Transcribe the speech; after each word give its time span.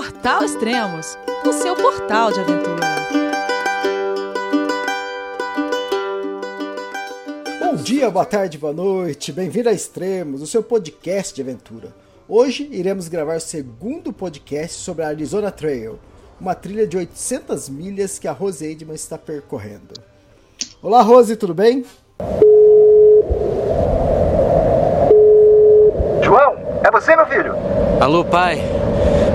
Portal 0.00 0.42
Extremos, 0.42 1.18
o 1.44 1.52
seu 1.52 1.76
portal 1.76 2.32
de 2.32 2.40
aventura. 2.40 2.86
Bom 7.60 7.76
dia, 7.76 8.10
boa 8.10 8.24
tarde, 8.24 8.56
boa 8.56 8.72
noite, 8.72 9.30
bem-vindo 9.30 9.68
a 9.68 9.72
Extremos, 9.72 10.40
o 10.40 10.46
seu 10.46 10.62
podcast 10.62 11.34
de 11.34 11.42
aventura. 11.42 11.94
Hoje 12.26 12.66
iremos 12.72 13.08
gravar 13.08 13.36
o 13.36 13.40
segundo 13.40 14.10
podcast 14.10 14.80
sobre 14.80 15.04
a 15.04 15.08
Arizona 15.08 15.50
Trail, 15.50 15.98
uma 16.40 16.54
trilha 16.54 16.86
de 16.86 16.96
800 16.96 17.68
milhas 17.68 18.18
que 18.18 18.26
a 18.26 18.32
Rose 18.32 18.64
Edman 18.64 18.94
está 18.94 19.18
percorrendo. 19.18 19.92
Olá, 20.82 21.02
Rose, 21.02 21.36
tudo 21.36 21.52
bem? 21.52 21.84
João, 26.22 26.56
é 26.82 26.90
você, 26.90 27.14
meu 27.14 27.26
filho? 27.26 27.52
Alô, 28.00 28.24
pai. 28.24 28.79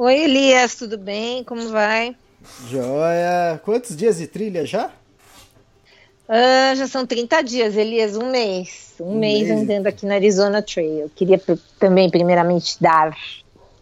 Oi, 0.00 0.14
Elias, 0.14 0.76
tudo 0.76 0.96
bem? 0.96 1.42
Como 1.42 1.70
vai? 1.70 2.14
Joia! 2.68 3.60
Quantos 3.64 3.96
dias 3.96 4.18
de 4.18 4.28
trilha 4.28 4.64
já? 4.64 4.92
Ah, 6.28 6.72
já 6.76 6.86
são 6.86 7.04
30 7.04 7.42
dias, 7.42 7.76
Elias, 7.76 8.16
um 8.16 8.30
mês. 8.30 8.94
Um, 9.00 9.16
um 9.16 9.18
mês, 9.18 9.48
mês, 9.48 9.60
andando 9.60 9.88
aqui 9.88 10.06
na 10.06 10.14
Arizona 10.14 10.62
Trail. 10.62 11.00
Eu 11.00 11.10
queria 11.10 11.42
também, 11.80 12.08
primeiramente, 12.08 12.80
dar 12.80 13.12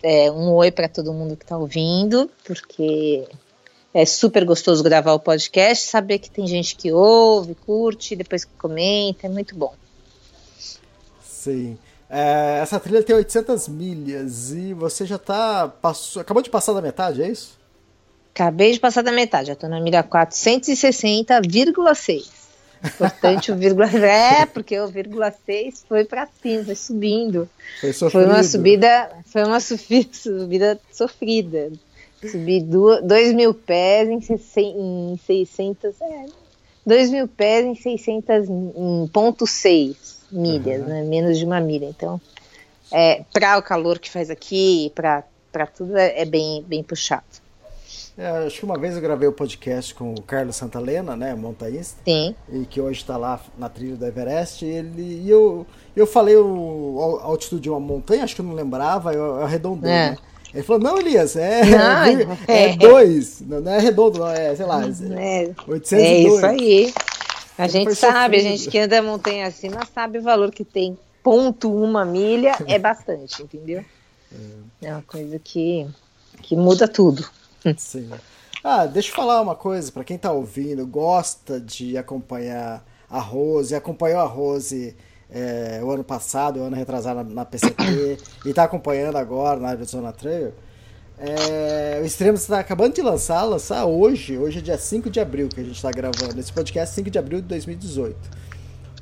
é, 0.03 0.31
um 0.31 0.55
oi 0.55 0.71
para 0.71 0.89
todo 0.89 1.13
mundo 1.13 1.37
que 1.37 1.45
está 1.45 1.59
ouvindo, 1.59 2.31
porque 2.47 3.29
é 3.93 4.07
super 4.07 4.47
gostoso 4.47 4.83
gravar 4.83 5.13
o 5.13 5.21
podcast, 5.21 5.87
saber 5.87 6.19
que 6.19 6.31
tem 6.31 6.47
gente 6.47 6.77
que 6.77 6.91
ouve, 6.91 7.55
curte, 7.55 8.17
depois 8.17 8.43
que 8.43 8.55
comenta, 8.57 9.27
é 9.27 9.29
muito 9.29 9.55
bom. 9.55 9.75
Sim. 11.23 11.77
É, 12.09 12.61
essa 12.63 12.79
trilha 12.79 13.03
tem 13.03 13.17
800 13.17 13.67
milhas 13.69 14.53
e 14.53 14.73
você 14.73 15.05
já 15.05 15.19
tá. 15.19 15.67
Passou, 15.69 16.23
acabou 16.23 16.41
de 16.43 16.49
passar 16.51 16.73
da 16.73 16.81
metade, 16.81 17.21
é 17.23 17.29
isso? 17.29 17.59
Acabei 18.33 18.73
de 18.73 18.81
passar 18.81 19.03
da 19.03 19.11
metade, 19.11 19.49
já 19.49 19.55
estou 19.55 19.69
na 19.69 19.81
milha 19.81 20.05
460,6. 20.05 22.47
Importante 22.85 23.51
o 23.51 23.57
vírgula. 23.57 23.87
É, 23.87 24.47
porque 24.47 24.79
o 24.79 24.87
vírgula 24.87 25.35
6 25.45 25.87
foi 25.89 26.05
para 26.05 26.29
cima, 26.43 26.65
foi 26.65 26.77
subindo. 26.77 27.49
Foi, 27.81 27.93
foi 27.93 28.25
uma 28.27 28.45
subida, 28.45 29.11
foi 29.25 29.43
uma 29.45 29.59
subida 30.13 30.79
sofrida. 30.93 31.73
Subi 32.31 32.63
2 32.63 33.33
mil 33.35 33.53
pés 33.53 34.09
em, 34.09 34.21
em 34.57 35.19
600. 35.27 36.01
É, 36.01 36.27
2 36.85 37.11
mil 37.11 37.27
pés 37.27 37.67
em 37.67 37.75
600. 37.75 38.49
em 38.49 39.09
ponto 39.13 39.45
6 39.47 40.16
milhas, 40.31 40.83
uhum. 40.83 40.89
né? 40.89 41.03
Menos 41.03 41.39
de 41.39 41.45
uma 41.45 41.61
milha. 41.61 41.87
Então, 41.87 42.21
é, 42.93 43.23
para 43.33 43.59
o 43.59 43.63
calor 43.63 43.99
que 43.99 44.11
faz 44.11 44.31
aqui, 44.31 44.93
para 44.95 45.23
tudo, 45.75 45.97
é, 45.97 46.21
é 46.21 46.25
bem, 46.25 46.65
bem 46.67 46.83
puxado. 46.83 47.25
É, 48.19 48.47
acho 48.47 48.61
que 48.61 48.65
uma 48.65 48.79
vez 48.79 48.95
eu 48.95 49.03
gravei 49.03 49.29
o 49.29 49.31
um 49.31 49.35
podcast 49.35 49.95
com 49.95 50.15
o 50.15 50.23
Carlos 50.23 50.57
Santalena, 50.57 51.15
né, 51.15 51.35
montaísta, 51.35 52.01
Sim. 52.03 52.35
e 52.51 52.65
que 52.65 52.81
hoje 52.81 53.01
está 53.01 53.19
lá 53.19 53.39
na 53.59 53.69
trilha 53.69 53.95
do 53.95 54.07
Everest. 54.07 54.65
E, 54.65 54.69
ele, 54.69 55.23
e 55.25 55.31
eu, 55.31 55.67
eu 55.95 56.07
falei 56.07 56.35
o, 56.35 57.21
a 57.21 57.27
altitude 57.27 57.63
de 57.63 57.71
uma 57.71 57.79
montanha, 57.79 58.25
acho 58.25 58.35
que 58.35 58.41
eu 58.41 58.47
não 58.47 58.55
lembrava, 58.55 59.13
eu, 59.13 59.23
eu 59.23 59.43
arredondei, 59.43 59.91
é. 59.91 60.11
né? 60.11 60.19
Ele 60.55 60.63
falou, 60.63 60.83
não, 60.83 60.99
Elias, 60.99 61.37
é, 61.37 61.63
não, 61.67 62.37
é, 62.49 62.71
é 62.71 62.77
dois, 62.77 63.43
não, 63.43 63.61
não, 63.61 63.73
é 63.73 63.79
redondo, 63.79 64.21
não, 64.21 64.29
é, 64.29 64.57
sei 64.57 64.65
lá, 64.65 64.81
é, 64.81 65.51
802. 65.67 65.93
É 65.93 66.19
isso 66.21 66.47
aí. 66.47 66.95
A 67.59 67.67
gente 67.69 67.95
sabe, 67.95 68.37
sofrido. 68.37 68.55
a 68.55 68.57
gente 68.57 68.71
que 68.71 68.79
anda 68.79 69.03
montanha 69.03 69.47
acima 69.47 69.81
sabe 69.95 70.19
o 70.19 70.23
valor 70.23 70.51
que 70.51 70.65
tem. 70.65 70.99
Ponto 71.23 71.73
uma 71.73 72.05
milha 72.05 72.57
é 72.67 72.79
bastante, 72.79 73.43
entendeu? 73.43 73.85
É. 74.83 74.87
é 74.87 74.93
uma 74.93 75.03
coisa 75.03 75.39
que, 75.39 75.87
que 76.43 76.55
muda 76.55 76.87
tudo. 76.87 77.29
Sim. 77.77 78.11
Ah, 78.63 78.87
deixa 78.87 79.11
eu 79.11 79.15
falar 79.15 79.41
uma 79.41 79.55
coisa, 79.55 79.93
para 79.93 80.05
quem 80.05 80.19
tá 80.19 80.33
ouvindo, 80.33 80.87
gosta 80.87 81.61
de 81.61 81.97
acompanhar 81.97 82.85
a 83.09 83.21
Rose, 83.21 83.75
acompanhou 83.75 84.21
a 84.21 84.25
Rose 84.25 84.97
é, 85.31 85.81
o 85.83 85.91
ano 85.91 86.05
passado, 86.05 86.61
o 86.61 86.63
ano 86.65 86.77
retrasado 86.77 87.23
na, 87.23 87.35
na 87.35 87.45
PCT, 87.45 88.19
e 88.45 88.53
tá 88.53 88.65
acompanhando 88.65 89.17
agora 89.17 89.61
na 89.61 89.69
Arizona 89.69 90.13
Trail, 90.13 90.53
é, 91.19 91.99
o 92.03 92.05
Extremos 92.05 92.43
está 92.43 92.59
acabando 92.59 92.95
de 92.95 93.03
lançar, 93.03 93.45
lançar 93.45 93.87
hoje, 93.87 94.37
hoje 94.37 94.59
é 94.59 94.63
dia 94.63 94.79
5 94.79 95.09
de 95.09 95.19
abril 95.19 95.49
que 95.49 95.61
a 95.61 95.65
gente 95.65 95.77
está 95.77 95.91
gravando, 95.91 96.39
esse 96.39 96.53
podcast 96.53 96.93
é 96.93 96.97
5 96.97 97.11
de 97.11 97.19
abril 97.19 97.41
de 97.41 97.47
2018. 97.49 98.17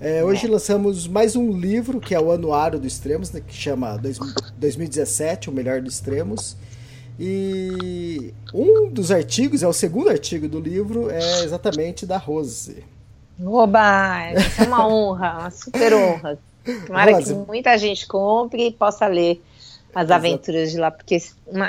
É, 0.01 0.23
hoje 0.23 0.47
lançamos 0.47 1.09
mais 1.09 1.35
um 1.35 1.53
livro, 1.53 2.01
que 2.01 2.15
é 2.15 2.21
o 2.21 2.31
Anuário 2.31 2.79
do 2.79 2.87
Extremos, 2.87 3.33
né, 3.33 3.41
que 3.41 3.55
chama 3.55 3.97
2017, 4.57 5.51
o 5.51 5.53
Melhor 5.53 5.81
do 5.81 5.89
Extremos, 5.89 6.57
e 7.19 8.33
um 8.53 8.89
dos 8.91 9.11
artigos, 9.11 9.63
é 9.63 9.69
o 9.69 9.73
segundo 9.73 10.09
artigo 10.09 10.49
do 10.49 10.61
livro, 10.61 11.11
é 11.11 11.45
exatamente 11.45 12.07
da 12.07 12.17
Rose. 12.17 12.85
Oba! 13.43 14.33
Isso 14.33 14.63
é 14.63 14.67
uma 14.67 14.87
honra, 14.87 15.39
uma 15.39 15.51
super 15.51 15.95
honra. 15.95 16.39
Tomara 16.87 17.13
Rose. 17.13 17.35
que 17.35 17.41
muita 17.47 17.77
gente 17.77 18.07
compre 18.07 18.69
e 18.69 18.73
possa 18.73 19.07
ler 19.07 19.43
as 19.95 20.11
aventuras 20.11 20.71
de 20.71 20.79
lá, 20.79 20.91
porque 20.91 21.21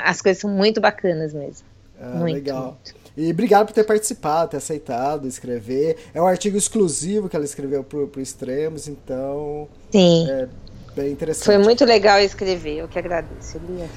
as 0.04 0.20
coisas 0.20 0.40
são 0.40 0.50
muito 0.50 0.80
bacanas 0.80 1.32
mesmo. 1.32 1.66
Ah, 2.00 2.16
muito, 2.16 2.34
legal. 2.34 2.78
Muito. 2.84 3.06
E 3.16 3.30
obrigado 3.30 3.66
por 3.66 3.72
ter 3.72 3.84
participado, 3.84 4.50
ter 4.50 4.56
aceitado, 4.58 5.26
escrever. 5.26 5.96
É 6.12 6.20
um 6.20 6.26
artigo 6.26 6.56
exclusivo 6.56 7.28
que 7.28 7.36
ela 7.36 7.44
escreveu 7.44 7.82
pro, 7.82 8.06
pro 8.08 8.20
Extremos, 8.20 8.88
então. 8.88 9.68
Sim. 9.90 10.28
É 10.28 10.48
bem 10.94 11.12
interessante. 11.12 11.44
Foi 11.46 11.58
muito 11.58 11.84
legal 11.84 12.20
escrever, 12.20 12.78
eu 12.78 12.88
que 12.88 12.98
agradeço, 12.98 13.56
Elias. 13.56 13.90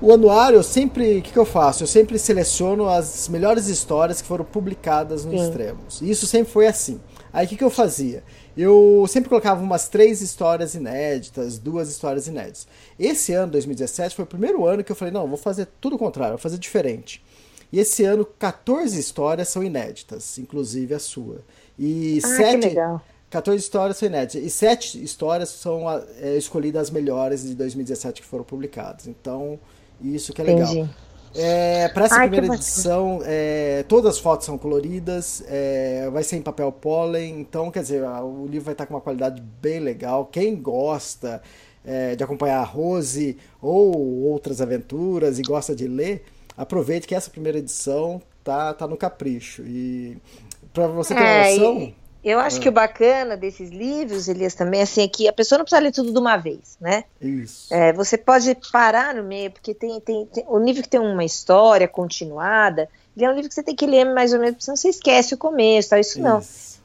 O 0.00 0.12
anuário, 0.12 0.56
eu 0.56 0.62
sempre. 0.62 1.18
O 1.18 1.22
que, 1.22 1.32
que, 1.32 1.38
eu 1.38 1.44
faço? 1.44 1.84
Eu 1.84 1.86
sempre 1.86 2.18
seleciono 2.18 2.88
as 2.88 3.28
melhores 3.28 3.68
histórias 3.68 4.20
que 4.20 4.28
foram 4.28 4.44
publicadas 4.44 5.24
no 5.24 5.30
Sim. 5.30 5.44
Extremos. 5.44 6.02
E 6.02 6.10
isso 6.10 6.26
sempre 6.26 6.52
foi 6.52 6.66
assim. 6.66 7.00
Aí 7.32 7.46
o 7.46 7.48
que, 7.48 7.56
que 7.56 7.64
eu 7.64 7.70
fazia? 7.70 8.22
Eu 8.56 9.04
sempre 9.08 9.28
colocava 9.28 9.62
umas 9.62 9.88
três 9.88 10.22
histórias 10.22 10.74
inéditas, 10.74 11.58
duas 11.58 11.90
histórias 11.90 12.26
inéditas. 12.26 12.66
Esse 12.98 13.32
ano, 13.32 13.52
2017, 13.52 14.16
foi 14.16 14.24
o 14.24 14.28
primeiro 14.28 14.64
ano 14.66 14.82
que 14.82 14.90
eu 14.90 14.96
falei: 14.96 15.12
não, 15.12 15.28
vou 15.28 15.36
fazer 15.36 15.68
tudo 15.80 15.96
o 15.96 15.98
contrário, 15.98 16.32
vou 16.32 16.42
fazer 16.42 16.58
diferente. 16.58 17.22
E 17.72 17.78
esse 17.78 18.04
ano, 18.04 18.24
14 18.24 18.98
histórias 18.98 19.48
são 19.48 19.62
inéditas, 19.62 20.38
inclusive 20.38 20.94
a 20.94 20.98
sua. 20.98 21.42
E 21.78 22.20
ah, 22.24 22.28
sete. 22.28 22.60
Que 22.60 22.68
legal. 22.68 23.02
14 23.28 23.62
histórias 23.62 23.98
são 23.98 24.08
inéditas. 24.08 24.42
E 24.42 24.48
sete 24.48 25.02
histórias 25.02 25.50
são 25.50 25.84
é, 26.20 26.36
escolhidas 26.36 26.82
as 26.82 26.90
melhores 26.90 27.42
de 27.42 27.54
2017 27.54 28.22
que 28.22 28.26
foram 28.26 28.44
publicadas. 28.44 29.06
Então, 29.06 29.58
isso 30.00 30.32
que 30.32 30.40
é 30.40 30.44
legal. 30.44 30.72
Entendi. 30.72 30.90
É, 31.38 31.88
para 31.88 32.06
essa 32.06 32.16
Ai, 32.16 32.28
primeira 32.28 32.54
edição, 32.54 33.20
é, 33.24 33.84
todas 33.86 34.14
as 34.14 34.18
fotos 34.18 34.46
são 34.46 34.56
coloridas, 34.56 35.44
é, 35.46 36.08
vai 36.10 36.22
ser 36.22 36.36
em 36.36 36.42
papel 36.42 36.72
pólen, 36.72 37.40
então, 37.40 37.70
quer 37.70 37.82
dizer, 37.82 38.02
o 38.02 38.46
livro 38.46 38.64
vai 38.64 38.72
estar 38.72 38.86
com 38.86 38.94
uma 38.94 39.00
qualidade 39.00 39.42
bem 39.60 39.80
legal. 39.80 40.24
Quem 40.26 40.56
gosta 40.56 41.42
é, 41.84 42.16
de 42.16 42.24
acompanhar 42.24 42.60
a 42.60 42.64
Rose 42.64 43.36
ou 43.60 44.24
outras 44.24 44.60
aventuras 44.60 45.38
e 45.38 45.42
gosta 45.42 45.74
de 45.74 45.86
ler, 45.86 46.24
aproveite 46.56 47.06
que 47.06 47.14
essa 47.14 47.30
primeira 47.30 47.58
edição 47.58 48.20
tá, 48.42 48.72
tá 48.72 48.86
no 48.86 48.96
capricho. 48.96 49.62
E 49.62 50.16
para 50.72 50.86
você 50.88 51.14
ter 51.14 51.22
é, 51.22 51.50
noção. 51.50 51.78
E 51.82 52.05
eu 52.28 52.40
acho 52.40 52.58
ah. 52.58 52.60
que 52.60 52.68
o 52.68 52.72
bacana 52.72 53.36
desses 53.36 53.70
livros, 53.70 54.26
Elias, 54.26 54.52
também, 54.52 54.82
assim, 54.82 55.02
é 55.02 55.08
que 55.08 55.28
a 55.28 55.32
pessoa 55.32 55.58
não 55.58 55.64
precisa 55.64 55.80
ler 55.80 55.92
tudo 55.92 56.12
de 56.12 56.18
uma 56.18 56.36
vez, 56.36 56.76
né? 56.80 57.04
Isso. 57.20 57.72
É, 57.72 57.92
você 57.92 58.18
pode 58.18 58.52
parar 58.72 59.14
no 59.14 59.22
meio, 59.22 59.52
porque 59.52 59.72
tem, 59.72 60.00
tem, 60.00 60.26
tem, 60.26 60.44
o 60.48 60.58
livro 60.58 60.82
que 60.82 60.88
tem 60.88 60.98
uma 60.98 61.24
história 61.24 61.86
continuada, 61.86 62.88
ele 63.16 63.24
é 63.24 63.30
um 63.30 63.32
livro 63.32 63.48
que 63.48 63.54
você 63.54 63.62
tem 63.62 63.76
que 63.76 63.86
ler 63.86 64.04
mais 64.06 64.32
ou 64.32 64.40
menos, 64.40 64.64
senão 64.64 64.76
você 64.76 64.88
esquece 64.88 65.34
o 65.34 65.38
começo, 65.38 65.90
tal, 65.90 66.00
isso, 66.00 66.18
isso. 66.18 66.20
não. 66.20 66.42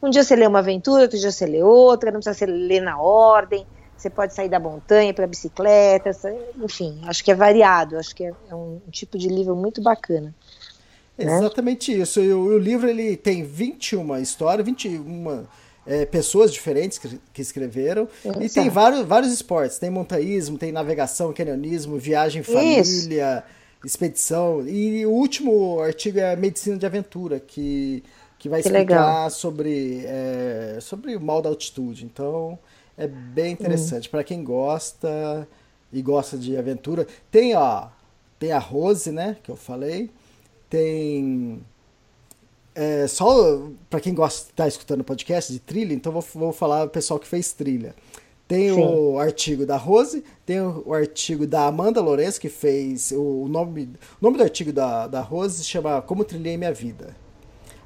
Um 0.08 0.12
dia 0.12 0.24
você 0.24 0.36
lê 0.36 0.46
uma 0.46 0.60
aventura, 0.60 1.04
outro 1.04 1.18
dia 1.18 1.32
você 1.32 1.48
lê 1.48 1.64
outra, 1.64 2.12
não 2.12 2.20
precisa 2.20 2.46
ler 2.46 2.82
na 2.82 3.02
ordem, 3.02 3.66
você 3.98 4.12
pode 4.12 4.36
sair 4.36 4.50
da 4.50 4.60
montanha 4.60 5.12
para 5.12 5.26
bicicleta, 5.26 6.12
enfim, 6.64 7.02
acho 7.06 7.24
que 7.24 7.32
é 7.32 7.36
variado, 7.36 7.98
acho 7.98 8.16
que 8.16 8.26
é, 8.26 8.34
é 8.50 8.56
um 8.56 8.80
tipo 8.92 9.18
de 9.18 9.28
livro 9.28 9.56
muito 9.56 9.82
bacana. 9.82 10.34
Né? 11.26 11.38
Exatamente 11.38 11.92
isso. 11.92 12.20
E 12.20 12.32
o, 12.34 12.40
o, 12.40 12.58
livro 12.58 12.90
ele 12.90 13.16
tem 13.16 13.44
21 13.44 14.18
histórias, 14.18 14.66
21 14.66 15.46
é, 15.86 16.06
pessoas 16.06 16.52
diferentes 16.52 16.98
que, 16.98 17.20
que 17.34 17.42
escreveram. 17.42 18.08
Exato. 18.24 18.44
E 18.44 18.50
tem 18.50 18.70
vários, 18.70 19.06
vários 19.06 19.32
esportes. 19.32 19.78
Tem 19.78 19.90
montanhismo, 19.90 20.58
tem 20.58 20.72
navegação, 20.72 21.34
canionismo, 21.34 21.98
viagem 21.98 22.42
em 22.42 22.44
família, 22.44 23.44
expedição. 23.84 24.68
E 24.68 25.06
o 25.06 25.12
último 25.12 25.80
artigo 25.80 26.20
é 26.20 26.36
medicina 26.36 26.78
de 26.78 26.86
aventura, 26.86 27.40
que, 27.40 28.04
que 28.38 28.48
vai 28.50 28.62
Que 28.62 28.68
explicar 28.68 28.96
legal. 28.96 29.30
sobre, 29.30 30.04
é, 30.06 30.78
sobre 30.82 31.16
o 31.16 31.22
mal 31.22 31.42
da 31.42 31.50
altitude. 31.50 32.06
Então, 32.06 32.58
é 32.98 33.08
bem 33.08 33.54
interessante. 33.54 34.10
Para 34.10 34.24
quem 34.24 34.44
gosta 34.44 35.48
e 35.92 36.02
gosta 36.02 36.38
de 36.38 36.56
aventura. 36.56 37.06
Tem, 37.30 37.56
ó, 37.56 37.88
tem 38.40 38.52
a 38.52 38.60
Rose, 38.60 39.12
né, 39.12 39.38
que 39.44 39.52
eu 39.52 39.56
falei. 39.56 40.10
Tem 40.72 41.62
é, 42.74 43.06
só 43.06 43.62
para 43.90 44.00
quem 44.00 44.14
gosta 44.14 44.46
de 44.46 44.52
estar 44.52 44.68
escutando 44.68 45.04
podcast 45.04 45.52
de 45.52 45.60
trilha, 45.60 45.94
então 45.94 46.12
vou, 46.12 46.26
vou 46.34 46.54
falar 46.54 46.86
o 46.86 46.90
pessoal 46.90 47.20
que 47.20 47.28
fez 47.28 47.52
trilha. 47.54 47.94
Tem 48.48 48.74
Sim. 48.74 48.82
o 48.82 49.20
artigo 49.20 49.66
da 49.66 49.78
Rose, 49.78 50.24
tem 50.46 50.60
o, 50.62 50.84
o 50.86 50.94
artigo 50.94 51.46
da 51.46 51.68
Amanda 51.68 52.02
Lourenço, 52.02 52.40
que 52.40 52.50
fez 52.50 53.12
o, 53.12 53.48
nome, 53.48 53.90
o 54.22 54.26
nome 54.26 54.38
do 54.38 54.44
artigo 54.44 54.74
da, 54.74 55.08
da 55.08 55.22
Rose 55.22 55.58
se 55.58 55.66
chama 55.66 56.02
Como 56.02 56.24
Trilhei 56.24 56.58
Minha 56.58 56.74
Vida. 56.74 57.16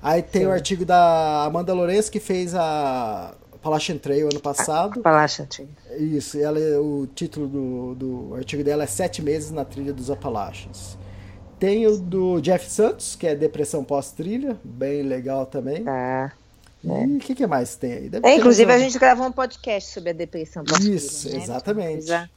Aí 0.02 0.22
tem 0.22 0.46
o 0.46 0.52
artigo 0.52 0.86
da 0.86 1.46
Amanda 1.46 1.74
Lourenço, 1.74 2.12
que 2.12 2.20
fez 2.20 2.54
a 2.54 3.34
Appalachian 3.54 3.98
Trail 3.98 4.30
ano 4.32 4.40
passado. 4.40 5.02
Palácio 5.02 5.44
Antigo. 5.44 5.70
Isso, 5.98 6.38
ela, 6.40 6.60
o 6.80 7.08
título 7.08 7.48
do, 7.48 7.96
do 7.96 8.36
artigo 8.36 8.64
dela 8.64 8.84
é 8.84 8.88
Sete 8.88 9.24
Meses 9.24 9.50
na 9.50 9.66
Trilha 9.66 9.92
dos 9.92 10.12
Apalaches. 10.12 10.96
Tem 11.66 11.88
o 11.88 11.98
do 11.98 12.40
Jeff 12.42 12.70
Santos, 12.70 13.16
que 13.16 13.26
é 13.26 13.34
Depressão 13.34 13.84
Pós-Trilha, 13.84 14.56
bem 14.64 15.02
legal 15.02 15.48
também. 15.48 15.84
Tá. 15.84 16.32
E 16.84 16.88
o 16.88 17.18
que, 17.18 17.34
que 17.34 17.48
mais 17.48 17.76
tem 17.76 17.92
aí? 17.92 18.12
É, 18.22 18.36
inclusive, 18.36 18.72
a 18.72 18.76
mais 18.76 18.84
gente 18.84 19.00
gravou 19.00 19.26
um 19.26 19.32
podcast 19.32 19.92
sobre 19.92 20.12
a 20.12 20.14
depressão 20.14 20.62
um- 20.62 20.66
pós-trilha, 20.68 20.96
Isso, 20.96 21.28
né? 21.28 21.38
exatamente. 21.42 22.06
Já, 22.06 22.30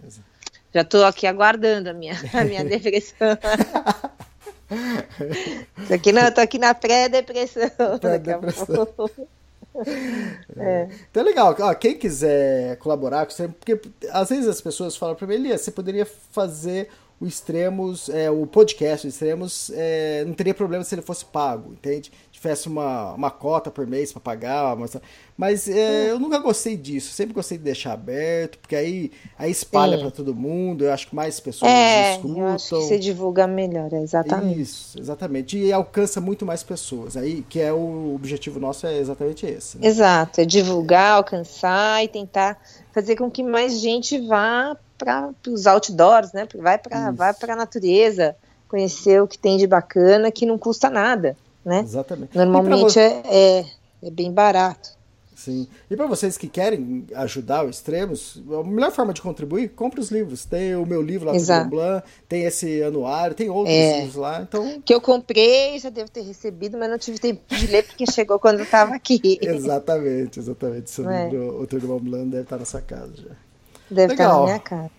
tô 0.89 1.05
aqui 1.05 1.27
aguardando 1.27 1.91
a 1.91 1.93
minha, 1.93 2.15
a 2.33 2.43
minha 2.43 2.65
depressão. 2.65 3.37
tô 5.87 5.95
aqui 5.95 6.11
na, 6.11 6.31
tô 6.31 6.41
aqui 6.41 6.59
na 6.59 6.73
pré-depressão. 6.73 7.71
a 7.79 7.99
Pré-depressão. 7.99 8.87
pouco. 8.87 9.29
Então 11.11 11.23
é 11.23 11.25
legal, 11.25 11.55
ó, 11.61 11.75
quem 11.75 11.97
quiser 11.97 12.77
colaborar 12.79 13.27
com 13.27 13.31
você, 13.33 13.47
porque 13.47 13.79
às 14.11 14.29
vezes 14.31 14.49
as 14.49 14.61
pessoas 14.61 14.97
falam 14.97 15.15
para 15.15 15.27
mim, 15.27 15.35
Elias, 15.35 15.61
você 15.61 15.71
poderia 15.71 16.07
fazer 16.33 16.89
o 17.21 17.27
Extremos, 17.27 18.09
é, 18.09 18.31
o 18.31 18.47
podcast 18.47 19.07
o 19.07 19.09
Extremos, 19.09 19.71
é, 19.75 20.25
não 20.25 20.35
teria 20.35 20.55
problema 20.55 20.85
se 20.85 20.95
ele 20.95 21.03
fosse 21.03 21.25
pago, 21.25 21.73
entende? 21.73 22.13
Tivesse 22.31 22.69
uma, 22.69 23.15
uma 23.15 23.31
cota 23.31 23.69
por 23.73 23.85
mês 23.85 24.13
para 24.13 24.21
pagar, 24.21 24.77
mas, 24.77 24.97
mas 25.37 25.69
é, 25.69 26.13
eu 26.13 26.21
nunca 26.21 26.39
gostei 26.39 26.77
disso, 26.77 27.13
sempre 27.13 27.35
gostei 27.35 27.59
de 27.59 27.65
deixar 27.65 27.95
aberto, 27.95 28.59
porque 28.59 28.77
aí, 28.77 29.11
aí 29.37 29.51
espalha 29.51 29.99
para 29.99 30.13
todo 30.13 30.33
mundo, 30.33 30.85
eu 30.85 30.93
acho 30.93 31.09
que 31.09 31.17
mais 31.17 31.41
pessoas 31.41 31.73
É, 31.73 32.13
escutam. 32.13 32.39
eu 32.39 32.47
acho 32.47 32.69
que 32.69 32.75
você 32.77 32.99
divulga 32.99 33.49
melhor, 33.49 33.93
é 33.93 34.01
exatamente. 34.01 34.61
Isso, 34.61 35.01
exatamente. 35.01 35.59
E 35.59 35.73
alcança 35.73 36.21
muito 36.21 36.47
mais 36.47 36.63
pessoas. 36.63 37.17
Aí, 37.17 37.43
que 37.49 37.59
é 37.59 37.73
o 37.73 38.15
objetivo 38.15 38.61
nosso 38.61 38.87
é 38.87 38.97
exatamente 38.97 39.45
esse. 39.45 39.77
né? 39.79 39.89
Exato, 39.89 40.41
é 40.41 40.45
divulgar, 40.45 41.17
alcançar 41.17 42.05
e 42.05 42.07
tentar 42.07 42.57
fazer 42.93 43.17
com 43.17 43.29
que 43.29 43.43
mais 43.43 43.81
gente 43.81 44.17
vá 44.27 44.77
para 44.99 45.31
os 45.47 45.67
outdoors, 45.67 46.33
né? 46.33 46.47
Vai 46.57 46.77
para 46.77 47.11
vai 47.13 47.33
para 47.33 47.53
a 47.55 47.57
natureza, 47.57 48.35
conhecer 48.69 49.23
o 49.23 49.27
que 49.29 49.39
tem 49.39 49.57
de 49.57 49.67
bacana 49.67 50.31
que 50.31 50.45
não 50.45 50.59
custa 50.59 50.91
nada, 50.91 51.37
né? 51.65 51.81
Exatamente. 51.81 52.37
Normalmente 52.37 52.99
E 52.99 53.11
pra 53.11 53.21
vo- 53.23 53.29
é, 53.29 53.59
é, 53.61 53.65
é 54.03 54.11
bem 54.11 54.31
barato. 54.33 54.99
Sim. 55.35 55.69
E 55.89 55.97
para 55.97 56.09
vocês 56.09 56.37
que 56.37 56.49
querem 56.49 57.07
ajudar 57.15 57.65
o 57.65 57.71
Extremos, 57.71 58.43
a 58.61 58.65
melhor 58.65 58.91
forma 58.91 59.13
de 59.15 59.23
contribuir, 59.23 59.69
compre 59.69 60.01
os 60.01 60.11
livros. 60.11 60.45
Tem 60.45 60.75
o 60.75 60.85
meu 60.85 61.01
livro 61.01 61.27
lá 61.27 61.33
do 61.33 61.37
Exato. 61.39 61.71
Blanc, 61.71 62.05
tem 62.29 62.43
esse 62.43 62.83
anuário, 62.83 63.37
tem 63.37 63.49
outros 63.49 63.73
É. 63.73 63.99
livros 63.99 64.17
lá. 64.17 64.43
Então, 64.43 64.83
Que 64.85 64.93
eu 64.93 65.01
comprei, 65.01 65.79
já 65.79 65.91
devo 65.91 66.11
ter 66.11 66.23
recebido, 66.23 66.77
mas 66.77 66.91
não 66.91 66.99
tive 66.99 67.21
tempo 67.21 67.41
de 67.55 67.69
ler 67.69 67.87
porque 67.87 68.05
chegou 68.11 68.41
quando 68.41 68.59
eu 68.59 68.65
estava 68.65 68.97
aqui. 68.97 69.39
exatamente, 69.41 70.41
exatamente. 70.41 70.91
Seu 70.91 71.09
É. 71.09 71.29
livro, 71.29 71.63
o 71.63 71.87
Mont 71.87 72.03
Blanc 72.03 72.27
deve 72.31 72.43
estar 72.43 72.59
na 72.59 72.65
sua 72.65 72.81
casa 72.83 73.13
já. 73.17 73.31
Deve 73.91 74.13
estar 74.15 74.25
na 74.25 74.31
Legal. 74.31 74.45
minha 74.45 74.59
cara. 74.59 74.91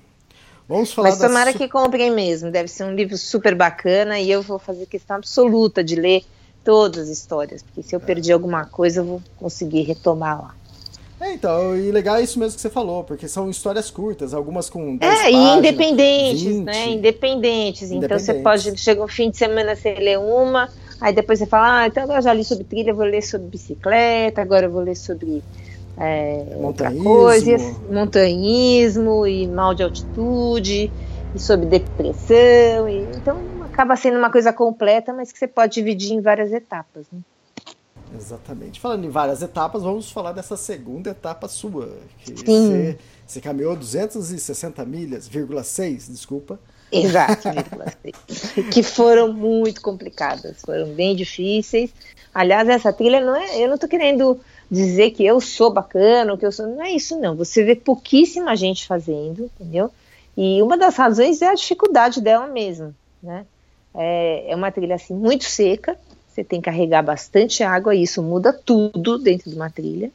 Vamos 0.68 0.92
falar 0.94 1.10
Mas 1.10 1.20
tomara 1.20 1.52
su- 1.52 1.58
que 1.58 1.68
comprem 1.68 2.12
mesmo. 2.12 2.52
Deve 2.52 2.68
ser 2.68 2.84
um 2.84 2.94
livro 2.94 3.18
super 3.18 3.56
bacana 3.56 4.20
e 4.20 4.30
eu 4.30 4.42
vou 4.42 4.60
fazer 4.60 4.86
questão 4.86 5.16
absoluta 5.18 5.84
de 5.84 5.96
ler 5.96 6.24
todas 6.64 7.10
as 7.10 7.18
histórias, 7.18 7.64
porque 7.64 7.82
se 7.82 7.96
eu 7.96 8.00
perdi 8.00 8.32
alguma 8.32 8.66
coisa, 8.66 9.00
eu 9.00 9.06
vou 9.06 9.22
conseguir 9.38 9.82
retomar 9.84 10.40
lá. 10.42 10.56
É, 11.22 11.34
então, 11.34 11.76
e 11.76 11.92
legal 11.92 12.16
é 12.18 12.22
isso 12.22 12.40
mesmo 12.40 12.56
que 12.56 12.62
você 12.62 12.70
falou, 12.70 13.04
porque 13.04 13.28
são 13.28 13.50
histórias 13.50 13.90
curtas, 13.92 14.34
algumas 14.34 14.70
com 14.70 14.96
10 14.96 15.12
É, 15.20 15.30
e 15.30 15.34
páginas, 15.34 15.58
independentes, 15.58 16.44
20. 16.44 16.64
né? 16.66 16.90
Independentes. 16.92 17.92
Então 17.92 18.18
você 18.20 18.32
Independentes. 18.32 18.44
pode, 18.72 18.78
chega 18.82 19.04
um 19.04 19.08
fim 19.08 19.30
de 19.30 19.38
semana, 19.38 19.76
você 19.76 19.96
lê 19.96 20.16
uma, 20.16 20.70
aí 21.02 21.12
depois 21.14 21.40
você 21.40 21.46
fala, 21.46 21.82
ah, 21.82 21.88
então 21.88 22.04
agora 22.04 22.20
eu 22.20 22.24
já 22.24 22.34
li 22.34 22.44
sobre 22.46 22.64
trilha, 22.64 22.92
eu 22.92 22.96
vou 22.96 23.06
ler 23.06 23.22
sobre 23.22 23.48
bicicleta, 23.48 24.42
agora 24.42 24.68
eu 24.68 24.72
vou 24.72 24.82
ler 24.82 24.96
sobre 24.96 25.44
é, 26.00 26.46
outra 26.56 26.90
Montanhismo. 26.90 27.04
coisa, 27.04 27.52
e 27.52 27.94
montanhismo 27.94 29.28
e 29.28 29.48
mal 29.48 29.76
de 29.76 29.84
altitude, 29.84 30.92
e 31.36 31.40
sobre 31.40 31.66
depressão. 31.66 32.88
E, 32.88 33.02
então 33.18 33.38
acaba 33.66 33.96
sendo 33.96 34.18
uma 34.18 34.32
coisa 34.32 34.54
completa, 34.54 35.14
mas 35.14 35.32
que 35.32 35.38
você 35.38 35.48
pode 35.48 35.74
dividir 35.74 36.14
em 36.14 36.22
várias 36.22 36.54
etapas. 36.54 37.06
Né? 37.12 37.20
Exatamente. 38.18 38.80
Falando 38.80 39.06
em 39.06 39.10
várias 39.10 39.42
etapas, 39.42 39.84
vamos 39.84 40.10
falar 40.10 40.32
dessa 40.32 40.56
segunda 40.56 41.10
etapa 41.12 41.48
sua. 41.48 41.90
Que 42.24 42.38
Sim. 42.38 42.46
você, 42.46 42.98
você 43.28 43.42
caminhou 43.42 43.76
260 43.76 44.86
milhas, 44.86 45.28
vírgula 45.28 45.64
6, 45.64 46.08
desculpa. 46.08 46.60
Exato, 46.92 47.50
vírgula 47.54 47.86
que 48.72 48.82
foram 48.82 49.32
muito 49.32 49.82
complicadas, 49.82 50.62
foram 50.62 50.88
bem 50.94 51.16
difíceis. 51.16 51.92
Aliás, 52.34 52.68
essa 52.70 52.94
trilha 52.94 53.20
não 53.20 53.36
é. 53.36 53.64
Eu 53.64 53.70
não 53.70 53.78
tô 53.78 53.88
querendo 53.88 54.40
dizer 54.70 55.12
que 55.12 55.26
eu 55.26 55.40
sou 55.42 55.72
bacana, 55.72 56.38
que 56.38 56.46
eu 56.46 56.52
sou. 56.52 56.68
Não 56.68 56.84
é 56.84 56.92
isso, 56.92 57.20
não. 57.20 57.36
Você 57.36 57.64
vê 57.64 57.76
pouquíssima 57.76 58.56
gente 58.56 58.86
fazendo, 58.88 59.46
entendeu? 59.56 59.90
E 60.38 60.62
uma 60.62 60.78
das 60.78 60.96
razões 60.96 61.42
é 61.42 61.48
a 61.50 61.56
dificuldade 61.56 62.22
dela 62.22 62.48
mesmo, 62.48 62.94
né? 63.22 63.46
É, 63.96 64.52
é 64.52 64.56
uma 64.56 64.72
trilha 64.72 64.96
assim 64.96 65.14
muito 65.16 65.44
seca, 65.46 65.98
você 66.28 66.44
tem 66.44 66.62
que 66.62 66.66
carregar 66.66 67.02
bastante 67.04 67.64
água 67.64 67.96
e 67.96 68.04
isso 68.04 68.22
muda 68.22 68.54
tudo 68.54 69.18
dentro 69.18 69.50
de 69.50 69.56
uma 69.56 69.70
trilha. 69.70 70.12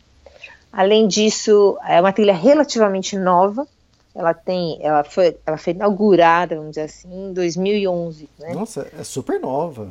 Além 0.73 1.07
disso, 1.07 1.79
é 1.87 2.01
uma 2.01 2.13
trilha 2.13 2.35
relativamente 2.35 3.17
nova. 3.17 3.67
Ela 4.15 4.33
tem, 4.33 4.79
ela 4.81 5.03
foi, 5.05 5.37
ela 5.45 5.57
foi 5.57 5.73
inaugurada, 5.73 6.55
vamos 6.55 6.71
dizer 6.71 6.83
assim, 6.83 7.09
em 7.31 7.33
2011, 7.33 8.29
né? 8.39 8.55
Nossa, 8.55 8.87
é 8.99 9.03
super 9.03 9.41
nova. 9.41 9.89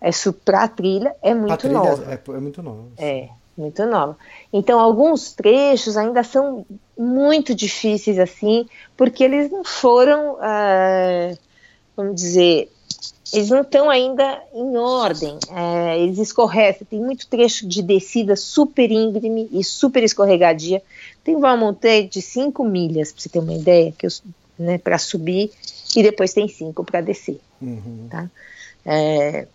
É 0.00 0.12
su- 0.12 0.32
pra 0.32 0.68
trilha 0.68 1.14
é 1.22 1.32
A 1.32 1.34
muito 1.34 1.58
trilha 1.58 1.74
nova. 1.74 2.04
É, 2.12 2.14
é 2.14 2.40
muito 2.40 2.62
nova. 2.62 2.84
É, 2.98 3.28
muito 3.58 3.84
nova. 3.86 4.16
Então, 4.52 4.78
alguns 4.78 5.32
trechos 5.32 5.96
ainda 5.96 6.22
são 6.22 6.64
muito 6.96 7.54
difíceis, 7.54 8.18
assim, 8.18 8.66
porque 8.96 9.24
eles 9.24 9.50
não 9.50 9.64
foram, 9.64 10.36
ah, 10.40 11.34
vamos 11.96 12.14
dizer, 12.14 12.70
eles 13.32 13.50
não 13.50 13.60
estão 13.60 13.90
ainda 13.90 14.42
em 14.54 14.76
ordem. 14.76 15.38
É, 15.50 15.98
eles 15.98 16.18
escorregam. 16.18 16.86
Tem 16.88 17.00
muito 17.00 17.26
trecho 17.26 17.66
de 17.66 17.82
descida 17.82 18.36
super 18.36 18.90
íngreme 18.90 19.48
e 19.52 19.62
super 19.62 20.02
escorregadia. 20.02 20.82
Tem 21.22 21.36
uma 21.36 21.56
montanha 21.56 22.08
de 22.08 22.22
5 22.22 22.64
milhas, 22.64 23.12
para 23.12 23.22
você 23.22 23.28
ter 23.28 23.38
uma 23.38 23.52
ideia, 23.52 23.92
que 23.96 24.06
eu, 24.06 24.10
né, 24.58 24.78
para 24.78 24.98
subir, 24.98 25.50
e 25.94 26.02
depois 26.02 26.32
tem 26.32 26.48
5 26.48 26.82
para 26.84 27.00
descer. 27.00 27.38
Uhum. 27.60 28.08
Tá? 28.10 28.30
É, 28.86 29.46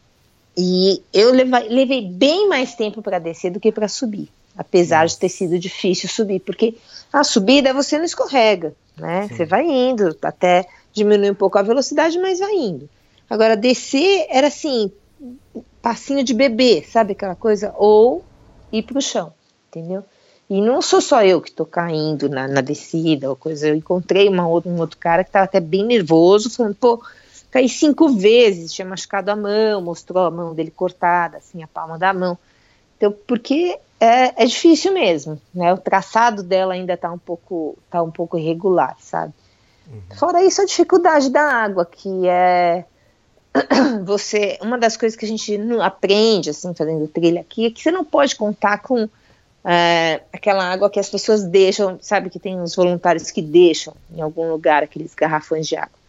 e 0.57 1.01
eu 1.13 1.31
leva- 1.33 1.59
levei 1.59 2.01
bem 2.07 2.47
mais 2.47 2.75
tempo 2.75 3.01
para 3.01 3.19
descer 3.19 3.51
do 3.51 3.59
que 3.59 3.71
para 3.71 3.87
subir, 3.87 4.29
apesar 4.57 5.07
de 5.07 5.17
ter 5.17 5.29
sido 5.29 5.57
difícil 5.57 6.07
subir, 6.09 6.39
porque 6.39 6.75
a 7.11 7.23
subida 7.23 7.73
você 7.73 7.97
não 7.97 8.05
escorrega, 8.05 8.73
né? 8.97 9.27
Você 9.27 9.45
vai 9.45 9.65
indo, 9.65 10.15
até 10.21 10.65
diminui 10.91 11.31
um 11.31 11.35
pouco 11.35 11.57
a 11.57 11.63
velocidade, 11.63 12.19
mas 12.19 12.39
vai 12.39 12.53
indo. 12.55 12.87
Agora, 13.29 13.57
descer 13.57 14.27
era 14.29 14.47
assim, 14.47 14.91
passinho 15.81 16.23
de 16.23 16.33
bebê, 16.33 16.83
sabe 16.87 17.13
aquela 17.13 17.35
coisa? 17.35 17.73
Ou 17.77 18.23
ir 18.71 18.83
para 18.83 18.97
o 18.97 19.01
chão, 19.01 19.33
entendeu? 19.69 20.03
E 20.49 20.61
não 20.61 20.81
sou 20.81 21.01
só 21.01 21.23
eu 21.23 21.41
que 21.41 21.49
estou 21.49 21.65
caindo 21.65 22.29
na, 22.29 22.47
na 22.47 22.61
descida 22.61 23.29
ou 23.29 23.35
coisa. 23.35 23.69
Eu 23.69 23.75
encontrei 23.75 24.27
uma 24.27 24.47
outra, 24.47 24.69
um 24.69 24.79
outro 24.79 24.97
cara 24.99 25.23
que 25.23 25.29
estava 25.29 25.45
até 25.45 25.59
bem 25.59 25.83
nervoso, 25.85 26.49
falando, 26.49 26.75
pô, 26.75 27.01
caí 27.53 27.69
cinco 27.69 28.09
vezes, 28.09 28.73
tinha 28.73 28.87
machucado 28.87 29.29
a 29.29 29.35
mão, 29.35 29.79
mostrou 29.79 30.25
a 30.25 30.31
mão 30.31 30.55
dele 30.55 30.71
cortada, 30.71 31.37
assim, 31.37 31.61
a 31.61 31.67
palma 31.67 31.99
da 31.99 32.11
mão. 32.11 32.35
Então, 32.97 33.13
porque 33.27 33.77
é, 33.99 34.43
é 34.43 34.45
difícil 34.47 34.91
mesmo, 34.91 35.39
né? 35.53 35.71
O 35.71 35.77
traçado 35.77 36.41
dela 36.41 36.73
ainda 36.73 36.93
está 36.93 37.11
um 37.11 37.17
pouco, 37.19 37.77
tá 37.91 38.01
um 38.01 38.09
pouco 38.09 38.39
irregular, 38.39 38.97
sabe? 38.99 39.33
Fora 40.17 40.43
isso, 40.43 40.63
a 40.63 40.65
dificuldade 40.65 41.29
da 41.29 41.43
água, 41.43 41.85
que 41.85 42.27
é 42.27 42.85
você, 44.03 44.57
uma 44.59 44.79
das 44.79 44.97
coisas 44.97 45.15
que 45.15 45.25
a 45.25 45.27
gente 45.27 45.55
aprende 45.79 46.49
assim 46.49 46.73
fazendo 46.73 47.07
trilha 47.07 47.41
aqui 47.41 47.67
é 47.67 47.69
que 47.69 47.83
você 47.83 47.91
não 47.91 48.03
pode 48.03 48.35
contar 48.35 48.79
com 48.79 49.07
é, 49.63 50.21
aquela 50.33 50.63
água 50.63 50.89
que 50.89 50.99
as 50.99 51.09
pessoas 51.09 51.43
deixam, 51.43 51.99
sabe 52.01 52.31
que 52.31 52.39
tem 52.39 52.59
uns 52.59 52.75
voluntários 52.75 53.29
que 53.29 53.43
deixam 53.43 53.93
em 54.11 54.21
algum 54.21 54.49
lugar 54.49 54.81
aqueles 54.81 55.13
garrafões 55.13 55.67
de 55.67 55.75
água. 55.75 56.02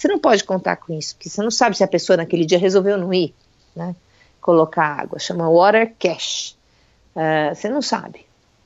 Você 0.00 0.08
não 0.08 0.18
pode 0.18 0.44
contar 0.44 0.76
com 0.76 0.94
isso, 0.94 1.14
porque 1.14 1.28
você 1.28 1.42
não 1.42 1.50
sabe 1.50 1.76
se 1.76 1.84
a 1.84 1.86
pessoa 1.86 2.16
naquele 2.16 2.46
dia 2.46 2.58
resolveu 2.58 2.96
não 2.96 3.12
ir, 3.12 3.34
né? 3.76 3.94
Colocar 4.40 4.98
água, 4.98 5.18
chama 5.18 5.46
water 5.46 5.92
cache. 5.98 6.54
Uh, 7.14 7.54
você 7.54 7.68
não 7.68 7.82
sabe. 7.82 8.24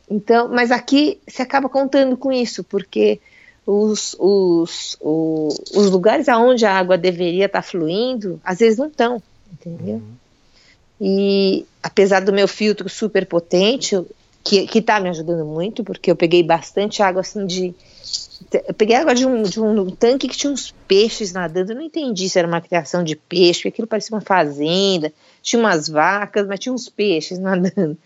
Então, 0.08 0.48
mas 0.48 0.70
aqui 0.70 1.18
você 1.26 1.42
acaba 1.42 1.68
contando 1.68 2.16
com 2.16 2.30
isso, 2.30 2.62
porque 2.62 3.20
os, 3.66 4.14
os, 4.20 4.96
os, 5.00 5.58
os 5.74 5.90
lugares 5.90 6.28
aonde 6.28 6.64
a 6.64 6.72
água 6.72 6.96
deveria 6.96 7.46
estar 7.46 7.62
tá 7.62 7.68
fluindo, 7.68 8.40
às 8.44 8.60
vezes 8.60 8.78
não 8.78 8.86
estão, 8.86 9.20
entendeu? 9.52 9.96
Uhum. 9.96 10.14
E 11.00 11.66
apesar 11.82 12.20
do 12.20 12.32
meu 12.32 12.46
filtro 12.46 12.88
super 12.88 13.26
potente, 13.26 14.00
que, 14.44 14.66
que 14.66 14.82
tá 14.82 15.00
me 15.00 15.08
ajudando 15.08 15.46
muito, 15.46 15.82
porque 15.82 16.10
eu 16.10 16.16
peguei 16.16 16.42
bastante 16.42 17.02
água 17.02 17.22
assim 17.22 17.46
de. 17.46 17.74
Eu 18.52 18.74
peguei 18.74 18.94
água 18.94 19.14
de 19.14 19.26
um, 19.26 19.42
de 19.42 19.58
um 19.58 19.90
tanque 19.90 20.28
que 20.28 20.36
tinha 20.36 20.52
uns 20.52 20.70
peixes 20.86 21.32
nadando. 21.32 21.72
Eu 21.72 21.76
não 21.76 21.82
entendi 21.82 22.28
se 22.28 22.38
era 22.38 22.46
uma 22.46 22.60
criação 22.60 23.02
de 23.02 23.16
peixe, 23.16 23.66
aquilo 23.66 23.88
parecia 23.88 24.14
uma 24.14 24.20
fazenda, 24.20 25.10
tinha 25.40 25.58
umas 25.58 25.88
vacas, 25.88 26.46
mas 26.46 26.60
tinha 26.60 26.72
uns 26.72 26.88
peixes 26.90 27.38
nadando. 27.40 27.96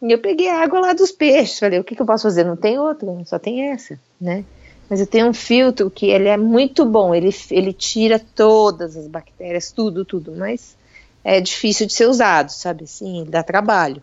E 0.00 0.10
eu 0.10 0.18
peguei 0.18 0.48
a 0.48 0.62
água 0.62 0.80
lá 0.80 0.92
dos 0.94 1.12
peixes. 1.12 1.58
Falei, 1.58 1.78
o 1.78 1.84
que, 1.84 1.94
que 1.94 2.00
eu 2.00 2.06
posso 2.06 2.22
fazer? 2.22 2.44
Não 2.44 2.56
tem 2.56 2.78
outra, 2.78 3.06
só 3.26 3.38
tem 3.38 3.70
essa, 3.70 4.00
né? 4.18 4.44
Mas 4.88 5.00
eu 5.00 5.06
tenho 5.06 5.26
um 5.26 5.34
filtro 5.34 5.90
que 5.90 6.06
ele 6.06 6.28
é 6.28 6.36
muito 6.36 6.84
bom, 6.86 7.14
ele, 7.14 7.34
ele 7.50 7.72
tira 7.72 8.18
todas 8.18 8.96
as 8.96 9.08
bactérias, 9.08 9.72
tudo, 9.72 10.04
tudo, 10.04 10.32
mas 10.32 10.76
é 11.24 11.40
difícil 11.40 11.86
de 11.86 11.92
ser 11.92 12.06
usado, 12.06 12.50
sabe? 12.50 12.84
Assim, 12.84 13.26
dá 13.28 13.42
trabalho. 13.42 14.00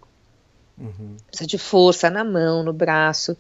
Uhum. 0.78 1.18
Precisa 1.28 1.48
de 1.48 1.58
força 1.58 2.10
na 2.10 2.24
mão, 2.24 2.64
no 2.64 2.74
braço, 2.74 3.38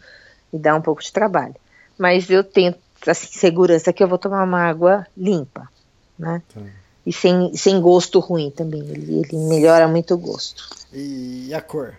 e 0.51 0.57
dá 0.57 0.75
um 0.75 0.81
pouco 0.81 1.01
de 1.01 1.11
trabalho. 1.11 1.55
Mas 1.97 2.29
eu 2.29 2.43
tenho 2.43 2.75
assim, 3.07 3.27
segurança 3.27 3.93
que 3.93 4.03
eu 4.03 4.07
vou 4.07 4.17
tomar 4.17 4.43
uma 4.43 4.61
água 4.61 5.05
limpa, 5.17 5.69
né? 6.17 6.41
Tá. 6.53 6.61
E 7.05 7.11
sem, 7.11 7.55
sem 7.55 7.81
gosto 7.81 8.19
ruim 8.19 8.49
também, 8.49 8.81
ele, 8.81 9.19
ele 9.19 9.37
melhora 9.37 9.87
muito 9.87 10.13
o 10.13 10.17
gosto. 10.17 10.69
E 10.93 11.53
a 11.53 11.61
cor? 11.61 11.97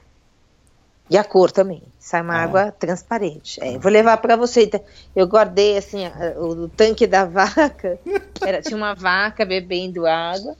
E 1.08 1.18
a 1.18 1.25
cor 1.25 1.50
também. 1.50 1.82
Sai 1.99 2.23
uma 2.23 2.34
ah. 2.34 2.42
água 2.42 2.73
transparente. 2.73 3.62
É, 3.62 3.78
vou 3.78 3.92
levar 3.92 4.16
para 4.18 4.37
você. 4.37 4.64
Então, 4.64 4.80
eu 5.14 5.26
guardei 5.26 5.76
assim 5.76 6.06
o, 6.37 6.64
o 6.64 6.68
tanque 6.68 7.06
da 7.06 7.25
vaca. 7.26 7.99
Era, 8.40 8.62
tinha 8.62 8.76
uma 8.76 8.94
vaca 8.94 9.44
bebendo 9.44 10.06
água. 10.06 10.56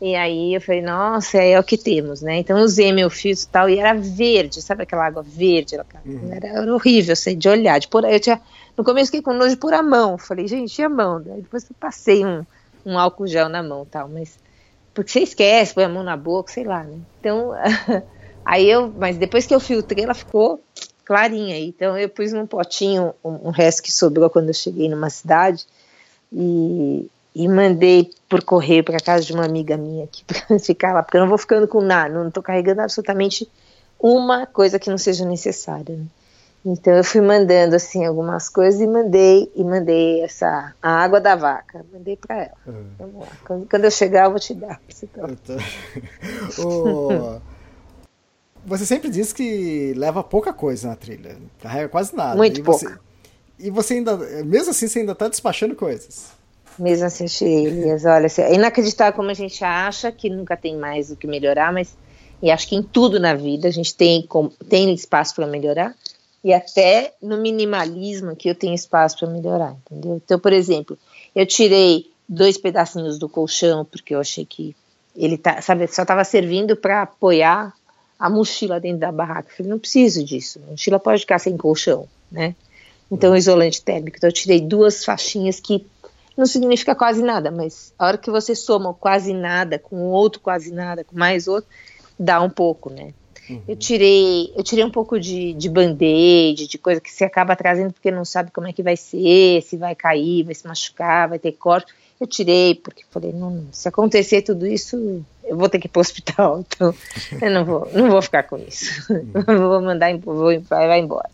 E 0.00 0.14
aí 0.14 0.54
eu 0.54 0.60
falei, 0.60 0.82
nossa, 0.82 1.38
é 1.38 1.58
o 1.58 1.64
que 1.64 1.76
temos, 1.76 2.22
né? 2.22 2.38
Então 2.38 2.60
usei 2.60 2.92
meu 2.92 3.10
filtro 3.10 3.44
e 3.44 3.48
tal. 3.48 3.68
E 3.68 3.78
era 3.78 3.92
verde, 3.94 4.62
sabe 4.62 4.84
aquela 4.84 5.04
água 5.04 5.22
verde? 5.22 5.76
Uhum. 6.04 6.32
Era, 6.32 6.46
era, 6.46 6.74
horrível, 6.74 7.16
sei, 7.16 7.34
de 7.34 7.48
olhar. 7.48 7.80
De 7.80 7.88
por, 7.88 8.04
eu 8.04 8.20
tinha, 8.20 8.40
no 8.76 8.84
começo 8.84 9.06
fiquei 9.06 9.22
com 9.22 9.32
nojo 9.32 9.56
por 9.56 9.74
a 9.74 9.82
mão. 9.82 10.16
Falei, 10.16 10.46
gente, 10.46 10.78
e 10.78 10.84
a 10.84 10.88
mão? 10.88 11.20
Depois 11.20 11.64
eu 11.68 11.76
passei 11.78 12.24
um, 12.24 12.46
um 12.86 12.96
álcool 12.96 13.26
gel 13.26 13.48
na 13.48 13.64
mão 13.64 13.84
tal. 13.84 14.08
Mas 14.08 14.38
porque 14.94 15.10
você 15.10 15.20
esquece, 15.20 15.74
põe 15.74 15.84
a 15.84 15.88
mão 15.88 16.04
na 16.04 16.16
boca, 16.16 16.52
sei 16.52 16.62
lá, 16.62 16.84
né? 16.84 16.98
Então. 17.18 17.52
Aí 18.48 18.70
eu, 18.70 18.90
mas 18.96 19.18
depois 19.18 19.44
que 19.44 19.54
eu 19.54 19.60
filtrei, 19.60 20.04
ela 20.04 20.14
ficou 20.14 20.58
clarinha. 21.04 21.58
Então 21.58 21.98
eu 21.98 22.08
pus 22.08 22.32
num 22.32 22.46
potinho 22.46 23.12
um, 23.22 23.48
um 23.48 23.50
resto 23.50 23.82
que 23.82 23.92
sobrou 23.92 24.30
quando 24.30 24.48
eu 24.48 24.54
cheguei 24.54 24.88
numa 24.88 25.10
cidade 25.10 25.66
e, 26.32 27.10
e 27.34 27.46
mandei 27.46 28.10
por 28.26 28.42
correio 28.42 28.82
para 28.82 29.00
casa 29.00 29.22
de 29.22 29.34
uma 29.34 29.44
amiga 29.44 29.76
minha 29.76 30.04
aqui 30.04 30.24
para 30.48 30.58
ficar 30.58 30.94
lá, 30.94 31.02
porque 31.02 31.18
eu 31.18 31.20
não 31.20 31.28
vou 31.28 31.36
ficando 31.36 31.68
com 31.68 31.82
nada, 31.82 32.14
não 32.14 32.28
estou 32.28 32.42
carregando 32.42 32.80
absolutamente 32.80 33.46
uma 34.00 34.46
coisa 34.46 34.78
que 34.78 34.88
não 34.88 34.96
seja 34.96 35.26
necessária. 35.26 35.94
Né? 35.94 36.06
Então 36.64 36.94
eu 36.94 37.04
fui 37.04 37.20
mandando 37.20 37.76
assim 37.76 38.06
algumas 38.06 38.48
coisas 38.48 38.80
e 38.80 38.86
mandei 38.86 39.52
e 39.54 39.62
mandei 39.62 40.22
essa 40.22 40.74
a 40.80 40.90
água 40.90 41.20
da 41.20 41.36
vaca, 41.36 41.84
mandei 41.92 42.16
para 42.16 42.44
ela. 42.44 42.56
Uhum. 42.66 42.86
Vamos 42.98 43.20
lá. 43.20 43.28
Quando, 43.44 43.68
quando, 43.68 43.84
eu 43.84 43.90
chegar 43.90 44.24
eu 44.24 44.30
vou 44.30 44.40
te 44.40 44.54
dar. 44.54 44.80
Você 44.88 45.06
o... 46.62 47.38
Você 48.68 48.84
sempre 48.84 49.10
diz 49.10 49.32
que 49.32 49.94
leva 49.96 50.22
pouca 50.22 50.52
coisa 50.52 50.88
na 50.88 50.96
trilha, 50.96 51.36
carrega 51.60 51.88
quase 51.88 52.14
nada. 52.14 52.36
Muito 52.36 52.60
e 52.60 52.62
pouco. 52.62 52.80
Você, 52.80 52.98
e 53.58 53.70
você 53.70 53.94
ainda, 53.94 54.16
mesmo 54.44 54.70
assim, 54.70 54.86
você 54.86 55.00
ainda 55.00 55.12
está 55.12 55.26
despachando 55.26 55.74
coisas. 55.74 56.32
Mesmo 56.78 57.06
assim, 57.06 57.24
Elias, 57.44 58.04
olha, 58.04 58.26
assim, 58.26 58.42
é 58.42 58.54
inacreditável 58.54 59.14
como 59.14 59.30
a 59.30 59.34
gente 59.34 59.64
acha 59.64 60.12
que 60.12 60.28
nunca 60.28 60.56
tem 60.56 60.76
mais 60.76 61.10
o 61.10 61.16
que 61.16 61.26
melhorar, 61.26 61.72
mas 61.72 61.96
e 62.40 62.50
acho 62.50 62.68
que 62.68 62.76
em 62.76 62.82
tudo 62.82 63.18
na 63.18 63.34
vida 63.34 63.66
a 63.66 63.70
gente 63.70 63.94
tem, 63.94 64.28
tem 64.68 64.92
espaço 64.94 65.34
para 65.34 65.46
melhorar 65.46 65.94
e 66.44 66.52
até 66.52 67.14
no 67.20 67.38
minimalismo 67.38 68.36
que 68.36 68.48
eu 68.48 68.54
tenho 68.54 68.74
espaço 68.74 69.18
para 69.18 69.28
melhorar, 69.28 69.74
entendeu? 69.86 70.20
Então, 70.24 70.38
por 70.38 70.52
exemplo, 70.52 70.96
eu 71.34 71.44
tirei 71.44 72.12
dois 72.28 72.56
pedacinhos 72.56 73.18
do 73.18 73.28
colchão 73.28 73.84
porque 73.84 74.14
eu 74.14 74.20
achei 74.20 74.46
que 74.46 74.76
ele 75.16 75.36
tá, 75.36 75.60
sabe, 75.60 75.88
só 75.88 76.02
estava 76.02 76.22
servindo 76.22 76.76
para 76.76 77.02
apoiar 77.02 77.74
a 78.18 78.28
mochila 78.28 78.80
dentro 78.80 78.98
da 78.98 79.12
barraca. 79.12 79.48
Eu 79.50 79.56
falei, 79.56 79.70
não 79.70 79.78
preciso 79.78 80.24
disso. 80.24 80.60
A 80.66 80.70
mochila 80.70 80.98
pode 80.98 81.20
ficar 81.20 81.38
sem 81.38 81.56
colchão, 81.56 82.08
né? 82.30 82.54
Então, 83.10 83.36
isolante 83.36 83.82
térmico. 83.82 84.16
Então, 84.16 84.28
eu 84.28 84.34
tirei 84.34 84.60
duas 84.60 85.04
faixinhas 85.04 85.60
que 85.60 85.86
não 86.36 86.46
significa 86.46 86.94
quase 86.94 87.22
nada, 87.22 87.50
mas 87.50 87.92
a 87.98 88.06
hora 88.06 88.18
que 88.18 88.30
você 88.30 88.54
soma 88.54 88.94
quase 88.94 89.32
nada 89.32 89.78
com 89.78 89.96
outro 90.10 90.40
quase 90.40 90.72
nada, 90.72 91.02
com 91.02 91.16
mais 91.16 91.48
outro, 91.48 91.68
dá 92.18 92.40
um 92.40 92.50
pouco, 92.50 92.90
né? 92.90 93.12
Uhum. 93.50 93.62
Eu 93.66 93.76
tirei, 93.76 94.52
eu 94.54 94.62
tirei 94.62 94.84
um 94.84 94.90
pouco 94.90 95.18
de, 95.18 95.54
de 95.54 95.68
band-aid, 95.68 96.66
de 96.66 96.78
coisa 96.78 97.00
que 97.00 97.10
você 97.10 97.24
acaba 97.24 97.56
trazendo 97.56 97.92
porque 97.92 98.10
não 98.10 98.24
sabe 98.24 98.50
como 98.50 98.68
é 98.68 98.72
que 98.72 98.82
vai 98.82 98.96
ser, 98.96 99.62
se 99.62 99.76
vai 99.76 99.94
cair, 99.94 100.44
vai 100.44 100.54
se 100.54 100.66
machucar, 100.66 101.28
vai 101.28 101.38
ter 101.38 101.52
corte. 101.52 101.92
Eu 102.20 102.26
tirei, 102.26 102.74
porque 102.74 103.04
falei, 103.10 103.32
não, 103.32 103.66
se 103.70 103.88
acontecer 103.88 104.42
tudo 104.42 104.66
isso, 104.66 105.24
eu 105.44 105.56
vou 105.56 105.68
ter 105.68 105.78
que 105.78 105.86
ir 105.86 105.90
para 105.90 106.00
o 106.00 106.02
hospital, 106.02 106.60
então 106.66 106.94
eu 107.40 107.50
não 107.50 107.64
vou, 107.64 107.88
não 107.94 108.10
vou 108.10 108.20
ficar 108.20 108.42
com 108.42 108.56
isso. 108.58 109.06
vou 109.46 109.80
mandar, 109.80 110.16
vou, 110.18 110.60
vai 110.62 110.98
embora. 110.98 111.30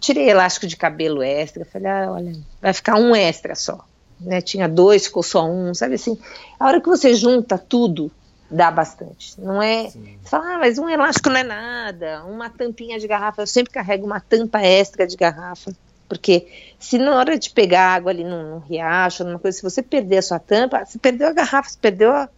Tirei 0.00 0.28
elástico 0.28 0.66
de 0.66 0.76
cabelo 0.76 1.22
extra, 1.22 1.64
falei, 1.64 1.88
ah, 1.88 2.08
olha, 2.10 2.32
vai 2.60 2.72
ficar 2.72 2.96
um 2.96 3.14
extra 3.14 3.54
só. 3.54 3.84
Né? 4.20 4.40
Tinha 4.40 4.68
dois, 4.68 5.06
ficou 5.06 5.22
só 5.22 5.48
um, 5.48 5.72
sabe 5.72 5.94
assim? 5.94 6.18
A 6.58 6.66
hora 6.66 6.80
que 6.80 6.88
você 6.88 7.14
junta 7.14 7.56
tudo, 7.56 8.10
dá 8.50 8.70
bastante. 8.70 9.40
Não 9.40 9.62
é. 9.62 9.90
Sim. 9.90 10.18
Você 10.20 10.28
fala, 10.28 10.54
ah, 10.54 10.58
mas 10.58 10.78
um 10.78 10.88
elástico 10.88 11.28
não 11.28 11.36
é 11.36 11.44
nada, 11.44 12.24
uma 12.24 12.50
tampinha 12.50 12.98
de 12.98 13.06
garrafa, 13.06 13.42
eu 13.42 13.46
sempre 13.46 13.72
carrego 13.72 14.04
uma 14.06 14.20
tampa 14.20 14.60
extra 14.60 15.06
de 15.06 15.16
garrafa 15.16 15.72
porque 16.08 16.48
se 16.78 16.98
na 16.98 17.14
hora 17.16 17.38
de 17.38 17.50
pegar 17.50 17.94
água 17.94 18.10
ali 18.10 18.24
num, 18.24 18.50
num 18.50 18.58
riacho, 18.58 19.24
numa 19.24 19.38
coisa, 19.38 19.56
se 19.56 19.62
você 19.62 19.82
perder 19.82 20.18
a 20.18 20.22
sua 20.22 20.38
tampa, 20.38 20.84
você 20.84 20.98
perdeu 20.98 21.28
a 21.28 21.32
garrafa, 21.32 21.70
você 21.70 21.78
perdeu, 21.80 22.12
a, 22.12 22.28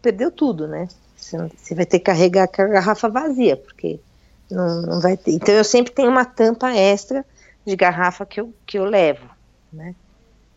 perdeu 0.00 0.30
tudo, 0.30 0.68
né? 0.68 0.88
Você, 1.16 1.36
você, 1.36 1.74
vai 1.74 1.84
ter 1.84 1.98
que 1.98 2.04
carregar 2.04 2.44
a 2.44 2.64
garrafa 2.66 3.08
vazia, 3.08 3.56
porque 3.56 3.98
não, 4.50 4.82
não 4.82 5.00
vai 5.00 5.16
ter. 5.16 5.32
Então 5.32 5.54
eu 5.54 5.64
sempre 5.64 5.92
tenho 5.92 6.10
uma 6.10 6.24
tampa 6.24 6.72
extra 6.72 7.24
de 7.66 7.74
garrafa 7.74 8.24
que 8.24 8.40
eu, 8.40 8.54
que 8.64 8.78
eu 8.78 8.84
levo, 8.84 9.28
né? 9.72 9.94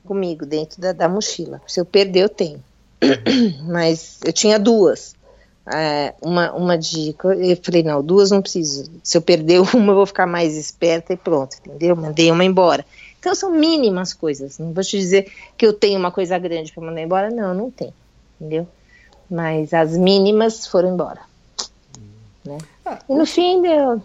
Comigo, 0.05 0.45
dentro 0.45 0.79
da, 0.79 0.91
da 0.91 1.09
mochila. 1.09 1.61
Se 1.67 1.79
eu 1.79 1.85
perder, 1.85 2.23
eu 2.23 2.29
tenho. 2.29 2.63
Mas 3.67 4.19
eu 4.23 4.33
tinha 4.33 4.59
duas 4.59 5.15
é, 5.71 6.13
uma, 6.21 6.51
uma 6.53 6.77
dica. 6.77 7.29
Eu 7.29 7.57
falei, 7.57 7.83
não, 7.83 8.03
duas 8.03 8.31
não 8.31 8.41
preciso. 8.41 8.91
Se 9.03 9.17
eu 9.17 9.21
perder 9.21 9.59
uma, 9.75 9.91
eu 9.91 9.95
vou 9.95 10.05
ficar 10.05 10.25
mais 10.25 10.55
esperta 10.55 11.13
e 11.13 11.17
pronto, 11.17 11.57
entendeu? 11.59 11.95
Mandei 11.95 12.31
uma 12.31 12.43
embora. 12.43 12.85
Então 13.19 13.35
são 13.35 13.51
mínimas 13.51 14.13
coisas. 14.13 14.57
Não 14.57 14.73
vou 14.73 14.83
te 14.83 14.97
dizer 14.97 15.31
que 15.57 15.65
eu 15.65 15.73
tenho 15.73 15.99
uma 15.99 16.11
coisa 16.11 16.37
grande 16.39 16.71
para 16.71 16.83
mandar 16.83 17.01
embora, 17.01 17.29
não, 17.29 17.53
não 17.53 17.69
tem, 17.69 17.93
entendeu? 18.39 18.67
Mas 19.29 19.73
as 19.73 19.95
mínimas 19.95 20.65
foram 20.65 20.93
embora. 20.93 21.21
Né? 22.43 22.57
Ah, 22.85 22.99
e 23.07 23.13
no 23.13 23.25
fim 23.25 23.61
deu. 23.61 24.01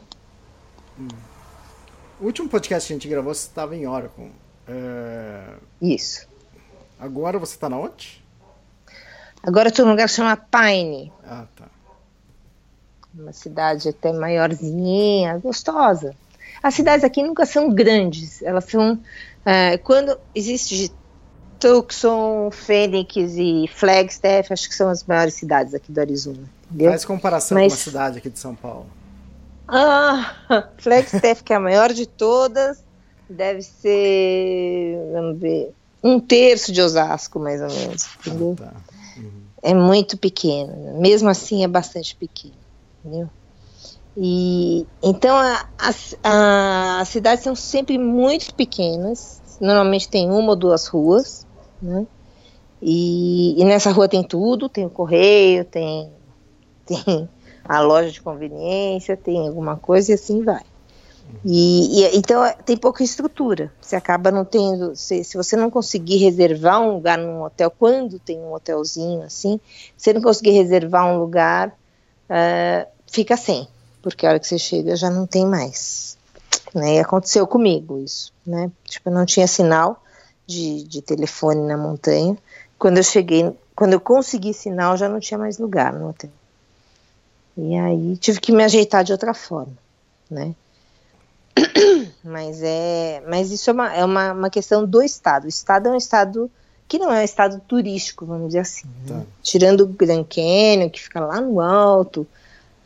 O 2.20 2.26
último 2.26 2.48
podcast 2.48 2.88
que 2.88 2.92
a 2.92 2.96
gente 2.96 3.08
gravou, 3.08 3.34
você 3.34 3.46
estava 3.46 3.74
em 3.74 3.86
Oracle. 3.86 4.30
É... 4.68 5.54
Isso. 5.80 6.26
Agora 6.98 7.38
você 7.38 7.54
está 7.54 7.68
na 7.68 7.78
onde? 7.78 8.23
Agora 9.46 9.68
estou 9.68 9.84
num 9.84 9.92
lugar 9.92 10.08
que 10.08 10.14
chama 10.14 10.36
Pine. 10.36 11.12
Ah, 11.22 11.44
tá. 11.54 11.66
Uma 13.14 13.32
cidade 13.32 13.90
até 13.90 14.12
maiorzinha, 14.12 15.38
gostosa. 15.38 16.14
As 16.62 16.74
cidades 16.74 17.04
aqui 17.04 17.22
nunca 17.22 17.44
são 17.44 17.70
grandes, 17.70 18.42
elas 18.42 18.64
são. 18.64 18.98
É, 19.44 19.76
quando 19.76 20.18
existe 20.34 20.90
Tucson, 21.60 22.50
Phoenix 22.50 23.14
e 23.36 23.68
Flagstaff, 23.68 24.50
acho 24.52 24.68
que 24.68 24.74
são 24.74 24.88
as 24.88 25.04
maiores 25.04 25.34
cidades 25.34 25.74
aqui 25.74 25.92
do 25.92 26.00
Arizona. 26.00 26.48
Entendeu? 26.66 26.90
Faz 26.90 27.04
comparação 27.04 27.58
Mas, 27.58 27.66
com 27.66 27.78
uma 27.78 27.84
cidade 27.84 28.18
aqui 28.18 28.30
de 28.30 28.38
São 28.38 28.54
Paulo. 28.54 28.86
Ah, 29.68 30.34
Flagstaff, 30.78 31.44
que 31.44 31.52
é 31.52 31.56
a 31.56 31.60
maior 31.60 31.92
de 31.92 32.06
todas, 32.06 32.82
deve 33.28 33.60
ser, 33.60 34.98
vamos 35.12 35.38
ver, 35.38 35.72
um 36.02 36.18
terço 36.18 36.72
de 36.72 36.80
Osasco, 36.80 37.38
mais 37.38 37.60
ou 37.60 37.68
menos. 37.68 38.08
Entendeu? 38.26 38.56
Ah, 38.60 38.72
tá 38.86 38.93
é 39.64 39.72
muito 39.72 40.18
pequeno. 40.18 41.00
Mesmo 41.00 41.28
assim, 41.30 41.64
é 41.64 41.68
bastante 41.68 42.14
pequeno. 42.14 42.54
Entendeu? 43.02 43.28
E 44.16 44.86
então 45.02 45.36
a, 45.36 45.66
a, 46.22 47.00
as 47.00 47.08
cidades 47.08 47.42
são 47.42 47.56
sempre 47.56 47.98
muito 47.98 48.54
pequenas. 48.54 49.42
Normalmente 49.60 50.08
tem 50.08 50.30
uma 50.30 50.50
ou 50.50 50.56
duas 50.56 50.86
ruas, 50.86 51.46
né? 51.80 52.06
E, 52.80 53.60
e 53.60 53.64
nessa 53.64 53.90
rua 53.90 54.06
tem 54.06 54.22
tudo, 54.22 54.68
tem 54.68 54.84
o 54.84 54.90
correio, 54.90 55.64
tem, 55.64 56.12
tem 56.84 57.28
a 57.64 57.80
loja 57.80 58.10
de 58.10 58.20
conveniência, 58.20 59.16
tem 59.16 59.48
alguma 59.48 59.76
coisa 59.76 60.12
e 60.12 60.14
assim 60.14 60.44
vai. 60.44 60.62
E, 61.44 62.00
e, 62.00 62.16
então 62.16 62.42
tem 62.64 62.76
pouca 62.76 63.02
estrutura. 63.02 63.72
Você 63.80 63.96
acaba 63.96 64.30
não 64.30 64.44
tendo. 64.44 64.96
Se, 64.96 65.22
se, 65.22 65.36
você 65.36 65.56
não 65.56 65.70
conseguir 65.70 66.16
reservar 66.16 66.80
um 66.80 66.94
lugar 66.94 67.18
num 67.18 67.42
hotel, 67.42 67.70
quando 67.70 68.18
tem 68.18 68.38
um 68.38 68.52
hotelzinho 68.52 69.22
assim, 69.22 69.60
se 69.96 70.12
não 70.12 70.22
conseguir 70.22 70.52
reservar 70.52 71.06
um 71.06 71.18
lugar, 71.18 71.68
uh, 71.68 72.88
fica 73.06 73.36
sem, 73.36 73.68
porque 74.02 74.26
a 74.26 74.30
hora 74.30 74.40
que 74.40 74.46
você 74.46 74.58
chega 74.58 74.96
já 74.96 75.10
não 75.10 75.26
tem 75.26 75.46
mais. 75.46 76.16
Né? 76.74 76.96
E 76.96 76.98
aconteceu 76.98 77.46
comigo 77.46 77.98
isso, 77.98 78.32
né? 78.44 78.70
Tipo, 78.84 79.10
não 79.10 79.24
tinha 79.24 79.46
sinal 79.46 80.02
de, 80.46 80.82
de 80.84 81.02
telefone 81.02 81.60
na 81.66 81.76
montanha. 81.76 82.36
Quando 82.78 82.96
eu 82.96 83.02
cheguei, 83.02 83.56
quando 83.76 83.92
eu 83.92 84.00
consegui 84.00 84.52
sinal, 84.52 84.96
já 84.96 85.08
não 85.08 85.20
tinha 85.20 85.38
mais 85.38 85.58
lugar 85.58 85.92
no 85.92 86.08
hotel. 86.08 86.30
E 87.56 87.76
aí 87.76 88.16
tive 88.16 88.40
que 88.40 88.50
me 88.50 88.64
ajeitar 88.64 89.04
de 89.04 89.12
outra 89.12 89.32
forma, 89.32 89.76
né? 90.28 90.54
Mas 92.24 92.62
é, 92.62 93.22
mas 93.28 93.50
isso 93.50 93.68
é 93.68 93.72
uma, 93.72 93.94
é 93.94 94.04
uma, 94.04 94.32
uma 94.32 94.50
questão 94.50 94.86
do 94.86 95.02
estado. 95.02 95.44
O 95.44 95.48
estado 95.48 95.88
é 95.88 95.92
um 95.92 95.96
estado 95.96 96.50
que 96.88 96.98
não 96.98 97.12
é 97.12 97.20
um 97.20 97.24
estado 97.24 97.60
turístico, 97.66 98.26
vamos 98.26 98.48
dizer 98.48 98.60
assim. 98.60 98.86
Né? 98.86 99.20
Tá. 99.20 99.22
Tirando 99.42 99.82
o 99.82 99.86
Grand 99.86 100.24
Canyon, 100.24 100.90
que 100.90 101.02
fica 101.02 101.20
lá 101.20 101.40
no 101.40 101.60
alto, 101.60 102.26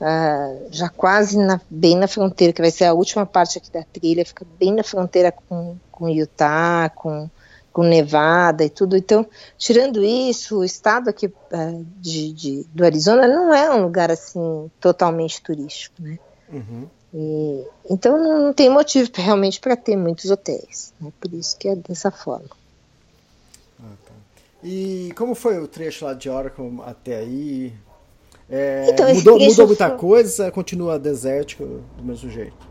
uh, 0.01 0.69
já 0.71 0.89
quase 0.89 1.39
na, 1.39 1.61
bem 1.71 1.97
na 1.97 2.09
fronteira, 2.09 2.53
que 2.53 2.61
vai 2.61 2.71
ser 2.71 2.85
a 2.85 2.95
última 2.95 3.27
parte 3.27 3.59
aqui 3.59 3.71
da 3.71 3.83
trilha, 3.83 4.25
fica 4.25 4.47
bem 4.59 4.75
na 4.75 4.83
fronteira 4.83 5.33
com, 5.33 5.77
com 5.91 6.09
Utah, 6.09 6.91
com, 6.95 7.29
com 7.73 7.83
Nevada 7.83 8.65
e 8.65 8.71
tudo. 8.71 8.97
Então, 8.97 9.27
tirando 9.57 10.03
isso, 10.03 10.59
o 10.59 10.65
estado 10.65 11.11
aqui 11.11 11.27
uh, 11.27 11.87
de, 12.01 12.33
de, 12.33 12.67
do 12.73 12.85
Arizona 12.85 13.27
não 13.27 13.55
é 13.55 13.71
um 13.71 13.83
lugar 13.83 14.11
assim 14.11 14.71
totalmente 14.81 15.43
turístico, 15.43 16.03
né? 16.03 16.19
Uhum. 16.51 16.87
E, 17.13 17.65
então 17.89 18.19
não 18.19 18.53
tem 18.53 18.69
motivo 18.69 19.11
realmente 19.15 19.61
para 19.61 19.77
ter 19.77 19.97
muitos 19.97 20.31
hotéis, 20.31 20.93
né? 21.01 21.11
por 21.19 21.33
isso 21.33 21.57
que 21.57 21.69
é 21.69 21.77
dessa 21.77 22.11
forma. 22.11 22.51
Ah, 23.81 23.95
tá. 24.05 24.13
E 24.63 25.13
como 25.17 25.35
foi 25.35 25.59
o 25.59 25.67
trecho 25.67 26.05
lá 26.05 26.13
de 26.13 26.29
Oracle 26.29 26.81
até 26.85 27.17
aí? 27.17 27.73
É, 28.51 28.87
então, 28.91 29.15
mudou, 29.15 29.39
mudou 29.39 29.67
muita 29.67 29.89
foi... 29.89 29.99
coisa? 29.99 30.51
Continua 30.51 30.99
desértico 30.99 31.65
do 31.97 32.03
mesmo 32.03 32.31
jeito? 32.31 32.69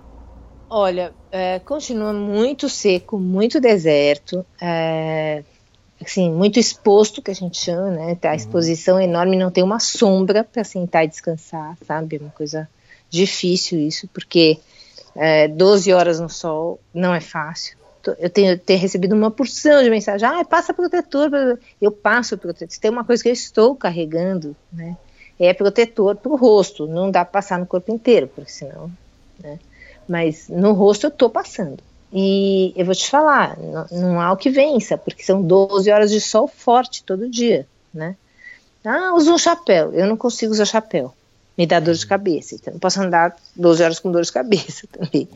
Olha, 0.69 1.13
é, 1.31 1.59
continua 1.59 2.11
muito 2.11 2.67
seco, 2.67 3.17
muito 3.17 3.59
deserto, 3.59 4.45
é, 4.61 5.43
assim, 6.01 6.31
muito 6.31 6.59
exposto, 6.59 7.21
que 7.21 7.31
a 7.31 7.35
gente 7.35 7.57
chama, 7.57 7.89
né? 7.91 8.15
Tá, 8.15 8.29
a 8.29 8.31
uhum. 8.31 8.37
exposição 8.37 8.99
enorme, 8.99 9.37
não 9.37 9.51
tem 9.51 9.63
uma 9.63 9.79
sombra 9.79 10.43
para 10.43 10.63
sentar 10.63 11.05
e 11.05 11.07
descansar, 11.07 11.77
sabe? 11.85 12.17
Uma 12.17 12.29
coisa 12.29 12.69
difícil 13.09 13.79
isso, 13.79 14.07
porque 14.09 14.59
é, 15.15 15.47
12 15.47 15.91
horas 15.93 16.19
no 16.19 16.29
sol 16.29 16.79
não 16.93 17.13
é 17.13 17.19
fácil. 17.19 17.77
Eu 18.19 18.29
tenho, 18.29 18.57
tenho 18.57 18.79
recebido 18.79 19.13
uma 19.13 19.29
porção 19.29 19.83
de 19.83 19.89
mensagem, 19.89 20.25
ah, 20.27 20.45
passa 20.45 20.73
protetor, 20.73 21.29
eu 21.81 21.91
passo 21.91 22.37
protetor. 22.37 22.71
Se 22.71 22.79
tem 22.79 22.89
uma 22.89 23.03
coisa 23.03 23.21
que 23.21 23.27
eu 23.27 23.33
estou 23.33 23.75
carregando, 23.75 24.55
né, 24.71 24.95
é 25.37 25.53
protetor 25.53 26.15
para 26.15 26.31
o 26.31 26.37
rosto, 26.37 26.87
não 26.87 27.11
dá 27.11 27.25
para 27.25 27.33
passar 27.33 27.59
no 27.59 27.65
corpo 27.65 27.91
inteiro, 27.91 28.29
porque 28.33 28.49
senão, 28.49 28.89
né, 29.39 29.59
mas 30.07 30.47
no 30.47 30.71
rosto 30.71 31.07
eu 31.07 31.09
estou 31.09 31.29
passando. 31.29 31.83
E 32.11 32.73
eu 32.75 32.85
vou 32.85 32.95
te 32.95 33.09
falar, 33.09 33.57
não, 33.57 33.85
não 33.91 34.21
há 34.21 34.31
o 34.31 34.37
que 34.37 34.49
vença, 34.49 34.97
porque 34.97 35.23
são 35.23 35.41
12 35.41 35.91
horas 35.91 36.11
de 36.11 36.21
sol 36.21 36.47
forte 36.47 37.03
todo 37.03 37.29
dia, 37.29 37.67
né. 37.93 38.15
Ah, 38.85 39.13
usa 39.13 39.33
um 39.33 39.37
chapéu. 39.37 39.93
Eu 39.93 40.07
não 40.07 40.15
consigo 40.15 40.53
usar 40.53 40.65
chapéu 40.65 41.13
me 41.57 41.65
dá 41.65 41.79
dor 41.79 41.95
de 41.95 42.05
cabeça. 42.05 42.55
Então, 42.55 42.77
posso 42.77 43.01
andar 43.01 43.35
12 43.55 43.83
horas 43.83 43.99
com 43.99 44.11
dor 44.11 44.21
de 44.21 44.31
cabeça 44.31 44.87
também. 44.93 45.27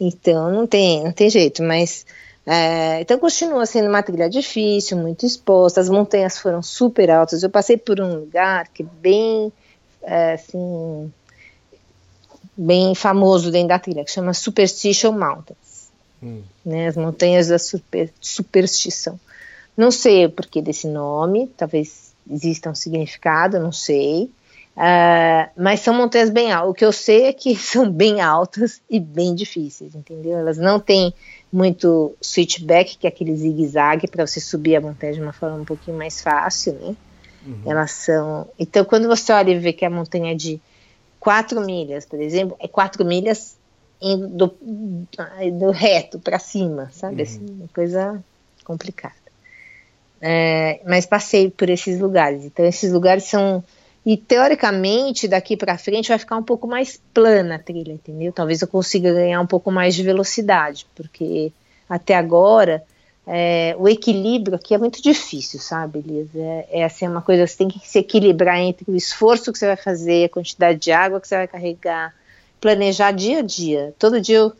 Então, 0.00 0.50
não 0.50 0.66
tem, 0.66 1.02
não 1.02 1.12
tem 1.12 1.28
jeito, 1.28 1.62
mas. 1.62 2.06
É, 2.46 3.00
então, 3.00 3.18
continua 3.18 3.64
sendo 3.64 3.88
uma 3.88 4.02
trilha 4.02 4.28
difícil, 4.28 4.98
muito 4.98 5.26
exposta. 5.26 5.80
As 5.80 5.88
montanhas 5.88 6.38
foram 6.38 6.62
super 6.62 7.10
altas. 7.10 7.42
Eu 7.42 7.50
passei 7.50 7.76
por 7.76 8.00
um 8.00 8.14
lugar 8.16 8.68
que 8.68 8.82
é 8.82 8.86
bem, 9.00 9.52
é, 10.02 10.34
assim, 10.34 11.12
bem 12.56 12.94
famoso 12.94 13.50
dentro 13.50 13.68
da 13.68 13.78
trilha, 13.78 14.04
que 14.04 14.10
chama 14.10 14.34
Superstition 14.34 15.12
Mountains. 15.12 15.63
Hum. 16.24 16.42
Né, 16.64 16.88
as 16.88 16.96
montanhas 16.96 17.48
da 17.48 17.58
super, 17.58 18.10
superstição. 18.18 19.20
Não 19.76 19.90
sei 19.90 20.24
o 20.24 20.30
porquê 20.30 20.62
desse 20.62 20.88
nome, 20.88 21.50
talvez 21.56 22.14
exista 22.30 22.70
um 22.70 22.74
significado, 22.74 23.58
não 23.58 23.72
sei. 23.72 24.30
Uh, 24.76 25.46
mas 25.56 25.80
são 25.80 25.94
montanhas 25.94 26.30
bem 26.30 26.50
altas. 26.50 26.70
O 26.70 26.74
que 26.74 26.84
eu 26.84 26.92
sei 26.92 27.24
é 27.24 27.32
que 27.32 27.54
são 27.56 27.90
bem 27.90 28.20
altas 28.20 28.80
e 28.88 28.98
bem 28.98 29.34
difíceis, 29.34 29.94
entendeu? 29.94 30.38
Elas 30.38 30.56
não 30.56 30.80
têm 30.80 31.12
muito 31.52 32.16
switchback, 32.20 32.96
que 32.96 33.06
é 33.06 33.10
aquele 33.10 33.36
zigue-zague 33.36 34.08
para 34.08 34.26
você 34.26 34.40
subir 34.40 34.76
a 34.76 34.80
montanha 34.80 35.12
de 35.12 35.20
uma 35.20 35.32
forma 35.32 35.58
um 35.58 35.64
pouquinho 35.64 35.96
mais 35.96 36.20
fácil, 36.20 36.72
né? 36.72 36.96
Uhum. 37.46 37.60
Elas 37.66 37.90
são. 37.90 38.48
Então, 38.58 38.84
quando 38.84 39.06
você 39.06 39.32
olha 39.32 39.50
e 39.50 39.58
vê 39.58 39.72
que 39.72 39.84
a 39.84 39.90
montanha 39.90 40.32
é 40.32 40.34
de 40.34 40.60
4 41.20 41.60
milhas, 41.60 42.06
por 42.06 42.20
exemplo, 42.20 42.56
é 42.58 42.66
4 42.66 43.04
milhas 43.04 43.56
indo 44.04 44.28
do, 44.28 44.54
do 45.58 45.70
reto 45.70 46.18
para 46.18 46.38
cima, 46.38 46.90
sabe? 46.92 47.16
Uhum. 47.16 47.22
Assim, 47.22 47.46
uma 47.50 47.68
coisa 47.68 48.22
complicada. 48.62 49.14
É, 50.20 50.80
mas 50.86 51.06
passei 51.06 51.50
por 51.50 51.70
esses 51.70 51.98
lugares. 51.98 52.44
Então, 52.44 52.64
esses 52.64 52.92
lugares 52.92 53.24
são 53.24 53.64
e 54.06 54.18
teoricamente, 54.18 55.26
daqui 55.26 55.56
para 55.56 55.78
frente 55.78 56.10
vai 56.10 56.18
ficar 56.18 56.36
um 56.36 56.42
pouco 56.42 56.66
mais 56.66 57.00
plana 57.14 57.54
a 57.54 57.58
trilha, 57.58 57.92
entendeu? 57.92 58.32
Talvez 58.32 58.60
eu 58.60 58.68
consiga 58.68 59.14
ganhar 59.14 59.40
um 59.40 59.46
pouco 59.46 59.70
mais 59.70 59.94
de 59.94 60.02
velocidade, 60.02 60.86
porque 60.94 61.50
até 61.88 62.14
agora 62.14 62.84
é, 63.26 63.74
o 63.78 63.88
equilíbrio 63.88 64.56
aqui 64.56 64.74
é 64.74 64.78
muito 64.78 65.02
difícil, 65.02 65.58
sabe, 65.58 66.00
Elisa? 66.00 66.38
É, 66.38 66.80
é 66.80 66.84
assim 66.84 67.08
uma 67.08 67.22
coisa, 67.22 67.46
você 67.46 67.56
tem 67.56 67.68
que 67.68 67.78
se 67.88 67.98
equilibrar 67.98 68.58
entre 68.58 68.84
o 68.90 68.94
esforço 68.94 69.50
que 69.50 69.58
você 69.58 69.66
vai 69.66 69.76
fazer, 69.76 70.26
a 70.26 70.28
quantidade 70.28 70.78
de 70.78 70.92
água 70.92 71.18
que 71.18 71.26
você 71.26 71.36
vai 71.36 71.48
carregar, 71.48 72.14
planejar 72.64 73.12
dia 73.12 73.40
a 73.40 73.42
dia. 73.42 73.94
Todo 73.98 74.22
dia 74.22 74.38
eu, 74.38 74.52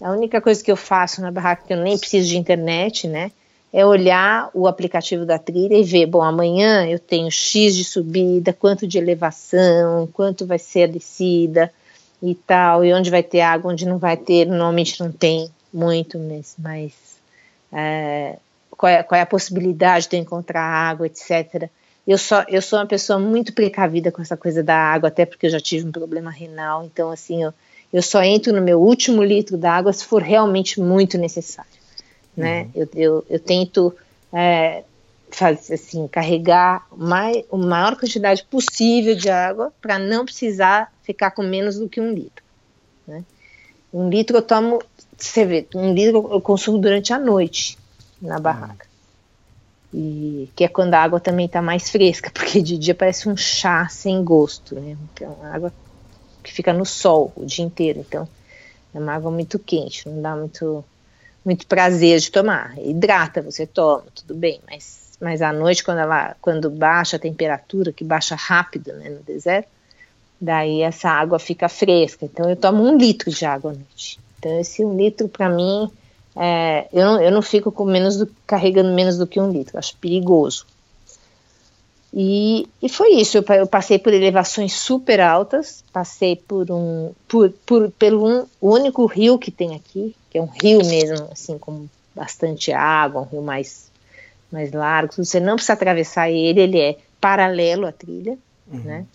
a 0.00 0.10
única 0.10 0.40
coisa 0.40 0.62
que 0.64 0.72
eu 0.72 0.76
faço 0.76 1.22
na 1.22 1.30
barraca, 1.30 1.62
que 1.64 1.72
eu 1.72 1.76
nem 1.76 1.96
preciso 1.96 2.28
de 2.28 2.36
internet, 2.36 3.06
né? 3.06 3.30
é 3.72 3.86
olhar 3.86 4.50
o 4.52 4.66
aplicativo 4.66 5.24
da 5.24 5.38
trilha 5.38 5.76
e 5.76 5.84
ver, 5.84 6.06
bom, 6.06 6.22
amanhã 6.22 6.86
eu 6.86 6.98
tenho 6.98 7.30
X 7.30 7.74
de 7.74 7.84
subida, 7.84 8.52
quanto 8.52 8.86
de 8.86 8.98
elevação, 8.98 10.08
quanto 10.12 10.44
vai 10.44 10.58
ser 10.58 10.82
a 10.82 10.86
descida 10.88 11.72
e 12.20 12.34
tal, 12.34 12.84
e 12.84 12.92
onde 12.92 13.10
vai 13.10 13.22
ter 13.22 13.40
água, 13.40 13.72
onde 13.72 13.86
não 13.86 13.96
vai 13.96 14.16
ter, 14.16 14.44
normalmente 14.44 15.00
não 15.00 15.10
tem 15.10 15.48
muito, 15.72 16.18
mas, 16.18 16.54
mas 16.58 16.92
é, 17.72 18.36
qual, 18.76 18.92
é, 18.92 19.02
qual, 19.02 19.18
é, 19.18 19.22
a 19.22 19.26
possibilidade 19.26 20.08
de 20.08 20.16
encontrar 20.16 20.62
água, 20.62 21.06
etc. 21.06 21.70
Eu, 22.06 22.18
só, 22.18 22.44
eu 22.48 22.60
sou 22.60 22.78
uma 22.78 22.86
pessoa 22.86 23.18
muito 23.18 23.52
precavida 23.52 24.10
com 24.10 24.20
essa 24.20 24.36
coisa 24.36 24.62
da 24.62 24.76
água, 24.76 25.08
até 25.08 25.24
porque 25.24 25.46
eu 25.46 25.50
já 25.50 25.60
tive 25.60 25.86
um 25.86 25.92
problema 25.92 26.30
renal, 26.30 26.84
então 26.84 27.10
assim, 27.10 27.44
eu, 27.44 27.54
eu 27.92 28.02
só 28.02 28.22
entro 28.22 28.52
no 28.52 28.60
meu 28.60 28.80
último 28.80 29.22
litro 29.22 29.56
d'água 29.56 29.92
se 29.92 30.04
for 30.04 30.20
realmente 30.20 30.80
muito 30.80 31.16
necessário 31.16 31.82
né? 32.36 32.62
Uhum. 32.62 32.70
Eu, 32.74 32.88
eu, 32.94 33.26
eu, 33.28 33.40
tento 33.40 33.94
é, 34.32 34.84
fazer 35.30 35.74
assim, 35.74 36.08
carregar 36.08 36.86
mais, 36.96 37.44
a 37.50 37.56
maior 37.56 37.96
quantidade 37.96 38.44
possível 38.44 39.14
de 39.14 39.28
água 39.28 39.72
para 39.80 39.98
não 39.98 40.24
precisar 40.24 40.92
ficar 41.02 41.30
com 41.32 41.42
menos 41.42 41.78
do 41.78 41.88
que 41.88 42.00
um 42.00 42.12
litro. 42.12 42.42
Né? 43.06 43.24
Um 43.92 44.08
litro 44.08 44.38
eu 44.38 44.42
tomo, 44.42 44.82
você 45.16 45.44
vê, 45.44 45.66
um 45.74 45.92
litro 45.92 46.28
eu 46.32 46.40
consumo 46.40 46.78
durante 46.78 47.12
a 47.12 47.18
noite 47.18 47.78
na 48.20 48.38
barraca. 48.38 48.86
E 49.92 50.50
que 50.56 50.64
é 50.64 50.68
quando 50.68 50.94
a 50.94 51.02
água 51.02 51.20
também 51.20 51.46
está 51.46 51.60
mais 51.60 51.90
fresca, 51.90 52.30
porque 52.34 52.62
de 52.62 52.78
dia 52.78 52.94
parece 52.94 53.28
um 53.28 53.36
chá 53.36 53.86
sem 53.88 54.22
gosto, 54.24 54.74
né? 54.74 54.96
Então, 55.12 55.36
água 55.52 55.72
que 56.42 56.52
fica 56.52 56.72
no 56.72 56.84
sol 56.84 57.32
o 57.36 57.44
dia 57.44 57.64
inteiro, 57.64 58.00
então 58.00 58.28
é 58.94 58.98
uma 58.98 59.12
água 59.12 59.30
muito 59.30 59.58
quente, 59.58 60.08
não 60.08 60.20
dá 60.20 60.34
muito 60.34 60.84
muito 61.44 61.66
prazer 61.66 62.20
de 62.20 62.30
tomar. 62.30 62.74
Hidrata, 62.78 63.42
você 63.42 63.66
toma, 63.66 64.04
tudo 64.14 64.34
bem, 64.34 64.60
mas, 64.70 65.12
mas 65.20 65.42
à 65.42 65.52
noite, 65.52 65.82
quando, 65.82 65.98
ela, 65.98 66.36
quando 66.40 66.70
baixa 66.70 67.16
a 67.16 67.20
temperatura, 67.20 67.92
que 67.92 68.04
baixa 68.04 68.34
rápido 68.34 68.92
né, 68.92 69.10
no 69.10 69.20
deserto, 69.20 69.68
daí 70.40 70.82
essa 70.82 71.08
água 71.08 71.38
fica 71.38 71.68
fresca. 71.68 72.24
Então 72.24 72.48
eu 72.48 72.56
tomo 72.56 72.82
um 72.82 72.96
litro 72.96 73.30
de 73.30 73.44
água 73.44 73.72
à 73.72 73.74
noite. 73.74 74.18
Então 74.38 74.58
esse 74.60 74.84
um 74.84 74.96
litro 74.96 75.28
para 75.28 75.48
mim, 75.48 75.90
é, 76.36 76.88
eu, 76.92 77.04
não, 77.04 77.20
eu 77.20 77.30
não 77.30 77.42
fico 77.42 77.70
com 77.70 77.84
menos 77.84 78.16
do, 78.16 78.28
carregando 78.46 78.92
menos 78.92 79.18
do 79.18 79.26
que 79.26 79.40
um 79.40 79.50
litro, 79.50 79.78
acho 79.78 79.96
perigoso. 79.96 80.66
E, 82.14 82.68
e 82.82 82.88
foi 82.88 83.14
isso. 83.14 83.38
Eu, 83.38 83.44
eu, 83.56 83.66
passei 83.66 83.98
por 83.98 84.12
elevações 84.12 84.74
super 84.74 85.20
altas, 85.20 85.82
passei 85.92 86.36
por 86.36 86.70
um, 86.70 87.12
por, 87.26 87.50
por 87.64 87.90
pelo 87.92 88.28
um, 88.28 88.46
único 88.60 89.06
rio 89.06 89.38
que 89.38 89.50
tem 89.50 89.74
aqui, 89.74 90.14
que 90.30 90.38
é 90.38 90.42
um 90.42 90.46
rio 90.46 90.84
mesmo, 90.84 91.28
assim, 91.30 91.58
com 91.58 91.86
bastante 92.14 92.72
água, 92.72 93.22
um 93.22 93.24
rio 93.24 93.42
mais, 93.42 93.90
mais 94.50 94.72
largo. 94.72 95.14
Você 95.16 95.40
não 95.40 95.54
precisa 95.56 95.72
atravessar 95.72 96.30
ele, 96.30 96.60
ele 96.60 96.78
é 96.78 96.98
paralelo 97.20 97.86
à 97.86 97.92
trilha, 97.92 98.36
uhum. 98.70 98.80
né? 98.80 99.06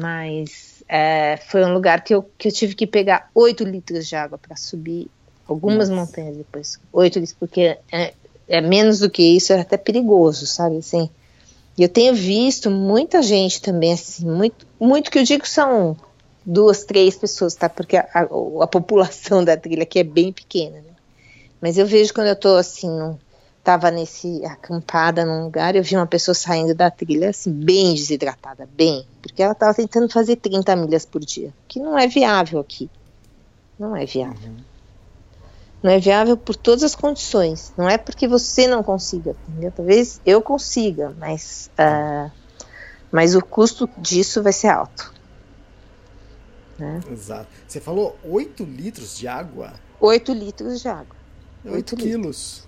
Mas 0.00 0.82
é, 0.88 1.36
foi 1.48 1.64
um 1.64 1.72
lugar 1.72 2.02
que 2.02 2.12
eu, 2.12 2.28
que 2.36 2.48
eu 2.48 2.52
tive 2.52 2.74
que 2.74 2.86
pegar 2.88 3.30
8 3.32 3.62
litros 3.62 4.08
de 4.08 4.16
água 4.16 4.36
para 4.36 4.56
subir 4.56 5.08
algumas 5.46 5.88
Nossa. 5.88 6.00
montanhas 6.00 6.36
depois. 6.36 6.78
8 6.92 7.18
litros, 7.18 7.36
porque 7.38 7.78
é, 7.92 8.14
é 8.48 8.60
menos 8.60 8.98
do 8.98 9.10
que 9.10 9.22
isso, 9.22 9.52
é 9.52 9.60
até 9.60 9.76
perigoso, 9.76 10.46
sabe? 10.46 10.78
Assim, 10.78 11.08
e 11.76 11.82
eu 11.82 11.88
tenho 11.88 12.14
visto 12.14 12.70
muita 12.70 13.22
gente 13.22 13.60
também, 13.60 13.92
assim, 13.92 14.24
muito, 14.24 14.66
muito 14.78 15.10
que 15.10 15.18
eu 15.18 15.24
digo 15.24 15.46
são 15.46 15.96
duas, 16.44 16.84
três 16.84 17.16
pessoas, 17.16 17.54
tá? 17.54 17.68
Porque 17.68 17.96
a, 17.96 18.06
a, 18.14 18.22
a 18.62 18.66
população 18.66 19.44
da 19.44 19.56
trilha 19.56 19.82
aqui 19.82 19.98
é 19.98 20.04
bem 20.04 20.32
pequena, 20.32 20.76
né? 20.76 20.94
Mas 21.60 21.78
eu 21.78 21.86
vejo 21.86 22.12
quando 22.12 22.28
eu 22.28 22.36
tô 22.36 22.56
assim, 22.56 22.88
no, 22.88 23.18
tava 23.62 23.90
nesse 23.90 24.44
acampada 24.44 25.24
num 25.24 25.44
lugar, 25.44 25.74
eu 25.74 25.82
vi 25.82 25.96
uma 25.96 26.06
pessoa 26.06 26.34
saindo 26.34 26.74
da 26.74 26.90
trilha 26.90 27.30
assim, 27.30 27.50
bem 27.50 27.94
desidratada, 27.94 28.68
bem, 28.76 29.06
porque 29.22 29.42
ela 29.42 29.54
tava 29.54 29.74
tentando 29.74 30.12
fazer 30.12 30.36
30 30.36 30.76
milhas 30.76 31.04
por 31.04 31.22
dia, 31.22 31.52
que 31.66 31.80
não 31.80 31.98
é 31.98 32.06
viável 32.06 32.60
aqui. 32.60 32.90
Não 33.78 33.96
é 33.96 34.04
viável. 34.04 34.50
Uhum 34.50 34.73
não 35.84 35.90
é 35.90 36.00
viável 36.00 36.34
por 36.34 36.56
todas 36.56 36.82
as 36.82 36.94
condições. 36.94 37.70
Não 37.76 37.86
é 37.86 37.98
porque 37.98 38.26
você 38.26 38.66
não 38.66 38.82
consiga, 38.82 39.36
entendeu? 39.46 39.70
Talvez 39.70 40.18
eu 40.24 40.40
consiga, 40.40 41.14
mas, 41.18 41.70
uh, 41.78 42.32
mas 43.12 43.34
o 43.34 43.44
custo 43.44 43.86
disso 43.98 44.42
vai 44.42 44.54
ser 44.54 44.68
alto. 44.68 45.12
Né? 46.78 47.00
Exato. 47.12 47.48
Você 47.68 47.82
falou 47.82 48.16
8 48.24 48.64
litros 48.64 49.18
de 49.18 49.28
água? 49.28 49.74
8 50.00 50.32
litros 50.32 50.80
de 50.80 50.88
água. 50.88 51.16
8, 51.66 51.74
8 51.74 51.96
quilos. 51.96 52.66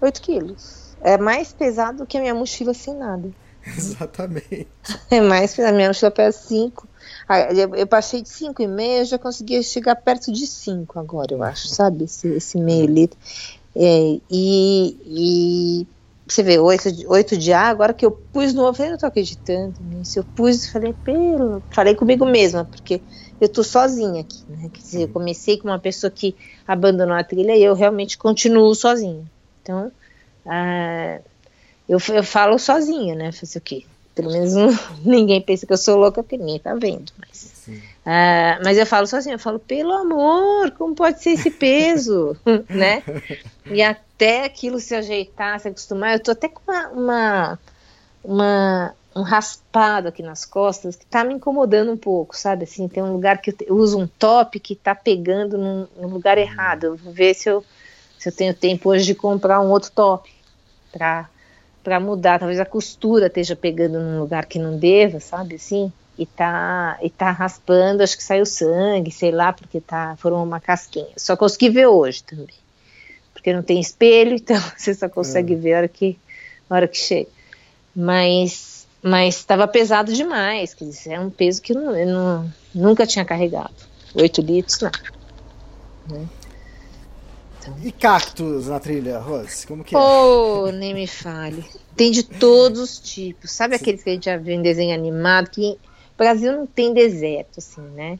8 0.00 0.22
quilos. 0.22 0.96
É 1.02 1.18
mais 1.18 1.52
pesado 1.52 2.06
que 2.06 2.16
a 2.16 2.20
minha 2.22 2.34
mochila 2.34 2.72
sem 2.72 2.96
nada. 2.96 3.30
Exatamente. 3.66 4.66
É 5.10 5.20
mais 5.20 5.54
pesado. 5.54 5.74
A 5.74 5.76
minha 5.76 5.88
mochila 5.88 6.10
pesa 6.10 6.38
5. 6.38 6.88
Ah, 7.32 7.46
eu 7.52 7.86
passei 7.86 8.22
de 8.22 8.28
5,5, 8.28 9.04
já 9.04 9.16
consegui 9.16 9.62
chegar 9.62 9.94
perto 9.94 10.32
de 10.32 10.48
5 10.48 10.98
agora, 10.98 11.32
eu 11.32 11.40
acho, 11.44 11.68
sabe? 11.68 12.02
Esse, 12.02 12.26
esse 12.26 12.58
meio 12.58 12.86
litro. 12.86 13.16
É, 13.76 14.20
e, 14.28 14.96
e, 15.06 15.86
você 16.26 16.42
vê, 16.42 16.58
8, 16.58 16.88
8 17.06 17.36
de 17.36 17.52
ar, 17.52 17.70
agora 17.70 17.94
que 17.94 18.04
eu 18.04 18.10
pus 18.10 18.52
no 18.52 18.64
ovo, 18.64 18.82
eu 18.82 18.90
não 18.90 18.98
tô 18.98 19.06
acreditando 19.06 19.76
nisso. 19.78 20.18
Eu 20.18 20.24
pus 20.24 20.64
e 20.64 20.72
falei, 20.72 20.92
pelo. 20.92 21.62
Falei 21.70 21.94
comigo 21.94 22.26
mesma, 22.26 22.64
porque 22.64 23.00
eu 23.40 23.48
tô 23.48 23.62
sozinha 23.62 24.22
aqui, 24.22 24.42
né? 24.48 24.68
Quer 24.72 24.80
dizer, 24.80 25.02
eu 25.02 25.08
comecei 25.08 25.56
com 25.56 25.68
uma 25.68 25.78
pessoa 25.78 26.10
que 26.10 26.36
abandonou 26.66 27.14
a 27.14 27.22
trilha 27.22 27.56
e 27.56 27.62
eu 27.62 27.74
realmente 27.74 28.18
continuo 28.18 28.74
sozinha. 28.74 29.24
Então, 29.62 29.92
ah, 30.46 31.20
eu, 31.88 31.98
eu 32.12 32.24
falo 32.24 32.58
sozinha, 32.58 33.14
né? 33.14 33.30
Fazer 33.30 33.60
o 33.60 33.62
quê? 33.62 33.84
Pelo 34.20 34.32
menos 34.32 34.52
não, 34.52 34.68
ninguém 35.02 35.40
pensa 35.40 35.66
que 35.66 35.72
eu 35.72 35.78
sou 35.78 35.96
louca, 35.96 36.22
porque 36.22 36.36
ninguém 36.36 36.58
tá 36.58 36.74
vendo. 36.74 37.10
Mas, 37.18 37.64
uh, 37.68 38.62
mas 38.62 38.76
eu 38.76 38.84
falo 38.84 39.06
sozinha, 39.06 39.36
eu 39.36 39.38
falo, 39.38 39.58
pelo 39.58 39.92
amor, 39.94 40.72
como 40.72 40.94
pode 40.94 41.22
ser 41.22 41.30
esse 41.30 41.50
peso? 41.50 42.36
né? 42.68 43.02
E 43.64 43.82
até 43.82 44.44
aquilo 44.44 44.78
se 44.78 44.94
ajeitar, 44.94 45.58
se 45.58 45.68
acostumar, 45.68 46.12
eu 46.12 46.20
tô 46.20 46.32
até 46.32 46.48
com 46.48 46.60
uma, 46.68 46.88
uma, 46.88 47.58
uma 48.22 48.94
um 49.16 49.22
raspado 49.22 50.08
aqui 50.08 50.22
nas 50.22 50.44
costas 50.44 50.96
que 50.96 51.06
tá 51.06 51.24
me 51.24 51.32
incomodando 51.32 51.90
um 51.90 51.96
pouco, 51.96 52.36
sabe? 52.36 52.64
Assim, 52.64 52.86
tem 52.88 53.02
um 53.02 53.14
lugar 53.14 53.38
que 53.38 53.56
eu 53.66 53.76
uso 53.76 53.98
um 53.98 54.06
top 54.06 54.60
que 54.60 54.76
tá 54.76 54.94
pegando 54.94 55.56
num, 55.56 55.86
num 55.96 56.08
lugar 56.08 56.36
errado. 56.36 56.84
Eu 56.84 56.96
vou 56.96 57.12
ver 57.12 57.32
se 57.32 57.48
eu, 57.48 57.64
se 58.18 58.28
eu 58.28 58.32
tenho 58.32 58.52
tempo 58.52 58.90
hoje 58.90 59.06
de 59.06 59.14
comprar 59.14 59.62
um 59.62 59.70
outro 59.70 59.90
top 59.90 60.30
para 60.92 61.26
para 61.82 61.98
mudar, 61.98 62.38
talvez 62.38 62.60
a 62.60 62.64
costura 62.64 63.26
esteja 63.26 63.56
pegando 63.56 63.98
num 63.98 64.20
lugar 64.20 64.46
que 64.46 64.58
não 64.58 64.76
deva, 64.76 65.20
sabe 65.20 65.56
assim? 65.56 65.92
E 66.18 66.26
tá, 66.26 66.98
e 67.02 67.08
tá 67.08 67.30
raspando, 67.30 68.02
acho 68.02 68.16
que 68.16 68.22
saiu 68.22 68.44
sangue, 68.44 69.10
sei 69.10 69.30
lá, 69.30 69.52
porque 69.52 69.80
tá, 69.80 70.16
foram 70.18 70.42
uma 70.42 70.60
casquinha. 70.60 71.08
Só 71.16 71.36
consegui 71.36 71.70
ver 71.70 71.86
hoje 71.86 72.22
também. 72.22 72.48
Porque 73.32 73.52
não 73.54 73.62
tem 73.62 73.80
espelho, 73.80 74.34
então 74.36 74.60
você 74.76 74.94
só 74.94 75.08
consegue 75.08 75.54
é. 75.54 75.56
ver 75.56 75.74
a 75.74 75.76
hora 75.78 75.88
que, 75.88 76.18
a 76.68 76.74
hora 76.74 76.88
que 76.88 76.98
chega. 76.98 77.28
Mas 77.96 78.80
mas 79.02 79.36
estava 79.36 79.66
pesado 79.66 80.12
demais, 80.12 80.74
quer 80.74 80.84
dizer, 80.84 81.12
é 81.12 81.20
um 81.20 81.30
peso 81.30 81.62
que 81.62 81.72
eu, 81.72 81.80
não, 81.80 81.96
eu 81.96 82.06
não, 82.06 82.52
nunca 82.74 83.06
tinha 83.06 83.24
carregado. 83.24 83.74
8 84.14 84.42
litros, 84.42 84.80
não. 84.80 84.90
Né? 86.10 86.26
Então. 87.60 87.76
E 87.82 87.92
cactos 87.92 88.68
na 88.68 88.80
trilha, 88.80 89.18
Rose? 89.18 89.66
Como 89.66 89.84
que 89.84 89.94
é? 89.94 89.98
Oh, 89.98 90.70
nem 90.72 90.94
me 90.94 91.06
fale. 91.06 91.64
Tem 91.94 92.10
de 92.10 92.22
todos 92.22 92.80
os 92.80 92.98
tipos. 92.98 93.50
Sabe 93.50 93.76
Sim. 93.76 93.82
aqueles 93.82 94.02
que 94.02 94.10
a 94.10 94.12
gente 94.14 94.24
já 94.24 94.36
viu 94.36 94.54
em 94.54 94.62
desenho 94.62 94.94
animado? 94.94 95.50
Que 95.50 95.72
o 95.72 96.16
Brasil 96.16 96.52
não 96.52 96.66
tem 96.66 96.94
deserto, 96.94 97.58
assim, 97.58 97.82
né? 97.94 98.18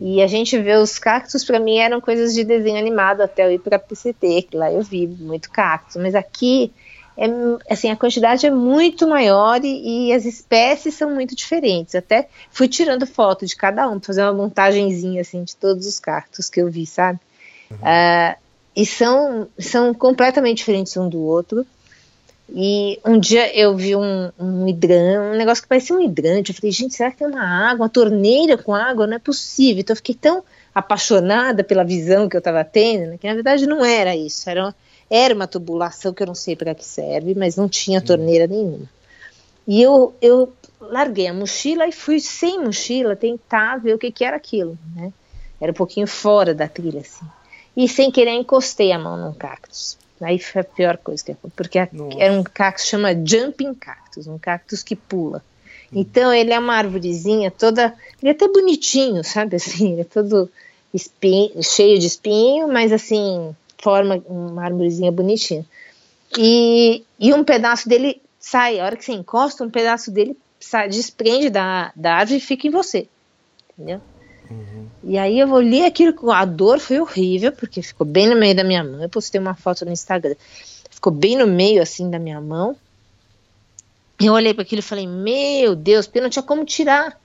E 0.00 0.20
a 0.20 0.26
gente 0.26 0.58
vê 0.58 0.76
os 0.76 0.98
cactos, 0.98 1.44
para 1.44 1.60
mim, 1.60 1.78
eram 1.78 2.00
coisas 2.00 2.34
de 2.34 2.42
desenho 2.42 2.78
animado 2.78 3.20
até 3.20 3.46
eu 3.46 3.52
ir 3.52 3.60
para 3.60 3.78
PCT, 3.78 4.42
que 4.42 4.56
lá 4.56 4.70
eu 4.70 4.82
vi 4.82 5.06
muito 5.06 5.50
cacto. 5.50 5.98
Mas 6.00 6.14
aqui, 6.14 6.72
é, 7.16 7.26
assim, 7.70 7.90
a 7.90 7.96
quantidade 7.96 8.46
é 8.46 8.50
muito 8.50 9.06
maior 9.06 9.64
e, 9.64 10.08
e, 10.08 10.12
as 10.12 10.24
espécies 10.24 10.94
são 10.94 11.14
muito 11.14 11.36
diferentes. 11.36 11.94
Até 11.94 12.28
fui 12.50 12.66
tirando 12.66 13.06
foto 13.06 13.46
de 13.46 13.54
cada 13.54 13.88
um, 13.88 14.00
fazer 14.00 14.22
uma 14.22 14.32
montagenzinha, 14.32 15.20
assim, 15.20 15.44
de 15.44 15.54
todos 15.54 15.86
os 15.86 16.00
cactos 16.00 16.50
que 16.50 16.60
eu 16.60 16.68
vi, 16.68 16.84
sabe? 16.84 17.20
Uhum. 17.70 17.76
Uh, 17.78 18.45
e 18.76 18.84
são, 18.84 19.48
são 19.58 19.94
completamente 19.94 20.58
diferentes 20.58 20.94
um 20.98 21.08
do 21.08 21.22
outro. 21.22 21.66
E 22.48 23.00
um 23.04 23.18
dia 23.18 23.56
eu 23.58 23.74
vi 23.74 23.96
um, 23.96 24.30
um 24.38 24.68
hidrante, 24.68 25.34
um 25.34 25.36
negócio 25.36 25.62
que 25.62 25.68
parecia 25.68 25.96
um 25.96 26.00
hidrante. 26.00 26.50
Eu 26.50 26.56
falei, 26.56 26.70
gente, 26.70 26.94
será 26.94 27.10
que 27.10 27.16
tem 27.16 27.26
uma 27.26 27.42
água, 27.42 27.84
uma 27.84 27.88
torneira 27.88 28.58
com 28.58 28.74
água? 28.74 29.06
Não 29.06 29.16
é 29.16 29.18
possível. 29.18 29.80
Então 29.80 29.94
eu 29.94 29.96
fiquei 29.96 30.14
tão 30.14 30.44
apaixonada 30.74 31.64
pela 31.64 31.82
visão 31.82 32.28
que 32.28 32.36
eu 32.36 32.38
estava 32.38 32.62
tendo, 32.62 33.12
né, 33.12 33.18
que 33.18 33.26
na 33.26 33.32
verdade 33.32 33.66
não 33.66 33.82
era 33.82 34.14
isso. 34.14 34.48
Era 34.48 34.64
uma, 34.64 34.76
era 35.08 35.34
uma 35.34 35.46
tubulação 35.46 36.12
que 36.12 36.22
eu 36.22 36.26
não 36.26 36.34
sei 36.34 36.54
para 36.54 36.74
que 36.74 36.84
serve, 36.84 37.34
mas 37.34 37.56
não 37.56 37.68
tinha 37.68 38.00
torneira 38.00 38.46
nenhuma. 38.46 38.84
E 39.66 39.80
eu, 39.80 40.14
eu 40.20 40.52
larguei 40.78 41.26
a 41.26 41.34
mochila 41.34 41.88
e 41.88 41.92
fui 41.92 42.20
sem 42.20 42.62
mochila 42.62 43.16
tentar 43.16 43.78
ver 43.78 43.94
o 43.94 43.98
que, 43.98 44.12
que 44.12 44.22
era 44.22 44.36
aquilo, 44.36 44.78
né? 44.94 45.12
Era 45.58 45.72
um 45.72 45.74
pouquinho 45.74 46.06
fora 46.06 46.54
da 46.54 46.68
trilha, 46.68 47.00
assim 47.00 47.26
e 47.76 47.88
sem 47.88 48.10
querer 48.10 48.32
encostei 48.32 48.92
a 48.92 48.98
mão 48.98 49.16
num 49.16 49.34
cactus. 49.34 49.98
Aí 50.20 50.38
foi 50.38 50.62
a 50.62 50.64
pior 50.64 50.96
coisa 50.96 51.36
porque 51.54 51.78
era 51.78 52.32
um 52.32 52.42
cactus 52.42 52.86
chama 52.86 53.10
jumping 53.12 53.74
cactus, 53.74 54.26
um 54.26 54.38
cactus 54.38 54.82
que 54.82 54.96
pula. 54.96 55.44
Então 55.92 56.32
ele 56.32 56.52
é 56.52 56.58
uma 56.58 56.74
árvorezinha 56.74 57.50
toda, 57.50 57.94
ele 58.20 58.30
é 58.30 58.32
até 58.32 58.48
bonitinho, 58.48 59.22
sabe 59.22 59.56
assim, 59.56 59.92
ele 59.92 60.00
é 60.00 60.04
todo 60.04 60.50
espinho, 60.92 61.62
cheio 61.62 61.98
de 61.98 62.06
espinho, 62.06 62.66
mas 62.66 62.92
assim 62.92 63.54
forma 63.78 64.22
uma 64.26 64.64
árvorezinha 64.64 65.12
bonitinha. 65.12 65.64
E, 66.36 67.04
e 67.20 67.32
um 67.32 67.44
pedaço 67.44 67.88
dele 67.88 68.20
sai, 68.40 68.80
a 68.80 68.84
hora 68.84 68.96
que 68.96 69.04
você 69.04 69.12
encosta, 69.12 69.62
um 69.62 69.70
pedaço 69.70 70.10
dele 70.10 70.36
sai, 70.58 70.88
desprende 70.88 71.50
da, 71.50 71.92
da 71.94 72.14
árvore 72.14 72.38
e 72.38 72.40
fica 72.40 72.66
em 72.66 72.70
você, 72.70 73.06
entendeu? 73.72 74.00
Uhum. 74.50 74.86
E 75.04 75.18
aí 75.18 75.38
eu 75.38 75.50
olhei 75.50 75.84
aquilo, 75.86 76.32
a 76.32 76.44
dor 76.44 76.78
foi 76.78 77.00
horrível, 77.00 77.52
porque 77.52 77.82
ficou 77.82 78.06
bem 78.06 78.28
no 78.28 78.36
meio 78.36 78.54
da 78.54 78.64
minha 78.64 78.82
mão. 78.82 79.02
Eu 79.02 79.08
postei 79.08 79.40
uma 79.40 79.54
foto 79.54 79.84
no 79.84 79.92
Instagram. 79.92 80.34
Ficou 80.90 81.12
bem 81.12 81.36
no 81.36 81.46
meio, 81.46 81.82
assim, 81.82 82.10
da 82.10 82.18
minha 82.18 82.40
mão. 82.40 82.76
Eu 84.20 84.32
olhei 84.32 84.54
para 84.54 84.62
aquilo 84.62 84.80
e 84.80 84.82
falei, 84.82 85.06
meu 85.06 85.76
Deus, 85.76 86.06
porque 86.06 86.20
não 86.20 86.30
tinha 86.30 86.42
como 86.42 86.64
tirar, 86.64 87.20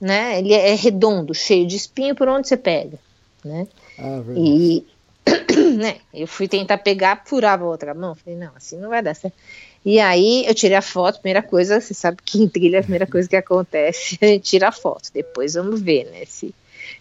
né? 0.00 0.38
Ele 0.38 0.54
é 0.54 0.74
redondo, 0.74 1.34
cheio 1.34 1.66
de 1.66 1.76
espinho, 1.76 2.14
por 2.14 2.28
onde 2.28 2.46
você 2.46 2.56
pega, 2.56 2.98
né? 3.44 3.66
Ah, 3.98 4.22
e, 4.36 4.86
né, 5.76 5.96
eu 6.14 6.28
fui 6.28 6.46
tentar 6.46 6.78
pegar, 6.78 7.22
furava 7.26 7.64
a 7.64 7.68
outra 7.68 7.92
mão. 7.94 8.14
Falei, 8.14 8.38
não, 8.38 8.52
assim 8.54 8.78
não 8.78 8.88
vai 8.88 9.02
dar 9.02 9.14
certo. 9.14 9.34
E 9.84 10.00
aí 10.00 10.44
eu 10.46 10.54
tirei 10.54 10.76
a 10.76 10.82
foto, 10.82 11.20
primeira 11.20 11.42
coisa, 11.42 11.80
você 11.80 11.94
sabe 11.94 12.18
que 12.24 12.42
em 12.42 12.48
trilha 12.48 12.78
a 12.78 12.82
primeira 12.82 13.06
coisa 13.06 13.28
que 13.28 13.36
acontece, 13.36 14.18
a 14.22 14.26
gente 14.26 14.42
tira 14.42 14.68
a 14.68 14.72
foto, 14.72 15.10
depois 15.12 15.54
vamos 15.54 15.80
ver, 15.80 16.04
né, 16.10 16.24
se 16.26 16.54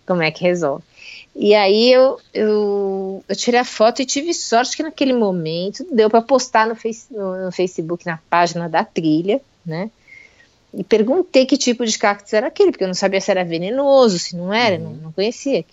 como 0.06 0.21
é 0.21 0.32
que 0.32 0.43
resolve. 0.43 0.84
E 1.36 1.54
aí 1.54 1.91
eu, 1.91 2.17
eu, 2.34 3.24
eu 3.28 3.36
tirei 3.36 3.60
a 3.60 3.65
foto 3.65 4.02
e 4.02 4.06
tive 4.06 4.34
sorte 4.34 4.78
que 4.78 4.84
naquele 4.84 5.12
momento 5.12 5.86
deu 5.91 6.10
para 6.10 6.21
postar 6.21 6.65
no, 6.65 6.76
face, 6.76 7.08
no, 7.12 7.45
no, 7.45 7.52
Facebook, 7.52 8.06
na 8.06 8.19
página 8.30 8.69
da 8.69 8.86
trilha, 8.86 9.41
né? 9.65 9.91
E 10.74 10.84
perguntei 10.84 11.45
que 11.45 11.58
tipo 11.58 11.86
de 11.86 11.98
cactus 11.98 12.32
era 12.34 12.48
aquele, 12.48 12.71
porque 12.71 12.84
eu 12.84 12.88
não 12.88 12.95
sabia 12.95 13.19
se 13.19 13.32
era 13.32 13.43
venenoso, 13.43 14.17
se 14.17 14.36
não 14.36 14.54
era, 14.54 14.78
uhum. 14.78 14.84
não, 14.84 14.93
não 14.95 15.12
conhecia. 15.12 15.65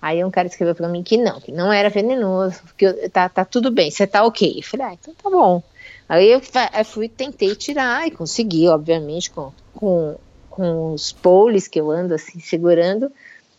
Aí 0.00 0.24
um 0.24 0.32
cara 0.32 0.48
escreveu 0.48 0.74
para 0.74 0.88
mim 0.88 1.04
que 1.04 1.16
não, 1.16 1.40
que 1.40 1.52
não 1.52 1.72
era 1.72 1.88
venenoso, 1.88 2.60
que 2.76 2.86
eu, 2.86 3.08
tá, 3.08 3.28
tá 3.28 3.44
tudo 3.44 3.70
bem, 3.70 3.88
você 3.88 4.04
tá 4.04 4.24
ok. 4.24 4.58
Eu 4.58 4.62
falei, 4.64 4.86
ah, 4.86 4.94
então 4.94 5.14
tá 5.14 5.30
bom. 5.30 5.62
Aí 6.08 6.28
eu, 6.28 6.42
eu 6.76 6.84
fui, 6.84 7.08
tentei 7.08 7.54
tirar 7.54 8.06
e 8.06 8.10
consegui, 8.10 8.66
obviamente, 8.66 9.30
com, 9.30 9.52
com, 9.72 10.16
com 10.52 10.92
os 10.92 11.10
poles 11.10 11.66
que 11.66 11.80
eu 11.80 11.90
ando 11.90 12.14
assim 12.14 12.38
segurando. 12.38 13.10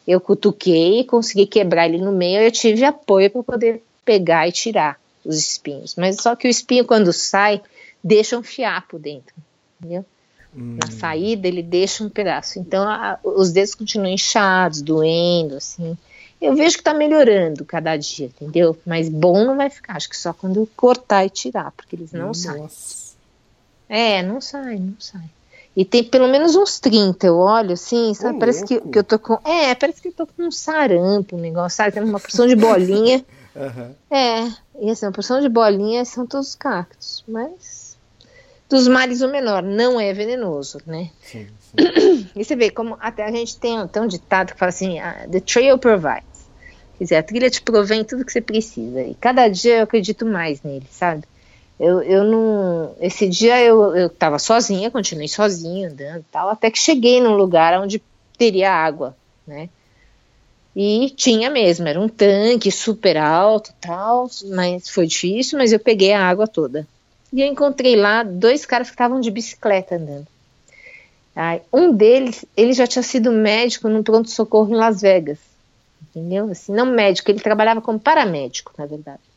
Eu 0.08 0.21
cutuquei 0.21 0.99
e 0.99 1.03
consegui 1.03 1.45
quebrar 1.45 1.88
ele 1.88 1.97
no 1.97 2.12
meio. 2.12 2.41
Eu 2.41 2.51
tive 2.51 2.86
apoio 2.86 3.29
para 3.29 3.43
poder 3.43 3.84
pegar 4.06 4.47
e 4.47 4.51
tirar 4.51 4.99
os 5.25 5.38
espinhos. 5.38 5.95
Mas 5.95 6.17
só 6.17 6.36
que 6.36 6.47
o 6.47 6.49
espinho, 6.49 6.86
quando 6.86 7.12
sai, 7.12 7.62
deixa 8.03 8.38
um 8.38 8.43
fiapo 8.43 8.99
dentro, 8.99 9.34
entendeu? 9.79 10.06
Hum. 10.56 10.77
Na 10.82 10.91
saída, 10.91 11.47
ele 11.47 11.63
deixa 11.63 12.03
um 12.03 12.10
pedaço. 12.10 12.60
Então, 12.60 12.88
a, 12.88 13.17
os 13.23 13.51
dedos 13.51 13.73
continuam 13.73 14.13
inchados, 14.13 14.82
doendo, 14.82 15.56
assim. 15.56 15.97
Eu 16.39 16.56
vejo 16.56 16.75
que 16.75 16.82
está 16.82 16.93
melhorando 16.93 17.63
cada 17.63 17.95
dia, 17.95 18.25
entendeu? 18.25 18.77
Mas 18.86 19.08
bom 19.08 19.45
não 19.45 19.56
vai 19.56 19.69
ficar. 19.69 19.95
Acho 19.95 20.10
que 20.10 20.17
só 20.17 20.34
quando 20.34 20.69
cortar 20.75 21.25
e 21.25 21.29
tirar, 21.29 21.71
porque 21.71 21.95
eles 21.95 22.12
não 22.12 22.27
Nossa. 22.27 22.51
saem. 22.51 22.69
É, 23.88 24.21
não 24.21 24.41
sai, 24.41 24.75
não 24.77 24.95
sai. 24.99 25.23
E 25.76 25.84
tem 25.84 26.04
pelo 26.04 26.28
menos 26.28 26.56
uns 26.56 26.80
30, 26.80 27.26
eu 27.26 27.38
olho 27.38 27.74
assim, 27.74 28.14
sabe? 28.14 28.38
parece 28.40 28.64
que, 28.64 28.80
que, 28.80 29.00
eu 29.00 29.04
tô 29.04 29.18
com. 29.18 29.40
É, 29.44 29.74
parece 29.74 30.02
que 30.02 30.10
eu 30.10 30.14
tô 30.14 30.28
com 30.28 30.44
um 30.44 30.52
sarampo, 30.52 31.36
um 31.36 31.40
negócio, 31.40 31.78
sabe? 31.78 31.94
Tem 31.94 32.04
uma 32.04 32.20
porção 32.20 32.46
de 32.46 32.56
bolinha. 32.56 33.26
uhum. 33.56 33.96
É, 34.12 34.52
e 34.80 34.92
assim, 34.92 35.08
uma 35.08 35.12
porção 35.12 35.42
de 35.42 35.50
bolinhas 35.50 36.10
são 36.10 36.28
todos 36.28 36.54
cactos. 36.54 37.24
Mas 37.28 37.98
dos 38.70 38.88
males 38.88 39.22
o 39.22 39.28
menor, 39.28 39.64
não 39.64 40.00
é 40.00 40.14
venenoso, 40.14 40.80
né? 40.86 41.10
Sim, 41.22 41.48
sim. 41.60 42.30
E 42.36 42.44
você 42.44 42.56
vê 42.56 42.70
como 42.70 42.98
até 43.00 43.24
a 43.24 43.32
gente 43.32 43.58
tem, 43.58 43.88
tem 43.88 44.02
um 44.02 44.08
ditado 44.08 44.54
que 44.54 44.60
fala 44.60 44.70
assim: 44.70 45.00
ah, 45.00 45.28
The 45.32 45.40
trail 45.40 45.78
provides. 45.78 46.24
Quer 46.98 47.04
dizer, 47.04 47.16
a 47.16 47.24
trilha 47.24 47.50
te 47.50 47.62
provém 47.62 48.04
tudo 48.04 48.24
que 48.24 48.32
você 48.32 48.42
precisa. 48.42 49.02
E 49.02 49.16
cada 49.16 49.48
dia 49.48 49.78
eu 49.78 49.84
acredito 49.84 50.26
mais 50.26 50.62
nele, 50.62 50.86
sabe? 50.90 51.24
Eu, 51.84 52.02
eu 52.02 52.24
não. 52.24 52.96
Esse 53.02 53.28
dia 53.28 53.62
eu, 53.62 53.93
eu 53.93 54.10
tava 54.10 54.39
sozinha, 54.39 54.89
continuei 54.89 55.28
sozinha 55.28 55.89
andando 55.89 56.22
e 56.22 56.32
tal, 56.32 56.48
até 56.48 56.72
que 56.72 56.80
cheguei 56.80 57.19
num 57.19 57.36
lugar 57.36 57.78
onde 57.78 58.02
teria 58.38 58.72
água, 58.72 59.17
né? 59.46 59.67
E 60.74 61.10
tinha 61.10 61.50
mesmo, 61.50 61.86
era 61.86 62.00
um 62.00 62.08
tanque 62.08 62.72
super 62.72 63.17
alto 63.17 63.74
tal, 63.82 64.30
mas 64.46 64.88
foi 64.88 65.06
difícil, 65.06 65.58
mas 65.58 65.74
eu 65.74 65.80
peguei 65.80 66.13
a 66.13 66.26
água 66.26 66.48
toda. 66.48 66.88
E 67.34 67.41
eu 67.41 67.48
encontrei 67.48 67.98
lá 67.98 68.24
dois 68.24 68.65
caras 68.65 68.88
que 68.88 68.93
estavam 68.93 69.19
de 69.19 69.30
bicicleta 69.30 69.98
andando. 69.98 70.28
Aí, 71.36 71.62
um 71.72 71.91
deles, 71.91 72.46
ele 72.56 72.72
já 72.72 72.88
tinha 72.88 73.04
sido 73.04 73.30
médico 73.30 73.89
no 73.89 74.06
pronto-socorro 74.06 74.72
em 74.74 74.78
Las 74.78 75.02
Vegas, 75.02 75.39
entendeu? 76.02 76.50
Assim, 76.50 76.72
não 76.72 76.86
médico, 76.86 77.30
ele 77.30 77.41
trabalhava 77.41 77.82
como 77.82 78.00
paramédico, 78.00 78.72
na 78.78 78.86
verdade. 78.86 79.33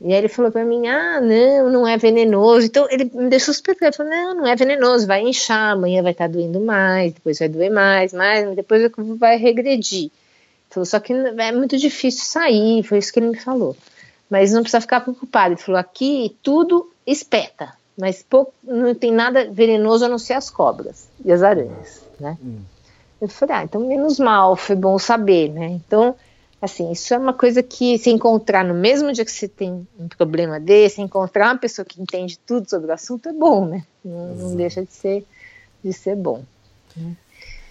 E 0.00 0.12
aí 0.12 0.18
ele 0.18 0.28
falou 0.28 0.52
para 0.52 0.64
mim, 0.64 0.86
ah, 0.86 1.20
não, 1.20 1.70
não 1.70 1.88
é 1.88 1.96
venenoso. 1.96 2.66
Então 2.66 2.86
ele 2.90 3.04
me 3.14 3.28
deixou 3.30 3.54
super 3.54 3.76
ele 3.80 3.92
falou, 3.92 4.12
não, 4.12 4.34
não 4.34 4.46
é 4.46 4.54
venenoso, 4.54 5.06
vai 5.06 5.22
inchar, 5.22 5.72
amanhã 5.72 6.02
vai 6.02 6.12
estar 6.12 6.26
tá 6.26 6.32
doendo 6.32 6.60
mais, 6.60 7.14
depois 7.14 7.38
vai 7.38 7.48
doer 7.48 7.70
mais, 7.70 8.12
mais, 8.12 8.54
depois 8.54 8.90
vai 9.18 9.36
regredir. 9.38 10.10
Falou, 10.68 10.84
só 10.84 11.00
que 11.00 11.12
é 11.12 11.52
muito 11.52 11.78
difícil 11.78 12.24
sair, 12.24 12.82
foi 12.82 12.98
isso 12.98 13.12
que 13.12 13.18
ele 13.18 13.28
me 13.28 13.38
falou. 13.38 13.74
Mas 14.28 14.52
não 14.52 14.62
precisa 14.62 14.80
ficar 14.80 15.00
preocupado. 15.00 15.54
Ele 15.54 15.60
falou, 15.60 15.80
aqui 15.80 16.36
tudo 16.42 16.90
espeta, 17.06 17.72
mas 17.96 18.22
pouco, 18.22 18.52
não 18.62 18.94
tem 18.94 19.12
nada 19.12 19.50
venenoso 19.50 20.04
a 20.04 20.08
não 20.08 20.18
ser 20.18 20.34
as 20.34 20.50
cobras 20.50 21.08
e 21.24 21.32
as 21.32 21.42
aranhas, 21.42 22.02
né? 22.20 22.36
Hum. 22.44 22.58
Eu 23.18 23.28
falei, 23.28 23.56
ah, 23.56 23.64
então 23.64 23.80
menos 23.80 24.18
mal, 24.18 24.56
foi 24.56 24.76
bom 24.76 24.98
saber, 24.98 25.48
né? 25.50 25.68
Então, 25.68 26.14
Assim, 26.66 26.90
isso 26.90 27.14
é 27.14 27.18
uma 27.18 27.32
coisa 27.32 27.62
que 27.62 27.96
se 27.96 28.10
encontrar 28.10 28.64
no 28.64 28.74
mesmo 28.74 29.12
dia 29.12 29.24
que 29.24 29.30
você 29.30 29.46
tem 29.46 29.86
um 29.96 30.08
problema 30.08 30.58
desse, 30.58 31.00
encontrar 31.00 31.46
uma 31.46 31.58
pessoa 31.58 31.86
que 31.86 32.02
entende 32.02 32.36
tudo 32.40 32.68
sobre 32.68 32.90
o 32.90 32.92
assunto 32.92 33.28
é 33.28 33.32
bom, 33.32 33.66
né? 33.66 33.84
Não, 34.04 34.34
não 34.34 34.56
deixa 34.56 34.84
de 34.84 34.92
ser, 34.92 35.24
de 35.82 35.92
ser 35.92 36.16
bom. 36.16 36.42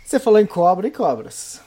Você 0.05 0.17
falou 0.17 0.39
em 0.39 0.45
cobra 0.45 0.88
e 0.88 0.91
cobras. 0.91 1.60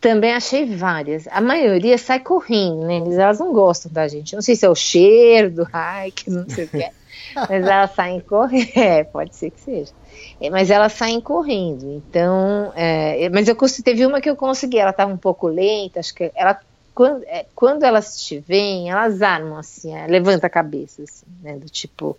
Também 0.00 0.32
achei 0.32 0.64
várias. 0.74 1.28
A 1.28 1.42
maioria 1.42 1.98
sai 1.98 2.20
correndo, 2.20 2.86
né? 2.86 3.02
Elas 3.20 3.38
não 3.38 3.52
gostam 3.52 3.92
da 3.92 4.08
gente. 4.08 4.34
Não 4.34 4.40
sei 4.40 4.56
se 4.56 4.64
é 4.64 4.68
o 4.70 4.74
cheiro 4.74 5.50
do 5.50 5.66
que 6.14 6.30
não 6.30 6.48
sei 6.48 6.64
o 6.64 6.68
que. 6.68 6.82
É. 6.82 6.90
Mas 7.36 7.50
elas 7.50 7.94
saem 7.94 8.20
correndo. 8.20 8.70
É, 8.76 9.04
pode 9.04 9.36
ser 9.36 9.50
que 9.50 9.60
seja. 9.60 9.92
É, 10.40 10.50
mas 10.50 10.70
elas 10.70 10.92
saem 10.92 11.20
correndo. 11.20 11.90
Então, 11.90 12.72
é, 12.74 13.28
mas 13.30 13.48
eu 13.48 13.56
teve 13.82 14.06
uma 14.06 14.20
que 14.20 14.28
eu 14.28 14.36
consegui, 14.36 14.78
ela 14.78 14.90
estava 14.90 15.12
um 15.12 15.16
pouco 15.16 15.48
lenta, 15.48 16.00
acho 16.00 16.14
que 16.14 16.30
ela 16.34 16.58
quando, 16.94 17.24
é, 17.24 17.44
quando 17.54 17.82
elas 17.82 18.16
te 18.22 18.38
veem, 18.38 18.88
elas 18.90 19.20
armam 19.20 19.58
assim, 19.58 19.94
é, 19.94 20.06
levanta 20.06 20.46
a 20.46 20.50
cabeça, 20.50 21.02
assim, 21.02 21.26
né? 21.42 21.56
Do 21.56 21.68
tipo, 21.68 22.16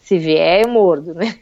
se 0.00 0.18
vier, 0.18 0.62
eu 0.62 0.68
mordo, 0.68 1.14
né? 1.14 1.38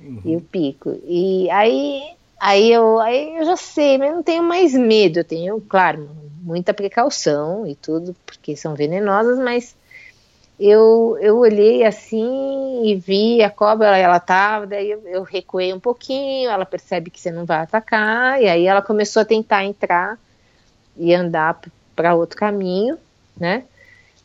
Uhum. 0.00 0.22
E 0.24 0.36
o 0.36 0.40
pico. 0.40 0.96
E 1.04 1.50
aí, 1.50 2.02
aí, 2.40 2.72
eu, 2.72 2.98
aí 3.00 3.36
eu 3.36 3.44
já 3.44 3.56
sei, 3.56 3.98
mas 3.98 4.14
não 4.14 4.22
tenho 4.22 4.42
mais 4.42 4.72
medo. 4.72 5.18
Eu 5.18 5.24
tenho, 5.24 5.60
claro, 5.60 6.08
muita 6.40 6.72
precaução 6.72 7.66
e 7.66 7.74
tudo, 7.74 8.16
porque 8.24 8.56
são 8.56 8.74
venenosas, 8.74 9.38
mas 9.38 9.74
eu, 10.58 11.16
eu 11.20 11.38
olhei 11.38 11.84
assim 11.84 12.82
e 12.84 12.96
vi 12.96 13.42
a 13.42 13.50
cobra, 13.50 13.96
ela 13.96 14.18
tava, 14.18 14.66
daí 14.66 14.90
eu, 14.90 15.02
eu 15.06 15.22
recuei 15.22 15.72
um 15.72 15.78
pouquinho, 15.78 16.50
ela 16.50 16.66
percebe 16.66 17.10
que 17.10 17.20
você 17.20 17.30
não 17.30 17.44
vai 17.44 17.58
atacar, 17.58 18.42
e 18.42 18.48
aí 18.48 18.66
ela 18.66 18.82
começou 18.82 19.22
a 19.22 19.24
tentar 19.24 19.64
entrar 19.64 20.18
e 20.96 21.14
andar 21.14 21.60
para 21.94 22.14
outro 22.14 22.36
caminho, 22.36 22.98
né? 23.38 23.64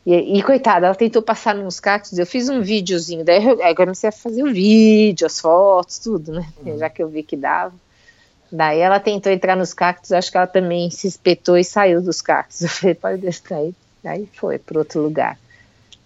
E, 0.06 0.38
e, 0.38 0.43
coitada, 0.43 0.88
ela 0.88 0.96
tentou 0.96 1.22
passar 1.22 1.56
nos 1.56 1.80
cactos, 1.80 2.17
eu 2.17 2.26
fiz 2.26 2.50
um 2.50 2.62
videozinho, 2.62 3.24
daí 3.24 3.46
eu, 3.46 3.62
eu 3.62 3.76
comecei 3.76 4.10
a 4.10 4.12
fazer 4.12 4.43
o 4.43 4.48
um 4.48 4.54
vídeo, 4.54 5.26
as 5.26 5.39
fotos, 5.39 6.00
tudo, 6.00 6.34
né? 6.34 6.46
Uhum. 6.65 6.78
Já 6.78 6.89
que 6.89 7.02
eu 7.02 7.08
vi 7.08 7.24
que 7.24 7.38
dava. 7.38 7.74
Daí 8.52 8.80
ela 8.80 9.00
tentou 9.00 9.32
entrar 9.32 9.56
nos 9.56 9.74
cactos, 9.74 10.12
acho 10.12 10.30
que 10.30 10.38
ela 10.38 10.46
também 10.46 10.89
se 10.89 11.08
espetou 11.08 11.58
e 11.58 11.63
saiu 11.63 12.02
dos 12.02 12.22
cactos. 12.22 12.62
Eu 12.63 12.69
falei, 12.69 12.96
pode 12.96 13.17
deixar 13.22 13.56
aí. 13.56 13.74
Aí 14.06 14.30
foi 14.34 14.60
para 14.60 14.78
outro 14.78 15.02
lugar. 15.02 15.39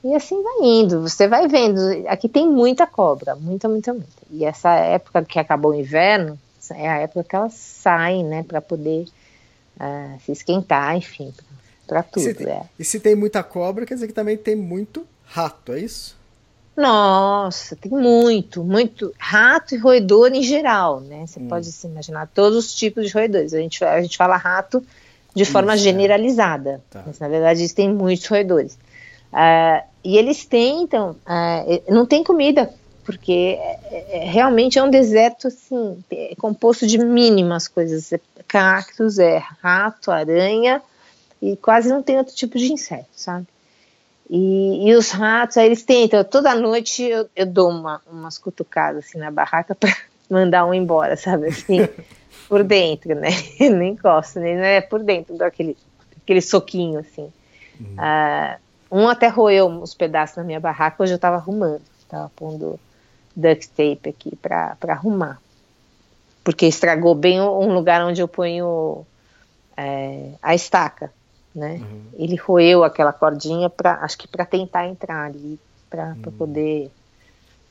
E 0.03 0.13
assim 0.13 0.41
vai 0.41 0.57
indo, 0.61 1.01
você 1.01 1.27
vai 1.27 1.47
vendo. 1.47 1.79
Aqui 2.07 2.29
tem 2.29 2.47
muita 2.47 2.85
cobra, 2.85 3.35
muita, 3.35 3.67
muita, 3.67 3.93
muita. 3.93 4.07
E 4.29 4.45
essa 4.45 4.73
época 4.75 5.23
que 5.25 5.39
acabou 5.39 5.71
o 5.71 5.75
inverno, 5.75 6.37
é 6.71 6.87
a 6.87 6.97
época 6.97 7.23
que 7.23 7.35
elas 7.35 7.53
saem, 7.53 8.23
né, 8.23 8.43
para 8.43 8.61
poder 8.61 9.05
uh, 9.77 10.19
se 10.25 10.31
esquentar, 10.31 10.95
enfim, 10.95 11.33
para 11.87 12.03
tudo. 12.03 12.27
E 12.27 12.35
se, 12.35 12.49
é. 12.49 12.61
e 12.79 12.85
se 12.85 12.99
tem 12.99 13.15
muita 13.15 13.41
cobra, 13.43 13.85
quer 13.85 13.95
dizer 13.95 14.07
que 14.07 14.13
também 14.13 14.37
tem 14.37 14.55
muito 14.55 15.05
rato, 15.25 15.73
é 15.73 15.79
isso? 15.79 16.15
Nossa, 16.75 17.75
tem 17.75 17.91
muito, 17.91 18.63
muito 18.63 19.11
rato 19.17 19.73
e 19.73 19.79
roedor 19.79 20.31
em 20.31 20.43
geral, 20.43 20.99
né? 20.99 21.25
Você 21.25 21.39
hum. 21.39 21.47
pode 21.47 21.71
se 21.71 21.87
imaginar 21.87 22.27
todos 22.27 22.65
os 22.65 22.75
tipos 22.75 23.07
de 23.07 23.13
roedores. 23.13 23.51
A 23.51 23.59
gente, 23.59 23.83
a 23.83 23.99
gente 23.99 24.15
fala 24.15 24.37
rato 24.37 24.85
de 25.33 25.43
forma 25.43 25.73
isso, 25.73 25.87
é. 25.87 25.91
generalizada, 25.91 26.69
é. 26.69 26.79
tá. 26.91 27.03
mas 27.05 27.17
na 27.17 27.27
verdade 27.27 27.61
existem 27.61 27.91
muitos 27.91 28.27
roedores. 28.27 28.77
Uh, 29.31 29.85
e 30.03 30.17
eles 30.17 30.45
tentam, 30.45 31.11
uh, 31.11 31.93
não 31.93 32.05
tem 32.05 32.23
comida, 32.23 32.73
porque 33.07 33.57
é, 33.59 34.05
é, 34.17 34.29
realmente 34.29 34.77
é 34.77 34.83
um 34.83 34.89
deserto 34.89 35.47
assim, 35.47 36.03
é 36.11 36.35
composto 36.35 36.85
de 36.85 36.97
mínimas 36.97 37.67
coisas, 37.67 38.11
é 38.11 38.19
cactos, 38.47 39.17
é 39.17 39.41
rato, 39.61 40.11
aranha 40.11 40.81
e 41.41 41.55
quase 41.55 41.89
não 41.89 42.03
tem 42.03 42.17
outro 42.17 42.35
tipo 42.35 42.57
de 42.57 42.71
inseto, 42.71 43.07
sabe? 43.13 43.47
E, 44.29 44.89
e 44.89 44.93
os 44.93 45.11
ratos, 45.11 45.55
aí 45.55 45.67
eles 45.67 45.83
tentam, 45.83 46.21
toda 46.23 46.53
noite 46.53 47.03
eu, 47.03 47.29
eu 47.33 47.45
dou 47.45 47.69
uma, 47.69 48.01
umas 48.11 48.37
cutucadas 48.37 49.05
assim 49.05 49.17
na 49.17 49.31
barraca 49.31 49.73
para 49.73 49.95
mandar 50.29 50.65
um 50.65 50.73
embora, 50.73 51.15
sabe? 51.15 51.47
Assim, 51.47 51.87
por 52.49 52.61
dentro, 52.63 53.15
né? 53.15 53.29
não 53.71 53.83
encosto, 53.83 54.39
né? 54.39 54.55
Não 54.55 54.63
é 54.63 54.81
por 54.81 55.01
dentro, 55.01 55.37
dou 55.37 55.47
aquele, 55.47 55.77
aquele 56.21 56.41
soquinho 56.41 56.99
assim. 56.99 57.31
Uhum. 57.79 57.93
Uh, 57.93 58.66
um 58.91 59.07
até 59.07 59.27
roeu 59.27 59.67
uns 59.67 59.93
pedaços 59.93 60.37
na 60.37 60.43
minha 60.43 60.59
barraca, 60.59 61.03
hoje 61.03 61.13
eu 61.13 61.17
estava 61.17 61.35
arrumando, 61.37 61.81
estava 61.99 62.31
pondo 62.35 62.79
duct 63.35 63.69
tape 63.69 64.09
aqui 64.09 64.35
para 64.35 64.77
arrumar. 64.87 65.39
Porque 66.43 66.65
estragou 66.65 67.13
bem 67.13 67.41
um 67.41 67.73
lugar 67.73 68.01
onde 68.05 68.21
eu 68.21 68.27
ponho 68.27 69.05
é, 69.75 70.31
a 70.41 70.55
estaca, 70.55 71.11
né? 71.53 71.73
Uhum. 71.81 72.01
Ele 72.13 72.35
roeu 72.35 72.83
aquela 72.83 73.11
cordinha 73.11 73.69
para, 73.69 73.95
acho 74.03 74.17
que 74.17 74.27
para 74.27 74.45
tentar 74.45 74.87
entrar 74.87 75.25
ali, 75.25 75.59
para 75.89 76.15
uhum. 76.25 76.31
poder 76.37 76.91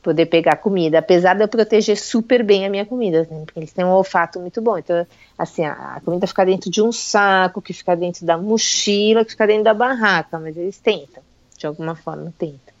poder 0.07 0.27
pegar 0.27 0.55
comida, 0.55 0.99
apesar 0.99 1.33
de 1.33 1.43
eu 1.43 1.49
proteger 1.49 1.97
super 1.97 2.41
bem 2.41 2.65
a 2.65 2.69
minha 2.69 2.85
comida, 2.85 3.27
né? 3.29 3.41
porque 3.43 3.59
eles 3.59 3.73
têm 3.73 3.83
um 3.83 3.89
olfato 3.89 4.39
muito 4.39 4.61
bom. 4.61 4.77
Então, 4.77 5.05
assim, 5.37 5.65
a, 5.65 5.95
a, 5.95 5.99
comida 5.99 6.25
fica 6.25 6.45
dentro 6.45 6.71
de 6.71 6.81
um 6.81 6.93
saco, 6.93 7.61
que 7.61 7.73
fica 7.73 7.93
dentro 7.93 8.25
da 8.25 8.37
mochila, 8.37 9.25
que 9.25 9.31
fica 9.31 9.45
dentro 9.45 9.65
da 9.65 9.73
barraca, 9.73 10.39
mas 10.39 10.55
eles 10.55 10.79
tentam, 10.79 11.21
de 11.57 11.67
alguma 11.67 11.93
forma 11.93 12.33
tentam. 12.39 12.73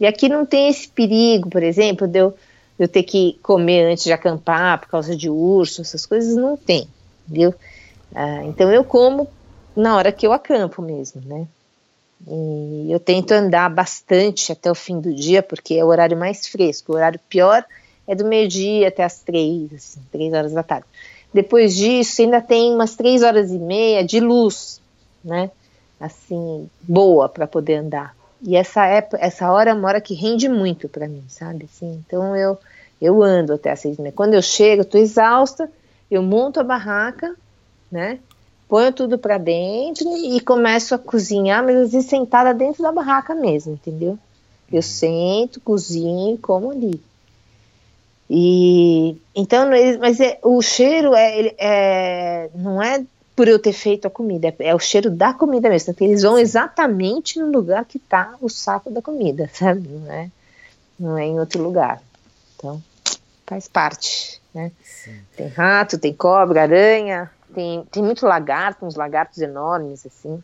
E 0.00 0.06
aqui 0.06 0.26
não 0.26 0.46
tem 0.46 0.70
esse 0.70 0.88
perigo, 0.88 1.50
por 1.50 1.62
exemplo, 1.62 2.08
de 2.08 2.18
eu, 2.18 2.30
de 2.78 2.84
eu 2.84 2.88
ter 2.88 3.02
que 3.02 3.38
comer 3.42 3.92
antes 3.92 4.04
de 4.04 4.12
acampar 4.14 4.80
por 4.80 4.88
causa 4.88 5.14
de 5.14 5.28
urso, 5.28 5.82
essas 5.82 6.06
coisas 6.06 6.34
não 6.34 6.56
tem, 6.56 6.88
viu? 7.26 7.54
Ah, 8.14 8.42
então 8.44 8.72
eu 8.72 8.82
como 8.82 9.28
na 9.76 9.94
hora 9.94 10.10
que 10.10 10.26
eu 10.26 10.32
acampo 10.32 10.80
mesmo, 10.80 11.20
né? 11.26 11.46
E 12.26 12.90
eu 12.90 12.98
tento 12.98 13.32
andar 13.32 13.68
bastante 13.68 14.52
até 14.52 14.70
o 14.70 14.74
fim 14.74 15.00
do 15.00 15.14
dia, 15.14 15.42
porque 15.42 15.74
é 15.74 15.84
o 15.84 15.88
horário 15.88 16.16
mais 16.16 16.46
fresco. 16.46 16.92
O 16.92 16.96
horário 16.96 17.20
pior 17.28 17.64
é 18.06 18.14
do 18.14 18.24
meio-dia 18.24 18.88
até 18.88 19.04
as 19.04 19.20
três, 19.20 19.72
assim, 19.72 20.00
três 20.10 20.32
horas 20.32 20.52
da 20.52 20.62
tarde. 20.62 20.86
Depois 21.32 21.76
disso, 21.76 22.22
ainda 22.22 22.40
tem 22.40 22.74
umas 22.74 22.96
três 22.96 23.22
horas 23.22 23.50
e 23.50 23.58
meia 23.58 24.02
de 24.02 24.18
luz, 24.18 24.80
né? 25.22 25.50
Assim, 26.00 26.68
boa 26.82 27.28
para 27.28 27.46
poder 27.46 27.76
andar. 27.76 28.16
E 28.42 28.56
essa 28.56 28.86
época, 28.86 29.18
essa 29.20 29.50
hora 29.50 29.70
é 29.70 29.74
uma 29.74 29.88
hora 29.88 30.00
que 30.00 30.14
rende 30.14 30.48
muito 30.48 30.88
para 30.88 31.08
mim, 31.08 31.24
sabe? 31.28 31.66
Assim, 31.70 32.02
então 32.06 32.34
eu 32.36 32.58
eu 33.00 33.22
ando 33.22 33.52
até 33.52 33.70
as 33.70 33.80
seis 33.80 33.96
e 33.96 34.02
meia. 34.02 34.12
Quando 34.12 34.34
eu 34.34 34.42
chego, 34.42 34.82
eu 34.82 34.84
tô 34.84 34.98
exausta, 34.98 35.70
eu 36.10 36.22
monto 36.22 36.58
a 36.58 36.64
barraca, 36.64 37.34
né? 37.90 38.18
Ponho 38.68 38.92
tudo 38.92 39.18
para 39.18 39.38
dentro 39.38 40.06
e 40.16 40.38
começo 40.40 40.94
a 40.94 40.98
cozinhar, 40.98 41.64
mas 41.64 41.76
às 41.76 41.92
vezes 41.92 42.08
sentada 42.08 42.52
dentro 42.52 42.82
da 42.82 42.92
barraca 42.92 43.34
mesmo, 43.34 43.72
entendeu? 43.72 44.18
Eu 44.70 44.82
sento, 44.82 45.60
cozinho 45.60 46.34
e 46.34 46.38
como 46.38 46.70
ali. 46.70 47.00
E 48.28 49.16
então, 49.34 49.70
mas 49.98 50.20
é, 50.20 50.38
o 50.42 50.60
cheiro 50.60 51.14
é, 51.14 51.54
é, 51.58 52.50
não 52.54 52.82
é 52.82 53.02
por 53.34 53.48
eu 53.48 53.58
ter 53.58 53.72
feito 53.72 54.06
a 54.06 54.10
comida, 54.10 54.48
é, 54.48 54.54
é 54.58 54.74
o 54.74 54.78
cheiro 54.78 55.10
da 55.10 55.32
comida 55.32 55.70
mesmo. 55.70 55.92
Então, 55.92 56.06
eles 56.06 56.22
vão 56.22 56.38
exatamente 56.38 57.38
no 57.38 57.50
lugar 57.50 57.86
que 57.86 57.96
está 57.96 58.34
o 58.40 58.50
saco 58.50 58.90
da 58.90 59.00
comida, 59.00 59.48
sabe? 59.54 59.88
Não 59.88 60.12
é, 60.12 60.30
não 60.98 61.16
é 61.16 61.24
em 61.24 61.40
outro 61.40 61.62
lugar. 61.62 62.02
Então, 62.56 62.82
faz 63.46 63.66
parte, 63.66 64.42
né? 64.52 64.70
Tem 65.34 65.48
rato, 65.48 65.98
tem 65.98 66.12
cobra, 66.12 66.62
aranha, 66.62 67.30
tem, 67.54 67.84
tem 67.90 68.02
muito 68.02 68.26
lagarto, 68.26 68.84
uns 68.84 68.94
lagartos 68.94 69.38
enormes, 69.38 70.06
assim, 70.06 70.42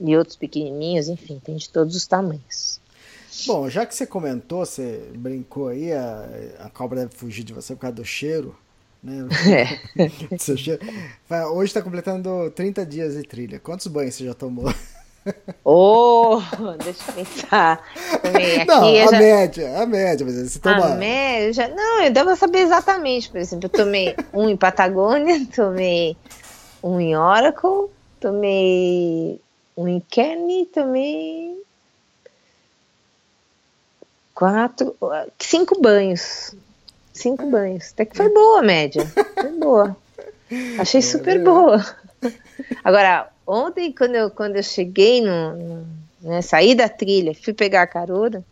e 0.00 0.16
outros 0.16 0.36
pequenininhos, 0.36 1.08
enfim, 1.08 1.40
tem 1.42 1.56
de 1.56 1.68
todos 1.68 1.94
os 1.94 2.06
tamanhos. 2.06 2.80
Bom, 3.46 3.68
já 3.68 3.84
que 3.84 3.94
você 3.94 4.06
comentou, 4.06 4.64
você 4.64 5.10
brincou 5.16 5.68
aí, 5.68 5.92
a, 5.92 6.26
a 6.60 6.70
cobra 6.70 7.00
deve 7.00 7.14
fugir 7.14 7.44
de 7.44 7.52
você 7.52 7.74
por 7.74 7.80
causa 7.80 7.96
do 7.96 8.04
cheiro, 8.04 8.56
né? 9.02 9.26
É. 10.32 10.38
seu 10.38 10.56
cheiro. 10.56 10.80
Hoje 11.52 11.70
está 11.70 11.82
completando 11.82 12.50
30 12.52 12.86
dias 12.86 13.14
de 13.14 13.22
trilha. 13.22 13.60
Quantos 13.60 13.86
banhos 13.86 14.14
você 14.14 14.24
já 14.24 14.34
tomou? 14.34 14.72
Oh, 15.64 16.40
deixa 16.82 17.10
eu 17.10 17.14
pensar. 17.14 17.82
Não, 18.66 18.84
a 18.84 19.10
já... 19.10 19.18
média, 19.18 19.78
a 19.78 19.86
média, 19.86 20.26
mas 20.26 20.34
você 20.34 20.58
toma. 20.58 20.92
A 20.92 20.94
média, 20.94 21.68
não, 21.68 22.02
eu 22.02 22.12
devo 22.12 22.36
saber 22.36 22.58
exatamente. 22.58 23.30
Por 23.30 23.38
exemplo, 23.38 23.66
eu 23.66 23.70
tomei 23.70 24.14
um 24.32 24.48
em 24.48 24.56
Patagônia, 24.56 25.46
tomei 25.54 26.16
um 26.82 27.00
em 27.00 27.16
Oracle, 27.16 27.90
tomei 28.20 29.40
um 29.76 29.88
em 29.88 30.00
Kenny, 30.00 30.66
tomei 30.66 31.56
quatro, 34.34 34.94
cinco 35.38 35.80
banhos. 35.80 36.54
Cinco 37.12 37.48
banhos. 37.48 37.92
Até 37.92 38.04
que 38.04 38.16
foi 38.16 38.28
boa 38.28 38.58
a 38.58 38.62
média. 38.62 39.06
Foi 39.06 39.52
boa. 39.52 39.96
Achei 40.78 41.00
super 41.00 41.42
boa. 41.42 41.84
Agora, 42.82 43.30
ontem, 43.46 43.92
quando 43.92 44.14
eu, 44.14 44.30
quando 44.30 44.56
eu 44.56 44.62
cheguei, 44.62 45.20
no, 45.20 45.56
no 45.56 46.04
né, 46.24 46.42
saí 46.42 46.74
da 46.74 46.88
trilha, 46.88 47.34
fui 47.34 47.52
pegar 47.52 47.82
a 47.82 47.86
carona, 47.86 48.44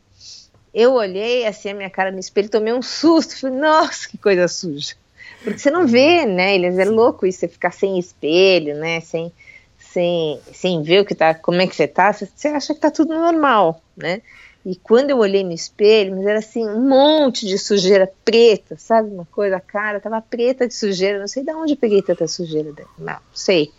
eu 0.75 0.93
olhei 0.95 1.47
assim 1.47 1.71
a 1.71 1.75
minha 1.75 1.91
cara 1.91 2.11
no 2.11 2.19
espelho, 2.19 2.49
tomei 2.49 2.73
um 2.73 2.83
susto, 2.83 3.39
falei, 3.39 3.59
nossa, 3.59 4.09
que 4.09 4.19
coisa 4.19 4.49
suja. 4.49 4.95
Porque 5.43 5.59
você 5.59 5.71
não 5.71 5.87
vê, 5.87 6.25
né? 6.25 6.55
Eles 6.55 6.79
é 6.79 6.85
louco 6.85 7.27
isso, 7.27 7.41
você 7.41 7.49
ficar 7.49 7.73
sem 7.73 7.99
espelho, 7.99 8.77
né? 8.77 9.01
Sem, 9.01 9.33
sem, 9.79 10.41
sem 10.53 10.83
ver 10.83 11.01
o 11.01 11.05
que 11.05 11.15
tá, 11.15 11.35
como 11.35 11.61
é 11.61 11.67
que 11.67 11.75
você 11.75 11.89
tá, 11.89 12.13
você 12.13 12.49
acha 12.49 12.75
que 12.75 12.81
tá 12.81 12.91
tudo 12.91 13.15
normal, 13.15 13.83
né? 13.97 14.23
E 14.65 14.77
quando 14.77 15.11
eu 15.11 15.19
olhei 15.19 15.43
no 15.43 15.53
espelho, 15.53 16.15
mas 16.15 16.25
era 16.25 16.39
assim, 16.39 16.65
um 16.65 16.89
monte 16.89 17.47
de 17.47 17.59
sujeira 17.59 18.11
preta, 18.25 18.77
sabe? 18.79 19.11
Uma 19.11 19.25
coisa, 19.25 19.57
a 19.57 19.61
cara 19.61 19.99
tava 19.99 20.21
preta 20.23 20.69
de 20.69 20.75
sujeira, 20.75 21.19
não 21.19 21.27
sei 21.27 21.43
de 21.43 21.51
onde 21.51 21.73
eu 21.73 21.77
peguei 21.77 22.01
tanta 22.01 22.29
sujeira. 22.29 22.73
Não, 22.97 23.19
sei. 23.35 23.73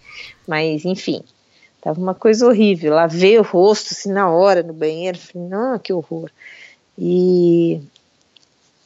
Mas, 0.47 0.85
enfim, 0.85 1.23
tava 1.81 1.99
uma 1.99 2.13
coisa 2.13 2.45
horrível. 2.45 2.93
Lavei 2.93 3.37
o 3.37 3.43
rosto 3.43 3.93
assim 3.93 4.11
na 4.11 4.29
hora 4.29 4.63
no 4.63 4.73
banheiro, 4.73 5.17
falei, 5.17 5.47
não, 5.47 5.79
que 5.79 5.93
horror. 5.93 6.29
E, 6.97 7.81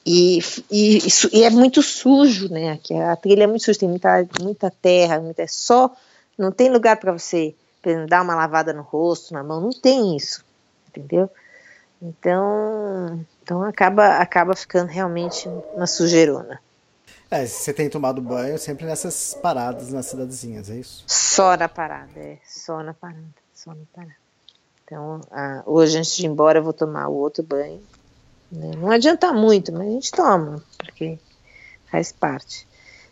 e, 0.06 0.40
e, 0.72 1.00
e, 1.34 1.44
é 1.44 1.50
muito 1.50 1.82
sujo, 1.82 2.50
né? 2.50 2.72
Aqui 2.72 2.94
a 2.94 3.16
trilha 3.16 3.44
é 3.44 3.48
muito 3.48 3.66
suja, 3.66 3.80
tem 3.80 3.90
muita, 3.90 4.28
muita 4.42 4.72
terra, 4.72 5.20
muita, 5.20 5.42
é 5.42 5.48
só, 5.48 5.94
não 6.38 6.52
tem 6.52 6.70
lugar 6.70 6.98
para 6.98 7.12
você 7.12 7.54
dar 8.08 8.22
uma 8.22 8.36
lavada 8.36 8.74
no 8.74 8.82
rosto, 8.82 9.34
na 9.34 9.44
mão, 9.44 9.62
não 9.62 9.70
tem 9.70 10.16
isso, 10.16 10.44
entendeu? 10.90 11.30
Então, 12.02 13.26
então 13.42 13.64
acaba, 13.64 14.18
acaba 14.18 14.56
ficando 14.56 14.90
realmente 14.90 15.50
uma 15.74 15.88
sujeirona. 15.88 16.60
É, 17.30 17.46
você 17.46 17.74
tem 17.74 17.90
tomado 17.90 18.22
banho 18.22 18.58
sempre 18.58 18.86
nessas 18.86 19.34
paradas 19.42 19.92
nas 19.92 20.06
cidadezinhas, 20.06 20.70
é 20.70 20.76
isso? 20.76 21.04
Só 21.08 21.58
na 21.58 21.68
parada, 21.68 22.20
é. 22.20 22.38
Só 22.46 22.82
na 22.82 22.94
parada, 22.94 23.24
só 23.54 23.72
na 23.72 23.84
parada. 23.94 24.16
Então, 24.84 25.20
ah, 25.32 25.62
hoje 25.66 25.98
antes 25.98 26.16
de 26.16 26.26
ir 26.26 26.30
embora 26.30 26.60
eu 26.60 26.64
vou 26.64 26.72
tomar 26.72 27.10
o 27.10 27.16
outro 27.16 27.44
banho. 27.44 27.82
Né? 28.50 28.72
Não 28.78 28.90
adianta 28.90 29.34
muito, 29.34 29.74
mas 29.74 29.82
a 29.82 29.92
gente 29.92 30.12
toma, 30.12 30.64
porque 30.78 31.20
faz 31.92 32.14
parte. 32.14 32.66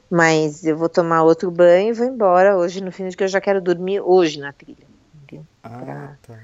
Mas 0.10 0.64
eu 0.64 0.78
vou 0.78 0.88
tomar 0.88 1.24
outro 1.24 1.52
banho 1.52 1.90
e 1.90 1.94
vou 1.94 2.06
embora 2.06 2.56
hoje, 2.58 2.82
no 2.82 2.92
fim 2.92 3.10
de 3.10 3.18
que 3.18 3.24
eu 3.24 3.28
já 3.28 3.42
quero 3.42 3.60
dormir 3.60 4.00
hoje 4.00 4.40
na 4.40 4.54
trilha. 4.54 4.88
Entendeu? 5.24 5.46
Ah, 5.62 5.70
pra... 5.70 6.18
tá. 6.26 6.40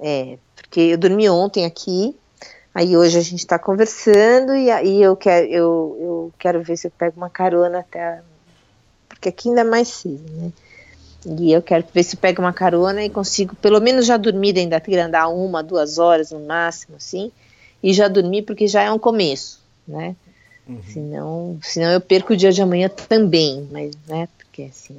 É, 0.00 0.38
porque 0.54 0.80
eu 0.80 0.96
dormi 0.96 1.28
ontem 1.28 1.66
aqui, 1.66 2.16
aí 2.74 2.96
hoje 2.96 3.18
a 3.18 3.22
gente 3.22 3.40
está 3.40 3.58
conversando 3.58 4.54
e 4.54 4.70
aí 4.70 5.02
eu 5.02 5.16
quero, 5.16 5.46
eu, 5.46 5.98
eu 6.00 6.32
quero 6.38 6.62
ver 6.62 6.76
se 6.76 6.86
eu 6.86 6.90
pego 6.90 7.16
uma 7.16 7.30
carona 7.30 7.80
até. 7.80 8.22
Porque 9.08 9.28
aqui 9.28 9.48
ainda 9.48 9.62
é 9.62 9.64
mais 9.64 9.88
cedo, 9.88 10.24
né? 10.32 10.52
E 11.26 11.52
eu 11.52 11.60
quero 11.60 11.84
ver 11.92 12.02
se 12.04 12.14
eu 12.14 12.20
pego 12.20 12.40
uma 12.40 12.52
carona 12.52 13.04
e 13.04 13.10
consigo, 13.10 13.56
pelo 13.56 13.80
menos 13.80 14.06
já 14.06 14.16
dormir 14.16 14.52
dentro 14.52 14.70
da 14.70 14.80
trilha, 14.80 15.06
andar 15.06 15.28
uma, 15.28 15.62
duas 15.62 15.98
horas 15.98 16.30
no 16.30 16.40
máximo, 16.40 16.96
assim, 16.96 17.32
e 17.82 17.92
já 17.92 18.06
dormir 18.06 18.42
porque 18.42 18.68
já 18.68 18.82
é 18.82 18.92
um 18.92 18.98
começo, 18.98 19.60
né? 19.86 20.14
Uhum. 20.66 20.82
Senão, 20.82 21.58
senão 21.62 21.90
eu 21.90 22.00
perco 22.00 22.34
o 22.34 22.36
dia 22.36 22.52
de 22.52 22.62
amanhã 22.62 22.88
também, 22.88 23.66
mas, 23.72 23.90
né, 24.06 24.28
porque 24.38 24.62
assim, 24.64 24.96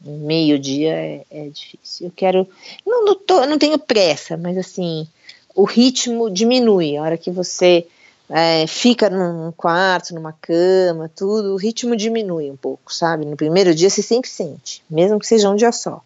meio-dia 0.00 0.92
é, 0.92 1.24
é, 1.30 1.48
difícil. 1.48 2.06
Eu 2.06 2.12
quero. 2.14 2.48
Não, 2.86 3.04
não, 3.04 3.14
tô, 3.14 3.46
não 3.46 3.58
tenho 3.58 3.78
pressa, 3.78 4.36
mas 4.36 4.56
assim, 4.56 5.06
o 5.54 5.64
ritmo 5.64 6.30
diminui. 6.30 6.96
A 6.96 7.02
hora 7.02 7.18
que 7.18 7.30
você 7.30 7.86
é, 8.28 8.66
fica 8.66 9.10
num 9.10 9.52
quarto, 9.52 10.14
numa 10.14 10.32
cama, 10.32 11.10
tudo, 11.14 11.52
o 11.52 11.56
ritmo 11.56 11.96
diminui 11.96 12.50
um 12.50 12.56
pouco, 12.56 12.92
sabe? 12.92 13.24
No 13.24 13.36
primeiro 13.36 13.74
dia 13.74 13.90
você 13.90 14.02
sempre 14.02 14.30
sente, 14.30 14.82
mesmo 14.88 15.18
que 15.18 15.26
seja 15.26 15.50
um 15.50 15.56
dia 15.56 15.72
só. 15.72 16.02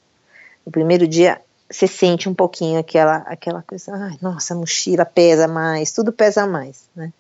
No 0.65 0.73
primeiro 0.73 1.07
dia 1.07 1.41
você 1.71 1.87
sente 1.87 2.29
um 2.29 2.35
pouquinho 2.35 2.79
aquela, 2.79 3.19
aquela 3.19 3.63
coisa, 3.63 3.93
ai, 3.95 4.17
nossa, 4.21 4.55
a 4.55 4.57
mochila 4.57 5.05
pesa 5.05 5.49
mais, 5.49 5.93
tudo 5.93 6.13
pesa 6.13 6.47
mais, 6.47 6.89
né? 6.95 7.13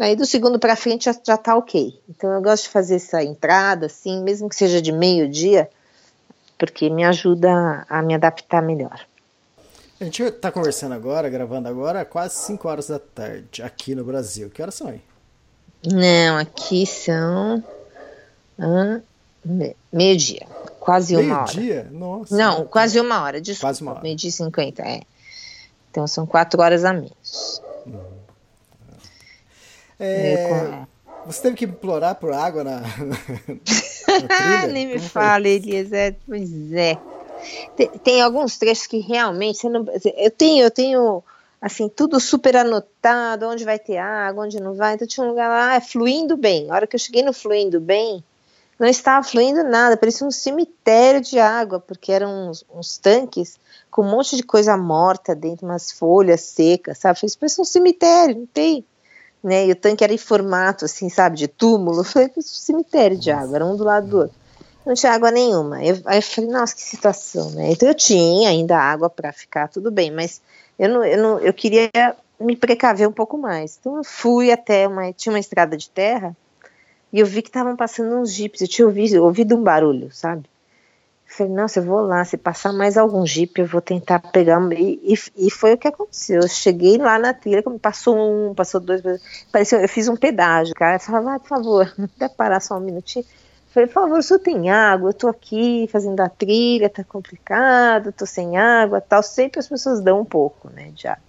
Aí 0.00 0.16
do 0.16 0.24
segundo 0.24 0.58
para 0.58 0.74
frente 0.74 1.04
já, 1.04 1.14
já 1.22 1.36
tá 1.36 1.54
ok. 1.54 2.00
Então 2.08 2.32
eu 2.32 2.40
gosto 2.40 2.64
de 2.64 2.70
fazer 2.70 2.96
essa 2.96 3.22
entrada, 3.22 3.86
assim, 3.86 4.22
mesmo 4.22 4.48
que 4.48 4.56
seja 4.56 4.80
de 4.80 4.90
meio-dia, 4.90 5.68
porque 6.58 6.88
me 6.88 7.04
ajuda 7.04 7.84
a 7.88 8.00
me 8.02 8.14
adaptar 8.14 8.62
melhor. 8.62 9.06
A 10.02 10.04
gente 10.04 10.20
está 10.20 10.50
conversando 10.50 10.96
agora, 10.96 11.30
gravando 11.30 11.68
agora, 11.68 12.04
quase 12.04 12.34
5 12.34 12.68
horas 12.68 12.88
da 12.88 12.98
tarde, 12.98 13.62
aqui 13.62 13.94
no 13.94 14.02
Brasil. 14.02 14.50
Que 14.50 14.60
horas 14.60 14.74
são 14.74 14.88
aí? 14.88 15.00
Não, 15.86 16.38
aqui 16.38 16.84
são 16.84 17.62
ah, 18.58 19.00
meio-dia, 19.92 20.44
quase 20.80 21.14
meio 21.14 21.28
uma 21.28 21.42
hora. 21.42 21.52
Meio-dia? 21.54 21.88
Nossa. 21.92 22.36
Não, 22.36 22.64
quase 22.66 22.98
uma 22.98 23.22
hora, 23.22 23.40
desculpa. 23.40 23.68
Quase 23.68 23.82
uma 23.82 23.92
hora. 23.92 24.02
Meio-dia 24.02 24.28
e 24.28 24.32
50, 24.32 24.82
é. 24.82 25.02
Então 25.88 26.04
são 26.08 26.26
4 26.26 26.60
horas 26.60 26.84
a 26.84 26.92
menos. 26.92 27.62
Uhum. 27.86 28.02
É, 30.00 30.84
você 31.24 31.42
teve 31.42 31.54
que 31.54 31.64
implorar 31.64 32.16
por 32.16 32.32
água 32.32 32.64
na, 32.64 32.82
Nem 34.66 34.88
me 34.88 34.98
fala, 34.98 35.46
Eliezer, 35.46 36.16
pois 36.26 36.72
é. 36.72 36.98
Tem, 37.76 37.88
tem, 37.88 38.22
alguns 38.22 38.58
trechos 38.58 38.86
que 38.86 38.98
realmente 38.98 39.68
não. 39.68 39.84
Eu 40.16 40.30
tenho, 40.30 40.64
eu 40.64 40.70
tenho 40.70 41.22
assim, 41.60 41.88
tudo 41.88 42.18
super 42.18 42.56
anotado, 42.56 43.46
onde 43.46 43.64
vai 43.64 43.78
ter 43.78 43.98
água, 43.98 44.44
onde 44.44 44.60
não 44.60 44.74
vai. 44.74 44.94
Então 44.94 45.06
tinha 45.06 45.24
um 45.24 45.30
lugar 45.30 45.48
lá, 45.48 45.74
é 45.74 45.80
fluindo 45.80 46.36
bem. 46.36 46.70
A 46.70 46.74
hora 46.74 46.86
que 46.86 46.96
eu 46.96 47.00
cheguei 47.00 47.22
no 47.22 47.32
fluindo 47.32 47.80
bem, 47.80 48.22
não 48.78 48.88
estava 48.88 49.24
fluindo 49.24 49.62
nada, 49.62 49.96
parecia 49.96 50.26
um 50.26 50.30
cemitério 50.30 51.20
de 51.20 51.38
água, 51.38 51.78
porque 51.78 52.10
eram 52.10 52.50
uns, 52.50 52.64
uns 52.74 52.98
tanques 52.98 53.58
com 53.90 54.02
um 54.02 54.10
monte 54.10 54.36
de 54.36 54.42
coisa 54.42 54.76
morta 54.76 55.34
dentro, 55.34 55.66
umas 55.66 55.92
folhas 55.92 56.40
secas, 56.40 56.98
sabe? 56.98 57.20
Parecia 57.38 57.62
um 57.62 57.64
cemitério, 57.64 58.38
não 58.38 58.46
tem 58.46 58.84
né? 59.42 59.66
E 59.66 59.72
o 59.72 59.76
tanque 59.76 60.04
era 60.04 60.12
em 60.12 60.18
formato, 60.18 60.84
assim, 60.84 61.08
sabe, 61.08 61.36
de 61.36 61.48
túmulo. 61.48 62.04
Foi 62.04 62.30
um 62.36 62.42
cemitério 62.42 63.18
de 63.18 63.30
água, 63.30 63.56
era 63.56 63.66
um 63.66 63.76
do 63.76 63.84
lado 63.84 64.06
do 64.06 64.18
outro. 64.18 64.41
Não 64.86 64.94
tinha 64.94 65.12
água 65.12 65.30
nenhuma. 65.30 65.84
Eu, 65.84 66.00
aí 66.04 66.18
eu 66.18 66.22
falei, 66.22 66.50
nossa, 66.50 66.74
que 66.74 66.82
situação, 66.82 67.50
né? 67.50 67.70
Então 67.70 67.88
eu 67.88 67.94
tinha 67.94 68.48
ainda 68.48 68.76
água 68.76 69.08
para 69.08 69.32
ficar 69.32 69.68
tudo 69.68 69.90
bem, 69.90 70.10
mas 70.10 70.40
eu 70.78 70.88
não, 70.88 71.04
eu 71.04 71.22
não, 71.22 71.38
eu 71.38 71.52
queria 71.52 71.90
me 72.40 72.56
precaver 72.56 73.08
um 73.08 73.12
pouco 73.12 73.38
mais. 73.38 73.78
Então 73.78 73.96
eu 73.96 74.04
fui 74.04 74.50
até 74.50 74.86
uma, 74.86 75.12
tinha 75.12 75.32
uma 75.32 75.38
estrada 75.38 75.76
de 75.76 75.88
terra 75.88 76.36
e 77.12 77.20
eu 77.20 77.26
vi 77.26 77.42
que 77.42 77.48
estavam 77.48 77.76
passando 77.76 78.16
uns 78.16 78.32
jipes. 78.32 78.60
Eu 78.60 78.68
tinha 78.68 78.86
ouvido, 78.86 79.22
ouvido 79.22 79.56
um 79.56 79.62
barulho, 79.62 80.10
sabe? 80.12 80.48
Eu 81.28 81.36
falei, 81.36 81.52
nossa, 81.52 81.78
eu 81.78 81.84
vou 81.84 82.00
lá, 82.00 82.24
se 82.24 82.36
passar 82.36 82.72
mais 82.72 82.98
algum 82.98 83.24
jipe, 83.26 83.60
eu 83.60 83.66
vou 83.66 83.80
tentar 83.80 84.18
pegar. 84.18 84.60
E, 84.72 85.14
e, 85.14 85.46
e, 85.46 85.50
foi 85.50 85.74
o 85.74 85.78
que 85.78 85.88
aconteceu. 85.88 86.42
Eu 86.42 86.48
cheguei 86.48 86.98
lá 86.98 87.18
na 87.18 87.32
trilha, 87.32 87.62
passou 87.80 88.16
um, 88.50 88.54
passou 88.54 88.80
dois, 88.80 89.02
pareceu, 89.50 89.80
eu 89.80 89.88
fiz 89.88 90.08
um 90.08 90.16
pedágio. 90.16 90.74
Cara 90.74 90.98
falava, 90.98 91.34
ah, 91.34 91.40
por 91.40 91.48
favor, 91.48 91.94
até 92.16 92.28
parar 92.28 92.60
só 92.60 92.76
um 92.76 92.80
minutinho. 92.80 93.24
Eu 93.72 93.74
falei, 93.74 93.86
por 93.86 93.94
favor, 93.94 94.18
o 94.18 94.22
senhor 94.22 94.40
tem 94.40 94.70
água? 94.70 95.08
Eu 95.08 95.14
tô 95.14 95.28
aqui 95.28 95.88
fazendo 95.90 96.20
a 96.20 96.28
trilha, 96.28 96.90
tá 96.90 97.02
complicado, 97.02 98.12
tô 98.12 98.26
sem 98.26 98.58
água 98.58 99.00
tal. 99.00 99.22
Sempre 99.22 99.60
as 99.60 99.66
pessoas 99.66 100.02
dão 100.02 100.20
um 100.20 100.24
pouco, 100.26 100.68
né, 100.68 100.90
de 100.94 101.08
água. 101.08 101.22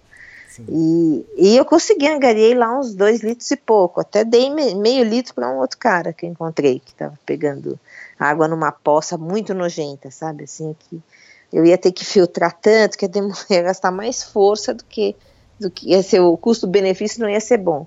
E, 0.68 1.26
e, 1.36 1.56
eu 1.56 1.64
consegui, 1.64 2.06
angariei 2.06 2.54
lá 2.54 2.78
uns 2.78 2.94
dois 2.94 3.22
litros 3.22 3.50
e 3.50 3.56
pouco. 3.56 4.00
Até 4.00 4.24
dei 4.24 4.50
me, 4.50 4.74
meio 4.74 5.02
litro 5.04 5.34
para 5.34 5.50
um 5.50 5.56
outro 5.56 5.78
cara 5.78 6.12
que 6.12 6.26
eu 6.26 6.30
encontrei, 6.30 6.78
que 6.78 6.92
estava 6.92 7.18
pegando 7.24 7.80
água 8.18 8.46
numa 8.46 8.70
poça 8.70 9.16
muito 9.16 9.54
nojenta, 9.54 10.10
sabe? 10.10 10.44
Assim, 10.44 10.76
que 10.78 11.02
eu 11.50 11.64
ia 11.64 11.78
ter 11.78 11.92
que 11.92 12.04
filtrar 12.04 12.52
tanto 12.52 12.98
que 12.98 13.06
ia, 13.06 13.10
ia 13.56 13.62
gastar 13.62 13.90
mais 13.90 14.22
força 14.22 14.74
do 14.74 14.84
que, 14.84 15.16
do 15.58 15.70
que 15.70 15.88
ia 15.88 16.02
ser, 16.02 16.20
o 16.20 16.36
custo-benefício 16.36 17.20
não 17.20 17.28
ia 17.28 17.40
ser 17.40 17.56
bom. 17.56 17.86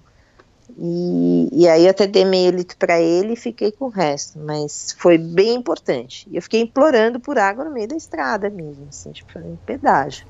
E, 0.75 1.49
e 1.51 1.67
aí 1.67 1.85
eu 1.85 1.91
até 1.91 2.07
dei 2.07 2.25
meio 2.25 2.51
litro 2.51 2.77
para 2.77 2.99
ele 2.99 3.33
e 3.33 3.37
fiquei 3.37 3.71
com 3.71 3.85
o 3.85 3.89
resto, 3.89 4.39
mas 4.39 4.95
foi 4.97 5.17
bem 5.17 5.55
importante. 5.55 6.27
E 6.29 6.35
eu 6.35 6.41
fiquei 6.41 6.61
implorando 6.61 7.19
por 7.19 7.37
água 7.37 7.63
no 7.63 7.71
meio 7.71 7.87
da 7.87 7.95
estrada 7.95 8.49
mesmo, 8.49 8.87
assim, 8.89 9.11
tipo, 9.11 9.39
em 9.39 9.57
pedágio. 9.65 10.25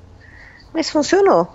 Mas 0.72 0.90
funcionou 0.90 1.48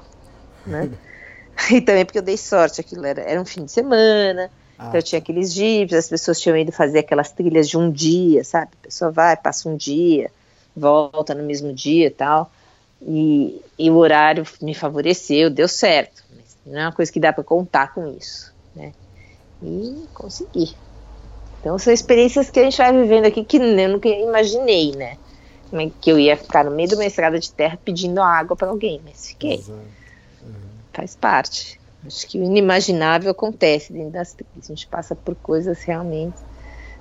né? 0.66 0.90
e 1.72 1.82
também 1.82 2.06
porque 2.06 2.18
eu 2.18 2.24
dei 2.24 2.38
sorte, 2.38 2.82
aquilo 2.82 3.06
era, 3.06 3.22
era 3.22 3.40
um 3.40 3.46
fim 3.46 3.66
de 3.66 3.72
semana, 3.72 4.50
ah. 4.78 4.88
então 4.88 4.96
eu 4.96 5.04
tinha 5.04 5.20
aqueles 5.20 5.54
jipes, 5.54 5.96
as 5.96 6.10
pessoas 6.10 6.40
tinham 6.40 6.58
ido 6.58 6.72
fazer 6.72 7.00
aquelas 7.00 7.32
trilhas 7.32 7.70
de 7.70 7.78
um 7.78 7.92
dia, 7.92 8.44
sabe? 8.44 8.72
A 8.82 8.86
pessoa 8.86 9.12
vai, 9.12 9.36
passa 9.36 9.70
um 9.70 9.76
dia, 9.76 10.32
volta 10.76 11.36
no 11.36 11.44
mesmo 11.44 11.74
dia 11.74 12.08
e 12.08 12.12
tal. 12.12 12.52
E, 13.02 13.62
e 13.78 13.92
o 13.92 13.98
horário 13.98 14.46
me 14.62 14.74
favoreceu, 14.74 15.50
deu 15.50 15.68
certo. 15.68 16.24
Mas 16.34 16.58
não 16.66 16.80
é 16.80 16.86
uma 16.86 16.92
coisa 16.94 17.12
que 17.12 17.20
dá 17.20 17.34
para 17.34 17.44
contar 17.44 17.94
com 17.94 18.08
isso, 18.08 18.53
né? 18.76 18.92
E 19.62 20.06
consegui. 20.14 20.76
Então 21.60 21.78
são 21.78 21.94
experiências 21.94 22.50
que 22.50 22.60
a 22.60 22.64
gente 22.64 22.78
vai 22.78 22.92
vivendo 22.92 23.26
aqui 23.26 23.44
que 23.44 23.58
eu 23.58 23.90
nunca 23.90 24.10
imaginei, 24.10 24.92
né? 24.92 25.18
Que 26.02 26.12
eu 26.12 26.20
ia 26.20 26.38
ficar 26.38 26.64
no 26.66 26.72
meio 26.72 26.90
de 26.90 26.96
uma 26.96 27.06
estrada 27.06 27.40
de 27.40 27.52
terra 27.52 27.80
pedindo 27.84 28.22
água 28.22 28.56
para 28.56 28.70
alguém, 28.70 29.02
mas 29.06 29.28
fiquei. 29.28 29.56
Exato 29.56 30.04
faz 30.94 31.16
parte. 31.16 31.80
Acho 32.06 32.28
que 32.28 32.40
o 32.40 32.44
inimaginável 32.44 33.32
acontece 33.32 33.92
dentro 33.92 34.12
das 34.12 34.34
trilhas. 34.34 34.66
A 34.66 34.68
gente 34.68 34.88
passa 34.88 35.16
por 35.16 35.36
coisas 35.36 35.82
realmente, 35.84 36.38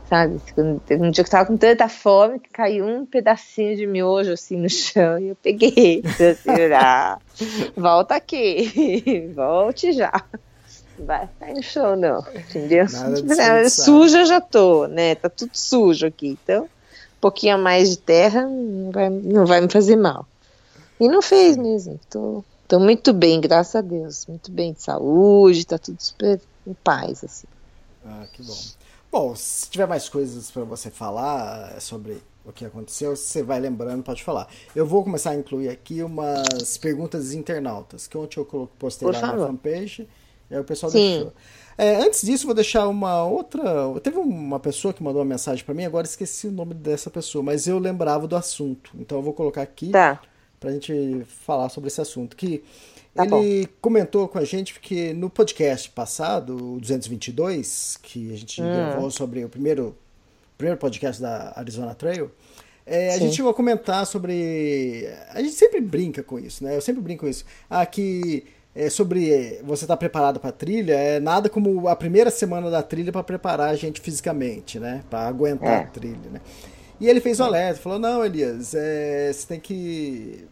sabe? 0.09 0.41
Teve 0.87 1.03
um 1.03 1.11
dia 1.11 1.25
que 1.25 1.29
eu 1.29 1.33
tava 1.33 1.47
com 1.47 1.57
tanta 1.57 1.89
fome 1.89 2.39
que 2.39 2.51
caiu 2.51 2.87
um 2.87 3.05
pedacinho 3.05 3.77
de 3.77 3.87
miojo 3.87 4.33
assim 4.33 4.57
no 4.57 4.71
chão 4.71 5.19
e 5.19 5.29
eu 5.29 5.37
peguei. 5.37 6.03
Assim, 6.05 6.51
ah, 6.75 7.19
volta 7.77 8.15
aqui, 8.15 9.31
volte 9.35 9.93
já. 9.93 10.13
Vai 10.99 11.29
cair 11.39 11.55
no 11.55 11.63
chão, 11.63 11.97
não. 11.97 12.25
Entendeu? 12.35 12.87
Suja 13.71 14.21
eu 14.21 14.27
já 14.27 14.41
tô, 14.41 14.87
né? 14.87 15.15
Tá 15.15 15.29
tudo 15.29 15.51
sujo 15.55 16.07
aqui. 16.07 16.39
Então, 16.43 16.65
um 16.65 17.21
pouquinho 17.21 17.55
a 17.55 17.59
mais 17.59 17.91
de 17.91 17.99
terra 17.99 18.43
não 18.47 18.91
vai, 18.91 19.11
não 19.11 19.47
vai 19.47 19.61
me 19.61 19.69
fazer 19.69 19.97
mal. 19.97 20.27
E 21.01 21.09
não 21.09 21.23
fez 21.23 21.57
mesmo. 21.57 21.99
Tô 22.09 22.45
Estou 22.73 22.81
muito 22.81 23.13
bem, 23.13 23.39
graças 23.39 23.75
a 23.75 23.81
Deus. 23.83 24.25
Muito 24.25 24.51
bem 24.51 24.73
de 24.73 24.81
saúde, 24.81 25.59
está 25.59 25.77
tudo 25.77 26.03
super 26.03 26.41
em 26.67 26.73
paz, 26.73 27.23
assim. 27.23 27.47
Ah, 28.03 28.25
que 28.33 28.43
bom. 28.43 28.57
Bom, 29.11 29.35
se 29.37 29.69
tiver 29.69 29.87
mais 29.87 30.09
coisas 30.09 30.51
para 30.51 30.65
você 30.65 30.91
falar 30.91 31.79
sobre 31.83 32.23
o 32.47 32.51
que 32.51 32.65
aconteceu, 32.65 33.15
você 33.15 33.43
vai 33.43 33.61
lembrando, 33.61 34.03
pode 34.03 34.25
falar. 34.25 34.49
Eu 34.75 34.87
vou 34.87 35.05
começar 35.05 35.33
a 35.33 35.37
incluir 35.37 35.69
aqui 35.69 36.03
umas 36.03 36.79
perguntas 36.79 37.35
internautas, 37.35 38.07
que 38.07 38.17
ontem 38.17 38.39
eu 38.41 38.71
postei 38.79 39.05
Por 39.07 39.13
lá 39.13 39.21
favor. 39.21 39.41
na 39.41 39.47
fanpage, 39.49 40.09
e 40.53 40.55
aí 40.55 40.61
o 40.61 40.65
pessoal 40.65 40.93
Sim. 40.93 41.15
deixou. 41.15 41.33
É, 41.77 41.97
antes 41.97 42.23
disso, 42.23 42.45
vou 42.47 42.55
deixar 42.55 42.87
uma 42.87 43.25
outra. 43.25 43.63
Teve 44.03 44.19
uma 44.19 44.61
pessoa 44.61 44.93
que 44.93 45.03
mandou 45.03 45.21
uma 45.23 45.29
mensagem 45.29 45.65
para 45.65 45.75
mim, 45.75 45.85
agora 45.85 46.07
esqueci 46.07 46.47
o 46.47 46.53
nome 46.53 46.75
dessa 46.75 47.11
pessoa, 47.11 47.43
mas 47.43 47.67
eu 47.67 47.79
lembrava 47.79 48.29
do 48.29 48.37
assunto. 48.37 48.93
Então 48.99 49.19
eu 49.19 49.23
vou 49.23 49.33
colocar 49.33 49.63
aqui. 49.63 49.91
Tá 49.91 50.21
para 50.63 50.71
a 50.71 50.73
gente 50.73 51.25
falar 51.45 51.69
sobre 51.69 51.89
esse 51.89 52.01
assunto. 52.01 52.37
Que 52.37 52.63
tá 53.13 53.25
ele 53.25 53.67
bom. 53.67 53.73
comentou 53.81 54.29
com 54.29 54.39
a 54.39 54.45
gente 54.45 54.79
que 54.79 55.13
no 55.13 55.29
podcast 55.29 55.91
passado, 55.91 56.75
o 56.75 56.81
222, 56.81 57.99
que 58.01 58.33
a 58.33 58.37
gente 58.37 58.63
hum. 58.63 58.73
gravou 58.73 59.11
sobre 59.11 59.45
o 59.45 59.49
primeiro, 59.49 59.99
primeiro 60.57 60.79
podcast 60.79 61.21
da 61.21 61.53
Arizona 61.57 61.95
Trail, 61.95 62.31
é, 62.87 63.15
a 63.15 63.19
gente 63.19 63.41
a 63.43 63.55
comentar 63.55 64.07
sobre. 64.07 65.09
A 65.31 65.41
gente 65.41 65.55
sempre 65.55 65.81
brinca 65.81 66.23
com 66.23 66.39
isso, 66.39 66.65
né? 66.65 66.77
Eu 66.77 66.81
sempre 66.81 67.03
brinco 67.03 67.25
com 67.25 67.31
isso. 67.31 67.45
Ah, 67.69 67.85
que 67.87 68.45
é, 68.75 68.89
sobre 68.89 69.61
você 69.65 69.85
estar 69.85 69.95
tá 69.95 69.97
preparado 69.97 70.41
para 70.41 70.51
a 70.51 70.53
trilha 70.53 70.95
é 70.95 71.21
nada 71.21 71.49
como 71.49 71.89
a 71.89 71.95
primeira 71.97 72.31
semana 72.31 72.71
da 72.71 72.83
trilha 72.83 73.13
para 73.13 73.23
preparar 73.23 73.71
a 73.71 73.77
gente 73.77 74.01
fisicamente, 74.01 74.79
né? 74.79 75.03
Para 75.11 75.27
aguentar 75.27 75.69
é. 75.69 75.77
a 75.83 75.87
trilha, 75.87 76.31
né? 76.31 76.41
E 77.01 77.09
ele 77.09 77.21
fez 77.21 77.41
o 77.41 77.45
alerta, 77.45 77.81
falou: 77.81 77.99
não, 77.99 78.25
Elias, 78.25 78.75
é, 78.75 79.31
você 79.33 79.47
tem 79.47 79.61
que 79.61 80.47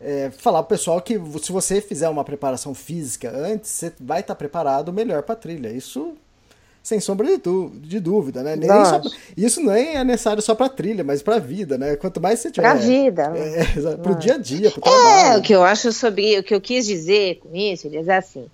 é, 0.00 0.30
falar 0.30 0.62
pro 0.62 0.76
pessoal 0.76 1.00
que 1.00 1.20
se 1.40 1.52
você 1.52 1.80
fizer 1.80 2.08
uma 2.08 2.24
preparação 2.24 2.74
física 2.74 3.30
antes, 3.30 3.70
você 3.70 3.92
vai 4.00 4.20
estar 4.20 4.34
tá 4.34 4.38
preparado 4.38 4.92
melhor 4.92 5.22
para 5.22 5.34
a 5.34 5.38
trilha. 5.38 5.68
Isso 5.68 6.16
sem 6.88 7.00
sombra 7.00 7.26
de, 7.26 7.38
de 7.74 8.00
dúvida, 8.00 8.42
né? 8.42 8.56
Nem 8.56 8.66
pra, 8.68 9.02
isso 9.36 9.60
não 9.60 9.72
é 9.72 10.02
necessário 10.02 10.42
só 10.42 10.54
para 10.54 10.68
trilha, 10.70 11.04
mas 11.04 11.22
para 11.22 11.36
a 11.36 11.38
vida, 11.38 11.76
né? 11.76 11.96
Quanto 11.96 12.20
mais 12.20 12.40
você 12.40 12.50
tiver. 12.50 12.66
Para 12.66 12.78
a 12.78 12.82
vida. 12.82 13.32
É, 13.36 13.60
é, 13.92 13.96
para 13.96 14.12
o 14.12 14.14
dia 14.14 14.34
a 14.34 14.38
dia, 14.38 14.70
para 14.70 14.78
o 14.78 14.82
trabalho. 14.82 15.34
É, 15.34 15.36
o 15.36 15.42
que 15.42 15.54
eu 15.54 15.62
acho 15.62 15.92
sobre. 15.92 16.38
O 16.38 16.42
que 16.42 16.54
eu 16.54 16.60
quis 16.60 16.86
dizer 16.86 17.40
com 17.40 17.54
isso, 17.54 17.88
é 17.92 18.16
assim. 18.16 18.46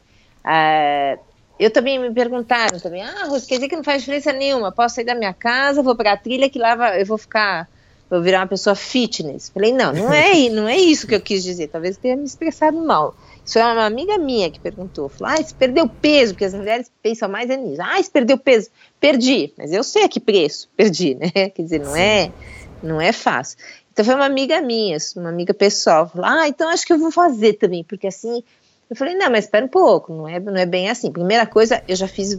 Uh, 0.45 1.18
eu 1.59 1.70
também 1.70 1.99
me 1.99 2.12
perguntaram 2.12 2.80
também, 2.80 3.03
ah, 3.03 3.26
Rose, 3.28 3.47
quer 3.47 3.55
dizer 3.55 3.68
que 3.68 3.76
não 3.76 3.85
faz 3.85 4.03
diferença 4.03 4.32
nenhuma. 4.32 4.72
Posso 4.72 4.97
sair 4.97 5.05
da 5.05 5.14
minha 5.14 5.32
casa, 5.32 5.82
vou 5.82 5.95
para 5.95 6.12
a 6.12 6.16
trilha 6.16 6.51
que 6.51 6.59
lá 6.59 6.99
eu 6.99 7.07
vou 7.07 7.16
ficar 7.16 7.68
eu 8.11 8.22
virar 8.22 8.41
uma 8.41 8.47
pessoa 8.47 8.74
fitness. 8.74 9.49
Falei, 9.49 9.72
não, 9.72 9.93
não 9.93 10.12
é, 10.12 10.49
não 10.49 10.68
é 10.68 10.76
isso 10.76 11.07
que 11.07 11.14
eu 11.14 11.20
quis 11.20 11.43
dizer. 11.43 11.68
Talvez 11.68 11.97
tenha 11.97 12.16
me 12.16 12.24
expressado 12.24 12.76
mal. 12.76 13.14
Isso 13.45 13.59
é 13.59 13.64
uma 13.64 13.84
amiga 13.84 14.16
minha 14.18 14.51
que 14.51 14.59
perguntou. 14.59 15.09
Falou, 15.09 15.34
ah, 15.34 15.42
você 15.42 15.55
perdeu 15.55 15.88
peso, 15.88 16.32
porque 16.32 16.45
as 16.45 16.55
mulheres 16.55 16.90
pensam 17.03 17.28
mais 17.28 17.51
é 17.51 17.57
nisso. 17.57 17.82
Ah, 17.82 18.03
você 18.03 18.11
perdeu 18.11 18.38
peso. 18.38 18.70
Perdi, 18.99 19.53
mas 19.59 19.72
eu 19.72 19.82
sei 19.82 20.05
a 20.05 20.09
que 20.09 20.18
preço. 20.18 20.68
Perdi, 20.76 21.14
né? 21.14 21.51
Quer 21.51 21.62
dizer, 21.62 21.80
não 21.80 21.95
é, 21.95 22.32
não 22.82 23.01
é 23.01 23.12
fácil. 23.12 23.59
Então 23.92 24.05
foi 24.05 24.14
uma 24.14 24.24
amiga 24.24 24.61
minha, 24.61 24.97
uma 25.16 25.28
amiga 25.28 25.53
pessoal. 25.53 26.09
Falou, 26.09 26.26
ah, 26.26 26.49
então 26.49 26.68
acho 26.68 26.86
que 26.86 26.92
eu 26.92 26.99
vou 26.99 27.11
fazer 27.11 27.55
também, 27.55 27.84
porque 27.84 28.07
assim. 28.07 28.42
Eu 28.88 28.97
falei, 28.97 29.14
não, 29.14 29.30
mas 29.30 29.47
espera 29.47 29.64
um 29.64 29.68
pouco, 29.68 30.12
não 30.12 30.28
é, 30.28 30.38
não 30.38 30.57
é 30.57 30.66
bem 30.66 30.90
assim. 30.90 31.11
Primeira 31.11 31.47
coisa, 31.47 31.82
eu 31.88 31.97
já 31.97 32.07
fiz 32.07 32.38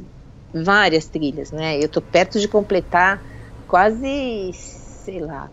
várias 0.53 1.06
trilhas, 1.06 1.51
né? 1.51 1.78
Eu 1.84 1.89
tô 1.89 2.01
perto 2.01 2.39
de 2.39 2.47
completar 2.47 3.22
quase 3.68 4.51
sei 5.06 5.20
lá, 5.20 5.49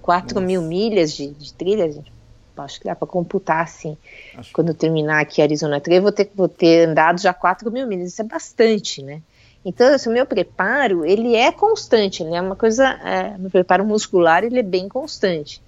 4 0.00 0.34
Nossa. 0.34 0.46
mil 0.46 0.62
milhas 0.62 1.12
de, 1.12 1.28
de 1.28 1.52
trilha, 1.52 1.90
gente. 1.90 2.19
Acho 2.62 2.80
que 2.80 2.86
dá 2.86 2.94
para 2.94 3.06
computar 3.06 3.62
assim. 3.62 3.96
Acho... 4.36 4.52
Quando 4.52 4.68
eu 4.68 4.74
terminar 4.74 5.20
aqui 5.20 5.40
a 5.40 5.44
Arizona 5.44 5.80
Trail, 5.80 6.02
vou 6.02 6.12
ter, 6.12 6.30
vou 6.34 6.48
ter 6.48 6.88
andado 6.88 7.20
já 7.20 7.32
4 7.32 7.70
mil 7.70 7.86
milhas. 7.86 8.12
Isso 8.12 8.22
é 8.22 8.24
bastante, 8.24 9.02
né? 9.02 9.22
Então, 9.64 9.94
esse 9.94 10.08
o 10.08 10.12
meu 10.12 10.24
preparo, 10.24 11.04
ele 11.04 11.36
é 11.36 11.52
constante, 11.52 12.22
ele 12.22 12.34
é 12.34 12.40
uma 12.40 12.56
coisa, 12.56 12.88
é, 13.04 13.36
meu 13.36 13.50
preparo 13.50 13.84
muscular, 13.84 14.42
ele 14.42 14.58
é 14.58 14.62
bem 14.62 14.88
constante. 14.88 15.60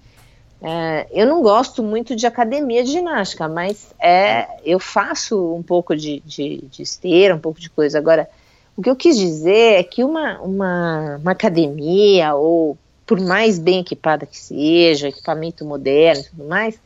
É, 0.62 1.08
eu 1.10 1.26
não 1.26 1.42
gosto 1.42 1.82
muito 1.82 2.14
de 2.14 2.26
academia 2.26 2.84
de 2.84 2.92
ginástica, 2.92 3.48
mas 3.48 3.92
é, 4.00 4.46
eu 4.64 4.78
faço 4.78 5.54
um 5.54 5.62
pouco 5.62 5.94
de, 5.94 6.20
de, 6.24 6.64
de 6.70 6.82
esteira, 6.82 7.34
um 7.34 7.38
pouco 7.38 7.60
de 7.60 7.68
coisa. 7.68 7.98
Agora, 7.98 8.28
o 8.76 8.82
que 8.82 8.88
eu 8.88 8.96
quis 8.96 9.16
dizer 9.16 9.80
é 9.80 9.82
que 9.82 10.04
uma, 10.04 10.40
uma, 10.40 11.16
uma 11.16 11.32
academia, 11.32 12.34
ou 12.34 12.78
por 13.06 13.20
mais 13.20 13.58
bem 13.58 13.80
equipada 13.80 14.26
que 14.26 14.38
seja, 14.38 15.08
equipamento 15.08 15.64
moderno 15.64 16.22
e 16.22 16.24
tudo 16.30 16.44
mais, 16.48 16.78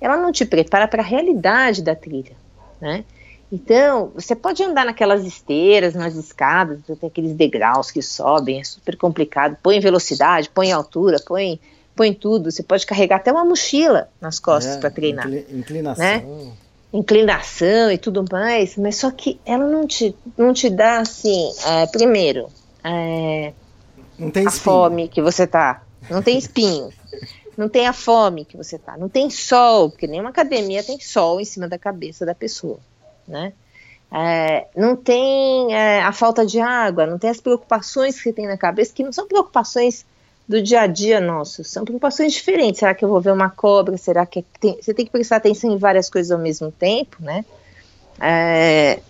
ela 0.00 0.16
não 0.16 0.32
te 0.32 0.44
prepara 0.44 0.88
para 0.88 1.02
a 1.02 1.04
realidade 1.04 1.82
da 1.82 1.94
trilha, 1.94 2.32
né? 2.80 3.04
Então, 3.52 4.10
você 4.14 4.34
pode 4.34 4.62
andar 4.62 4.86
naquelas 4.86 5.26
esteiras, 5.26 5.94
nas 5.94 6.14
escadas, 6.14 6.80
tem 6.86 6.96
aqueles 7.06 7.34
degraus 7.34 7.90
que 7.90 8.00
sobem, 8.00 8.60
é 8.60 8.64
super 8.64 8.96
complicado. 8.96 9.58
Põe 9.62 9.78
velocidade, 9.78 10.48
põe 10.48 10.72
altura, 10.72 11.18
põe, 11.20 11.60
põe 11.94 12.14
tudo. 12.14 12.50
Você 12.50 12.62
pode 12.62 12.86
carregar 12.86 13.16
até 13.16 13.30
uma 13.30 13.44
mochila 13.44 14.08
nas 14.18 14.38
costas 14.38 14.76
é, 14.76 14.80
para 14.80 14.90
treinar. 14.90 15.30
Inclinação. 15.30 16.02
Né? 16.02 16.52
inclinação 16.92 17.90
e 17.90 17.96
tudo 17.96 18.24
mais, 18.30 18.76
mas 18.76 18.96
só 18.96 19.10
que 19.10 19.40
ela 19.46 19.66
não 19.66 19.86
te, 19.86 20.14
não 20.36 20.52
te 20.52 20.68
dá 20.68 20.98
assim, 20.98 21.50
é, 21.64 21.86
primeiro, 21.86 22.48
é, 22.84 23.52
Não 24.22 24.30
tem 24.30 24.46
a 24.46 24.48
espinho. 24.48 24.64
fome 24.64 25.08
que 25.08 25.20
você 25.20 25.46
tá. 25.46 25.82
Não 26.10 26.22
tem 26.22 26.36
espinho. 26.38 26.90
não 27.56 27.68
tem 27.68 27.86
a 27.86 27.92
fome 27.92 28.44
que 28.44 28.56
você 28.56 28.78
tá. 28.78 28.96
Não 28.96 29.08
tem 29.08 29.28
sol, 29.30 29.90
porque 29.90 30.06
nenhuma 30.06 30.30
academia 30.30 30.82
tem 30.82 30.98
sol 31.00 31.40
em 31.40 31.44
cima 31.44 31.68
da 31.68 31.78
cabeça 31.78 32.24
da 32.24 32.34
pessoa, 32.34 32.78
né? 33.26 33.52
É, 34.14 34.66
não 34.76 34.94
tem 34.94 35.74
é, 35.74 36.02
a 36.02 36.12
falta 36.12 36.44
de 36.44 36.60
água, 36.60 37.06
não 37.06 37.18
tem 37.18 37.30
as 37.30 37.40
preocupações 37.40 38.16
que 38.16 38.22
você 38.24 38.32
tem 38.32 38.46
na 38.46 38.58
cabeça, 38.58 38.92
que 38.92 39.02
não 39.02 39.12
são 39.12 39.26
preocupações 39.26 40.04
do 40.46 40.60
dia 40.60 40.82
a 40.82 40.86
dia 40.86 41.18
nosso, 41.18 41.64
são 41.64 41.82
preocupações 41.82 42.32
diferentes. 42.32 42.80
Será 42.80 42.94
que 42.94 43.02
eu 43.02 43.08
vou 43.08 43.20
ver 43.22 43.32
uma 43.32 43.48
cobra? 43.48 43.96
Será 43.96 44.26
que 44.26 44.44
tem, 44.60 44.76
você 44.80 44.92
tem 44.92 45.06
que 45.06 45.12
prestar 45.12 45.36
atenção 45.36 45.72
em 45.72 45.78
várias 45.78 46.10
coisas 46.10 46.30
ao 46.30 46.38
mesmo 46.38 46.70
tempo, 46.70 47.16
né? 47.20 47.42
É, 48.20 49.00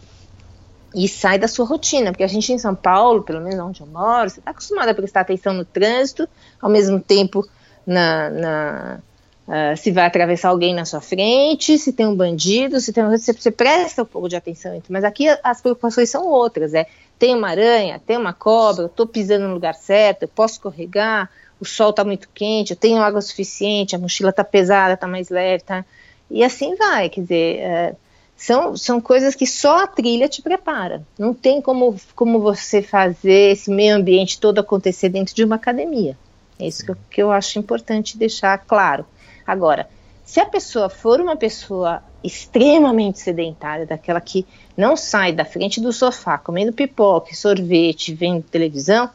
e 0.95 1.09
sai 1.09 1.39
da 1.39 1.49
sua 1.49 1.65
rotina, 1.65 2.11
porque 2.11 2.25
a 2.25 2.29
gente 2.29 2.53
em 2.53 2.59
São 2.59 2.75
Paulo, 2.75 3.23
pelo 3.23 3.41
menos 3.41 3.59
onde 3.59 3.81
eu 3.81 3.87
moro, 3.87 4.29
você 4.29 4.41
está 4.41 4.51
acostumado 4.51 4.89
a 4.89 4.95
prestar 4.95 5.21
atenção 5.21 5.53
no 5.53 5.65
trânsito, 5.65 6.29
ao 6.61 6.71
mesmo 6.71 7.01
tempo 7.01 7.47
na, 7.87 8.31
na 8.31 9.01
uh, 9.49 9.77
se 9.77 9.91
vai 9.91 10.07
atravessar 10.07 10.51
alguém 10.51 10.75
na 10.75 10.85
sua 10.85 11.01
frente, 11.01 11.79
se 11.79 11.93
tem 11.93 12.07
um 12.07 12.15
bandido, 12.15 12.81
se 12.81 12.93
tem 12.93 13.05
um, 13.05 13.11
você, 13.11 13.33
você 13.33 13.51
presta 13.51 14.03
um 14.03 14.07
pouco 14.07 14.29
de 14.29 14.37
atenção, 14.37 14.81
mas 14.89 15.05
aqui 15.05 15.27
as 15.43 15.61
preocupações 15.61 16.11
são 16.11 16.27
outras, 16.27 16.75
é 16.75 16.87
tem 17.19 17.35
uma 17.35 17.51
aranha, 17.51 18.01
tem 18.05 18.17
uma 18.17 18.33
cobra, 18.33 18.83
eu 18.83 18.87
estou 18.87 19.07
pisando 19.07 19.47
no 19.47 19.55
lugar 19.55 19.75
certo, 19.75 20.23
eu 20.23 20.29
posso 20.29 20.55
escorregar, 20.55 21.31
o 21.61 21.65
sol 21.65 21.91
está 21.91 22.05
muito 22.05 22.29
quente, 22.35 22.73
eu 22.73 22.77
tenho 22.77 23.01
água 23.01 23.21
suficiente, 23.21 23.95
a 23.95 23.99
mochila 23.99 24.31
está 24.31 24.43
pesada, 24.43 24.95
está 24.95 25.07
mais 25.07 25.29
leve, 25.29 25.63
tá? 25.63 25.85
E 26.29 26.43
assim 26.43 26.75
vai, 26.75 27.09
quer 27.09 27.21
dizer, 27.21 27.61
uh, 27.93 27.97
são, 28.43 28.77
são 28.77 29.01
coisas 29.01 29.37
que 29.37 29.47
só 29.47 29.85
a 29.85 29.87
trilha 29.87 30.29
te 30.29 30.43
prepara. 30.43 31.05
Não 31.17 31.33
tem 31.33 31.63
como, 31.63 31.95
como 32.17 32.41
você 32.41 32.83
fazer 32.83 33.53
esse 33.53 33.71
meio 33.71 33.95
ambiente 33.95 34.41
todo 34.41 34.59
acontecer 34.59 35.11
dentro 35.11 35.33
de 35.33 35.45
uma 35.45 35.55
academia. 35.55 36.19
É 36.59 36.67
isso 36.67 36.85
que 36.85 36.91
eu, 36.91 36.97
que 37.09 37.23
eu 37.23 37.31
acho 37.31 37.61
importante 37.61 38.19
deixar 38.19 38.59
claro. 38.59 39.07
Agora, 39.47 39.89
se 40.25 40.41
a 40.41 40.45
pessoa 40.45 40.89
for 40.89 41.21
uma 41.21 41.37
pessoa 41.37 42.03
extremamente 42.23 43.21
sedentária, 43.21 43.87
daquela 43.87 44.21
que 44.21 44.45
não 44.77 44.97
sai 44.97 45.33
da 45.33 45.45
frente 45.45 45.81
do 45.81 45.93
sofá 45.93 46.37
comendo 46.37 46.73
pipoca, 46.73 47.33
sorvete, 47.37 48.13
vendo 48.13 48.43
televisão, 48.43 49.09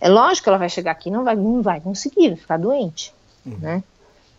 é 0.00 0.08
lógico 0.08 0.44
que 0.44 0.50
ela 0.50 0.58
vai 0.58 0.68
chegar 0.68 0.92
aqui 0.92 1.08
e 1.08 1.12
não 1.12 1.24
vai, 1.24 1.34
não 1.34 1.62
vai 1.62 1.80
conseguir, 1.80 2.28
vai 2.28 2.36
ficar 2.36 2.56
doente, 2.56 3.12
uhum. 3.44 3.58
né? 3.58 3.82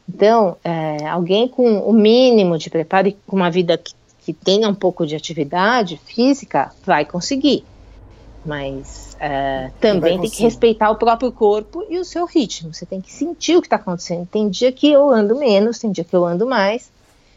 Então, 0.07 0.55
é, 0.63 1.07
alguém 1.07 1.47
com 1.47 1.79
o 1.79 1.91
mínimo 1.91 2.57
de 2.57 2.69
preparo 2.69 3.09
e 3.09 3.17
com 3.27 3.35
uma 3.35 3.51
vida 3.51 3.77
que, 3.77 3.93
que 4.29 4.33
tenha 4.33 4.69
um 4.69 4.75
pouco 4.75 5.07
de 5.07 5.15
atividade 5.15 5.99
física 6.05 6.71
vai 6.85 7.03
conseguir 7.03 7.65
mas 8.45 9.17
uh, 9.17 9.71
também 9.79 10.19
tem 10.19 10.29
que 10.29 10.41
respeitar 10.41 10.89
o 10.89 10.95
próprio 10.95 11.31
corpo 11.31 11.85
e 11.89 11.97
o 11.97 12.05
seu 12.05 12.25
ritmo. 12.25 12.73
Você 12.73 12.85
tem 12.85 13.01
que 13.01 13.11
sentir 13.11 13.57
o 13.57 13.61
que 13.61 13.67
está 13.67 13.75
acontecendo. 13.75 14.25
Tem 14.25 14.49
dia 14.49 14.71
que 14.71 14.89
eu 14.89 15.11
ando 15.11 15.37
menos, 15.37 15.77
tem 15.77 15.91
dia 15.91 16.05
que 16.05 16.15
eu 16.15 16.25
ando 16.25 16.47
mais. 16.47 16.89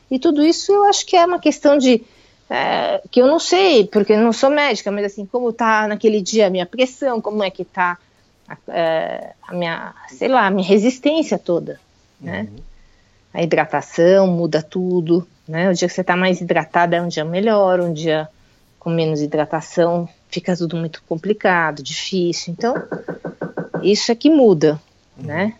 E 0.08 0.18
tudo 0.18 0.44
isso 0.44 0.72
eu 0.72 0.84
acho 0.84 1.04
que 1.04 1.16
é 1.16 1.26
uma 1.26 1.40
questão 1.40 1.76
de. 1.76 2.04
Uh, 2.50 3.08
que 3.10 3.20
eu 3.20 3.26
não 3.26 3.38
sei, 3.38 3.86
porque 3.86 4.12
eu 4.12 4.20
não 4.20 4.32
sou 4.32 4.48
médica, 4.50 4.92
mas 4.92 5.06
assim, 5.06 5.26
como 5.26 5.50
está 5.50 5.88
naquele 5.88 6.20
dia 6.20 6.46
a 6.46 6.50
minha 6.50 6.66
pressão, 6.66 7.20
como 7.20 7.42
é 7.42 7.50
que 7.50 7.62
está 7.62 7.98
a, 8.46 8.54
uh, 8.54 9.34
a, 9.48 9.54
minha, 9.54 9.94
sei 10.08 10.28
lá, 10.28 10.46
a 10.46 10.50
minha 10.50 10.66
resistência 10.66 11.38
toda, 11.38 11.80
né? 12.20 12.42
Uhum. 12.42 12.71
A 13.32 13.42
hidratação 13.42 14.26
muda 14.26 14.62
tudo, 14.62 15.26
né? 15.48 15.70
O 15.70 15.74
dia 15.74 15.88
que 15.88 15.94
você 15.94 16.02
está 16.02 16.16
mais 16.16 16.40
hidratada 16.40 16.96
é 16.96 17.02
um 17.02 17.08
dia 17.08 17.24
melhor, 17.24 17.80
um 17.80 17.92
dia 17.92 18.28
com 18.78 18.90
menos 18.90 19.20
hidratação 19.20 20.08
fica 20.32 20.56
tudo 20.56 20.76
muito 20.76 21.02
complicado, 21.06 21.82
difícil. 21.82 22.52
Então, 22.52 22.74
isso 23.82 24.10
é 24.10 24.14
que 24.14 24.30
muda, 24.30 24.80
uhum. 25.16 25.26
né? 25.26 25.54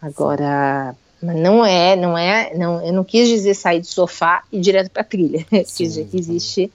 Agora, 0.00 0.94
não 1.20 1.64
é, 1.64 1.96
não 1.96 2.16
é, 2.16 2.54
não, 2.54 2.84
eu 2.84 2.92
não 2.92 3.04
quis 3.04 3.28
dizer 3.28 3.54
sair 3.54 3.80
do 3.80 3.86
sofá 3.86 4.42
e 4.50 4.60
direto 4.60 4.90
para 4.90 5.02
a 5.02 5.04
trilha. 5.04 5.44
quis 5.50 5.76
dizer 5.76 6.06
que 6.06 6.16
existe, 6.16 6.72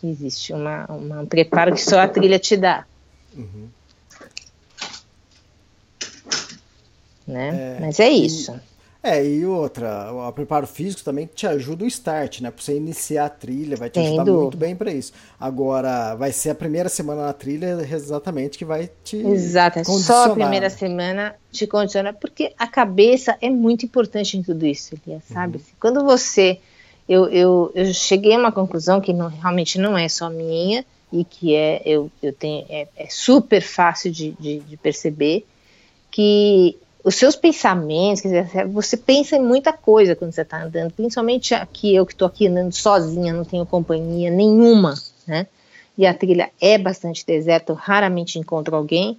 que 0.00 0.06
existe 0.06 0.52
uma, 0.52 0.84
uma, 0.86 1.20
um 1.22 1.26
preparo 1.26 1.74
que 1.74 1.82
só 1.82 2.00
a 2.00 2.08
trilha 2.08 2.38
te 2.38 2.56
dá. 2.56 2.84
Uhum. 3.36 3.68
Né? 7.26 7.76
É, 7.76 7.80
Mas 7.80 7.98
é 7.98 8.08
isso. 8.08 8.58
É, 9.02 9.24
e 9.24 9.46
outra, 9.46 10.12
o 10.12 10.30
preparo 10.32 10.66
físico 10.66 11.02
também 11.02 11.26
te 11.26 11.46
ajuda 11.46 11.84
o 11.84 11.86
start, 11.86 12.40
né? 12.40 12.50
Pra 12.50 12.62
você 12.62 12.76
iniciar 12.76 13.26
a 13.26 13.28
trilha, 13.30 13.74
vai 13.74 13.88
te 13.88 13.98
ajudar 13.98 14.26
muito 14.26 14.58
bem 14.58 14.76
para 14.76 14.92
isso. 14.92 15.12
Agora, 15.38 16.14
vai 16.16 16.32
ser 16.32 16.50
a 16.50 16.54
primeira 16.54 16.88
semana 16.90 17.22
na 17.22 17.32
trilha 17.32 17.78
exatamente 17.90 18.58
que 18.58 18.64
vai 18.64 18.90
te. 19.02 19.16
Exato, 19.16 19.78
é 19.78 19.84
só 19.84 20.26
a 20.26 20.34
primeira 20.34 20.68
semana 20.68 21.34
te 21.50 21.66
condiciona, 21.66 22.12
porque 22.12 22.52
a 22.58 22.66
cabeça 22.66 23.38
é 23.40 23.48
muito 23.48 23.86
importante 23.86 24.36
em 24.36 24.42
tudo 24.42 24.66
isso, 24.66 24.94
Elias, 25.06 25.22
sabe? 25.24 25.56
Uhum. 25.56 25.64
Quando 25.80 26.04
você. 26.04 26.60
Eu, 27.08 27.28
eu, 27.28 27.72
eu 27.74 27.92
cheguei 27.92 28.34
a 28.34 28.38
uma 28.38 28.52
conclusão 28.52 29.00
que 29.00 29.12
não, 29.12 29.28
realmente 29.28 29.78
não 29.78 29.98
é 29.98 30.08
só 30.08 30.30
minha, 30.30 30.84
e 31.12 31.24
que 31.24 31.54
é, 31.54 31.82
eu, 31.84 32.10
eu 32.22 32.32
tenho, 32.32 32.64
é, 32.68 32.86
é 32.96 33.06
super 33.08 33.62
fácil 33.62 34.12
de, 34.12 34.32
de, 34.38 34.60
de 34.60 34.76
perceber, 34.76 35.44
que 36.10 36.76
os 37.02 37.14
seus 37.14 37.34
pensamentos, 37.36 38.20
quer 38.20 38.42
dizer, 38.42 38.66
você 38.66 38.96
pensa 38.96 39.36
em 39.36 39.42
muita 39.42 39.72
coisa 39.72 40.14
quando 40.14 40.32
você 40.32 40.42
está 40.42 40.62
andando, 40.62 40.92
principalmente 40.92 41.54
aqui, 41.54 41.94
eu 41.94 42.04
que 42.04 42.12
estou 42.12 42.26
aqui 42.28 42.46
andando 42.46 42.72
sozinha, 42.72 43.32
não 43.32 43.44
tenho 43.44 43.64
companhia 43.64 44.30
nenhuma, 44.30 44.94
né? 45.26 45.46
E 45.96 46.06
a 46.06 46.14
trilha 46.14 46.50
é 46.60 46.78
bastante 46.78 47.24
deserta, 47.26 47.72
eu 47.72 47.76
raramente 47.76 48.38
encontro 48.38 48.76
alguém. 48.76 49.18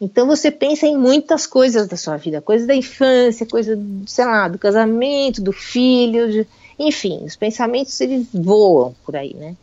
Então 0.00 0.26
você 0.26 0.50
pensa 0.50 0.86
em 0.86 0.96
muitas 0.96 1.46
coisas 1.46 1.88
da 1.88 1.96
sua 1.96 2.16
vida, 2.16 2.40
coisas 2.40 2.66
da 2.66 2.74
infância, 2.74 3.46
coisa, 3.46 3.78
sei 4.06 4.24
lá, 4.24 4.46
do 4.48 4.58
casamento, 4.58 5.40
do 5.40 5.52
filho, 5.52 6.30
de, 6.30 6.46
enfim, 6.78 7.24
os 7.24 7.36
pensamentos 7.36 7.98
eles 8.00 8.26
voam 8.32 8.94
por 9.04 9.16
aí, 9.16 9.34
né? 9.34 9.56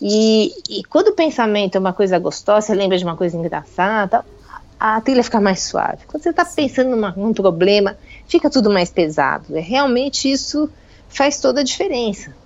E, 0.00 0.52
e, 0.68 0.84
quando 0.84 1.08
o 1.08 1.12
pensamento 1.12 1.76
é 1.76 1.78
uma 1.78 1.92
coisa 1.92 2.18
gostosa, 2.18 2.66
você 2.66 2.74
lembra 2.74 2.98
de 2.98 3.04
uma 3.04 3.16
coisa 3.16 3.36
engraçada, 3.36 4.24
a 4.86 5.00
trilha 5.00 5.24
fica 5.24 5.40
mais 5.40 5.62
suave. 5.62 6.04
Quando 6.06 6.22
você 6.22 6.28
está 6.28 6.44
pensando 6.44 6.90
numa, 6.90 7.10
num 7.12 7.32
problema, 7.32 7.96
fica 8.28 8.50
tudo 8.50 8.68
mais 8.68 8.90
pesado. 8.90 9.56
É, 9.56 9.60
realmente 9.60 10.30
isso 10.30 10.68
faz 11.08 11.40
toda 11.40 11.62
a 11.62 11.64
diferença, 11.64 12.36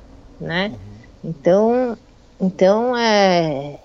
né? 0.41 0.69
Uhum. 0.69 1.31
Então, 1.31 1.99
então 2.41 2.97
é, 2.97 3.81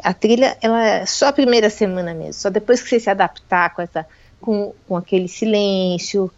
a 0.00 0.14
trilha 0.14 0.56
ela 0.62 0.86
é 0.86 1.06
só 1.06 1.26
a 1.26 1.32
primeira 1.32 1.68
semana 1.68 2.14
mesmo, 2.14 2.34
só 2.34 2.50
depois 2.50 2.80
que 2.80 2.88
você 2.88 3.00
se 3.00 3.10
adaptar 3.10 3.74
com 3.74 3.82
essa, 3.82 4.06
com, 4.40 4.72
com 4.86 4.96
aquele 4.96 5.26
silêncio, 5.26 6.30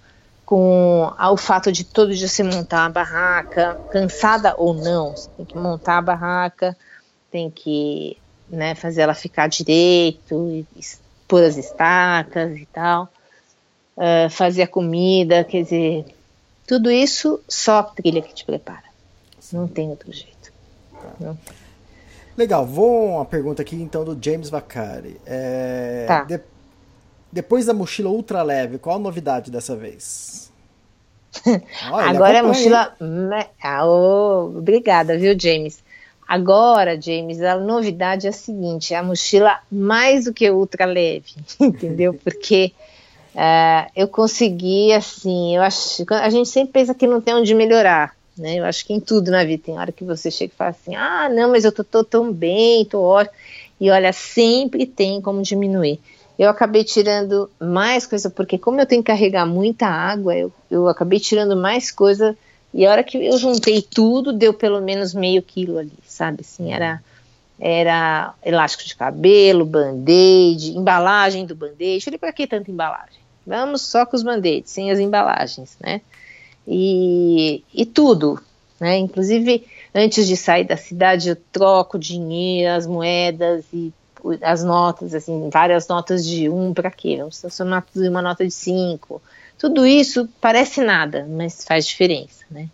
com 0.46 1.12
ao 1.18 1.36
fato 1.36 1.70
de 1.70 1.84
todo 1.84 2.14
dia 2.14 2.26
você 2.26 2.42
montar 2.42 2.84
uma 2.84 2.90
barraca, 2.90 3.78
cansada 3.90 4.54
ou 4.56 4.72
não, 4.72 5.14
você 5.14 5.28
tem 5.36 5.44
que 5.44 5.58
montar 5.58 5.98
a 5.98 6.02
barraca, 6.02 6.74
tem 7.30 7.50
que 7.50 8.16
né, 8.48 8.74
fazer 8.74 9.02
ela 9.02 9.14
ficar 9.14 9.46
direito, 9.46 10.64
pôr 11.30 11.44
as 11.44 11.56
estacas 11.56 12.58
e 12.58 12.66
tal, 12.66 13.08
uh, 13.96 14.28
fazer 14.28 14.62
a 14.62 14.66
comida, 14.66 15.44
quer 15.44 15.62
dizer, 15.62 16.04
tudo 16.66 16.90
isso 16.90 17.40
só 17.48 17.78
a 17.78 17.82
trilha 17.84 18.20
que 18.20 18.34
te 18.34 18.44
prepara. 18.44 18.82
Não 19.52 19.68
tem 19.68 19.88
outro 19.88 20.12
jeito. 20.12 20.52
Não. 21.20 21.38
Legal, 22.36 22.66
vou 22.66 23.16
uma 23.16 23.24
pergunta 23.24 23.62
aqui 23.62 23.76
então 23.76 24.04
do 24.04 24.18
James 24.20 24.50
Vacari. 24.50 25.20
É, 25.24 26.04
tá. 26.08 26.24
de, 26.24 26.40
depois 27.30 27.66
da 27.66 27.72
mochila 27.72 28.10
ultra 28.10 28.42
leve, 28.42 28.78
qual 28.78 28.96
a 28.96 28.98
novidade 28.98 29.52
dessa 29.52 29.76
vez? 29.76 30.50
Olha, 31.92 32.10
Agora 32.10 32.40
a 32.40 32.42
mochila. 32.42 32.96
Ah, 33.62 33.86
oh, 33.86 34.52
obrigada, 34.56 35.16
viu, 35.16 35.38
James? 35.38 35.82
Agora, 36.30 36.96
James, 37.00 37.42
a 37.42 37.56
novidade 37.58 38.28
é 38.28 38.30
a 38.30 38.32
seguinte: 38.32 38.94
é 38.94 38.96
a 38.96 39.02
mochila 39.02 39.58
mais 39.68 40.26
do 40.26 40.32
que 40.32 40.48
ultra 40.48 40.84
leve, 40.84 41.34
entendeu? 41.58 42.14
Porque 42.14 42.72
uh, 43.34 43.90
eu 43.96 44.06
consegui, 44.06 44.92
assim, 44.92 45.56
eu 45.56 45.62
acho. 45.62 46.04
A 46.08 46.30
gente 46.30 46.48
sempre 46.48 46.74
pensa 46.74 46.94
que 46.94 47.04
não 47.04 47.20
tem 47.20 47.34
onde 47.34 47.52
melhorar, 47.52 48.14
né? 48.38 48.60
Eu 48.60 48.64
acho 48.64 48.86
que 48.86 48.92
em 48.92 49.00
tudo 49.00 49.28
na 49.28 49.42
vida 49.42 49.64
tem 49.66 49.76
hora 49.76 49.90
que 49.90 50.04
você 50.04 50.30
chega 50.30 50.52
e 50.54 50.56
fala 50.56 50.70
assim: 50.70 50.94
ah, 50.94 51.28
não, 51.28 51.50
mas 51.50 51.64
eu 51.64 51.72
tô, 51.72 51.82
tô 51.82 52.04
tão 52.04 52.32
bem, 52.32 52.84
tô 52.84 53.02
ótimo. 53.02 53.34
E 53.80 53.90
olha, 53.90 54.12
sempre 54.12 54.86
tem 54.86 55.20
como 55.20 55.42
diminuir. 55.42 55.98
Eu 56.38 56.48
acabei 56.48 56.84
tirando 56.84 57.50
mais 57.58 58.06
coisa, 58.06 58.30
porque 58.30 58.56
como 58.56 58.80
eu 58.80 58.86
tenho 58.86 59.02
que 59.02 59.10
carregar 59.10 59.46
muita 59.46 59.86
água, 59.86 60.36
eu, 60.36 60.52
eu 60.70 60.86
acabei 60.86 61.18
tirando 61.18 61.56
mais 61.56 61.90
coisa 61.90 62.38
e 62.72 62.86
a 62.86 62.90
hora 62.90 63.02
que 63.02 63.18
eu 63.18 63.36
juntei 63.36 63.82
tudo, 63.82 64.32
deu 64.32 64.54
pelo 64.54 64.80
menos 64.80 65.12
meio 65.12 65.42
quilo 65.42 65.78
ali, 65.78 65.92
sabe? 66.06 66.42
Assim, 66.42 66.72
era, 66.72 67.02
era 67.58 68.34
elástico 68.44 68.84
de 68.84 68.94
cabelo, 68.94 69.64
band-aid, 69.64 70.76
embalagem 70.76 71.44
do 71.44 71.54
band-aid. 71.54 72.04
Falei, 72.04 72.18
para 72.18 72.32
que 72.32 72.46
tanta 72.46 72.70
embalagem? 72.70 73.20
Vamos 73.46 73.82
só 73.82 74.06
com 74.06 74.16
os 74.16 74.22
band-aids, 74.22 74.70
sem 74.70 74.90
as 74.90 74.98
embalagens, 74.98 75.76
né? 75.80 76.00
E, 76.66 77.64
e 77.74 77.84
tudo, 77.84 78.40
né? 78.78 78.98
Inclusive, 78.98 79.66
antes 79.92 80.26
de 80.26 80.36
sair 80.36 80.64
da 80.64 80.76
cidade, 80.76 81.30
eu 81.30 81.36
troco 81.50 81.98
dinheiro, 81.98 82.72
as 82.76 82.86
moedas 82.86 83.64
e 83.72 83.92
as 84.42 84.62
notas, 84.62 85.14
assim, 85.14 85.48
várias 85.50 85.88
notas 85.88 86.24
de 86.24 86.48
um 86.48 86.72
para 86.72 86.90
quê? 86.90 87.16
Vamos 87.18 87.40
transformar 87.40 87.82
tudo 87.82 88.04
em 88.04 88.08
uma 88.08 88.22
nota 88.22 88.44
de 88.46 88.52
cinco. 88.52 89.20
Tudo 89.60 89.86
isso 89.86 90.26
parece 90.40 90.82
nada, 90.82 91.28
mas 91.28 91.64
faz 91.64 91.86
diferença, 91.86 92.46
né? 92.50 92.70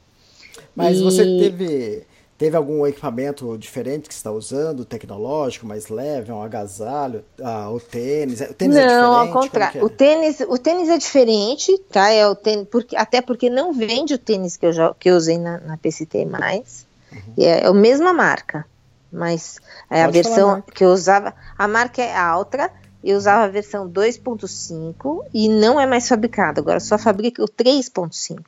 Mas 0.75 0.99
e... 0.99 1.03
você 1.03 1.25
teve, 1.25 2.05
teve 2.39 2.57
algum 2.57 2.87
equipamento 2.87 3.59
diferente 3.59 4.07
que 4.07 4.15
você 4.15 4.19
está 4.19 4.31
usando, 4.31 4.85
tecnológico, 4.85 5.67
mais 5.67 5.89
leve, 5.89 6.31
um 6.31 6.41
agasalho, 6.41 7.25
ah, 7.43 7.69
o 7.71 7.81
tênis? 7.81 8.41
O 8.41 8.55
tênis 8.55 8.77
não, 8.77 8.83
é 8.83 8.87
diferente? 8.87 9.05
ao 9.05 9.29
contrário. 9.33 9.81
É? 9.81 9.85
O, 9.85 9.89
tênis, 9.89 10.41
o 10.41 10.59
tênis 10.59 10.89
é 10.89 10.97
diferente, 10.97 11.77
tá? 11.91 12.09
É 12.09 12.25
o 12.25 12.37
tênis, 12.37 12.69
porque, 12.71 12.95
até 12.97 13.21
porque 13.21 13.51
não 13.51 13.73
vende 13.73 14.15
o 14.15 14.19
tênis 14.19 14.57
que 14.57 14.67
eu, 14.67 14.73
já, 14.73 14.95
que 14.95 15.11
eu 15.11 15.17
usei 15.17 15.39
na, 15.39 15.59
na 15.59 15.77
PCT 15.77 16.25
mais. 16.25 16.87
Uhum. 17.11 17.19
É, 17.37 17.63
é 17.63 17.67
a 17.67 17.75
mesma 17.75 18.13
marca 18.13 18.65
mas 19.11 19.59
é 19.89 20.03
a 20.03 20.11
versão 20.11 20.61
que 20.61 20.85
eu 20.85 20.91
usava, 20.91 21.35
a 21.57 21.67
marca 21.67 22.03
é 22.03 22.15
Altra, 22.15 22.71
eu 23.11 23.17
usava 23.17 23.45
a 23.45 23.49
versão 23.49 23.89
2.5 23.89 25.25
e 25.33 25.49
não 25.49 25.81
é 25.81 25.87
mais 25.87 26.09
fabricada, 26.09 26.61
agora 26.61 26.81
só 26.81 26.99
fabrica 26.99 27.43
o 27.43 27.49
3.5. 27.49 28.41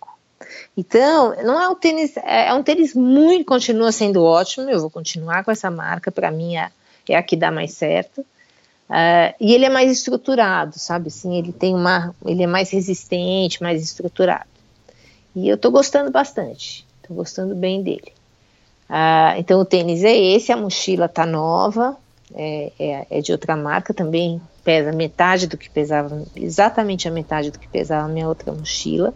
Então, 0.77 1.35
não 1.43 1.61
é 1.61 1.69
um 1.69 1.75
tênis, 1.75 2.17
é, 2.19 2.49
é 2.49 2.55
um 2.55 2.63
tênis 2.63 2.95
muito, 2.95 3.45
continua 3.45 3.93
sendo 3.93 4.23
ótimo, 4.23 4.69
eu 4.71 4.81
vou 4.81 4.91
continuar 4.91 5.45
com 5.45 5.51
essa 5.51 5.71
marca, 5.71 6.11
para 6.11 6.31
mim 6.31 6.57
é, 6.57 6.71
é 7.09 7.17
a 7.17 7.23
que 7.23 7.37
dá 7.37 7.51
mais 7.51 7.73
certo. 7.75 8.21
Uh, 8.89 9.35
e 9.39 9.53
ele 9.53 9.67
é 9.67 9.69
mais 9.69 9.91
estruturado, 9.91 10.79
sabe? 10.79 11.09
Assim, 11.09 11.37
ele 11.37 11.53
tem 11.53 11.75
uma, 11.75 12.15
ele 12.25 12.43
é 12.43 12.47
mais 12.47 12.71
resistente, 12.71 13.63
mais 13.63 13.83
estruturado. 13.83 14.49
E 15.37 15.49
eu 15.49 15.57
estou 15.57 15.71
gostando 15.71 16.11
bastante, 16.11 16.87
estou 17.03 17.17
gostando 17.17 17.55
bem 17.55 17.83
dele. 17.83 18.13
Ah, 18.89 19.35
então 19.37 19.61
o 19.61 19.65
tênis 19.65 20.03
é 20.03 20.17
esse, 20.17 20.51
a 20.51 20.57
mochila 20.57 21.09
tá 21.09 21.27
nova, 21.27 21.97
é, 22.35 22.73
é, 22.79 23.07
é, 23.11 23.21
de 23.21 23.33
outra 23.33 23.57
marca, 23.57 23.95
também 23.95 24.41
pesa 24.65 24.93
metade 24.93 25.47
do 25.47 25.57
que 25.57 25.71
pesava, 25.71 26.25
exatamente 26.37 27.09
a 27.09 27.11
metade 27.11 27.51
do 27.51 27.59
que 27.59 27.69
pesava 27.69 28.07
a 28.07 28.09
minha 28.09 28.29
outra 28.29 28.53
mochila. 28.53 29.15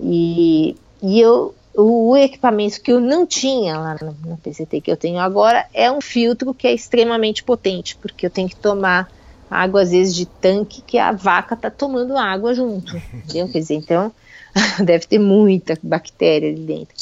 E, 0.00 0.76
e 1.02 1.20
eu, 1.20 1.54
o 1.74 2.16
equipamento 2.16 2.80
que 2.80 2.92
eu 2.92 3.00
não 3.00 3.26
tinha 3.26 3.78
lá 3.78 3.96
na, 4.00 4.30
na 4.30 4.36
PCT 4.36 4.80
que 4.80 4.90
eu 4.90 4.96
tenho 4.96 5.18
agora 5.18 5.66
é 5.72 5.90
um 5.90 6.00
filtro 6.00 6.54
que 6.54 6.66
é 6.66 6.72
extremamente 6.72 7.44
potente, 7.44 7.96
porque 7.96 8.26
eu 8.26 8.30
tenho 8.30 8.48
que 8.48 8.56
tomar 8.56 9.10
água 9.50 9.82
às 9.82 9.90
vezes 9.90 10.14
de 10.14 10.26
tanque 10.26 10.80
que 10.82 10.98
a 10.98 11.12
vaca 11.12 11.54
tá 11.54 11.70
tomando 11.70 12.16
água 12.16 12.54
junto, 12.54 12.96
entendeu? 13.12 13.48
Quer 13.48 13.58
dizer, 13.58 13.74
então 13.74 14.12
deve 14.84 15.06
ter 15.06 15.18
muita 15.18 15.78
bactéria 15.82 16.48
ali 16.48 16.60
dentro. 16.60 16.94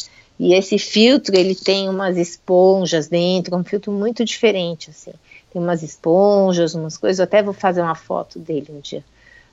E 0.44 0.54
esse 0.54 0.76
filtro, 0.76 1.36
ele 1.36 1.54
tem 1.54 1.88
umas 1.88 2.16
esponjas 2.16 3.06
dentro, 3.06 3.56
um 3.56 3.62
filtro 3.62 3.92
muito 3.92 4.24
diferente, 4.24 4.90
assim. 4.90 5.12
Tem 5.52 5.62
umas 5.62 5.84
esponjas, 5.84 6.74
umas 6.74 6.98
coisas, 6.98 7.20
eu 7.20 7.24
até 7.26 7.40
vou 7.40 7.54
fazer 7.54 7.80
uma 7.80 7.94
foto 7.94 8.40
dele 8.40 8.66
um 8.70 8.80
dia. 8.80 9.04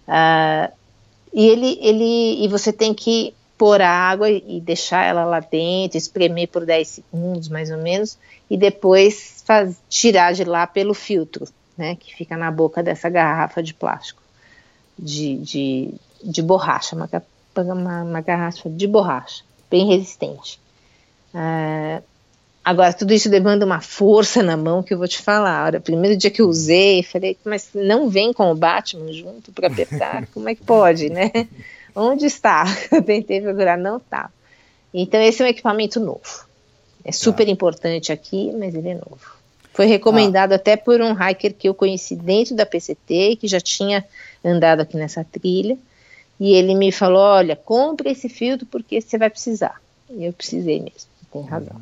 Uh, 0.08 0.74
e 1.32 1.48
ele, 1.48 1.78
ele, 1.80 2.44
e 2.44 2.48
você 2.48 2.74
tem 2.74 2.92
que 2.92 3.36
pôr 3.56 3.80
a 3.84 3.88
água 3.88 4.32
e 4.32 4.60
deixar 4.60 5.04
ela 5.04 5.24
lá 5.26 5.40
dentro, 5.40 5.96
espremer 5.96 6.48
por 6.48 6.66
10 6.66 6.88
segundos, 6.88 7.50
mais 7.50 7.70
ou 7.70 7.78
menos, 7.78 8.18
e 8.50 8.58
depois 8.58 9.44
faz, 9.46 9.78
tirar 9.88 10.34
de 10.34 10.44
lá 10.44 10.66
pelo 10.66 10.96
filtro, 10.96 11.48
né, 11.78 11.98
que 11.98 12.16
fica 12.16 12.36
na 12.36 12.50
boca 12.50 12.82
dessa 12.82 13.12
garrafa 13.12 13.62
de 13.62 13.76
plástico, 13.76 14.24
de, 14.98 15.38
de, 15.38 15.94
de 16.24 16.42
borracha, 16.42 16.96
uma, 16.96 17.08
uma, 17.56 18.02
uma 18.02 18.22
garrafa 18.22 18.68
de 18.72 18.88
borracha, 18.88 19.44
bem 19.70 19.86
resistente. 19.86 20.60
É, 21.34 22.02
agora, 22.64 22.94
tudo 22.94 23.14
isso 23.14 23.30
demanda 23.30 23.66
uma 23.66 23.82
força 23.82 24.42
na 24.42 24.58
mão 24.58 24.84
que 24.84 24.94
eu 24.94 24.98
vou 24.98 25.08
te 25.08 25.22
falar. 25.22 25.76
O 25.76 25.82
primeiro 25.82 26.18
dia 26.18 26.32
que 26.32 26.42
eu 26.42 26.48
usei, 26.48 27.04
falei, 27.04 27.38
mas 27.44 27.70
não 27.74 28.10
vem 28.10 28.34
com 28.34 28.52
o 28.52 28.56
Batman 28.56 29.12
junto 29.14 29.52
para 29.52 29.68
apertar? 29.68 30.28
Como 30.34 30.50
é 30.50 30.56
que 30.56 30.64
pode, 30.64 31.10
né? 31.10 31.32
Onde 31.96 32.26
está? 32.26 32.66
Eu 32.92 33.02
tentei 33.02 33.42
procurar, 33.42 33.78
não 33.78 33.98
está. 33.98 34.30
Então, 34.94 35.22
esse 35.22 35.42
é 35.42 35.46
um 35.46 35.50
equipamento 35.50 36.00
novo. 36.00 36.48
É 37.04 37.12
super 37.12 37.48
ah. 37.48 37.52
importante 37.52 38.12
aqui, 38.12 38.52
mas 38.58 38.76
ele 38.76 38.90
é 38.90 38.94
novo. 38.94 39.20
Foi 39.74 39.86
recomendado 39.86 40.54
ah. 40.54 40.56
até 40.56 40.76
por 40.76 41.02
um 41.02 41.14
hiker 41.14 41.54
que 41.54 41.68
eu 41.68 41.74
conheci 41.74 42.16
dentro 42.16 42.56
da 42.56 42.66
PCT, 42.66 43.38
que 43.38 43.48
já 43.48 43.60
tinha 43.60 44.06
andado 44.44 44.82
aqui 44.82 44.98
nessa 44.98 45.24
trilha. 45.24 45.78
E 46.40 46.54
ele 46.54 46.76
me 46.76 46.92
falou: 46.92 47.22
olha, 47.22 47.56
compre 47.56 48.12
esse 48.12 48.30
filtro 48.30 48.66
porque 48.66 49.02
você 49.02 49.18
vai 49.18 49.30
precisar. 49.30 49.82
E 50.10 50.26
eu 50.26 50.34
precisei 50.34 50.80
mesmo 50.80 51.09
tem 51.32 51.44
razão. 51.44 51.82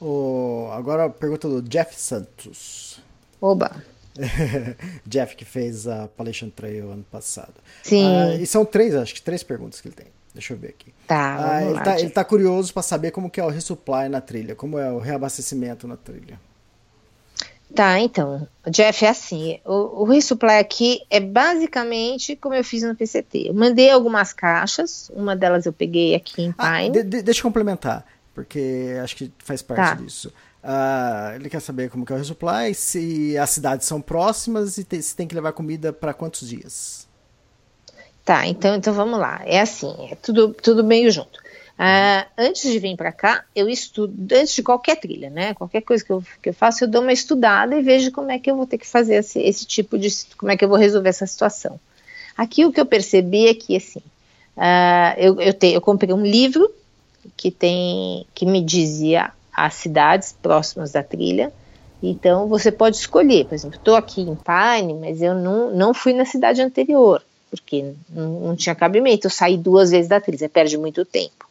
O, 0.00 0.68
agora 0.72 1.06
a 1.06 1.10
pergunta 1.10 1.48
do 1.48 1.62
Jeff 1.62 1.94
Santos. 1.98 3.00
Oba! 3.40 3.82
Jeff 5.06 5.36
que 5.36 5.44
fez 5.44 5.86
a 5.86 6.04
Appalachian 6.04 6.50
Trail 6.50 6.90
ano 6.90 7.04
passado. 7.10 7.54
Sim. 7.82 8.06
Ah, 8.06 8.34
e 8.34 8.46
são 8.46 8.64
três, 8.64 8.94
acho 8.94 9.14
que 9.14 9.22
três 9.22 9.42
perguntas 9.42 9.80
que 9.80 9.88
ele 9.88 9.94
tem. 9.94 10.06
Deixa 10.32 10.52
eu 10.52 10.58
ver 10.58 10.68
aqui. 10.68 10.92
Tá, 11.06 11.56
ah, 11.56 11.62
ele, 11.62 11.72
lá, 11.72 11.82
tá 11.82 12.00
ele 12.00 12.10
tá 12.10 12.24
curioso 12.24 12.72
para 12.72 12.82
saber 12.82 13.10
como 13.10 13.30
que 13.30 13.40
é 13.40 13.44
o 13.44 13.48
resupply 13.48 14.08
na 14.08 14.20
trilha, 14.20 14.54
como 14.54 14.78
é 14.78 14.90
o 14.90 14.98
reabastecimento 14.98 15.86
na 15.88 15.96
trilha. 15.96 16.38
Tá, 17.74 18.00
então, 18.00 18.48
Jeff, 18.68 19.04
é 19.04 19.08
assim, 19.08 19.60
o, 19.64 20.02
o 20.02 20.04
resupply 20.04 20.58
aqui 20.58 21.02
é 21.10 21.20
basicamente 21.20 22.34
como 22.34 22.54
eu 22.54 22.64
fiz 22.64 22.82
no 22.82 22.94
PCT. 22.94 23.48
Eu 23.48 23.54
mandei 23.54 23.90
algumas 23.90 24.32
caixas, 24.32 25.10
uma 25.14 25.36
delas 25.36 25.66
eu 25.66 25.72
peguei 25.72 26.14
aqui 26.14 26.42
em 26.42 26.54
ah, 26.56 26.78
Pine. 26.78 26.90
De, 26.90 27.02
de, 27.02 27.22
deixa 27.22 27.40
eu 27.40 27.44
complementar 27.44 28.06
porque 28.38 28.96
acho 29.02 29.16
que 29.16 29.32
faz 29.40 29.62
parte 29.62 29.88
tá. 29.88 29.94
disso. 29.94 30.32
Uh, 30.62 31.34
ele 31.34 31.50
quer 31.50 31.58
saber 31.58 31.90
como 31.90 32.06
que 32.06 32.12
é 32.12 32.14
o 32.14 32.18
resupply, 32.18 32.72
se 32.72 33.36
as 33.36 33.50
cidades 33.50 33.84
são 33.84 34.00
próximas 34.00 34.78
e 34.78 34.84
te, 34.84 35.02
se 35.02 35.16
tem 35.16 35.26
que 35.26 35.34
levar 35.34 35.52
comida 35.52 35.92
para 35.92 36.14
quantos 36.14 36.48
dias. 36.48 37.08
Tá, 38.24 38.46
então, 38.46 38.76
então 38.76 38.94
vamos 38.94 39.18
lá. 39.18 39.42
É 39.44 39.60
assim, 39.60 39.92
é 40.08 40.14
tudo, 40.14 40.54
tudo 40.54 40.84
meio 40.84 41.10
junto. 41.10 41.40
Uh, 41.40 42.30
antes 42.38 42.70
de 42.70 42.78
vir 42.78 42.96
para 42.96 43.10
cá, 43.10 43.44
eu 43.56 43.68
estudo, 43.68 44.14
antes 44.32 44.54
de 44.54 44.62
qualquer 44.62 45.00
trilha, 45.00 45.30
né? 45.30 45.52
Qualquer 45.54 45.80
coisa 45.80 46.04
que 46.04 46.12
eu, 46.12 46.22
que 46.40 46.50
eu 46.50 46.54
faço, 46.54 46.84
eu 46.84 46.88
dou 46.88 47.02
uma 47.02 47.12
estudada 47.12 47.74
e 47.74 47.82
vejo 47.82 48.12
como 48.12 48.30
é 48.30 48.38
que 48.38 48.48
eu 48.48 48.56
vou 48.56 48.68
ter 48.68 48.78
que 48.78 48.86
fazer 48.86 49.16
esse, 49.16 49.40
esse 49.40 49.66
tipo 49.66 49.98
de. 49.98 50.08
como 50.36 50.52
é 50.52 50.56
que 50.56 50.64
eu 50.64 50.68
vou 50.68 50.78
resolver 50.78 51.08
essa 51.08 51.26
situação. 51.26 51.80
Aqui 52.36 52.64
o 52.64 52.70
que 52.70 52.80
eu 52.80 52.86
percebi 52.86 53.48
é 53.48 53.54
que, 53.54 53.76
assim, 53.76 54.02
uh, 54.56 55.18
eu, 55.18 55.40
eu, 55.40 55.52
te, 55.52 55.72
eu 55.72 55.80
comprei 55.80 56.14
um 56.14 56.24
livro 56.24 56.72
que 57.36 57.50
tem 57.50 58.26
que 58.34 58.46
me 58.46 58.62
dizia 58.62 59.32
as 59.52 59.74
cidades 59.74 60.34
próximas 60.40 60.92
da 60.92 61.02
trilha. 61.02 61.52
Então 62.02 62.46
você 62.46 62.70
pode 62.70 62.96
escolher, 62.96 63.44
por 63.46 63.54
exemplo, 63.54 63.76
estou 63.76 63.96
aqui 63.96 64.20
em 64.20 64.36
Pine, 64.36 64.94
mas 64.94 65.20
eu 65.20 65.34
não, 65.34 65.74
não 65.74 65.92
fui 65.92 66.12
na 66.12 66.24
cidade 66.24 66.62
anterior, 66.62 67.20
porque 67.50 67.92
não, 68.08 68.40
não 68.40 68.56
tinha 68.56 68.74
cabimento. 68.74 69.26
Eu 69.26 69.30
saí 69.30 69.56
duas 69.56 69.90
vezes 69.90 70.08
da 70.08 70.20
trilha, 70.20 70.48
perde 70.48 70.78
muito 70.78 71.04
tempo. 71.04 71.48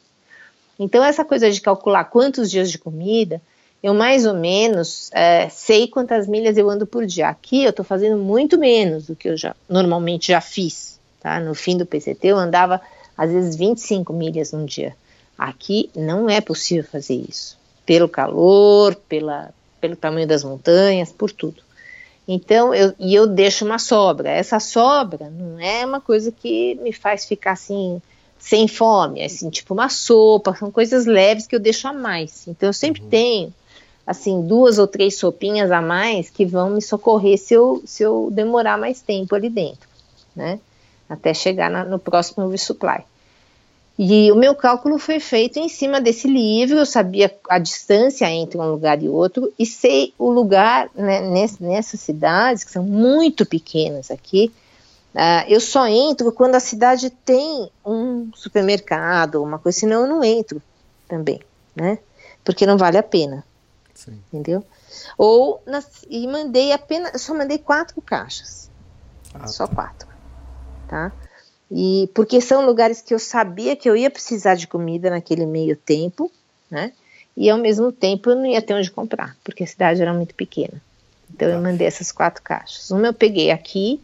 Então 0.79 1.03
essa 1.03 1.25
coisa 1.25 1.51
de 1.51 1.59
calcular 1.59 2.05
quantos 2.05 2.49
dias 2.49 2.71
de 2.71 2.77
comida, 2.77 3.41
eu 3.83 3.93
mais 3.93 4.25
ou 4.25 4.33
menos 4.33 5.09
é, 5.13 5.49
sei 5.49 5.87
quantas 5.87 6.27
milhas 6.27 6.57
eu 6.57 6.69
ando 6.69 6.87
por 6.87 7.05
dia. 7.05 7.27
Aqui 7.27 7.63
eu 7.63 7.71
estou 7.71 7.83
fazendo 7.83 8.17
muito 8.17 8.57
menos 8.57 9.07
do 9.07 9.15
que 9.15 9.29
eu 9.29 9.37
já 9.37 9.55
normalmente 9.67 10.29
já 10.29 10.39
fiz. 10.39 10.97
Tá? 11.19 11.39
No 11.39 11.53
fim 11.53 11.77
do 11.77 11.85
PCT 11.85 12.27
eu 12.27 12.37
andava 12.37 12.79
às 13.17 13.31
vezes 13.31 13.55
25 13.55 14.13
milhas 14.13 14.51
num 14.51 14.65
dia. 14.65 14.95
Aqui 15.37 15.89
não 15.95 16.29
é 16.29 16.41
possível 16.41 16.83
fazer 16.83 17.23
isso, 17.29 17.57
pelo 17.85 18.09
calor, 18.09 18.95
pela, 19.07 19.53
pelo 19.79 19.95
tamanho 19.95 20.27
das 20.27 20.43
montanhas, 20.43 21.11
por 21.11 21.31
tudo. 21.31 21.61
Então, 22.27 22.73
eu, 22.73 22.93
e 22.99 23.15
eu 23.15 23.25
deixo 23.25 23.63
uma 23.63 23.79
sobra. 23.79 24.29
Essa 24.29 24.59
sobra 24.59 25.29
não 25.29 25.59
é 25.59 25.85
uma 25.85 26.01
coisa 26.01 26.31
que 26.31 26.75
me 26.75 26.91
faz 26.91 27.23
ficar 27.25 27.51
assim, 27.51 28.01
sem 28.37 28.67
fome, 28.67 29.21
é 29.21 29.25
assim, 29.25 29.49
tipo 29.49 29.73
uma 29.73 29.89
sopa, 29.89 30.55
são 30.55 30.69
coisas 30.69 31.05
leves 31.05 31.47
que 31.47 31.55
eu 31.55 31.59
deixo 31.59 31.87
a 31.87 31.93
mais. 31.93 32.47
Então, 32.47 32.67
eu 32.67 32.73
sempre 32.73 33.03
uhum. 33.03 33.09
tenho, 33.09 33.53
assim, 34.05 34.41
duas 34.41 34.77
ou 34.77 34.87
três 34.87 35.17
sopinhas 35.17 35.71
a 35.71 35.81
mais 35.81 36.29
que 36.29 36.45
vão 36.45 36.71
me 36.71 36.81
socorrer 36.81 37.37
se 37.37 37.53
eu, 37.53 37.81
se 37.85 38.03
eu 38.03 38.29
demorar 38.31 38.77
mais 38.77 39.01
tempo 39.01 39.35
ali 39.35 39.49
dentro, 39.49 39.87
né? 40.35 40.59
Até 41.07 41.33
chegar 41.33 41.69
na, 41.69 41.85
no 41.85 41.97
próximo 41.97 42.49
resupply. 42.49 43.03
E 43.97 44.31
o 44.31 44.35
meu 44.35 44.53
cálculo 44.53 44.99
foi 44.99 45.19
feito 45.19 45.57
em 45.57 45.67
cima 45.67 45.99
desse 45.99 46.27
livro, 46.27 46.77
eu 46.77 46.85
sabia 46.85 47.35
a 47.49 47.57
distância 47.57 48.29
entre 48.29 48.57
um 48.57 48.69
lugar 48.69 49.01
e 49.01 49.09
outro, 49.09 49.51
e 49.57 49.65
sei 49.65 50.13
o 50.19 50.29
lugar 50.29 50.87
né, 50.93 51.21
nessas 51.59 51.99
cidades, 51.99 52.63
que 52.63 52.71
são 52.71 52.83
muito 52.83 53.43
pequenas 53.43 54.11
aqui, 54.11 54.53
uh, 55.15 55.49
eu 55.49 55.59
só 55.59 55.87
entro 55.87 56.31
quando 56.31 56.53
a 56.53 56.59
cidade 56.59 57.09
tem 57.09 57.71
um 57.83 58.29
supermercado, 58.35 59.41
uma 59.41 59.57
coisa, 59.57 59.79
senão 59.79 60.01
eu 60.01 60.07
não 60.07 60.23
entro 60.23 60.61
também, 61.07 61.41
né? 61.75 61.97
Porque 62.43 62.67
não 62.67 62.77
vale 62.77 62.99
a 62.99 63.03
pena. 63.03 63.43
Sim. 63.95 64.21
Entendeu? 64.31 64.63
Ou, 65.17 65.59
nas, 65.65 66.05
e 66.07 66.27
mandei 66.27 66.71
apenas, 66.71 67.19
só 67.19 67.33
mandei 67.33 67.57
quatro 67.57 67.99
caixas. 67.99 68.69
Ah, 69.33 69.47
só 69.47 69.65
tá. 69.65 69.75
quatro. 69.75 70.07
Tá? 70.87 71.11
E 71.71 72.09
porque 72.13 72.39
são 72.39 72.65
lugares 72.65 73.01
que 73.01 73.13
eu 73.13 73.19
sabia 73.19 73.75
que 73.75 73.89
eu 73.89 73.95
ia 73.95 74.09
precisar 74.09 74.55
de 74.55 74.67
comida 74.67 75.09
naquele 75.09 75.45
meio 75.45 75.75
tempo, 75.75 76.31
né? 76.71 76.93
E 77.35 77.49
ao 77.49 77.57
mesmo 77.57 77.91
tempo 77.91 78.29
eu 78.29 78.35
não 78.35 78.45
ia 78.45 78.61
ter 78.61 78.73
onde 78.73 78.89
comprar, 78.89 79.35
porque 79.43 79.63
a 79.63 79.67
cidade 79.67 80.01
era 80.01 80.13
muito 80.13 80.33
pequena. 80.33 80.81
Então 81.33 81.47
eu 81.49 81.61
mandei 81.61 81.85
essas 81.85 82.11
quatro 82.11 82.41
caixas. 82.41 82.89
Uma 82.89 83.07
eu 83.07 83.13
peguei 83.13 83.51
aqui, 83.51 84.01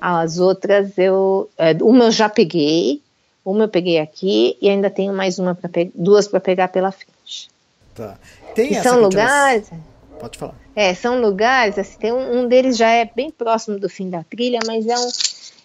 as 0.00 0.38
outras 0.38 0.96
eu. 0.96 1.48
é, 1.58 1.72
Uma 1.82 2.06
eu 2.06 2.10
já 2.10 2.28
peguei, 2.28 3.02
uma 3.44 3.64
eu 3.64 3.68
peguei 3.68 3.98
aqui 3.98 4.56
e 4.60 4.68
ainda 4.68 4.90
tenho 4.90 5.12
mais 5.12 5.38
uma 5.38 5.54
para 5.54 5.70
duas 5.94 6.26
para 6.26 6.40
pegar 6.40 6.68
pela 6.68 6.90
frente. 6.90 7.48
Tá. 7.94 8.18
Tem 8.54 8.74
essa 8.74 8.90
são 8.90 9.00
lugares. 9.00 9.70
Pode 10.18 10.38
falar. 10.38 10.54
É, 10.74 10.94
são 10.94 11.20
lugares, 11.20 11.78
assim, 11.78 11.98
tem 11.98 12.12
um, 12.12 12.40
um 12.40 12.48
deles 12.48 12.76
já 12.76 12.90
é 12.90 13.04
bem 13.04 13.30
próximo 13.30 13.78
do 13.78 13.88
fim 13.88 14.10
da 14.10 14.22
trilha, 14.24 14.58
mas 14.66 14.86
é 14.86 14.96
um, 14.98 15.08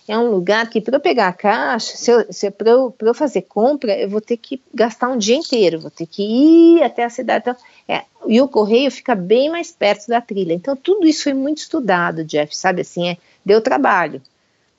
é 0.07 0.17
um 0.17 0.29
lugar 0.29 0.69
que 0.69 0.81
para 0.81 0.97
eu 0.97 0.99
pegar 0.99 1.29
a 1.29 1.33
caixa, 1.33 1.95
se 1.95 2.11
eu, 2.11 2.25
se 2.31 2.51
para 2.51 2.69
eu, 2.69 2.93
eu 2.99 3.13
fazer 3.13 3.43
compra, 3.43 3.97
eu 3.97 4.09
vou 4.09 4.19
ter 4.19 4.37
que 4.37 4.61
gastar 4.73 5.09
um 5.09 5.17
dia 5.17 5.35
inteiro, 5.35 5.79
vou 5.79 5.91
ter 5.91 6.05
que 6.05 6.21
ir 6.21 6.83
até 6.83 7.05
a 7.05 7.09
cidade. 7.09 7.43
Então, 7.43 7.55
é, 7.87 8.03
e 8.27 8.41
o 8.41 8.47
correio 8.47 8.91
fica 8.91 9.15
bem 9.15 9.49
mais 9.49 9.71
perto 9.71 10.07
da 10.07 10.19
trilha. 10.19 10.53
Então, 10.53 10.75
tudo 10.75 11.07
isso 11.07 11.23
foi 11.23 11.33
muito 11.33 11.59
estudado, 11.59 12.25
Jeff, 12.25 12.55
sabe 12.55 12.81
assim, 12.81 13.09
é, 13.09 13.17
deu 13.45 13.61
trabalho. 13.61 14.21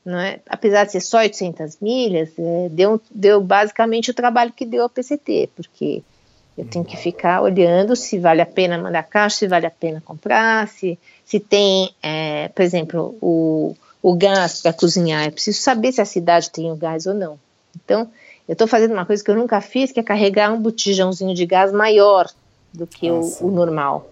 Não 0.04 0.18
é? 0.18 0.40
Apesar 0.46 0.84
de 0.84 0.92
ser 0.92 1.00
só 1.00 1.18
800 1.18 1.78
milhas, 1.80 2.30
é, 2.38 2.68
deu, 2.68 3.00
deu 3.10 3.40
basicamente 3.40 4.10
o 4.10 4.14
trabalho 4.14 4.52
que 4.52 4.66
deu 4.66 4.82
ao 4.82 4.90
PCT, 4.90 5.48
porque 5.56 6.02
eu 6.58 6.66
tenho 6.66 6.84
que 6.84 6.98
ficar 6.98 7.40
olhando 7.40 7.96
se 7.96 8.18
vale 8.18 8.42
a 8.42 8.46
pena 8.46 8.76
mandar 8.76 9.04
caixa, 9.04 9.38
se 9.38 9.48
vale 9.48 9.64
a 9.64 9.70
pena 9.70 10.02
comprar, 10.04 10.68
se, 10.68 10.98
se 11.24 11.40
tem, 11.40 11.94
é, 12.02 12.48
por 12.48 12.62
exemplo, 12.62 13.16
o, 13.22 13.74
o 14.04 14.14
gás 14.14 14.60
para 14.60 14.70
cozinhar. 14.74 15.24
Eu 15.24 15.32
preciso 15.32 15.58
saber 15.62 15.90
se 15.90 15.98
a 15.98 16.04
cidade 16.04 16.50
tem 16.50 16.70
o 16.70 16.76
gás 16.76 17.06
ou 17.06 17.14
não. 17.14 17.38
Então, 17.74 18.10
eu 18.46 18.52
estou 18.52 18.68
fazendo 18.68 18.92
uma 18.92 19.06
coisa 19.06 19.24
que 19.24 19.30
eu 19.30 19.34
nunca 19.34 19.62
fiz, 19.62 19.92
que 19.92 19.98
é 19.98 20.02
carregar 20.02 20.52
um 20.52 20.60
botijãozinho 20.60 21.34
de 21.34 21.46
gás 21.46 21.72
maior 21.72 22.30
do 22.70 22.86
que 22.86 23.10
o, 23.10 23.34
o 23.40 23.50
normal. 23.50 24.06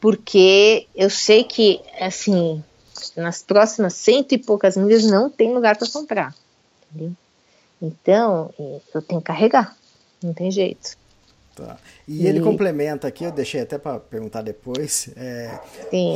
Porque 0.00 0.88
eu 0.96 1.08
sei 1.08 1.44
que, 1.44 1.80
assim, 2.00 2.60
nas 3.16 3.40
próximas 3.40 3.94
cento 3.94 4.32
e 4.32 4.38
poucas 4.38 4.76
milhas 4.76 5.04
não 5.04 5.30
tem 5.30 5.54
lugar 5.54 5.76
para 5.76 5.88
comprar. 5.88 6.34
Entendeu? 6.92 7.14
Então, 7.80 8.52
eu 8.92 9.00
tenho 9.00 9.20
que 9.20 9.26
carregar. 9.28 9.76
Não 10.20 10.34
tem 10.34 10.50
jeito. 10.50 10.98
Tá. 11.54 11.76
E 12.08 12.26
ele 12.26 12.40
E- 12.40 12.42
complementa 12.42 13.06
aqui, 13.06 13.22
eu 13.22 13.30
deixei 13.30 13.60
até 13.60 13.78
para 13.78 14.00
perguntar 14.00 14.42
depois. 14.42 15.08
é, 15.16 15.56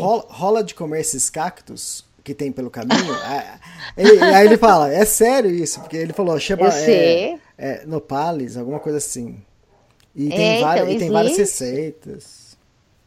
rola, 0.00 0.26
rola 0.28 0.64
de 0.64 0.74
comer 0.74 1.00
esses 1.00 1.30
cactos 1.30 2.04
que 2.24 2.34
tem 2.34 2.50
pelo 2.50 2.70
caminho? 2.70 3.12
Ah, 3.22 3.58
ele- 3.96 4.18
aí 4.20 4.46
ele 4.46 4.56
fala, 4.56 4.92
é 4.92 5.04
sério 5.04 5.50
isso? 5.50 5.80
Porque 5.80 5.96
ele 5.96 6.12
falou, 6.12 6.38
chama 6.40 6.66
é, 6.68 6.70
sei. 6.70 7.38
é, 7.58 7.84
nopales, 7.86 8.56
alguma 8.56 8.80
coisa 8.80 8.98
assim. 8.98 9.36
E 10.16 10.28
É, 10.28 10.30
tem, 10.30 10.60
várias, 10.62 10.84
então, 10.86 10.96
e 10.96 10.98
tem 10.98 11.10
várias 11.10 11.36
receitas. 11.36 12.56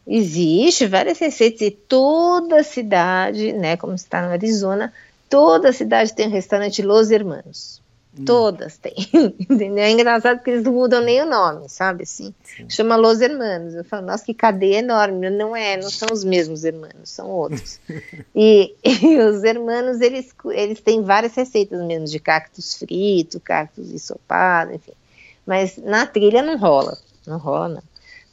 Existe 0.06 0.86
várias 0.88 1.20
receitas 1.20 1.62
e 1.62 1.72
toda 1.72 2.64
cidade, 2.64 3.52
né, 3.52 3.76
como 3.76 3.94
está 3.94 4.22
no 4.26 4.32
Arizona, 4.32 4.94
toda 5.30 5.74
cidade 5.74 6.14
tem 6.14 6.28
um 6.28 6.32
restaurante 6.32 6.82
Los 6.82 7.12
Hermanos. 7.12 7.82
Todas 8.26 8.78
têm. 8.78 8.94
Entendeu? 9.40 9.84
É 9.84 9.92
engraçado 9.92 10.38
porque 10.38 10.52
eles 10.52 10.64
não 10.64 10.74
mudam 10.74 11.02
nem 11.02 11.22
o 11.22 11.26
nome, 11.26 11.70
sabe 11.70 12.04
assim? 12.04 12.34
Chama 12.70 12.96
Los 12.96 13.22
Hermanos. 13.22 13.76
Eu 13.76 13.84
falo, 13.84 14.08
nossa, 14.08 14.26
que 14.26 14.34
cadeia 14.34 14.80
enorme. 14.80 15.30
Não 15.30 15.56
é, 15.56 15.78
não 15.78 15.90
são 15.90 16.10
os 16.12 16.24
mesmos 16.24 16.64
hermanos, 16.64 17.10
são 17.10 17.30
outros. 17.30 17.80
e, 18.36 18.76
e 18.84 19.18
os 19.20 19.44
hermanos, 19.44 20.02
eles, 20.02 20.34
eles 20.52 20.82
têm 20.82 21.04
várias 21.04 21.36
receitas 21.36 21.82
mesmo 21.84 22.06
de 22.06 22.20
cactus 22.20 22.76
frito, 22.76 23.40
cactus 23.40 23.92
ensopado, 23.92 24.74
enfim. 24.74 24.94
Mas 25.46 25.78
na 25.78 26.06
trilha 26.06 26.42
não 26.42 26.58
rola, 26.58 26.98
não 27.26 27.38
rola 27.38 27.70
não. 27.70 27.84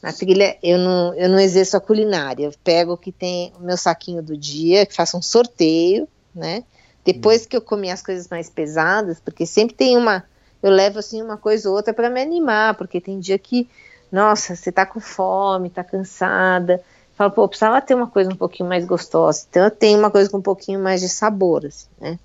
Na 0.03 0.13
trilha 0.13 0.59
eu 0.63 0.77
não, 0.77 1.15
eu 1.15 1.29
não 1.31 1.39
exerço 1.39 1.77
a 1.77 1.81
culinária, 1.81 2.45
eu 2.45 2.53
pego 2.63 2.93
o 2.93 2.99
que 2.99 3.11
tem 3.11 3.53
o 3.59 3.63
meu 3.63 3.77
saquinho 3.77 4.23
do 4.23 4.37
dia, 4.37 4.85
que 4.85 4.93
faço 4.93 5.17
um 5.17 5.23
sorteio, 5.23 6.07
né? 6.35 6.63
Depois 7.05 7.45
que 7.45 7.57
eu 7.57 7.61
comi 7.61 7.91
as 7.91 8.03
coisas 8.03 8.29
mais 8.29 8.49
pesadas, 8.49 9.21
porque 9.21 9.45
sempre 9.45 9.77
tem 9.77 9.97
uma, 9.97 10.25
eu 10.63 10.71
levo 10.71 10.99
assim 10.99 11.21
uma 11.21 11.37
coisa 11.37 11.69
ou 11.69 11.77
outra 11.77 11.93
para 11.93 12.09
me 12.09 12.21
animar, 12.21 12.75
porque 12.77 13.01
tem 13.01 13.19
dia 13.21 13.39
que, 13.39 13.69
nossa, 14.11 14.57
você 14.57 14.73
tá 14.73 14.87
com 14.87 15.01
fome, 15.01 15.69
tá 15.69 15.85
cansada, 15.85 16.83
fala, 17.15 17.31
pô, 17.31 17.47
precisava 17.47 17.83
ter 17.83 17.95
uma 17.95 18.07
coisa 18.07 18.31
um 18.31 18.37
pouquinho 18.37 18.69
mais 18.69 18.87
gostosa, 18.87 19.47
então 19.51 19.65
eu 19.65 19.71
tenho 19.71 19.99
uma 19.99 20.11
coisa 20.11 20.31
com 20.31 20.39
um 20.39 20.43
pouquinho 20.43 20.81
mais 20.81 21.01
de 21.03 21.09
sabor, 21.09 21.67
assim, 21.67 21.89
né? 22.01 22.19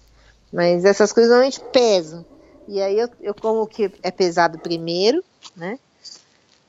Mas 0.51 0.85
essas 0.85 1.11
coisas 1.11 1.29
normalmente 1.29 1.61
pesam. 1.71 2.25
E 2.67 2.81
aí 2.81 2.97
eu, 2.97 3.09
eu 3.19 3.33
como 3.35 3.61
o 3.61 3.67
que 3.67 3.91
é 4.01 4.11
pesado 4.11 4.57
primeiro, 4.59 5.23
né? 5.55 5.77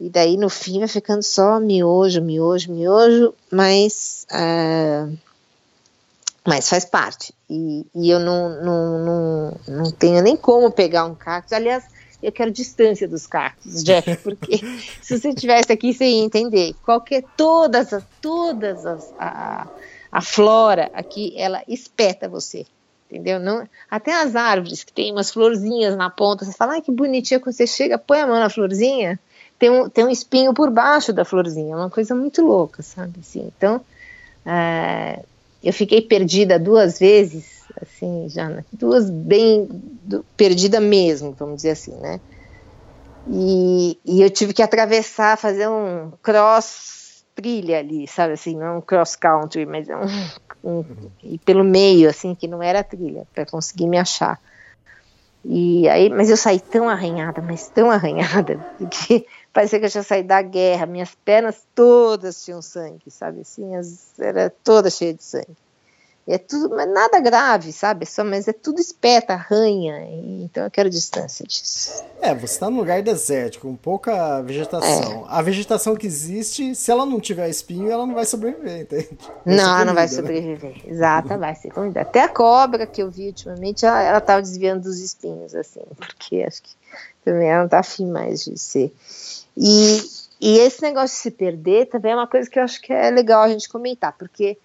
E 0.00 0.08
daí 0.08 0.36
no 0.36 0.48
fim 0.48 0.78
vai 0.78 0.88
ficando 0.88 1.22
só 1.22 1.61
miojo, 1.61 2.22
miojo, 2.22 2.72
miojo, 2.72 3.34
mas, 3.50 4.26
ah, 4.30 5.06
mas 6.47 6.68
faz 6.68 6.84
parte. 6.84 7.34
E, 7.49 7.86
e 7.95 8.11
eu 8.11 8.18
não, 8.18 8.62
não, 8.62 9.05
não, 9.05 9.61
não 9.68 9.91
tenho 9.91 10.22
nem 10.22 10.36
como 10.36 10.70
pegar 10.70 11.05
um 11.05 11.14
cactus. 11.14 11.53
Aliás, 11.53 11.84
eu 12.22 12.32
quero 12.32 12.51
distância 12.51 13.09
dos 13.09 13.26
cactos, 13.26 13.82
Jeff, 13.82 14.16
porque 14.22 14.59
se 15.03 15.18
você 15.18 15.34
tivesse 15.34 15.72
aqui, 15.72 15.93
você 15.93 16.05
ia 16.05 16.22
entender. 16.22 16.74
Qualquer, 16.84 17.24
todas 17.36 17.93
as, 17.93 18.05
todas 18.20 18.84
as, 18.86 19.12
a, 19.18 19.66
a 20.11 20.20
flora 20.20 20.91
aqui, 20.95 21.34
ela 21.36 21.62
espeta 21.66 22.28
você. 22.28 22.66
Entendeu? 23.11 23.41
Não, 23.41 23.68
até 23.91 24.22
as 24.22 24.36
árvores 24.36 24.84
que 24.84 24.93
tem 24.93 25.11
umas 25.11 25.32
florzinhas 25.32 25.97
na 25.97 26.09
ponta, 26.09 26.45
você 26.45 26.53
fala, 26.53 26.74
ai 26.74 26.80
que 26.80 26.93
bonitinha, 26.93 27.41
quando 27.41 27.57
você 27.57 27.66
chega, 27.66 27.99
põe 27.99 28.20
a 28.20 28.26
mão 28.26 28.38
na 28.38 28.49
florzinha, 28.49 29.18
tem 29.59 29.68
um, 29.68 29.88
tem 29.88 30.05
um 30.05 30.11
espinho 30.11 30.55
por 30.55 30.70
baixo 30.70 31.12
da 31.12 31.24
florzinha, 31.24 31.74
é 31.74 31.76
uma 31.76 31.91
coisa 31.91 32.14
muito 32.14 32.41
louca, 32.41 32.82
sabe? 32.82 33.18
Assim, 33.18 33.51
então, 33.57 33.80
é, 34.47 35.24
eu 35.62 35.72
fiquei 35.72 36.00
perdida 36.00 36.58
duas 36.58 36.98
vezes, 36.98 37.62
assim, 37.80 38.28
já, 38.28 38.64
duas 38.72 39.11
bem 39.11 39.68
do, 40.02 40.24
perdida 40.36 40.80
mesmo, 40.80 41.32
vamos 41.32 41.56
dizer 41.56 41.70
assim, 41.70 41.94
né? 41.96 42.20
E, 43.28 43.98
e 44.04 44.22
eu 44.22 44.30
tive 44.30 44.52
que 44.52 44.62
atravessar, 44.62 45.36
fazer 45.36 45.68
um 45.68 46.12
cross 46.22 47.24
trilha 47.34 47.78
ali, 47.78 48.06
sabe 48.06 48.34
assim, 48.34 48.56
não 48.56 48.66
é 48.66 48.70
um 48.72 48.80
cross 48.80 49.16
country, 49.16 49.66
mas 49.66 49.88
é 49.88 49.96
um, 49.96 50.04
um 50.64 50.84
e 51.22 51.38
pelo 51.38 51.62
meio, 51.62 52.08
assim, 52.08 52.34
que 52.34 52.48
não 52.48 52.62
era 52.62 52.82
trilha, 52.82 53.26
para 53.34 53.46
conseguir 53.46 53.86
me 53.86 53.98
achar. 53.98 54.38
E 55.45 55.88
aí, 55.88 56.11
mas 56.11 56.28
eu 56.28 56.36
saí 56.36 56.61
tão 56.61 56.88
arranhada, 56.88 57.41
mas 57.41 57.68
tão 57.68 57.91
arranhada, 57.91 58.61
que 58.91 59.26
parecia 59.53 59.78
que 59.78 59.86
eu 59.86 59.91
tinha 59.91 60.03
saído 60.03 60.28
da 60.28 60.43
guerra, 60.43 60.84
minhas 60.84 61.14
pernas 61.24 61.66
todas 61.74 62.45
tinham 62.45 62.61
sangue, 62.61 63.11
sabe 63.11 63.41
assim, 63.41 63.74
as, 63.74 64.18
era 64.18 64.51
toda 64.62 64.91
cheia 64.91 65.14
de 65.14 65.24
sangue. 65.24 65.57
É 66.28 66.38
tudo, 66.38 66.76
mas 66.76 66.88
nada 66.88 67.18
grave, 67.18 67.72
sabe? 67.72 68.06
Só, 68.06 68.22
mas 68.22 68.46
é 68.46 68.52
tudo 68.52 68.80
espeta, 68.80 69.32
arranha, 69.32 70.06
então 70.44 70.64
eu 70.64 70.70
quero 70.70 70.88
distância 70.88 71.44
disso. 71.46 72.04
É, 72.20 72.34
você 72.34 72.54
está 72.54 72.70
num 72.70 72.76
lugar 72.76 73.02
desértico, 73.02 73.66
com 73.66 73.74
pouca 73.74 74.40
vegetação. 74.42 75.24
A 75.28 75.42
vegetação 75.42 75.96
que 75.96 76.06
existe, 76.06 76.74
se 76.74 76.90
ela 76.90 77.06
não 77.06 77.18
tiver 77.18 77.48
espinho, 77.48 77.90
ela 77.90 78.06
não 78.06 78.14
vai 78.14 78.26
sobreviver, 78.26 78.82
entende? 78.82 79.18
Vai 79.44 79.56
Não, 79.56 79.84
não 79.86 79.94
vai 79.94 80.04
né? 80.04 80.08
sobreviver. 80.08 80.82
Exato, 80.86 81.38
vai 81.38 81.54
ser 81.54 81.72
comida. 81.72 82.02
Até 82.02 82.22
a 82.22 82.28
cobra 82.28 82.86
que 82.86 83.02
eu 83.02 83.10
vi 83.10 83.28
ultimamente, 83.28 83.84
ela, 83.84 84.02
ela 84.02 84.20
tava 84.20 84.42
desviando 84.42 84.82
dos 84.82 85.00
espinhos, 85.00 85.54
assim, 85.54 85.82
porque 85.96 86.44
acho 86.46 86.62
que 86.62 86.70
também 87.24 87.48
ela 87.48 87.62
não 87.62 87.68
tá 87.68 87.80
afim 87.80 88.06
mais 88.06 88.44
de 88.44 88.58
ser. 88.58 88.92
E, 89.56 90.00
e 90.40 90.58
esse 90.58 90.82
negócio 90.82 91.16
de 91.16 91.22
se 91.22 91.30
perder 91.30 91.86
também 91.86 92.12
é 92.12 92.16
uma 92.16 92.26
coisa 92.26 92.48
que 92.48 92.58
eu 92.58 92.62
acho 92.62 92.80
que 92.80 92.92
é 92.92 93.10
legal 93.10 93.42
a 93.42 93.48
gente 93.48 93.68
comentar, 93.68 94.12
porque 94.16 94.58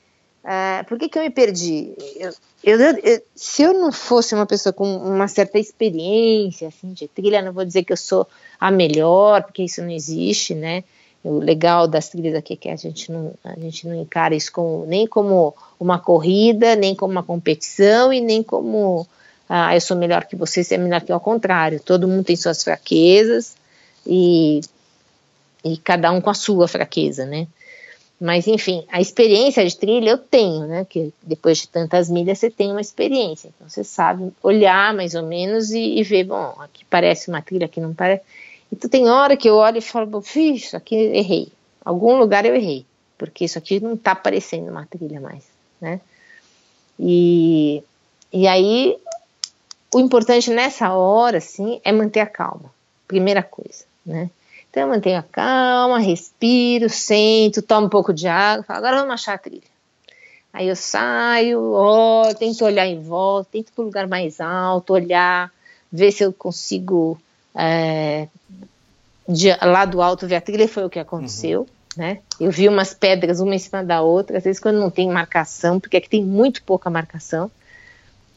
é, 0.48 0.84
por 0.84 1.00
que, 1.00 1.10
que 1.10 1.18
eu 1.18 1.24
me 1.24 1.32
perdi? 1.32 1.94
Eu, 2.16 2.32
eu, 2.64 2.80
eu, 2.80 3.22
se 3.36 3.64
eu 3.64 3.74
não 3.74 3.92
fosse 3.92 4.36
uma 4.36 4.46
pessoa 4.46 4.72
com 4.72 4.86
uma 4.98 5.28
certa 5.28 5.58
experiência 5.58 6.68
assim, 6.68 6.94
de 6.94 7.08
trilha, 7.08 7.42
não 7.42 7.52
vou 7.52 7.66
dizer 7.66 7.84
que 7.84 7.92
eu 7.92 7.98
sou 7.98 8.28
a 8.60 8.70
melhor, 8.70 9.42
porque 9.44 9.64
isso 9.64 9.82
não 9.82 9.90
existe, 9.90 10.54
né? 10.54 10.84
O 11.24 11.40
legal 11.40 11.88
das 11.88 12.10
trilhas 12.10 12.36
aqui 12.36 12.54
é 12.54 12.56
que 12.56 12.70
a 12.70 12.76
gente 12.76 13.12
não, 13.12 13.34
a 13.44 13.60
gente 13.60 13.88
não 13.88 13.96
encara 13.96 14.36
isso 14.36 14.52
nem 14.88 15.08
como 15.08 15.56
uma 15.80 15.98
corrida, 15.98 16.76
nem 16.76 16.94
como 16.94 17.12
uma 17.12 17.24
competição 17.24 18.14
e 18.14 18.22
nem 18.22 18.44
como 18.44 19.08
ah, 19.50 19.76
eu 19.76 19.82
sou 19.82 19.98
melhor 19.98 20.26
que 20.26 20.36
você, 20.36 20.64
você 20.64 20.76
é 20.76 20.78
melhor 20.78 21.02
que 21.02 21.12
eu, 21.12 21.16
ao 21.16 21.20
contrário. 21.20 21.80
Todo 21.80 22.08
mundo 22.08 22.24
tem 22.24 22.36
suas 22.36 22.64
fraquezas 22.64 23.56
e, 24.06 24.62
e 25.64 25.78
cada 25.78 26.12
um 26.12 26.22
com 26.22 26.30
a 26.30 26.36
sua 26.36 26.68
fraqueza, 26.68 27.26
né? 27.26 27.48
Mas 28.20 28.48
enfim, 28.48 28.86
a 28.90 29.02
experiência 29.02 29.66
de 29.66 29.76
trilha 29.76 30.12
eu 30.12 30.18
tenho, 30.18 30.66
né? 30.66 30.86
Que 30.86 31.14
depois 31.22 31.60
de 31.60 31.68
tantas 31.68 32.10
milhas 32.10 32.40
você 32.40 32.50
tem 32.50 32.72
uma 32.72 32.82
experiência, 32.82 33.50
então 33.50 33.68
você 33.68 33.84
sabe 33.84 34.32
olhar 34.42 34.94
mais 34.94 35.16
ou 35.16 35.24
menos 35.24 35.72
e, 35.72 36.00
e 36.00 36.04
ver, 36.04 36.24
bom, 36.24 36.56
aqui 36.60 36.86
parece 36.90 37.30
uma 37.30 37.42
trilha, 37.42 37.66
aqui 37.66 37.82
não 37.82 37.94
parece. 37.94 38.24
Então 38.72 38.90
tem 38.90 39.10
hora 39.10 39.36
que 39.36 39.50
eu 39.50 39.56
olho 39.56 39.78
e 39.78 39.82
falo, 39.82 40.24
isso 40.36 40.78
aqui 40.78 40.96
errei. 40.96 41.50
Algum 41.84 42.18
lugar 42.18 42.46
eu 42.46 42.56
errei, 42.56 42.86
porque 43.18 43.46
isso 43.46 43.58
aqui 43.58 43.80
não 43.80 43.94
está 43.94 44.16
parecendo 44.16 44.72
uma 44.72 44.86
trilha 44.86 45.20
mais, 45.20 45.44
né? 45.80 46.00
E, 46.98 47.84
e 48.32 48.48
aí 48.48 48.98
o 49.94 50.00
importante 50.00 50.50
nessa 50.52 50.94
hora, 50.94 51.38
assim, 51.38 51.80
é 51.84 51.92
manter 51.92 52.20
a 52.20 52.26
calma. 52.26 52.74
Primeira 53.08 53.44
coisa, 53.44 53.86
né? 54.06 54.30
Então 54.76 54.84
eu 54.84 54.90
mantenho 54.90 55.18
a 55.18 55.24
calma, 55.24 56.00
respiro, 56.00 56.90
sento, 56.90 57.62
tomo 57.62 57.88
um 57.88 57.90
pouco 57.90 58.14
de 58.14 58.28
água, 58.28 58.62
falo, 58.62 58.80
agora 58.80 58.98
vamos 58.98 59.14
achar 59.14 59.36
a 59.36 59.38
trilha. 59.38 59.64
Aí 60.52 60.68
eu 60.68 60.76
saio, 60.76 61.72
ó, 61.72 62.34
tento 62.34 62.66
olhar 62.66 62.86
em 62.86 63.00
volta, 63.02 63.52
tento 63.54 63.72
para 63.72 63.82
um 63.82 63.86
lugar 63.86 64.06
mais 64.06 64.42
alto, 64.42 64.92
olhar, 64.92 65.50
ver 65.90 66.12
se 66.12 66.26
eu 66.26 66.34
consigo 66.34 67.18
é, 67.56 68.28
de, 69.30 69.48
lá 69.62 69.86
do 69.86 70.02
alto 70.02 70.28
ver 70.28 70.36
a 70.36 70.42
trilha, 70.42 70.68
foi 70.68 70.84
o 70.84 70.90
que 70.90 71.00
aconteceu. 71.00 71.62
Uhum. 71.62 71.68
Né? 71.96 72.20
Eu 72.38 72.52
vi 72.52 72.68
umas 72.68 72.94
pedras 72.94 73.40
uma 73.40 73.56
em 73.56 73.60
cima 73.60 73.82
da 73.82 74.02
outra, 74.02 74.40
às 74.40 74.44
vezes 74.44 74.60
quando 74.60 74.78
não 74.78 74.90
tem 74.90 75.10
marcação, 75.10 75.80
porque 75.80 75.96
aqui 75.96 76.10
tem 76.10 76.22
muito 76.22 76.62
pouca 76.64 76.90
marcação, 76.90 77.50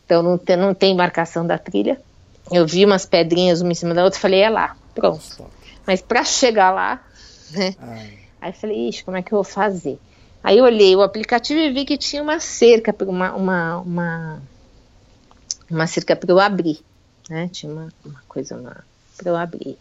então 0.05 0.23
não 0.23 0.39
tem, 0.39 0.57
não 0.57 0.73
tem 0.73 0.95
marcação 0.95 1.45
da 1.45 1.59
trilha. 1.59 2.01
Eu 2.49 2.65
vi 2.65 2.85
umas 2.85 3.05
pedrinhas 3.05 3.61
uma 3.61 3.73
em 3.73 3.75
cima 3.75 3.93
da 3.93 4.05
outra, 4.05 4.21
falei, 4.21 4.43
é 4.43 4.49
lá, 4.49 4.77
pronto. 4.95 5.58
Mas 5.89 6.03
para 6.03 6.23
chegar 6.23 6.71
lá, 6.71 7.03
né? 7.51 7.75
Ai. 7.81 8.19
Aí 8.43 8.53
falei, 8.53 8.91
ixi, 8.91 9.03
como 9.03 9.17
é 9.17 9.23
que 9.23 9.33
eu 9.33 9.39
vou 9.39 9.45
fazer? 9.45 9.99
Aí 10.45 10.59
eu 10.59 10.65
olhei 10.65 10.95
o 10.95 11.01
aplicativo 11.01 11.59
e 11.59 11.73
vi 11.73 11.87
que 11.87 11.97
tinha 11.97 12.23
uma 12.23 12.39
cerca, 12.41 12.95
uma, 13.07 13.35
uma, 13.35 13.79
uma, 13.79 14.43
uma 15.71 15.87
cerca 15.87 16.15
para 16.15 16.31
eu 16.31 16.39
abrir, 16.39 16.81
né? 17.31 17.49
Tinha 17.51 17.73
uma, 17.73 17.89
uma 18.05 18.23
coisa 18.29 18.55
para 19.17 19.31
eu 19.31 19.35
abrir. 19.35 19.79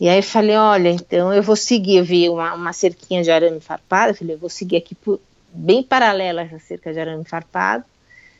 E 0.00 0.08
aí 0.08 0.22
falei, 0.22 0.54
olha, 0.54 0.90
então 0.90 1.34
eu 1.34 1.42
vou 1.42 1.56
seguir, 1.56 1.96
eu 1.96 2.04
vi 2.04 2.28
uma, 2.28 2.54
uma 2.54 2.72
cerquinha 2.72 3.20
de 3.20 3.32
arame 3.32 3.58
farpado, 3.58 4.14
falei, 4.14 4.36
eu 4.36 4.38
vou 4.38 4.48
seguir 4.48 4.76
aqui 4.76 4.94
por, 4.94 5.18
bem 5.52 5.82
paralela 5.82 6.42
a 6.42 6.44
essa 6.44 6.60
cerca 6.60 6.92
de 6.92 7.00
arame 7.00 7.24
farpado, 7.24 7.84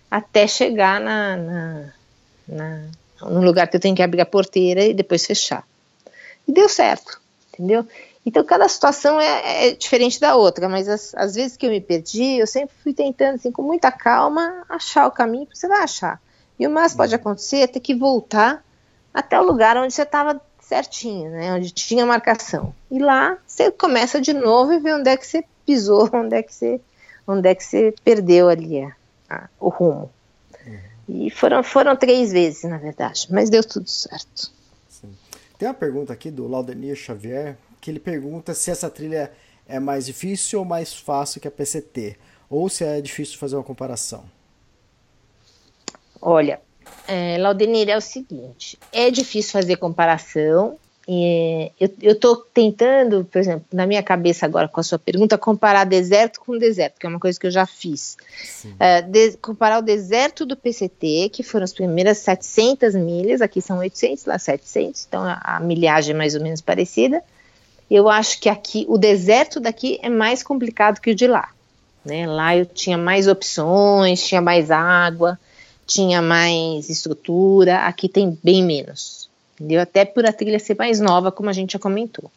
até 0.09 0.47
chegar 0.47 1.01
na, 1.01 1.37
na, 1.37 1.93
na, 2.47 2.87
no 3.23 3.43
lugar 3.43 3.67
que 3.67 3.75
eu 3.75 3.81
tenho 3.81 3.97
que 3.97 4.03
abrir 4.03 4.21
a 4.21 4.27
porteira 4.27 4.85
e 4.85 4.95
depois 4.95 5.27
fechar. 5.27 5.67
E 6.47 6.53
deu 6.53 6.69
certo, 6.69 7.21
entendeu? 7.53 7.87
Então, 8.27 8.43
cada 8.43 8.67
situação 8.69 9.21
é, 9.21 9.69
é 9.69 9.75
diferente 9.75 10.19
da 10.19 10.35
outra, 10.35 10.69
mas 10.69 10.89
as, 10.89 11.15
as, 11.15 11.35
vezes 11.35 11.57
que 11.57 11.67
eu 11.67 11.71
me 11.71 11.81
perdi, 11.81 12.39
eu 12.39 12.47
sempre 12.47 12.75
fui 12.83 12.95
tentando, 12.95 13.35
assim, 13.35 13.53
com 13.53 13.63
muita 13.63 13.93
calma, 13.93 14.65
achar 14.69 15.07
o 15.07 15.11
caminho, 15.11 15.45
porque 15.45 15.59
você 15.59 15.69
vai 15.69 15.83
achar. 15.83 16.21
E 16.59 16.67
o 16.67 16.71
mais 16.71 16.95
pode 16.95 17.15
acontecer 17.15 17.59
é 17.59 17.67
ter 17.67 17.81
que 17.81 17.95
voltar 17.95 18.65
até 19.13 19.39
o 19.39 19.45
lugar 19.45 19.77
onde 19.77 19.93
você 19.93 20.03
estava 20.03 20.41
certinho, 20.61 21.31
né, 21.31 21.53
onde 21.53 21.71
tinha 21.71 22.07
marcação. 22.07 22.75
E 22.91 22.99
lá 22.99 23.37
você 23.47 23.71
começa 23.71 24.21
de 24.21 24.33
novo 24.33 24.73
e 24.73 24.79
vê 24.79 24.95
onde 24.95 25.11
é 25.11 25.17
que 25.17 25.27
você 25.27 25.45
pisou, 25.67 26.09
onde 26.15 26.35
é 26.35 26.43
que 26.43 26.55
você, 26.55 26.81
onde 27.27 27.49
é 27.49 27.55
que 27.55 27.63
você 27.63 27.95
perdeu 28.03 28.49
ali 28.49 28.81
a, 28.83 28.93
a, 29.29 29.49
o 29.61 29.69
rumo. 29.69 30.11
Uhum. 30.67 30.79
E 31.09 31.31
foram, 31.31 31.63
foram 31.63 31.95
três 31.95 32.33
vezes, 32.33 32.65
na 32.65 32.79
verdade, 32.79 33.29
mas 33.31 33.51
deu 33.51 33.63
tudo 33.63 33.89
certo. 33.89 34.51
Tem 35.59 35.69
uma 35.69 35.75
pergunta 35.75 36.13
aqui 36.13 36.31
do 36.31 36.49
Laudenir 36.49 36.97
Xavier, 36.97 37.57
que 37.81 37.91
ele 37.91 38.01
pergunta 38.01 38.55
se 38.55 38.71
essa 38.71 38.91
trilha 38.91 39.33
é 39.67 39.79
mais 39.79 40.07
difícil 40.07 40.59
ou 40.59 40.65
mais 40.65 40.93
fácil 40.93 41.41
que 41.41 41.49
a 41.49 41.51
PCT, 41.51 42.17
ou 42.51 42.69
se 42.69 42.85
é 42.85 43.01
difícil 43.01 43.39
fazer 43.39 43.57
uma 43.57 43.63
comparação. 43.63 44.25
Olha, 46.21 46.61
é, 47.07 47.39
Laudenir 47.39 47.89
é 47.89 47.97
o 47.97 48.01
seguinte: 48.01 48.79
é 48.93 49.11
difícil 49.11 49.53
fazer 49.53 49.77
comparação. 49.77 50.79
É, 51.07 51.71
eu 52.01 52.13
estou 52.13 52.37
tentando, 52.37 53.25
por 53.25 53.39
exemplo, 53.39 53.67
na 53.73 53.87
minha 53.87 54.03
cabeça 54.03 54.47
agora 54.47 54.69
com 54.69 54.81
a 54.81 54.83
sua 54.83 54.99
pergunta, 54.99 55.37
comparar 55.37 55.85
deserto 55.85 56.41
com 56.41 56.57
deserto, 56.57 56.99
que 56.99 57.07
é 57.07 57.09
uma 57.09 57.21
coisa 57.21 57.39
que 57.39 57.47
eu 57.47 57.51
já 57.51 57.67
fiz. 57.67 58.17
É, 58.79 59.03
de, 59.03 59.37
comparar 59.37 59.79
o 59.79 59.83
deserto 59.83 60.47
do 60.47 60.57
PCT, 60.57 61.29
que 61.31 61.43
foram 61.43 61.65
as 61.65 61.75
primeiras 61.75 62.19
700 62.19 62.95
milhas, 62.95 63.43
aqui 63.43 63.61
são 63.61 63.79
800, 63.79 64.25
lá 64.25 64.39
700, 64.39 65.07
então 65.07 65.23
a, 65.23 65.41
a 65.45 65.61
milhagem 65.61 66.15
é 66.15 66.17
mais 66.17 66.35
ou 66.35 66.41
menos 66.41 66.63
parecida, 66.63 67.23
eu 67.91 68.09
acho 68.09 68.41
que 68.41 68.49
aqui, 68.49 68.87
o 68.89 68.97
deserto 68.97 69.61
daqui 69.61 69.99
é 70.03 70.09
mais 70.09 70.43
complicado 70.43 71.01
que 71.01 71.11
o 71.11 71.15
de 71.15 71.27
lá. 71.27 71.51
Né? 72.05 72.27
Lá 72.27 72.57
eu 72.57 72.65
tinha 72.65 72.97
mais 72.97 73.29
opções, 73.29 74.27
tinha 74.27 74.41
mais 74.41 74.71
água, 74.71 75.39
tinha 75.87 76.23
mais 76.23 76.89
estrutura, 76.89 77.81
aqui 77.81 78.09
tem 78.09 78.39
bem 78.43 78.65
menos. 78.65 79.24
Entendeu? 79.55 79.81
Até 79.81 80.05
por 80.05 80.27
a 80.27 80.33
trilha 80.33 80.59
ser 80.59 80.77
mais 80.77 81.01
nova, 81.01 81.31
como 81.31 81.49
a 81.49 81.53
gente 81.53 81.73
já 81.73 81.79
comentou. 81.79 82.31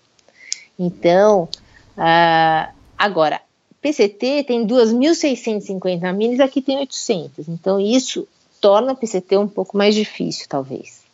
Então, 0.78 1.50
uh, 1.98 2.74
agora, 2.98 3.42
PCT 3.82 4.44
tem 4.44 4.66
2.650 4.68 6.14
milhas, 6.14 6.40
aqui 6.40 6.62
tem 6.62 6.78
800. 6.78 7.48
Então, 7.48 7.80
isso 7.80 8.28
torna 8.62 8.94
o 8.94 8.96
PCT 8.96 9.38
um 9.38 9.48
pouco 9.48 9.78
mais 9.78 9.96
difícil, 9.96 10.46
talvez. 10.48 11.06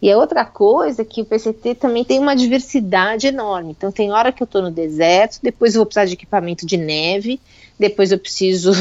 E 0.00 0.10
a 0.10 0.18
outra 0.18 0.44
coisa 0.44 1.02
é 1.02 1.04
que 1.04 1.22
o 1.22 1.24
PCT 1.24 1.76
também 1.76 2.04
tem 2.04 2.18
uma 2.18 2.34
diversidade 2.34 3.28
enorme. 3.28 3.70
Então, 3.70 3.92
tem 3.92 4.10
hora 4.10 4.32
que 4.32 4.42
eu 4.42 4.46
estou 4.46 4.60
no 4.60 4.70
deserto, 4.70 5.38
depois 5.42 5.74
eu 5.74 5.80
vou 5.80 5.86
precisar 5.86 6.06
de 6.06 6.14
equipamento 6.14 6.66
de 6.66 6.76
neve, 6.76 7.40
depois 7.78 8.10
eu 8.10 8.18
preciso. 8.18 8.72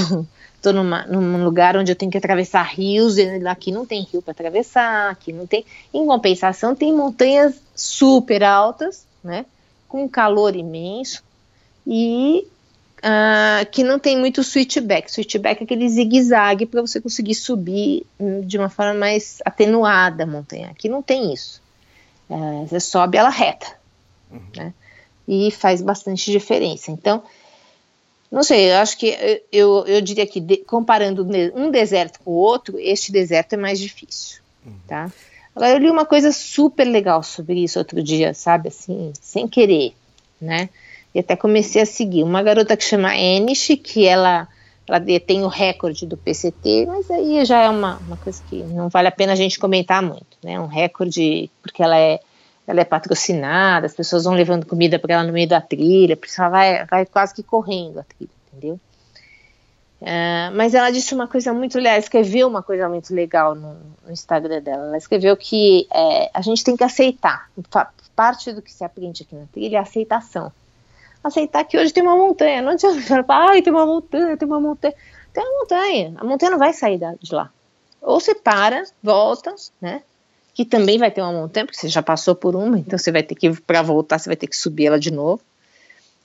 Estou 0.61 0.73
num 0.73 1.43
lugar 1.43 1.75
onde 1.75 1.91
eu 1.91 1.95
tenho 1.95 2.11
que 2.11 2.19
atravessar 2.19 2.61
rios, 2.61 3.17
e 3.17 3.23
aqui 3.47 3.71
não 3.71 3.83
tem 3.83 4.03
rio 4.03 4.21
para 4.21 4.31
atravessar, 4.31 5.09
aqui 5.09 5.33
não 5.33 5.47
tem. 5.47 5.65
Em 5.91 6.05
compensação, 6.05 6.75
tem 6.75 6.93
montanhas 6.93 7.59
super 7.75 8.43
altas, 8.43 9.07
né? 9.23 9.43
Com 9.87 10.07
calor 10.07 10.55
imenso 10.55 11.23
e 11.85 12.45
uh, 12.99 13.65
que 13.71 13.83
não 13.83 13.97
tem 13.97 14.15
muito 14.19 14.43
switchback. 14.43 15.11
Switchback 15.11 15.61
é 15.61 15.63
aquele 15.63 15.89
zigue-zague 15.89 16.67
para 16.67 16.81
você 16.81 17.01
conseguir 17.01 17.33
subir 17.33 18.05
de 18.45 18.59
uma 18.59 18.69
forma 18.69 18.93
mais 18.93 19.39
atenuada 19.43 20.25
a 20.25 20.27
montanha. 20.27 20.69
Aqui 20.69 20.87
não 20.87 21.01
tem 21.01 21.33
isso. 21.33 21.59
Uh, 22.29 22.67
você 22.67 22.79
sobe 22.79 23.17
ela 23.17 23.29
reta, 23.29 23.65
uhum. 24.31 24.39
né? 24.55 24.73
E 25.27 25.49
faz 25.49 25.81
bastante 25.81 26.29
diferença. 26.29 26.91
Então, 26.91 27.23
não 28.31 28.43
sei, 28.43 28.71
eu 28.71 28.77
acho 28.77 28.97
que 28.97 29.41
eu, 29.51 29.85
eu 29.85 30.01
diria 30.01 30.25
que 30.25 30.39
de, 30.39 30.57
comparando 30.57 31.27
um 31.53 31.69
deserto 31.69 32.19
com 32.23 32.31
o 32.31 32.35
outro, 32.35 32.79
este 32.79 33.11
deserto 33.11 33.53
é 33.53 33.57
mais 33.57 33.79
difícil, 33.79 34.39
uhum. 34.65 34.73
tá? 34.87 35.11
Agora, 35.53 35.71
eu 35.71 35.79
li 35.79 35.89
uma 35.89 36.05
coisa 36.05 36.31
super 36.31 36.85
legal 36.85 37.21
sobre 37.23 37.61
isso 37.61 37.77
outro 37.77 38.01
dia, 38.01 38.33
sabe, 38.33 38.69
assim, 38.69 39.11
sem 39.19 39.47
querer, 39.47 39.93
né? 40.39 40.69
e 41.13 41.19
até 41.19 41.35
comecei 41.35 41.81
a 41.81 41.85
seguir 41.85 42.23
uma 42.23 42.41
garota 42.41 42.75
que 42.77 42.83
chama 42.83 43.15
Enish, 43.15 43.77
que 43.83 44.05
ela, 44.05 44.47
ela 44.87 44.99
tem 45.19 45.43
o 45.43 45.47
recorde 45.47 46.05
do 46.05 46.17
PCT, 46.17 46.85
mas 46.87 47.11
aí 47.11 47.43
já 47.45 47.61
é 47.61 47.69
uma, 47.69 47.97
uma 48.07 48.17
coisa 48.17 48.41
que 48.49 48.63
não 48.63 48.89
vale 48.89 49.09
a 49.09 49.11
pena 49.11 49.33
a 49.33 49.35
gente 49.35 49.59
comentar 49.59 50.01
muito, 50.01 50.37
né? 50.43 50.59
Um 50.59 50.67
recorde, 50.67 51.49
porque 51.61 51.83
ela 51.83 51.97
é, 51.97 52.19
ela 52.67 52.81
é 52.81 52.85
patrocinada, 52.85 53.85
as 53.85 53.93
pessoas 53.93 54.23
vão 54.23 54.33
levando 54.33 54.65
comida 54.65 54.99
para 54.99 55.15
ela 55.15 55.23
no 55.23 55.33
meio 55.33 55.47
da 55.47 55.59
trilha, 55.59 56.17
ela 56.37 56.49
vai, 56.49 56.85
vai 56.85 57.05
quase 57.05 57.33
que 57.33 57.43
correndo 57.43 57.99
a 57.99 58.03
trilha, 58.03 58.31
entendeu? 58.47 58.79
Uh, 60.01 60.49
mas 60.55 60.73
ela 60.73 60.89
disse 60.89 61.13
uma 61.13 61.27
coisa 61.27 61.53
muito 61.53 61.77
legal, 61.77 61.99
escreveu 61.99 62.47
uma 62.47 62.63
coisa 62.63 62.89
muito 62.89 63.13
legal 63.13 63.53
no, 63.53 63.75
no 64.03 64.11
Instagram 64.11 64.61
dela. 64.61 64.87
Ela 64.87 64.97
escreveu 64.97 65.37
que 65.37 65.87
é, 65.93 66.31
a 66.33 66.41
gente 66.41 66.63
tem 66.63 66.75
que 66.75 66.83
aceitar. 66.83 67.51
Parte 68.15 68.51
do 68.51 68.61
que 68.61 68.73
se 68.73 68.83
aprende 68.83 69.23
aqui 69.23 69.35
na 69.35 69.45
trilha 69.45 69.77
é 69.77 69.79
aceitação 69.79 70.51
aceitar 71.23 71.63
que 71.63 71.77
hoje 71.77 71.93
tem 71.93 72.03
uma 72.03 72.15
montanha. 72.15 72.61
Não 72.61 72.71
adianta 72.71 73.01
falar, 73.01 73.25
ai, 73.27 73.61
tem 73.61 73.71
uma 73.71 73.85
montanha, 73.85 74.37
tem 74.37 74.47
uma 74.47 74.59
montanha. 74.59 74.93
Tem 75.33 75.43
uma 75.43 75.59
montanha. 75.59 76.13
A 76.17 76.23
montanha 76.23 76.51
não 76.51 76.59
vai 76.59 76.73
sair 76.73 76.99
de 77.21 77.33
lá. 77.33 77.49
Ou 78.01 78.19
você 78.19 78.33
para, 78.33 78.83
volta, 79.01 79.53
né? 79.79 80.01
Que 80.53 80.65
também 80.65 80.97
vai 80.97 81.09
ter 81.09 81.21
uma 81.21 81.31
montanha, 81.31 81.65
porque 81.65 81.79
você 81.79 81.87
já 81.87 82.01
passou 82.01 82.35
por 82.35 82.55
uma, 82.55 82.77
então 82.77 82.97
você 82.97 83.11
vai 83.11 83.23
ter 83.23 83.35
que, 83.35 83.49
para 83.61 83.81
voltar, 83.81 84.19
você 84.19 84.29
vai 84.29 84.35
ter 84.35 84.47
que 84.47 84.55
subir 84.55 84.87
ela 84.87 84.99
de 84.99 85.11
novo. 85.11 85.41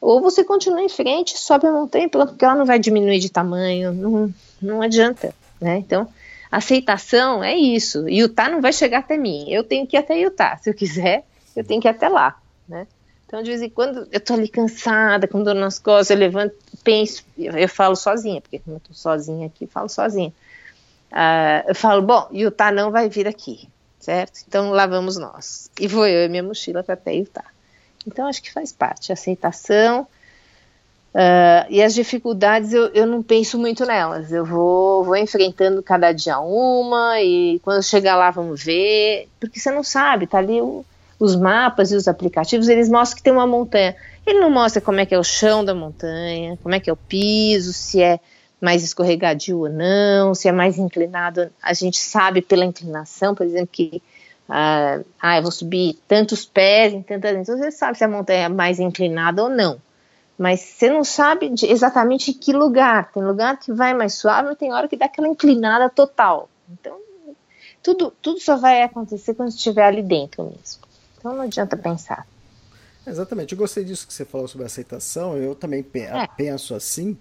Ou 0.01 0.21
você 0.21 0.45
continua 0.45 0.83
em 0.83 0.89
frente, 0.89 1.39
sobe 1.39 1.67
a 1.67 1.73
montanha, 1.73 2.09
porque 2.09 2.45
ela 2.45 2.55
não 2.55 2.67
vai 2.67 2.79
diminuir 2.79 3.19
de 3.19 3.31
tamanho, 3.31 3.93
não, 3.93 4.35
não 4.61 4.83
adianta, 4.83 5.35
né? 5.61 5.79
Então, 5.79 6.09
aceitação 6.51 7.43
é 7.43 7.57
isso. 7.57 8.09
Utah 8.09 8.49
não 8.49 8.61
vai 8.61 8.73
chegar 8.73 8.99
até 8.99 9.17
mim. 9.17 9.47
Eu 9.49 9.65
tenho 9.65 9.87
que 9.87 9.97
ir 9.97 10.01
até 10.01 10.19
Utah. 10.19 10.57
Se 10.59 10.71
eu 10.71 10.75
quiser, 10.75 11.25
eu 11.55 11.65
tenho 11.65 11.81
que 11.81 11.89
ir 11.89 11.91
até 11.91 12.09
lá, 12.09 12.39
né? 12.69 12.87
Então, 13.27 13.43
de 13.43 13.51
vez 13.51 13.61
em 13.61 13.69
quando, 13.69 14.07
eu 14.13 14.21
tô 14.21 14.35
ali 14.35 14.49
cansada, 14.49 15.27
com 15.27 15.43
dor 15.43 15.55
nas 15.55 15.81
costas, 15.81 16.11
eu 16.11 16.17
levanto, 16.17 16.55
penso, 16.85 17.25
eu 17.37 17.69
falo 17.69 17.97
sozinha, 17.97 18.41
porque 18.41 18.61
como 18.61 18.77
eu 18.77 18.81
tô 18.81 18.95
sozinha 18.95 19.49
aqui, 19.49 19.67
falo 19.67 19.89
sozinha. 19.89 20.33
Uh, 21.11 21.69
eu 21.69 21.75
falo, 21.75 22.03
bom, 22.03 22.29
Utah 22.33 22.71
não 22.71 22.93
vai 22.93 23.09
vir 23.09 23.27
aqui, 23.27 23.69
certo? 24.07 24.41
Então, 24.47 24.71
lá 24.71 24.87
vamos 24.87 25.17
nós. 25.17 25.69
E 25.81 25.89
vou 25.89 26.07
eu 26.07 26.25
e 26.25 26.29
minha 26.29 26.43
mochila 26.43 26.85
para 26.85 26.95
até 26.95 27.13
Utah. 27.13 27.45
Então, 28.07 28.29
acho 28.29 28.41
que 28.41 28.53
faz 28.53 28.73
parte, 28.73 29.13
aceitação. 29.13 30.07
Uh, 31.13 31.67
e 31.69 31.83
as 31.83 31.93
dificuldades 31.93 32.73
eu, 32.73 32.87
eu 32.89 33.07
não 33.07 33.23
penso 33.23 33.59
muito 33.59 33.87
nelas, 33.87 34.31
eu 34.31 34.45
vou, 34.45 35.03
vou 35.03 35.17
enfrentando 35.17 35.83
cada 35.83 36.13
dia 36.13 36.39
uma, 36.39 37.23
e 37.23 37.59
quando 37.61 37.83
chegar 37.83 38.17
lá 38.17 38.31
vamos 38.31 38.63
ver, 38.63 39.27
porque 39.41 39.59
você 39.59 39.71
não 39.71 39.83
sabe, 39.83 40.27
tá 40.27 40.37
ali 40.37 40.61
o 40.61 40.85
os 41.19 41.35
mapas 41.35 41.93
e 41.93 41.97
os 41.97 42.07
aplicativos, 42.07 42.69
eles 42.69 42.89
mostram 42.89 43.17
que 43.17 43.23
tem 43.23 43.33
uma 43.33 43.47
montanha. 43.47 43.97
Ele 44.27 44.41
não 44.41 44.51
mostra 44.51 44.81
como 44.81 45.01
é 45.01 45.07
que 45.07 45.15
é 45.15 45.19
o 45.19 45.25
chão 45.25 45.65
da 45.65 45.75
montanha, 45.75 46.59
como 46.63 46.75
é 46.75 46.81
que 46.81 46.91
é 46.91 46.93
o 46.93 46.97
piso, 46.97 47.73
se 47.73 48.03
é 48.03 48.21
mais 48.67 48.83
escorregadio 48.83 49.61
ou 49.61 49.69
não, 49.69 50.35
se 50.35 50.49
é 50.49 50.53
mais 50.53 50.77
inclinado. 50.77 51.49
A 51.63 51.73
gente 51.73 51.99
sabe 51.99 52.43
pela 52.43 52.65
inclinação, 52.65 53.33
por 53.33 53.47
exemplo, 53.47 53.69
que 53.71 54.03
ah, 54.49 54.99
ah 55.23 55.37
eu 55.37 55.43
vou 55.43 55.53
subir 55.53 55.97
tantos 56.09 56.45
pés 56.45 56.93
em 56.93 57.01
tantas. 57.01 57.37
Então 57.37 57.57
você 57.57 57.71
sabe 57.71 57.97
se 57.97 58.03
a 58.03 58.09
montanha 58.09 58.47
é 58.47 58.49
mais 58.49 58.81
inclinada 58.81 59.41
ou 59.45 59.49
não. 59.49 59.81
mas 60.37 60.61
você 60.61 60.91
não 60.91 61.05
sabe 61.05 61.49
de 61.49 61.67
exatamente 61.67 62.33
que 62.33 62.53
lugar. 62.53 63.13
Tem 63.13 63.23
lugar 63.23 63.57
que 63.57 63.73
vai 63.73 63.95
mais 63.95 64.15
suave, 64.15 64.57
tem 64.57 64.73
hora 64.73 64.89
que 64.89 64.97
dá 64.97 65.07
aquela 65.07 65.29
inclinada 65.29 65.89
total. 65.89 66.51
Então, 66.69 66.99
tudo, 67.81 68.13
tudo 68.21 68.41
só 68.41 68.57
vai 68.57 68.83
acontecer 68.83 69.35
quando 69.35 69.51
estiver 69.51 69.85
ali 69.85 70.03
dentro 70.03 70.43
mesmo. 70.43 70.83
Então 71.17 71.37
não 71.37 71.43
adianta 71.43 71.77
pensar. 71.77 72.27
Exatamente, 73.07 73.53
eu 73.53 73.59
gostei 73.59 73.85
disso 73.85 74.09
que 74.09 74.13
você 74.13 74.25
falou 74.25 74.49
sobre 74.49 74.67
aceitação, 74.67 75.37
eu 75.37 75.55
também 75.55 75.85
pe 75.85 76.01
é. 76.01 76.27
penso 76.37 76.75
assim. 76.75 77.17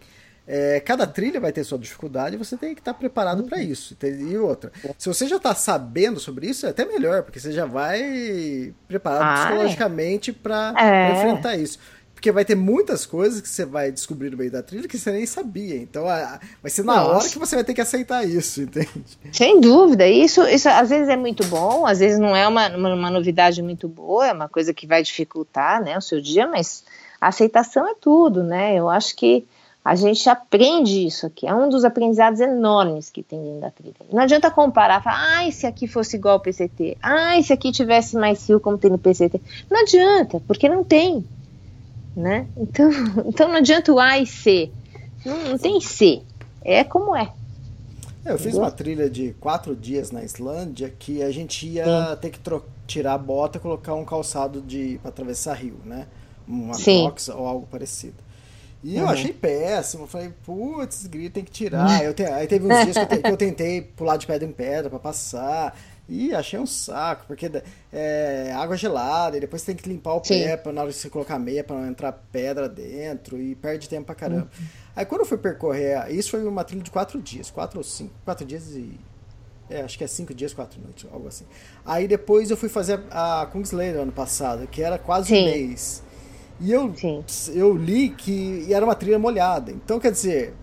É, 0.47 0.79
cada 0.79 1.07
trilha 1.07 1.39
vai 1.39 1.51
ter 1.51 1.63
sua 1.63 1.77
dificuldade 1.77 2.35
e 2.35 2.37
você 2.37 2.55
tem 2.55 2.75
que 2.75 2.81
estar 2.81 2.93
preparado 2.93 3.43
para 3.43 3.61
isso. 3.61 3.97
E 4.03 4.37
outra, 4.37 4.71
se 4.97 5.07
você 5.07 5.27
já 5.27 5.37
está 5.37 5.55
sabendo 5.55 6.19
sobre 6.19 6.47
isso, 6.47 6.67
é 6.67 6.69
até 6.69 6.85
melhor, 6.85 7.23
porque 7.23 7.39
você 7.39 7.51
já 7.51 7.65
vai 7.65 8.73
preparado 8.87 9.23
ah, 9.23 9.33
é. 9.33 9.45
psicologicamente 9.47 10.31
para 10.31 10.73
é. 10.77 11.11
enfrentar 11.13 11.55
isso. 11.55 11.79
Porque 12.13 12.31
vai 12.31 12.45
ter 12.45 12.55
muitas 12.55 13.05
coisas 13.05 13.41
que 13.41 13.49
você 13.49 13.65
vai 13.65 13.91
descobrir 13.91 14.29
no 14.29 14.37
meio 14.37 14.49
da 14.49 14.63
trilha 14.63 14.87
que 14.87 14.97
você 14.97 15.11
nem 15.11 15.25
sabia. 15.25 15.75
Então 15.75 16.05
vai 16.05 16.71
ser 16.71 16.83
na 16.83 16.95
Nossa. 16.95 17.09
hora 17.09 17.29
que 17.29 17.37
você 17.37 17.55
vai 17.55 17.63
ter 17.63 17.73
que 17.73 17.81
aceitar 17.81 18.23
isso, 18.23 18.61
entende? 18.61 19.03
Sem 19.31 19.59
dúvida. 19.59 20.07
Isso, 20.07 20.41
isso 20.43 20.69
às 20.69 20.89
vezes 20.89 21.09
é 21.09 21.17
muito 21.17 21.45
bom, 21.47 21.85
às 21.85 21.99
vezes 21.99 22.17
não 22.17 22.35
é 22.35 22.47
uma, 22.47 22.69
uma, 22.69 22.93
uma 22.93 23.11
novidade 23.11 23.61
muito 23.61 23.87
boa, 23.87 24.27
é 24.27 24.33
uma 24.33 24.47
coisa 24.47 24.73
que 24.73 24.87
vai 24.87 25.03
dificultar 25.03 25.83
né, 25.83 25.97
o 25.97 26.01
seu 26.01 26.21
dia, 26.21 26.47
mas 26.47 26.83
a 27.19 27.27
aceitação 27.27 27.87
é 27.87 27.93
tudo, 27.99 28.43
né? 28.43 28.75
Eu 28.75 28.89
acho 28.89 29.15
que 29.15 29.45
a 29.86 29.93
gente 29.93 30.27
aprende 30.27 31.05
isso 31.05 31.27
aqui. 31.27 31.45
É 31.45 31.53
um 31.53 31.69
dos 31.69 31.86
aprendizados 31.86 32.39
enormes 32.39 33.11
que 33.11 33.21
tem 33.21 33.39
dentro 33.39 33.61
da 33.61 33.69
trilha. 33.69 33.93
Não 34.11 34.23
adianta 34.23 34.49
comparar, 34.49 35.03
falar, 35.03 35.45
ah, 35.45 35.51
se 35.51 35.67
aqui 35.67 35.88
fosse 35.88 36.15
igual 36.15 36.33
ao 36.33 36.39
PCT, 36.39 36.97
ah, 36.99 37.39
se 37.43 37.53
aqui 37.53 37.71
tivesse 37.71 38.15
mais 38.15 38.43
fio 38.43 38.59
como 38.59 38.79
tem 38.79 38.89
no 38.89 38.97
PCT. 38.97 39.39
Não 39.69 39.81
adianta, 39.81 40.41
porque 40.47 40.67
não 40.67 40.83
tem. 40.83 41.23
Né? 42.15 42.47
Então, 42.57 42.89
então 43.29 43.47
não 43.47 43.57
adianta 43.57 43.93
o 43.93 43.99
A 43.99 44.17
e 44.17 44.25
C. 44.25 44.71
Não, 45.23 45.38
não 45.49 45.57
tem 45.59 45.79
C. 45.79 46.23
É 46.63 46.83
como 46.83 47.15
é. 47.15 47.31
é 48.25 48.31
eu 48.31 48.39
fiz 48.39 48.55
uma 48.55 48.71
trilha 48.71 49.07
de 49.07 49.36
quatro 49.39 49.75
dias 49.75 50.09
na 50.09 50.23
Islândia 50.23 50.91
que 50.97 51.21
a 51.21 51.29
gente 51.29 51.67
ia 51.67 51.86
Sim. 51.86 52.17
ter 52.21 52.31
que 52.31 52.39
tirar 52.88 53.13
a 53.13 53.19
bota 53.19 53.59
e 53.59 53.61
colocar 53.61 53.93
um 53.93 54.03
calçado 54.03 54.61
de 54.61 54.97
para 55.03 55.09
atravessar 55.09 55.53
rio, 55.53 55.77
né? 55.86 56.07
Uma 56.47 56.75
box 56.75 57.29
ou 57.29 57.45
algo 57.45 57.67
parecido. 57.67 58.24
E 58.86 58.97
uhum. 58.97 59.01
eu 59.01 59.09
achei 59.09 59.33
péssimo. 59.33 60.05
Falei, 60.05 60.31
putz, 60.45 61.07
grito, 61.07 61.33
tem 61.33 61.43
que 61.43 61.49
tirar. 61.49 62.05
Eu 62.05 62.13
te... 62.13 62.23
Aí 62.23 62.45
teve 62.45 62.71
uns 62.71 62.83
dias 62.83 62.95
que 62.95 63.01
eu, 63.01 63.07
te... 63.07 63.17
que 63.17 63.31
eu, 63.31 63.36
tentei 63.36 63.81
pular 63.81 64.15
de 64.15 64.27
pedra 64.27 64.47
em 64.47 64.51
pedra 64.51 64.91
para 64.91 64.99
passar. 64.99 65.75
E 66.07 66.36
achei 66.36 66.59
um 66.59 66.67
saco, 66.67 67.25
porque 67.25 67.49
é 67.91 68.53
água 68.55 68.77
gelada, 68.77 69.38
e 69.38 69.39
depois 69.39 69.63
você 69.63 69.73
tem 69.73 69.75
que 69.75 69.89
limpar 69.89 70.13
o 70.13 70.23
Sim. 70.23 70.43
pé 70.43 70.55
pra, 70.55 70.71
na 70.71 70.81
hora 70.81 70.91
de 70.91 70.97
você 70.97 71.09
colocar 71.09 71.39
meia 71.39 71.63
para 71.63 71.77
não 71.77 71.88
entrar 71.88 72.11
pedra 72.11 72.69
dentro, 72.69 73.41
e 73.41 73.55
perde 73.55 73.89
tempo 73.89 74.05
pra 74.05 74.13
caramba. 74.13 74.47
Uhum. 74.59 74.65
Aí 74.95 75.03
quando 75.03 75.21
eu 75.21 75.25
fui 75.25 75.39
percorrer, 75.39 76.11
isso 76.11 76.29
foi 76.29 76.45
uma 76.45 76.63
trilha 76.63 76.83
de 76.83 76.91
quatro 76.91 77.19
dias, 77.19 77.49
quatro 77.49 77.79
ou 77.79 77.83
cinco, 77.83 78.13
quatro 78.23 78.45
dias 78.45 78.67
e. 78.75 78.99
É, 79.67 79.81
acho 79.81 79.97
que 79.97 80.03
é 80.03 80.07
cinco 80.07 80.31
dias, 80.31 80.53
quatro 80.53 80.79
noites, 80.79 81.07
algo 81.11 81.27
assim. 81.27 81.45
Aí 81.83 82.07
depois 82.07 82.51
eu 82.51 82.57
fui 82.57 82.69
fazer 82.69 83.01
a 83.09 83.49
Kungsleder 83.51 83.99
ano 83.99 84.11
passado, 84.11 84.67
que 84.67 84.83
era 84.83 84.99
quase 84.99 85.29
Sim. 85.29 85.41
um 85.41 85.45
mês. 85.45 86.03
E 86.60 86.72
eu, 86.72 86.93
eu 87.53 87.76
li 87.76 88.10
que 88.10 88.72
era 88.74 88.86
uma 88.86 88.95
trilha 88.95 89.20
molhada. 89.20 89.72
Então, 89.72 89.99
quer 89.99 90.12
dizer, 90.12 90.53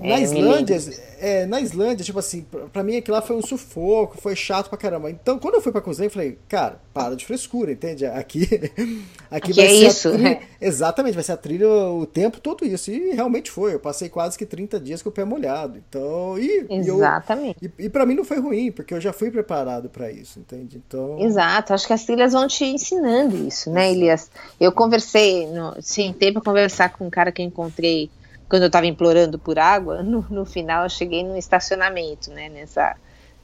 na 0.00 0.18
é, 0.18 0.22
Islândia, 0.22 0.78
é, 1.20 1.46
na 1.46 1.60
Islândia, 1.60 2.04
tipo 2.04 2.18
assim, 2.18 2.46
pra 2.72 2.82
mim 2.82 2.96
aquilo 2.96 3.16
lá 3.16 3.22
foi 3.22 3.36
um 3.36 3.42
sufoco, 3.42 4.16
foi 4.20 4.36
chato 4.36 4.68
pra 4.68 4.78
caramba. 4.78 5.10
Então, 5.10 5.38
quando 5.38 5.54
eu 5.54 5.60
fui 5.60 5.72
pra 5.72 5.80
cozinha, 5.80 6.06
eu 6.06 6.10
falei, 6.10 6.38
cara, 6.48 6.80
para 6.94 7.14
de 7.16 7.24
frescura, 7.24 7.72
entende? 7.72 8.06
Aqui, 8.06 8.42
aqui, 9.30 9.50
aqui 9.50 9.52
vai 9.52 9.66
é 9.66 9.68
ser 9.68 9.86
isso, 9.86 10.10
trilha, 10.10 10.28
né? 10.30 10.40
Exatamente, 10.60 11.14
vai 11.14 11.24
ser 11.24 11.32
a 11.32 11.36
trilha 11.36 11.68
o 11.68 12.06
tempo 12.06 12.40
todo 12.40 12.64
isso. 12.64 12.90
E 12.90 13.10
realmente 13.10 13.50
foi. 13.50 13.74
Eu 13.74 13.80
passei 13.80 14.08
quase 14.08 14.38
que 14.38 14.46
30 14.46 14.78
dias 14.80 15.02
com 15.02 15.08
o 15.08 15.12
pé 15.12 15.24
molhado. 15.24 15.78
Então, 15.88 16.38
e. 16.38 16.66
Exatamente. 16.70 17.58
E, 17.60 17.66
eu, 17.66 17.72
e, 17.78 17.84
e 17.86 17.88
pra 17.88 18.06
mim 18.06 18.14
não 18.14 18.24
foi 18.24 18.38
ruim, 18.38 18.70
porque 18.70 18.94
eu 18.94 19.00
já 19.00 19.12
fui 19.12 19.30
preparado 19.30 19.88
para 19.88 20.10
isso, 20.10 20.38
entende? 20.38 20.80
Então. 20.86 21.18
Exato, 21.20 21.72
acho 21.74 21.86
que 21.86 21.92
as 21.92 22.04
trilhas 22.04 22.32
vão 22.32 22.46
te 22.46 22.64
ensinando 22.64 23.36
isso, 23.36 23.70
né, 23.70 23.90
Elias? 23.90 24.30
Eu 24.60 24.72
conversei, 24.72 25.46
no, 25.46 25.76
sim, 25.80 26.12
tempo 26.12 26.40
pra 26.40 26.52
conversar 26.52 26.90
com 26.90 27.06
um 27.06 27.10
cara 27.10 27.32
que 27.32 27.42
eu 27.42 27.46
encontrei 27.46 28.10
quando 28.48 28.62
eu 28.62 28.68
estava 28.68 28.86
implorando 28.86 29.38
por 29.38 29.58
água, 29.58 30.02
no, 30.04 30.24
no, 30.30 30.44
final 30.44 30.84
eu 30.84 30.90
cheguei 30.90 31.22
num 31.22 31.36
estacionamento, 31.36 32.30
né, 32.30 32.48
nessa, 32.48 32.96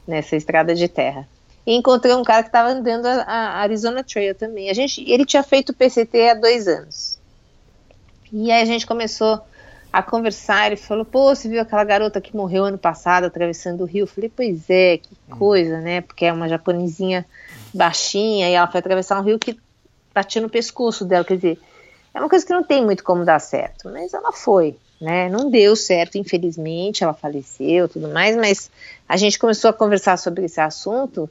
nessa 0.07 0.37
estrada 0.37 0.75
de 0.75 0.89
terra. 0.89 1.29
E 1.67 1.75
encontrei 1.75 2.15
um 2.15 2.23
cara 2.23 2.43
que 2.43 2.49
estava 2.49 2.69
andando 2.69 3.07
a, 3.07 3.23
a, 3.23 3.57
Arizona 3.61 4.05
Trail 4.05 4.35
também. 4.35 4.69
A 4.69 4.75
gente, 4.75 5.03
ele 5.11 5.25
tinha 5.25 5.43
feito 5.43 5.71
o 5.71 5.75
PCT 5.75 6.29
há 6.29 6.35
dois 6.35 6.69
anos. 6.69 7.19
E 8.31 8.51
aí 8.51 8.61
a 8.61 8.67
gente 8.67 8.87
começou 8.87 9.41
a 9.91 10.03
conversar. 10.03 10.67
Ele 10.67 10.77
falou: 10.77 11.07
Pô, 11.07 11.35
você 11.35 11.49
viu 11.49 11.63
aquela 11.63 11.83
garota 11.83 12.21
que 12.21 12.37
morreu 12.37 12.65
ano 12.65 12.77
passado 12.77 13.25
atravessando 13.25 13.81
o 13.81 13.87
rio? 13.87 14.03
Eu 14.03 14.07
falei: 14.07 14.31
Pois 14.35 14.69
é, 14.69 14.99
que 14.99 15.09
hum. 15.15 15.39
coisa, 15.39 15.81
né? 15.81 16.03
Porque 16.03 16.27
é 16.27 16.33
uma 16.35 16.51
japonesinha 16.51 17.25
baixinha 17.73 18.51
e 18.51 18.53
ela 18.53 18.67
foi 18.67 18.81
atravessar 18.81 19.19
um 19.19 19.25
rio 19.25 19.39
que 19.39 19.59
batia 20.15 20.43
no 20.43 20.51
pescoço 20.51 21.03
dela. 21.07 21.25
Quer 21.25 21.37
dizer, 21.37 21.59
é 22.13 22.21
uma 22.21 22.29
coisa 22.29 22.45
que 22.45 22.53
não 22.53 22.63
tem 22.63 22.85
muito 22.85 23.03
como 23.03 23.25
dar 23.25 23.39
certo, 23.39 23.89
mas 23.89 24.13
ela 24.13 24.33
foi 24.33 24.77
né? 25.01 25.29
Não 25.29 25.51
deu 25.51 25.77
certo, 25.77 26.17
infelizmente, 26.17 27.05
ela 27.05 27.15
faleceu, 27.15 27.89
tudo 27.89 28.09
mais, 28.09 28.37
mas 28.37 28.71
a 29.09 29.17
gente 29.17 29.39
começou 29.39 29.71
a 29.71 29.73
conversar 29.73 30.17
sobre 30.17 30.45
esse 30.45 30.61
assunto 30.61 31.29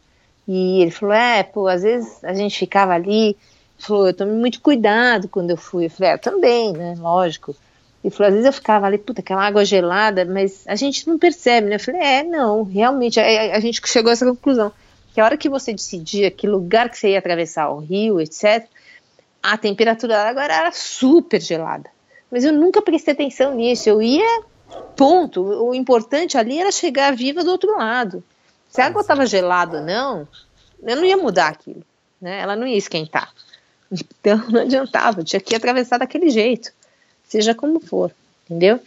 e 0.48 0.82
ele 0.82 0.92
falou: 0.92 1.16
"É, 1.16 1.44
pô, 1.44 1.68
às 1.68 1.84
vezes 1.84 2.24
a 2.24 2.34
gente 2.34 2.58
ficava 2.58 2.94
ali, 2.94 3.38
falou, 3.78 4.08
eu 4.08 4.14
tomei 4.14 4.36
muito 4.36 4.62
cuidado 4.62 5.28
quando 5.28 5.52
eu 5.52 5.58
fui". 5.58 5.86
Eu 5.86 5.90
falei: 5.90 6.14
"É, 6.14 6.18
também, 6.18 6.74
né? 6.74 6.96
Lógico". 6.98 7.56
Ele 8.04 8.14
falou: 8.14 8.28
"Às 8.28 8.34
vezes 8.34 8.46
eu 8.48 8.54
ficava 8.54 8.86
ali, 8.86 8.98
puta, 8.98 9.22
aquela 9.22 9.46
água 9.46 9.66
gelada, 9.66 10.26
mas 10.26 10.64
a 10.68 10.76
gente 10.76 11.08
não 11.08 11.18
percebe, 11.18 11.68
né?". 11.68 11.76
Eu 11.76 11.80
falei: 11.80 12.02
"É, 12.02 12.24
não, 12.24 12.64
realmente, 12.64 13.20
a, 13.20 13.56
a 13.56 13.60
gente 13.60 13.82
chegou 13.88 14.10
a 14.10 14.14
essa 14.14 14.26
conclusão 14.26 14.72
que 15.14 15.22
a 15.22 15.26
hora 15.26 15.38
que 15.38 15.48
você 15.48 15.72
decidia 15.72 16.32
que 16.32 16.48
lugar 16.48 16.90
que 16.90 16.98
você 16.98 17.12
ia 17.12 17.20
atravessar 17.20 17.70
o 17.70 17.80
rio, 17.80 18.20
etc, 18.20 18.68
a 19.44 19.58
temperatura 19.58 20.14
da 20.14 20.30
água 20.30 20.44
era 20.44 20.72
super 20.72 21.40
gelada. 21.40 21.90
Mas 22.34 22.44
eu 22.44 22.52
nunca 22.52 22.82
prestei 22.82 23.14
atenção 23.14 23.54
nisso. 23.54 23.88
Eu 23.88 24.02
ia, 24.02 24.42
ponto. 24.96 25.44
O 25.44 25.76
importante 25.76 26.36
ali 26.36 26.60
era 26.60 26.72
chegar 26.72 27.16
viva 27.16 27.44
do 27.44 27.52
outro 27.52 27.78
lado. 27.78 28.24
Se 28.72 28.82
a 28.82 28.88
água 28.88 29.02
estava 29.02 29.24
gelada 29.28 29.78
ou 29.78 29.84
não, 29.84 30.28
eu 30.82 30.96
não 30.96 31.06
ia 31.06 31.16
mudar 31.16 31.50
aquilo. 31.50 31.84
Né? 32.20 32.40
Ela 32.40 32.56
não 32.56 32.66
ia 32.66 32.76
esquentar. 32.76 33.32
Então 33.92 34.44
não 34.50 34.62
adiantava, 34.62 35.24
tinha 35.24 35.40
que 35.40 35.54
atravessar 35.54 36.00
daquele 36.00 36.32
jeito, 36.32 36.74
seja 37.24 37.54
como 37.54 37.80
for, 37.80 38.12
entendeu? 38.50 38.80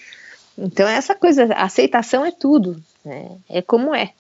Então 0.59 0.89
essa 0.89 1.15
coisa, 1.15 1.45
aceitação 1.55 2.27
é 2.27 2.33
tudo, 2.33 2.83
né? 3.05 3.31
é 3.49 3.63
como 3.63 3.95
é. 3.95 4.13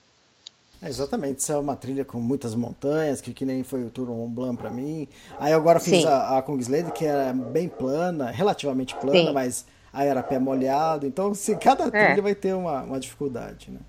É, 0.87 0.89
exatamente, 0.89 1.41
isso 1.41 1.53
é 1.53 1.59
uma 1.59 1.74
trilha 1.74 2.05
com 2.05 2.18
muitas 2.18 2.55
montanhas, 2.55 3.20
que, 3.20 3.34
que 3.34 3.45
nem 3.45 3.64
foi 3.64 3.84
o 3.84 3.91
Tour 3.91 4.07
Mont 4.07 4.32
Blanc 4.32 4.57
para 4.57 4.70
mim. 4.70 5.09
Aí 5.39 5.53
agora 5.53 5.80
fiz 5.80 6.03
Sim. 6.03 6.07
a, 6.07 6.39
a 6.39 6.43
Kungsleden, 6.43 6.93
que 6.93 7.05
era 7.05 7.32
bem 7.32 7.68
plana, 7.68 8.30
relativamente 8.30 8.95
plana, 8.95 9.28
Sim. 9.28 9.32
mas 9.32 9.66
aí 9.93 10.07
era 10.07 10.22
pé 10.22 10.39
molhado. 10.39 11.05
Então, 11.05 11.34
se 11.34 11.57
cada 11.57 11.89
é. 11.89 12.07
trilha 12.07 12.22
vai 12.22 12.34
ter 12.37 12.55
uma, 12.55 12.82
uma 12.82 13.01
dificuldade, 13.01 13.70
né? 13.70 13.80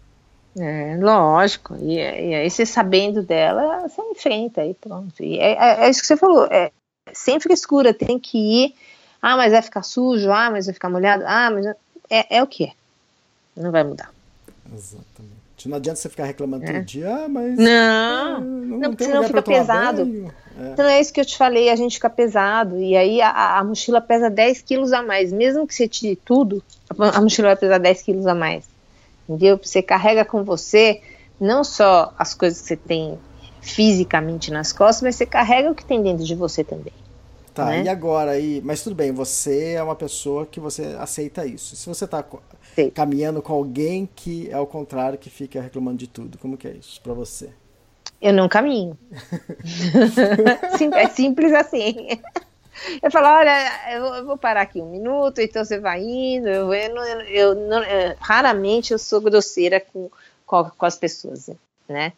É, 0.60 0.98
lógico. 1.00 1.76
E, 1.76 1.98
e, 1.98 2.34
aí 2.34 2.50
você 2.50 2.66
sabendo 2.66 3.22
dela, 3.22 3.88
você 3.88 4.02
enfrenta 4.02 4.62
aí 4.62 4.74
pronto. 4.74 5.22
E 5.22 5.38
é, 5.38 5.52
é, 5.52 5.86
é 5.86 5.90
isso 5.90 6.02
que 6.02 6.08
você 6.08 6.18
falou. 6.18 6.48
É, 6.50 6.72
sem 7.14 7.40
frescura, 7.40 7.94
tem 7.94 8.18
que 8.18 8.40
ir. 8.40 8.76
Ah, 9.22 9.38
mas 9.38 9.52
vai 9.52 9.62
ficar 9.62 9.84
sujo. 9.84 10.32
Ah, 10.32 10.50
mas 10.50 10.66
vai 10.66 10.74
ficar 10.74 10.90
molhado. 10.90 11.24
Ah, 11.28 11.52
mas 11.52 11.68
é, 12.10 12.38
é 12.38 12.42
o 12.42 12.48
que 12.48 12.66
é. 12.66 12.72
Não 13.56 13.72
vai 13.72 13.84
mudar. 13.84 14.12
Exatamente. 14.74 15.47
Não 15.68 15.78
adianta 15.78 16.00
você 16.00 16.10
ficar 16.10 16.26
reclamando 16.26 16.64
é. 16.66 16.74
todo 16.74 16.86
dia, 16.86 17.10
ah, 17.10 17.30
mas. 17.30 17.58
Não, 17.58 18.42
não, 18.42 18.80
não, 18.80 18.90
porque 18.90 19.04
senão 19.04 19.24
fica 19.24 19.42
pesado. 19.42 20.32
É. 20.60 20.72
Então 20.74 20.86
é 20.86 21.00
isso 21.00 21.14
que 21.14 21.20
eu 21.20 21.26
te 21.26 21.38
falei, 21.38 21.70
a 21.70 21.76
gente 21.76 21.96
fica 21.96 22.10
pesado. 22.10 22.80
E 22.82 22.96
aí 22.96 23.22
a, 23.22 23.60
a 23.60 23.64
mochila 23.64 24.02
pesa 24.02 24.30
10 24.30 24.62
quilos 24.62 24.94
a 24.94 25.04
mais. 25.04 25.32
Mesmo 25.32 25.68
que 25.68 25.76
você 25.76 25.88
tire 25.88 26.16
tudo, 26.16 26.64
a 26.98 27.22
mochila 27.22 27.50
vai 27.50 27.58
pesar 27.58 27.78
10 27.78 28.02
quilos 28.02 28.26
a 28.26 28.34
mais. 28.34 28.66
Entendeu? 29.28 29.60
Você 29.62 29.82
carrega 29.82 30.24
com 30.24 30.44
você 30.44 31.02
não 31.40 31.64
só 31.64 32.14
as 32.18 32.34
coisas 32.34 32.62
que 32.62 32.68
você 32.68 32.76
tem 32.76 33.20
fisicamente 33.62 34.52
nas 34.52 34.72
costas, 34.72 35.04
mas 35.04 35.16
você 35.16 35.26
carrega 35.26 35.70
o 35.70 35.76
que 35.76 35.86
tem 35.86 36.02
dentro 36.02 36.26
de 36.26 36.34
você 36.34 36.64
também. 36.64 36.94
Tá, 37.58 37.66
né? 37.66 37.84
e 37.84 37.90
agora 37.90 38.32
aí, 38.32 38.62
mas 38.64 38.84
tudo 38.84 38.96
bem, 38.96 39.12
você 39.12 39.74
é 39.74 39.82
uma 39.82 39.96
pessoa 39.96 40.46
que 40.46 40.60
você 40.60 40.96
aceita 41.00 41.44
isso. 41.44 41.76
Se 41.76 41.90
você 41.90 42.06
está 42.06 42.24
caminhando 42.94 43.42
com 43.42 43.52
alguém 43.52 44.08
que 44.16 44.48
é 44.52 44.60
o 44.60 44.68
contrário, 44.68 45.18
que 45.18 45.28
fica 45.28 45.60
reclamando 45.60 45.98
de 45.98 46.06
tudo, 46.06 46.38
como 46.38 46.56
que 46.56 46.68
é 46.68 46.72
isso 46.74 47.02
para 47.02 47.14
você? 47.14 47.50
Eu 48.22 48.32
não 48.32 48.48
caminho. 48.48 48.96
é 50.96 51.08
simples 51.10 51.52
assim. 51.52 52.20
Eu 53.02 53.10
falo, 53.10 53.28
olha, 53.28 53.92
eu 53.92 54.24
vou 54.24 54.38
parar 54.38 54.62
aqui 54.62 54.80
um 54.80 54.92
minuto, 54.92 55.42
então 55.42 55.66
você 55.66 55.80
vai 55.80 56.00
indo. 56.00 56.48
Eu, 56.48 56.72
eu, 56.72 56.96
eu, 56.96 57.22
eu 57.22 57.56
não, 57.56 57.82
raramente 58.20 58.94
eu 58.94 59.00
sou 59.00 59.20
grosseira 59.20 59.80
com, 59.80 60.12
com, 60.46 60.64
com 60.64 60.86
as 60.86 60.96
pessoas, 60.96 61.50
né? 61.90 62.14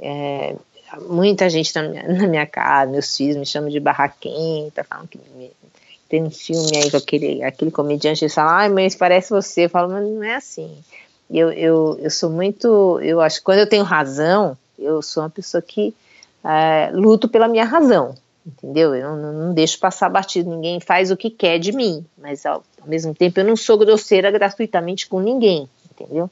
É, 0.00 0.56
muita 1.00 1.48
gente 1.48 1.74
na 1.74 1.82
minha, 1.82 2.02
na 2.08 2.26
minha 2.26 2.46
casa, 2.46 2.90
meus 2.90 3.16
filhos 3.16 3.36
me 3.36 3.46
chamam 3.46 3.70
de 3.70 3.80
barraquenta, 3.80 4.84
falam 4.84 5.06
que 5.06 5.18
me, 5.36 5.50
tem 6.12 6.22
um 6.22 6.30
filme 6.30 6.76
aí 6.76 6.90
com 6.90 6.98
aquele, 6.98 7.42
aquele 7.42 7.70
comediante 7.70 8.20
que 8.20 8.28
fala, 8.28 8.58
ai, 8.58 8.68
mas 8.68 8.94
parece 8.94 9.30
você. 9.30 9.64
Eu 9.64 9.70
falo, 9.70 9.90
mas 9.90 10.06
não 10.06 10.22
é 10.22 10.34
assim. 10.34 10.70
Eu, 11.30 11.50
eu, 11.50 11.98
eu 12.02 12.10
sou 12.10 12.28
muito. 12.28 13.00
Eu 13.00 13.18
acho 13.22 13.38
que 13.38 13.44
quando 13.44 13.60
eu 13.60 13.66
tenho 13.66 13.82
razão, 13.82 14.54
eu 14.78 15.00
sou 15.00 15.22
uma 15.22 15.30
pessoa 15.30 15.62
que 15.62 15.94
é, 16.44 16.90
luto 16.92 17.30
pela 17.30 17.48
minha 17.48 17.64
razão, 17.64 18.14
entendeu? 18.46 18.94
Eu 18.94 19.16
não, 19.16 19.32
não, 19.32 19.54
deixo 19.54 19.78
passar 19.78 20.10
batido, 20.10 20.50
ninguém 20.50 20.80
faz 20.80 21.10
o 21.10 21.16
que 21.16 21.30
quer 21.30 21.58
de 21.58 21.72
mim, 21.72 22.04
mas 22.18 22.44
ao, 22.44 22.62
ao 22.80 22.88
mesmo 22.88 23.14
tempo 23.14 23.40
eu 23.40 23.44
não 23.44 23.56
sou 23.56 23.78
grosseira 23.78 24.30
gratuitamente 24.30 25.08
com 25.08 25.18
ninguém, 25.18 25.66
entendeu? 25.90 26.30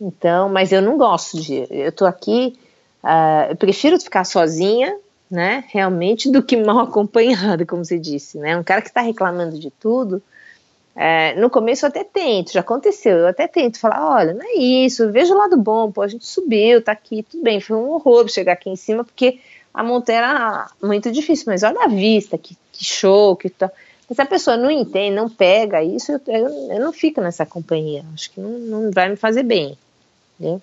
Então, 0.00 0.48
mas 0.48 0.72
eu 0.72 0.82
não 0.82 0.98
gosto 0.98 1.40
de. 1.40 1.68
Eu 1.70 1.92
tô 1.92 2.04
aqui, 2.04 2.58
uh, 3.02 3.50
eu 3.50 3.56
prefiro 3.56 3.98
ficar 4.00 4.24
sozinha, 4.24 4.96
né, 5.30 5.64
realmente, 5.68 6.30
do 6.30 6.42
que 6.42 6.56
mal 6.56 6.80
acompanhada, 6.88 7.66
como 7.66 7.84
você 7.84 7.98
disse, 7.98 8.38
né? 8.38 8.56
Um 8.56 8.64
cara 8.64 8.80
que 8.80 8.88
está 8.88 9.00
reclamando 9.00 9.58
de 9.58 9.70
tudo. 9.70 10.22
É, 11.00 11.34
no 11.36 11.48
começo 11.48 11.86
eu 11.86 11.90
até 11.90 12.02
tento, 12.02 12.52
já 12.52 12.58
aconteceu, 12.58 13.18
eu 13.18 13.28
até 13.28 13.46
tento 13.46 13.78
falar, 13.78 14.16
olha, 14.16 14.34
não 14.34 14.44
é 14.44 14.54
isso, 14.54 15.12
veja 15.12 15.32
o 15.32 15.38
lado 15.38 15.56
bom, 15.56 15.92
pô, 15.92 16.02
a 16.02 16.08
gente 16.08 16.26
subiu, 16.26 16.82
tá 16.82 16.90
aqui, 16.90 17.22
tudo 17.22 17.40
bem, 17.40 17.60
foi 17.60 17.76
um 17.76 17.88
horror 17.90 18.28
chegar 18.28 18.54
aqui 18.54 18.68
em 18.68 18.74
cima, 18.74 19.04
porque 19.04 19.38
a 19.72 19.84
montanha 19.84 20.18
era 20.18 20.70
muito 20.82 21.12
difícil, 21.12 21.44
mas 21.46 21.62
olha 21.62 21.84
a 21.84 21.86
vista, 21.86 22.36
que, 22.36 22.56
que 22.72 22.84
show, 22.84 23.36
que 23.36 23.48
tá. 23.48 23.70
Mas 24.08 24.18
a 24.18 24.26
pessoa 24.26 24.56
não 24.56 24.72
entende, 24.72 25.14
não 25.14 25.30
pega 25.30 25.84
isso, 25.84 26.10
eu, 26.10 26.20
eu, 26.26 26.48
eu 26.72 26.80
não 26.80 26.92
fico 26.92 27.20
nessa 27.20 27.46
companhia, 27.46 28.04
acho 28.12 28.32
que 28.32 28.40
não, 28.40 28.58
não 28.58 28.90
vai 28.90 29.08
me 29.08 29.14
fazer 29.14 29.44
bem. 29.44 29.78
Né? 30.40 30.60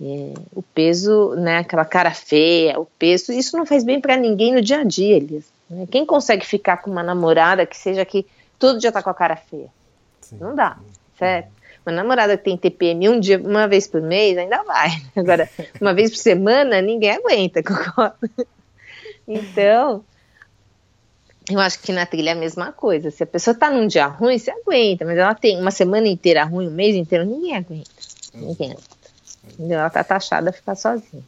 É, 0.00 0.32
o 0.54 0.62
peso, 0.62 1.34
né, 1.34 1.58
aquela 1.58 1.84
cara 1.84 2.12
feia, 2.12 2.78
o 2.78 2.86
peso, 2.86 3.32
isso 3.32 3.56
não 3.56 3.66
faz 3.66 3.82
bem 3.82 4.00
para 4.00 4.16
ninguém 4.16 4.54
no 4.54 4.62
dia 4.62 4.80
a 4.80 4.84
dia, 4.84 5.16
Elias. 5.16 5.44
Né? 5.68 5.86
Quem 5.90 6.06
consegue 6.06 6.46
ficar 6.46 6.78
com 6.78 6.90
uma 6.90 7.02
namorada 7.02 7.66
que 7.66 7.76
seja 7.76 8.04
que 8.04 8.24
todo 8.58 8.78
dia 8.78 8.92
tá 8.92 9.02
com 9.02 9.10
a 9.10 9.14
cara 9.14 9.36
feia? 9.36 9.68
Sim. 10.20 10.36
Não 10.40 10.54
dá, 10.54 10.78
certo? 11.18 11.50
Uma 11.84 11.92
namorada 11.92 12.36
que 12.36 12.44
tem 12.44 12.56
TPM 12.56 13.08
um 13.08 13.18
dia, 13.18 13.38
uma 13.38 13.66
vez 13.66 13.86
por 13.86 14.00
mês, 14.00 14.36
ainda 14.38 14.62
vai. 14.62 14.90
Agora, 15.16 15.48
uma 15.80 15.92
vez 15.92 16.10
por 16.10 16.18
semana, 16.18 16.80
ninguém 16.80 17.10
aguenta, 17.10 17.62
concorda? 17.64 18.30
Então, 19.26 20.04
eu 21.50 21.58
acho 21.58 21.80
que 21.80 21.92
na 21.92 22.06
trilha 22.06 22.30
é 22.30 22.32
a 22.34 22.36
mesma 22.36 22.72
coisa. 22.72 23.10
Se 23.10 23.22
a 23.22 23.26
pessoa 23.26 23.54
tá 23.54 23.70
num 23.70 23.86
dia 23.86 24.06
ruim, 24.06 24.38
você 24.38 24.50
aguenta, 24.50 25.04
mas 25.04 25.18
ela 25.18 25.34
tem 25.34 25.58
uma 25.60 25.70
semana 25.70 26.06
inteira 26.06 26.44
ruim, 26.44 26.68
um 26.68 26.72
mês 26.72 26.94
inteiro, 26.94 27.24
ninguém 27.24 27.56
aguenta. 27.56 27.90
Ninguém 28.34 28.72
aguenta. 28.72 28.97
Ela 29.58 29.90
tá 29.90 30.02
taxada 30.04 30.50
a 30.50 30.52
ficar 30.52 30.74
sozinha. 30.74 31.22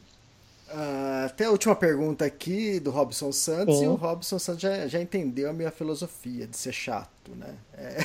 Uh, 0.73 1.25
até 1.25 1.45
a 1.45 1.51
última 1.51 1.75
pergunta 1.75 2.23
aqui 2.23 2.79
do 2.79 2.91
Robson 2.91 3.33
Santos, 3.33 3.79
Sim. 3.79 3.85
e 3.85 3.87
o 3.89 3.95
Robson 3.95 4.39
Santos 4.39 4.61
já, 4.61 4.87
já 4.87 5.01
entendeu 5.01 5.49
a 5.49 5.53
minha 5.53 5.69
filosofia 5.69 6.47
de 6.47 6.55
ser 6.55 6.71
chato, 6.71 7.09
né? 7.35 7.53
É. 7.77 7.97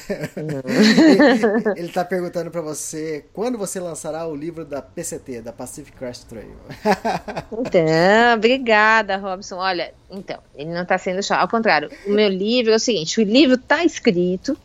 ele, 1.79 1.89
tá 1.93 2.05
perguntando 2.05 2.51
para 2.51 2.61
você 2.61 3.25
quando 3.33 3.57
você 3.57 3.79
lançará 3.79 4.27
o 4.27 4.35
livro 4.35 4.65
da 4.65 4.83
PCT, 4.83 5.43
da 5.43 5.53
Pacific 5.53 5.97
Crest 5.97 6.27
Trail. 6.27 6.57
então, 7.65 8.35
obrigada, 8.35 9.17
Robson. 9.17 9.59
Olha, 9.59 9.95
então, 10.11 10.41
ele 10.57 10.75
não 10.75 10.85
tá 10.85 10.99
sendo 10.99 11.23
chato, 11.23 11.43
ao 11.43 11.49
contrário, 11.49 11.89
o 12.05 12.11
meu 12.11 12.29
livro 12.29 12.73
é 12.73 12.77
o 12.77 12.81
seguinte: 12.81 13.21
o 13.21 13.25
livro 13.25 13.57
tá 13.57 13.85
escrito, 13.85 14.59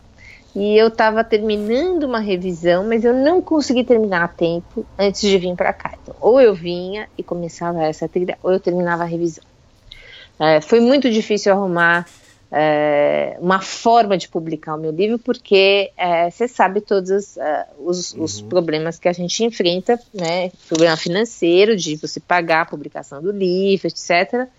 e 0.54 0.78
eu 0.78 0.88
estava 0.88 1.24
terminando 1.24 2.04
uma 2.04 2.20
revisão, 2.20 2.86
mas 2.86 3.06
eu 3.06 3.14
não 3.14 3.42
consegui 3.42 3.84
terminar 3.84 4.24
a 4.24 4.28
tempo 4.28 4.86
antes 5.00 5.22
de 5.22 5.38
vir 5.38 5.56
para 5.56 5.72
cá. 5.72 5.94
Então, 6.02 6.16
ou 6.20 6.42
eu 6.42 6.54
vinha 6.54 7.08
e 7.18 7.24
começava 7.24 7.84
essa 7.84 8.08
trilha, 8.08 8.38
ou 8.44 8.52
eu 8.52 8.60
terminava 8.60 9.04
a 9.04 9.06
revisão. 9.06 9.44
É, 10.38 10.60
foi 10.60 10.82
muito 10.82 11.10
difícil 11.10 11.54
arrumar 11.54 12.06
é, 12.52 13.38
uma 13.40 13.62
forma 13.62 14.18
de 14.18 14.28
publicar 14.28 14.76
o 14.76 14.78
meu 14.78 14.92
livro, 14.92 15.18
porque 15.18 15.92
é, 15.96 16.30
você 16.30 16.50
sabe 16.50 16.82
todos 16.82 17.38
é, 17.38 17.68
os, 17.80 18.12
uhum. 18.14 18.24
os, 18.24 18.42
problemas 18.42 19.00
que 19.00 19.08
a 19.08 19.14
gente 19.14 19.46
enfrenta, 19.46 19.98
né? 20.14 20.52
Problema 20.68 20.98
financeiro, 20.98 21.78
de 21.78 21.96
você 21.96 22.20
pagar 22.20 22.64
a 22.64 22.66
publicação 22.66 23.22
do 23.22 23.32
livro, 23.32 23.88
etc. 23.88 24.50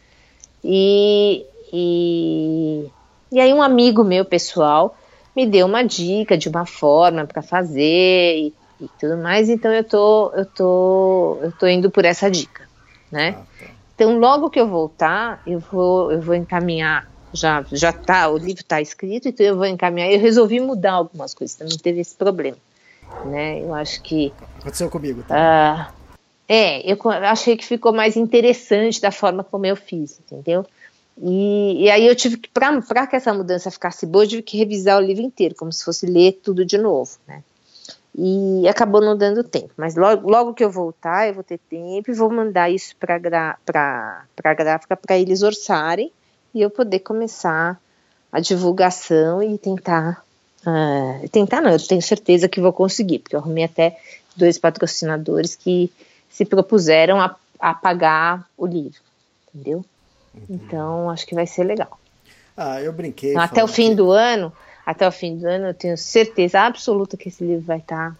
E, 0.64 1.44
e, 1.70 2.86
e 3.30 3.40
aí 3.40 3.52
um 3.52 3.60
amigo 3.60 4.02
meu 4.02 4.24
pessoal 4.24 4.96
me 5.34 5.46
deu 5.46 5.66
uma 5.66 5.82
dica 5.82 6.36
de 6.36 6.48
uma 6.48 6.66
forma 6.66 7.26
para 7.26 7.42
fazer 7.42 8.36
e, 8.36 8.54
e, 8.80 8.88
tudo 8.98 9.16
mais, 9.16 9.48
então 9.48 9.72
eu 9.72 9.84
tô, 9.84 10.32
eu 10.34 10.44
tô, 10.44 11.38
eu 11.42 11.52
tô 11.52 11.66
indo 11.66 11.90
por 11.90 12.04
essa 12.04 12.30
dica, 12.30 12.68
né? 13.10 13.36
Ah, 13.38 13.42
tá. 13.58 13.70
Então 13.94 14.18
logo 14.18 14.50
que 14.50 14.60
eu 14.60 14.66
voltar, 14.66 15.42
eu 15.46 15.60
vou, 15.60 16.10
eu 16.10 16.20
vou 16.20 16.34
encaminhar, 16.34 17.08
já, 17.32 17.64
já 17.70 17.92
tá, 17.92 18.28
o 18.28 18.36
livro 18.36 18.62
está 18.62 18.80
escrito, 18.80 19.28
então 19.28 19.44
eu 19.46 19.56
vou 19.56 19.66
encaminhar. 19.66 20.10
Eu 20.10 20.18
resolvi 20.18 20.60
mudar 20.60 20.92
algumas 20.92 21.32
coisas, 21.34 21.56
também 21.56 21.78
teve 21.78 22.00
esse 22.00 22.14
problema, 22.14 22.58
né? 23.24 23.60
Eu 23.62 23.74
acho 23.74 24.02
que 24.02 24.32
aconteceu 24.58 24.90
comigo. 24.90 25.22
Tá? 25.22 25.90
Uh, 25.90 26.02
é, 26.48 26.90
eu 26.90 26.98
achei 27.08 27.56
que 27.56 27.64
ficou 27.64 27.92
mais 27.92 28.16
interessante 28.16 29.00
da 29.00 29.10
forma 29.10 29.44
como 29.44 29.64
eu 29.66 29.76
fiz, 29.76 30.20
entendeu? 30.20 30.66
E, 31.20 31.84
e 31.84 31.90
aí 31.90 32.06
eu 32.06 32.16
tive 32.16 32.36
que, 32.36 32.48
para 32.48 33.06
que 33.06 33.16
essa 33.16 33.32
mudança 33.34 33.70
ficasse 33.70 34.06
boa, 34.06 34.24
eu 34.24 34.28
tive 34.28 34.42
que 34.42 34.56
revisar 34.56 34.98
o 34.98 35.04
livro 35.04 35.22
inteiro, 35.22 35.54
como 35.54 35.72
se 35.72 35.84
fosse 35.84 36.06
ler 36.06 36.40
tudo 36.42 36.64
de 36.64 36.78
novo, 36.78 37.16
né? 37.26 37.42
E 38.14 38.68
acabou 38.68 39.00
não 39.00 39.16
dando 39.16 39.42
tempo. 39.42 39.72
Mas 39.76 39.96
logo, 39.96 40.28
logo 40.28 40.54
que 40.54 40.62
eu 40.62 40.70
voltar, 40.70 41.28
eu 41.28 41.34
vou 41.34 41.42
ter 41.42 41.58
tempo 41.58 42.10
e 42.10 42.14
vou 42.14 42.30
mandar 42.30 42.70
isso 42.70 42.94
para 42.96 43.14
a 43.14 44.54
gráfica 44.54 44.96
para 44.96 45.18
eles 45.18 45.42
orçarem 45.42 46.12
e 46.54 46.60
eu 46.60 46.68
poder 46.68 46.98
começar 46.98 47.80
a 48.30 48.40
divulgação 48.40 49.42
e 49.42 49.56
tentar. 49.56 50.24
Uh, 50.60 51.28
tentar 51.30 51.60
não, 51.60 51.70
eu 51.70 51.78
tenho 51.78 52.02
certeza 52.02 52.48
que 52.48 52.60
vou 52.60 52.72
conseguir, 52.72 53.18
porque 53.18 53.34
eu 53.34 53.40
arrumei 53.40 53.64
até 53.64 53.98
dois 54.36 54.58
patrocinadores 54.58 55.56
que 55.56 55.90
se 56.30 56.44
propuseram 56.44 57.20
a, 57.20 57.34
a 57.58 57.74
pagar 57.74 58.46
o 58.56 58.66
livro, 58.66 59.00
entendeu? 59.52 59.84
Então, 60.48 61.10
acho 61.10 61.26
que 61.26 61.34
vai 61.34 61.46
ser 61.46 61.64
legal. 61.64 61.98
Ah, 62.56 62.80
eu 62.80 62.92
brinquei. 62.92 63.30
Então, 63.30 63.42
até 63.42 63.64
o 63.64 63.68
fim 63.68 63.90
que... 63.90 63.96
do 63.96 64.10
ano, 64.10 64.52
até 64.84 65.06
o 65.06 65.12
fim 65.12 65.36
do 65.36 65.46
ano, 65.46 65.66
eu 65.68 65.74
tenho 65.74 65.96
certeza 65.96 66.60
absoluta 66.60 67.16
que 67.16 67.28
esse 67.28 67.44
livro 67.44 67.64
vai 67.64 67.78
estar 67.78 68.16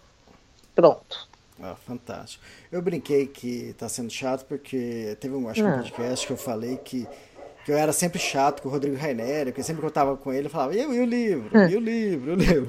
pronto. 0.75 1.27
Ah, 1.61 1.75
fantástico. 1.75 2.43
Eu 2.71 2.81
brinquei 2.81 3.27
que 3.27 3.69
está 3.69 3.87
sendo 3.87 4.11
chato 4.11 4.45
porque 4.45 5.15
teve 5.19 5.35
um, 5.35 5.47
acho 5.47 5.61
que 5.61 5.67
um 5.67 5.77
podcast 5.77 6.27
que 6.27 6.33
eu 6.33 6.37
falei 6.37 6.77
que, 6.77 7.07
que 7.63 7.71
eu 7.71 7.77
era 7.77 7.93
sempre 7.93 8.19
chato 8.19 8.61
com 8.61 8.67
o 8.67 8.71
Rodrigo 8.71 8.97
Raineri, 8.97 9.51
porque 9.51 9.63
sempre 9.63 9.79
que 9.79 9.85
eu 9.85 9.89
estava 9.89 10.17
com 10.17 10.33
ele, 10.33 10.47
eu 10.47 10.49
falava, 10.51 10.75
e, 10.75 10.81
e 10.81 10.99
o 10.99 11.05
livro? 11.05 11.69
E 11.69 11.75
o 11.75 11.79
livro? 11.79 12.31
E 12.31 12.33
o 12.33 12.35
livro? 12.35 12.67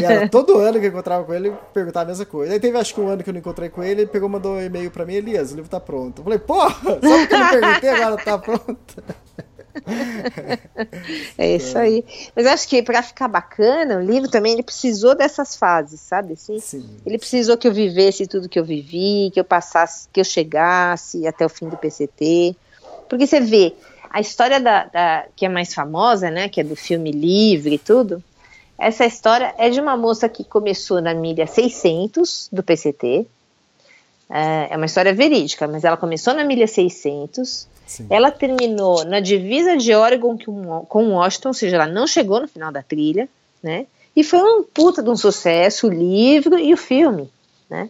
e 0.00 0.04
era 0.04 0.28
todo 0.30 0.58
ano 0.58 0.78
que 0.78 0.86
eu 0.86 0.90
encontrava 0.90 1.24
com 1.24 1.32
ele, 1.32 1.52
perguntava 1.72 2.04
a 2.04 2.08
mesma 2.08 2.26
coisa. 2.26 2.52
Aí 2.52 2.60
teve 2.60 2.76
acho 2.76 2.94
que 2.94 3.00
um 3.00 3.08
ano 3.08 3.22
que 3.22 3.30
eu 3.30 3.32
não 3.32 3.40
encontrei 3.40 3.70
com 3.70 3.82
ele, 3.82 4.02
ele 4.02 4.10
pegou 4.10 4.28
mandou 4.28 4.54
um 4.54 4.60
e-mail 4.60 4.90
para 4.90 5.06
mim, 5.06 5.14
Elias, 5.14 5.52
o 5.52 5.54
livro 5.54 5.68
está 5.68 5.80
pronto. 5.80 6.20
Eu 6.20 6.24
falei, 6.24 6.38
porra, 6.38 6.74
só 6.84 6.98
porque 6.98 7.34
eu 7.34 7.38
não 7.38 7.48
perguntei 7.48 7.90
agora 7.90 8.14
está 8.16 8.38
pronto. 8.38 9.02
é 11.38 11.56
isso 11.56 11.78
aí. 11.78 12.04
Mas 12.36 12.46
acho 12.46 12.68
que 12.68 12.82
para 12.82 13.02
ficar 13.02 13.28
bacana, 13.28 13.96
o 13.96 14.02
livro 14.02 14.30
também 14.30 14.52
ele 14.52 14.62
precisou 14.62 15.14
dessas 15.14 15.56
fases, 15.56 16.00
sabe? 16.00 16.34
Assim, 16.34 16.58
Sim. 16.60 16.84
Ele 17.06 17.18
precisou 17.18 17.56
que 17.56 17.66
eu 17.66 17.72
vivesse 17.72 18.26
tudo 18.26 18.48
que 18.48 18.58
eu 18.58 18.64
vivi, 18.64 19.30
que 19.32 19.40
eu 19.40 19.44
passasse, 19.44 20.08
que 20.12 20.20
eu 20.20 20.24
chegasse 20.24 21.26
até 21.26 21.46
o 21.46 21.48
fim 21.48 21.68
do 21.68 21.76
PCT. 21.76 22.54
Porque 23.08 23.26
você 23.26 23.40
vê, 23.40 23.74
a 24.10 24.20
história 24.20 24.60
da, 24.60 24.84
da, 24.84 25.26
que 25.36 25.46
é 25.46 25.48
mais 25.48 25.74
famosa, 25.74 26.30
né, 26.30 26.48
que 26.48 26.60
é 26.60 26.64
do 26.64 26.76
filme 26.76 27.10
Livre 27.10 27.74
e 27.74 27.78
tudo, 27.78 28.22
essa 28.78 29.04
história 29.04 29.54
é 29.58 29.70
de 29.70 29.80
uma 29.80 29.96
moça 29.96 30.28
que 30.28 30.44
começou 30.44 31.00
na 31.00 31.14
milha 31.14 31.46
600 31.46 32.48
do 32.52 32.62
PCT. 32.62 33.26
É, 34.30 34.68
é 34.70 34.76
uma 34.76 34.86
história 34.86 35.12
verídica, 35.12 35.66
mas 35.66 35.84
ela 35.84 35.96
começou 35.96 36.34
na 36.34 36.44
milha 36.44 36.66
600, 36.66 37.66
Sim. 37.88 38.06
Ela 38.10 38.30
terminou 38.30 39.02
na 39.06 39.18
divisa 39.18 39.74
de 39.74 39.94
Oregon 39.94 40.36
com 40.86 41.12
Washington, 41.12 41.48
ou 41.48 41.54
seja, 41.54 41.76
ela 41.76 41.86
não 41.86 42.06
chegou 42.06 42.38
no 42.38 42.46
final 42.46 42.70
da 42.70 42.82
trilha, 42.82 43.26
né? 43.62 43.86
E 44.14 44.22
foi 44.22 44.40
um 44.40 44.62
puta 44.62 45.02
de 45.02 45.08
um 45.08 45.16
sucesso 45.16 45.86
o 45.86 45.90
livro 45.90 46.58
e 46.58 46.74
o 46.74 46.76
filme, 46.76 47.30
né? 47.68 47.88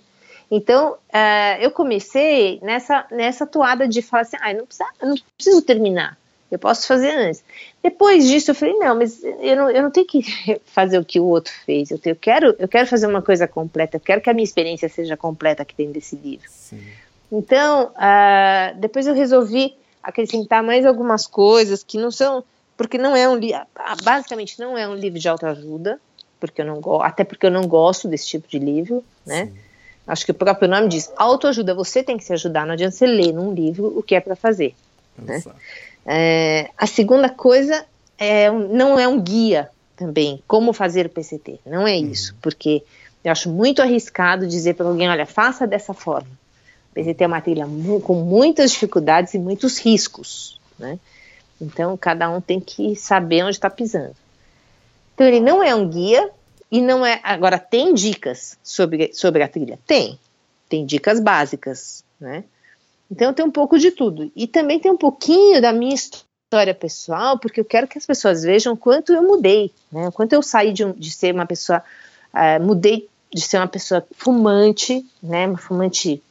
Então, 0.50 0.92
uh, 0.92 1.60
eu 1.60 1.70
comecei 1.70 2.58
nessa, 2.62 3.06
nessa 3.10 3.46
toada 3.46 3.86
de 3.86 4.00
falar 4.00 4.22
assim, 4.22 4.36
ah, 4.40 4.54
não, 4.54 4.64
precisa, 4.64 4.86
não 5.02 5.14
preciso 5.36 5.62
terminar, 5.62 6.16
eu 6.50 6.58
posso 6.58 6.86
fazer 6.86 7.10
antes. 7.10 7.44
Depois 7.82 8.26
disso, 8.26 8.50
eu 8.50 8.54
falei, 8.54 8.74
não, 8.74 8.96
mas 8.96 9.22
eu 9.22 9.56
não, 9.56 9.70
eu 9.70 9.82
não 9.82 9.90
tenho 9.90 10.06
que 10.06 10.22
fazer 10.64 10.98
o 10.98 11.04
que 11.04 11.20
o 11.20 11.24
outro 11.26 11.52
fez, 11.66 11.90
eu, 11.90 11.98
tenho, 11.98 12.12
eu, 12.14 12.18
quero, 12.18 12.56
eu 12.58 12.66
quero 12.66 12.86
fazer 12.86 13.06
uma 13.06 13.20
coisa 13.20 13.46
completa, 13.46 13.96
eu 13.96 14.00
quero 14.00 14.22
que 14.22 14.30
a 14.30 14.34
minha 14.34 14.44
experiência 14.44 14.88
seja 14.88 15.16
completa 15.16 15.62
aqui 15.62 15.74
dentro 15.76 15.94
desse 15.94 16.16
livro. 16.16 16.48
Sim. 16.48 16.82
Então, 17.30 17.92
uh, 17.92 18.78
depois 18.78 19.06
eu 19.06 19.14
resolvi 19.14 19.74
acrescentar 20.02 20.62
mais 20.62 20.86
algumas 20.86 21.26
coisas 21.26 21.84
que 21.84 21.98
não 21.98 22.10
são, 22.10 22.42
porque 22.74 22.96
não 22.96 23.14
é 23.14 23.28
um 23.28 23.36
livro, 23.36 23.60
basicamente 24.02 24.58
não 24.58 24.78
é 24.78 24.88
um 24.88 24.94
livro 24.94 25.18
de 25.18 25.28
autoajuda, 25.28 26.00
porque 26.40 26.62
eu 26.62 26.64
não 26.64 27.02
até 27.02 27.22
porque 27.24 27.44
eu 27.44 27.50
não 27.50 27.66
gosto 27.66 28.08
desse 28.08 28.26
tipo 28.26 28.48
de 28.48 28.58
livro, 28.58 29.04
né? 29.26 29.46
Sim. 29.46 29.67
Acho 30.08 30.24
que 30.24 30.30
o 30.30 30.34
próprio 30.34 30.66
nome 30.66 30.88
diz 30.88 31.12
autoajuda, 31.16 31.74
você 31.74 32.02
tem 32.02 32.16
que 32.16 32.24
se 32.24 32.32
ajudar, 32.32 32.66
não 32.66 32.72
adianta 32.72 32.96
você 32.96 33.06
ler 33.06 33.30
num 33.32 33.52
livro 33.52 33.92
o 33.94 34.02
que 34.02 34.14
é 34.14 34.20
para 34.20 34.34
fazer. 34.34 34.74
Né? 35.18 35.42
É, 36.06 36.70
a 36.78 36.86
segunda 36.86 37.28
coisa 37.28 37.84
é, 38.16 38.50
não 38.50 38.98
é 38.98 39.06
um 39.06 39.20
guia 39.20 39.68
também 39.94 40.42
como 40.46 40.72
fazer 40.72 41.06
o 41.06 41.10
PCT, 41.10 41.60
não 41.66 41.86
é 41.86 41.96
isso, 41.96 42.34
porque 42.40 42.82
eu 43.22 43.30
acho 43.30 43.50
muito 43.50 43.82
arriscado 43.82 44.46
dizer 44.46 44.74
para 44.74 44.86
alguém, 44.86 45.10
olha, 45.10 45.26
faça 45.26 45.66
dessa 45.66 45.92
forma. 45.92 46.30
O 46.90 46.94
PCT 46.94 47.24
é 47.24 47.26
uma 47.26 47.40
trilha 47.42 47.66
com 48.02 48.14
muitas 48.14 48.70
dificuldades 48.70 49.34
e 49.34 49.38
muitos 49.38 49.78
riscos, 49.78 50.58
né? 50.78 50.98
Então, 51.60 51.96
cada 51.96 52.30
um 52.30 52.40
tem 52.40 52.60
que 52.60 52.94
saber 52.94 53.42
onde 53.42 53.56
está 53.56 53.68
pisando. 53.68 54.14
Então, 55.14 55.26
ele 55.26 55.40
não 55.40 55.62
é 55.62 55.74
um 55.74 55.88
guia 55.88 56.30
e 56.70 56.80
não 56.80 57.04
é. 57.04 57.20
Agora, 57.22 57.58
tem 57.58 57.94
dicas 57.94 58.58
sobre, 58.62 59.12
sobre 59.12 59.42
a 59.42 59.48
trilha? 59.48 59.78
Tem. 59.86 60.18
Tem 60.68 60.84
dicas 60.84 61.18
básicas, 61.18 62.04
né? 62.20 62.44
Então, 63.10 63.32
tem 63.32 63.44
um 63.44 63.50
pouco 63.50 63.78
de 63.78 63.90
tudo. 63.90 64.30
E 64.36 64.46
também 64.46 64.78
tem 64.78 64.90
um 64.90 64.96
pouquinho 64.96 65.62
da 65.62 65.72
minha 65.72 65.94
história 65.94 66.74
pessoal, 66.74 67.38
porque 67.38 67.60
eu 67.60 67.64
quero 67.64 67.88
que 67.88 67.96
as 67.96 68.04
pessoas 68.04 68.42
vejam 68.42 68.76
quanto 68.76 69.12
eu 69.12 69.22
mudei, 69.22 69.72
né? 69.90 70.10
Quanto 70.12 70.34
eu 70.34 70.42
saí 70.42 70.72
de, 70.72 70.92
de 70.92 71.10
ser 71.10 71.34
uma 71.34 71.46
pessoa. 71.46 71.82
Uh, 72.34 72.62
mudei 72.62 73.08
de 73.32 73.40
ser 73.40 73.56
uma 73.56 73.66
pessoa 73.66 74.06
fumante, 74.12 75.04
né? 75.22 75.46
Uma 75.46 75.58
fumante 75.58 76.22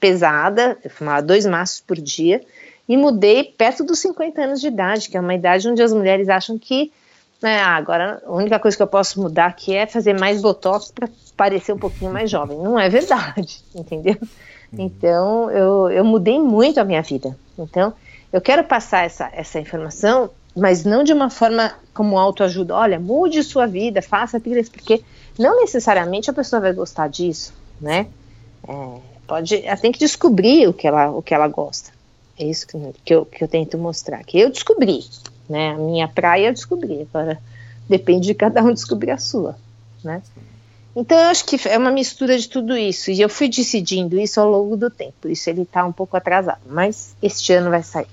pesada, 0.00 0.78
eu 0.82 0.90
fumava 0.90 1.22
dois 1.22 1.44
maços 1.44 1.80
por 1.80 1.96
dia, 1.96 2.40
e 2.88 2.96
mudei 2.96 3.44
perto 3.44 3.84
dos 3.84 3.98
50 3.98 4.40
anos 4.40 4.60
de 4.60 4.68
idade, 4.68 5.10
que 5.10 5.16
é 5.16 5.20
uma 5.20 5.34
idade 5.34 5.68
onde 5.68 5.82
as 5.82 5.92
mulheres 5.92 6.28
acham 6.28 6.58
que 6.58 6.90
né, 7.42 7.60
agora 7.60 8.22
a 8.26 8.32
única 8.32 8.58
coisa 8.58 8.76
que 8.76 8.82
eu 8.82 8.86
posso 8.86 9.20
mudar 9.20 9.46
aqui 9.46 9.74
é 9.74 9.86
fazer 9.86 10.18
mais 10.18 10.42
botox 10.42 10.90
para 10.90 11.08
parecer 11.36 11.72
um 11.72 11.78
pouquinho 11.78 12.12
mais 12.12 12.30
jovem. 12.30 12.58
Não 12.58 12.78
é 12.78 12.88
verdade, 12.88 13.62
entendeu? 13.74 14.16
Então 14.72 15.50
eu, 15.50 15.90
eu 15.90 16.04
mudei 16.04 16.38
muito 16.38 16.78
a 16.78 16.84
minha 16.84 17.02
vida. 17.02 17.36
Então 17.58 17.92
eu 18.32 18.40
quero 18.40 18.64
passar 18.64 19.04
essa, 19.04 19.30
essa 19.32 19.58
informação, 19.58 20.30
mas 20.54 20.84
não 20.84 21.02
de 21.04 21.12
uma 21.12 21.30
forma 21.30 21.72
como 21.94 22.18
autoajuda. 22.18 22.74
Olha, 22.74 22.98
mude 22.98 23.42
sua 23.42 23.66
vida, 23.66 24.02
faça 24.02 24.40
trilhas, 24.40 24.68
porque 24.68 25.02
não 25.38 25.60
necessariamente 25.60 26.28
a 26.28 26.32
pessoa 26.32 26.60
vai 26.60 26.72
gostar 26.72 27.08
disso, 27.08 27.54
né? 27.80 28.08
É, 28.66 29.00
pode, 29.26 29.64
ela 29.64 29.76
tem 29.76 29.92
que 29.92 29.98
descobrir 29.98 30.68
o 30.68 30.72
que 30.72 30.86
ela, 30.86 31.10
o 31.10 31.22
que 31.22 31.32
ela 31.32 31.48
gosta. 31.48 31.90
É 32.38 32.44
isso 32.44 32.66
que, 32.66 32.78
que, 33.04 33.14
eu, 33.14 33.24
que 33.24 33.42
eu 33.42 33.48
tento 33.48 33.78
mostrar. 33.78 34.22
Que 34.24 34.38
eu 34.40 34.50
descobri, 34.50 35.04
né? 35.48 35.70
A 35.70 35.76
minha 35.76 36.08
praia 36.08 36.48
eu 36.48 36.52
descobri. 36.52 37.06
Agora 37.12 37.38
depende 37.88 38.26
de 38.26 38.34
cada 38.34 38.62
um 38.62 38.72
descobrir 38.72 39.10
a 39.10 39.18
sua, 39.18 39.56
né? 40.04 40.22
Então 40.94 41.16
eu 41.16 41.26
acho 41.26 41.44
que 41.44 41.56
é 41.68 41.78
uma 41.78 41.90
mistura 41.90 42.36
de 42.36 42.48
tudo 42.48 42.76
isso. 42.76 43.10
E 43.10 43.20
eu 43.20 43.28
fui 43.28 43.48
decidindo 43.48 44.18
isso 44.18 44.40
ao 44.40 44.50
longo 44.50 44.76
do 44.76 44.90
tempo. 44.90 45.14
Por 45.20 45.30
isso 45.30 45.48
ele 45.48 45.62
está 45.62 45.84
um 45.84 45.92
pouco 45.92 46.16
atrasado. 46.16 46.60
Mas 46.68 47.14
este 47.22 47.52
ano 47.52 47.70
vai 47.70 47.82
sair. 47.82 48.08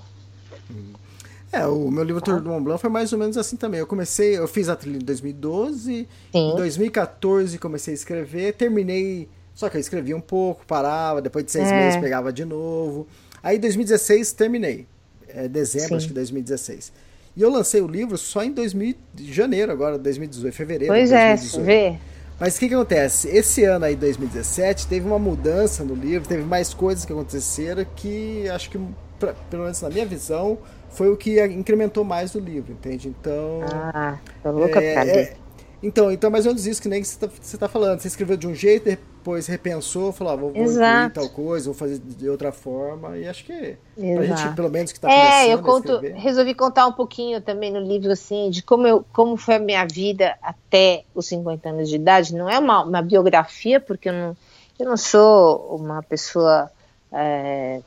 É, 1.52 1.66
o 1.66 1.90
meu 1.90 2.04
livro 2.04 2.20
Tour 2.20 2.40
do 2.40 2.50
Mont 2.50 2.62
Blanc 2.62 2.80
foi 2.80 2.90
mais 2.90 3.12
ou 3.12 3.18
menos 3.18 3.38
assim 3.38 3.56
também. 3.56 3.80
Eu 3.80 3.86
comecei, 3.86 4.38
eu 4.38 4.46
fiz 4.46 4.68
a 4.68 4.76
trilha 4.76 4.96
em 4.96 5.04
2012, 5.04 6.08
Sim. 6.32 6.52
em 6.52 6.56
2014 6.56 7.58
comecei 7.58 7.92
a 7.92 7.94
escrever, 7.94 8.52
terminei, 8.54 9.28
só 9.54 9.68
que 9.70 9.76
eu 9.76 9.80
escrevia 9.80 10.16
um 10.16 10.20
pouco, 10.20 10.66
parava, 10.66 11.22
depois 11.22 11.44
de 11.44 11.52
seis 11.52 11.68
é. 11.68 11.72
meses 11.72 12.00
pegava 12.00 12.32
de 12.32 12.44
novo. 12.44 13.06
Aí 13.42 13.56
em 13.56 13.60
2016 13.60 14.32
terminei. 14.32 14.86
É, 15.28 15.48
dezembro, 15.48 15.88
Sim. 15.88 15.96
acho 15.96 16.08
que 16.08 16.14
2016. 16.14 16.92
E 17.36 17.42
eu 17.42 17.50
lancei 17.50 17.82
o 17.82 17.86
livro 17.86 18.16
só 18.16 18.42
em 18.42 18.50
2000, 18.50 18.94
janeiro 19.18 19.70
agora, 19.70 19.98
2018, 19.98 20.54
fevereiro 20.54 20.94
pois 20.94 21.10
de 21.10 21.14
2018. 21.14 21.60
é, 21.60 21.64
vê. 21.64 21.98
Mas 22.40 22.56
o 22.56 22.60
que, 22.60 22.68
que 22.68 22.74
acontece? 22.74 23.28
Esse 23.28 23.64
ano 23.64 23.84
aí, 23.84 23.94
2017, 23.94 24.86
teve 24.86 25.06
uma 25.06 25.18
mudança 25.18 25.84
no 25.84 25.94
livro, 25.94 26.26
teve 26.26 26.44
mais 26.44 26.72
coisas 26.72 27.04
que 27.04 27.12
aconteceram 27.12 27.84
que 27.94 28.48
acho 28.48 28.70
que, 28.70 28.78
pra, 29.18 29.34
pelo 29.50 29.64
menos 29.64 29.80
na 29.82 29.90
minha 29.90 30.06
visão, 30.06 30.58
foi 30.90 31.10
o 31.10 31.16
que 31.16 31.42
incrementou 31.46 32.04
mais 32.04 32.34
o 32.34 32.38
livro, 32.38 32.72
entende? 32.72 33.08
Então. 33.08 33.60
Ah, 33.70 34.18
tô 34.42 34.50
louca 34.52 34.80
é, 34.80 34.94
pra. 34.94 35.06
É, 35.06 35.36
então, 35.82 36.10
então, 36.10 36.30
mais 36.30 36.46
ou 36.46 36.52
menos 36.52 36.66
isso 36.66 36.80
que 36.80 36.88
nem 36.88 37.04
você 37.04 37.26
está 37.26 37.58
tá 37.58 37.68
falando. 37.68 38.00
Você 38.00 38.08
escreveu 38.08 38.36
de 38.36 38.46
um 38.46 38.54
jeito, 38.54 38.96
depois 39.26 39.48
repensou, 39.48 40.12
falou, 40.12 40.32
ah, 40.32 40.36
vou, 40.36 40.52
vou 40.52 40.62
incluir 40.62 41.10
tal 41.10 41.28
coisa, 41.28 41.64
vou 41.64 41.74
fazer 41.74 41.98
de 41.98 42.28
outra 42.28 42.52
forma. 42.52 43.18
E 43.18 43.26
acho 43.26 43.44
que 43.44 43.76
Exato. 43.98 44.14
pra 44.14 44.24
gente, 44.24 44.54
pelo 44.54 44.70
menos, 44.70 44.92
que 44.92 44.98
está 44.98 45.10
É, 45.10 45.52
eu 45.52 45.60
conto, 45.60 45.98
resolvi 46.14 46.54
contar 46.54 46.86
um 46.86 46.92
pouquinho 46.92 47.40
também 47.40 47.72
no 47.72 47.80
livro, 47.80 48.12
assim, 48.12 48.48
de 48.50 48.62
como, 48.62 48.86
eu, 48.86 49.04
como 49.12 49.36
foi 49.36 49.56
a 49.56 49.58
minha 49.58 49.84
vida 49.84 50.36
até 50.40 51.02
os 51.12 51.26
50 51.26 51.68
anos 51.68 51.88
de 51.88 51.96
idade. 51.96 52.36
Não 52.36 52.48
é 52.48 52.56
uma, 52.56 52.84
uma 52.84 53.02
biografia, 53.02 53.80
porque 53.80 54.08
eu 54.08 54.12
não, 54.12 54.36
eu 54.78 54.86
não 54.86 54.96
sou 54.96 55.76
uma 55.76 56.04
pessoa. 56.04 56.70
É, 57.12 57.80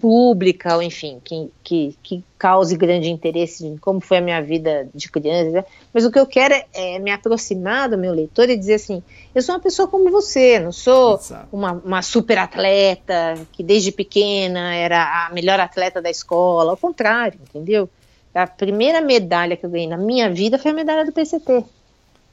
pública, 0.00 0.74
ou 0.74 0.82
enfim, 0.82 1.20
que, 1.24 1.50
que, 1.62 1.96
que 2.02 2.24
cause 2.38 2.76
grande 2.76 3.08
interesse 3.08 3.66
em 3.66 3.76
como 3.76 4.00
foi 4.00 4.18
a 4.18 4.20
minha 4.20 4.42
vida 4.42 4.88
de 4.94 5.10
criança, 5.10 5.50
né? 5.50 5.64
mas 5.92 6.04
o 6.04 6.10
que 6.10 6.18
eu 6.18 6.26
quero 6.26 6.54
é, 6.54 6.66
é, 6.72 6.98
me 6.98 7.10
aproximar 7.10 7.88
do 7.88 7.96
meu 7.96 8.12
leitor 8.12 8.48
e 8.50 8.56
dizer 8.56 8.74
assim, 8.74 9.02
eu 9.34 9.42
sou 9.42 9.54
uma 9.54 9.60
pessoa 9.60 9.88
como 9.88 10.10
você, 10.10 10.58
não 10.58 10.72
sou 10.72 11.18
uma, 11.52 11.72
uma 11.72 12.02
super 12.02 12.38
atleta 12.38 13.34
que 13.52 13.62
desde 13.62 13.92
pequena 13.92 14.74
era 14.74 15.26
a 15.26 15.32
melhor 15.32 15.60
atleta 15.60 16.02
da 16.02 16.10
escola, 16.10 16.72
ao 16.72 16.76
contrário, 16.76 17.38
entendeu? 17.48 17.88
A 18.34 18.46
primeira 18.46 19.00
medalha 19.00 19.56
que 19.56 19.64
eu 19.64 19.70
ganhei 19.70 19.86
na 19.86 19.96
minha 19.96 20.28
vida 20.28 20.58
foi 20.58 20.72
a 20.72 20.74
medalha 20.74 21.04
do 21.04 21.12
PCT. 21.12 21.64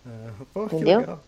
Ah, 0.06 0.32
pô, 0.52 0.64
entendeu? 0.66 1.20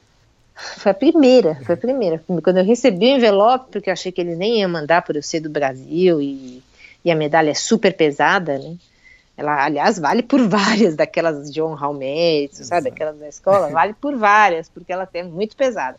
Foi 0.55 0.91
a 0.91 0.95
primeira, 0.95 1.55
foi 1.65 1.75
a 1.75 1.77
primeira. 1.77 2.23
Quando 2.43 2.57
eu 2.57 2.65
recebi 2.65 3.07
o 3.07 3.17
envelope, 3.17 3.71
porque 3.71 3.89
eu 3.89 3.93
achei 3.93 4.11
que 4.11 4.21
eles 4.21 4.37
nem 4.37 4.59
iam 4.59 4.69
mandar 4.69 5.01
por 5.01 5.15
eu 5.15 5.23
ser 5.23 5.39
do 5.39 5.49
Brasil 5.49 6.21
e, 6.21 6.63
e 7.03 7.11
a 7.11 7.15
medalha 7.15 7.51
é 7.51 7.55
super 7.55 7.95
pesada, 7.95 8.57
né? 8.59 8.75
Ela, 9.35 9.65
aliás, 9.65 9.97
vale 9.97 10.21
por 10.21 10.39
várias 10.47 10.95
daquelas 10.95 11.49
o 11.89 11.93
mérito, 11.93 12.63
sabe? 12.63 12.89
Aquelas 12.89 13.17
da 13.17 13.27
escola, 13.27 13.69
vale 13.69 13.93
por 13.93 14.15
várias, 14.15 14.69
porque 14.69 14.93
ela 14.93 15.09
é 15.11 15.23
muito 15.23 15.55
pesada. 15.55 15.97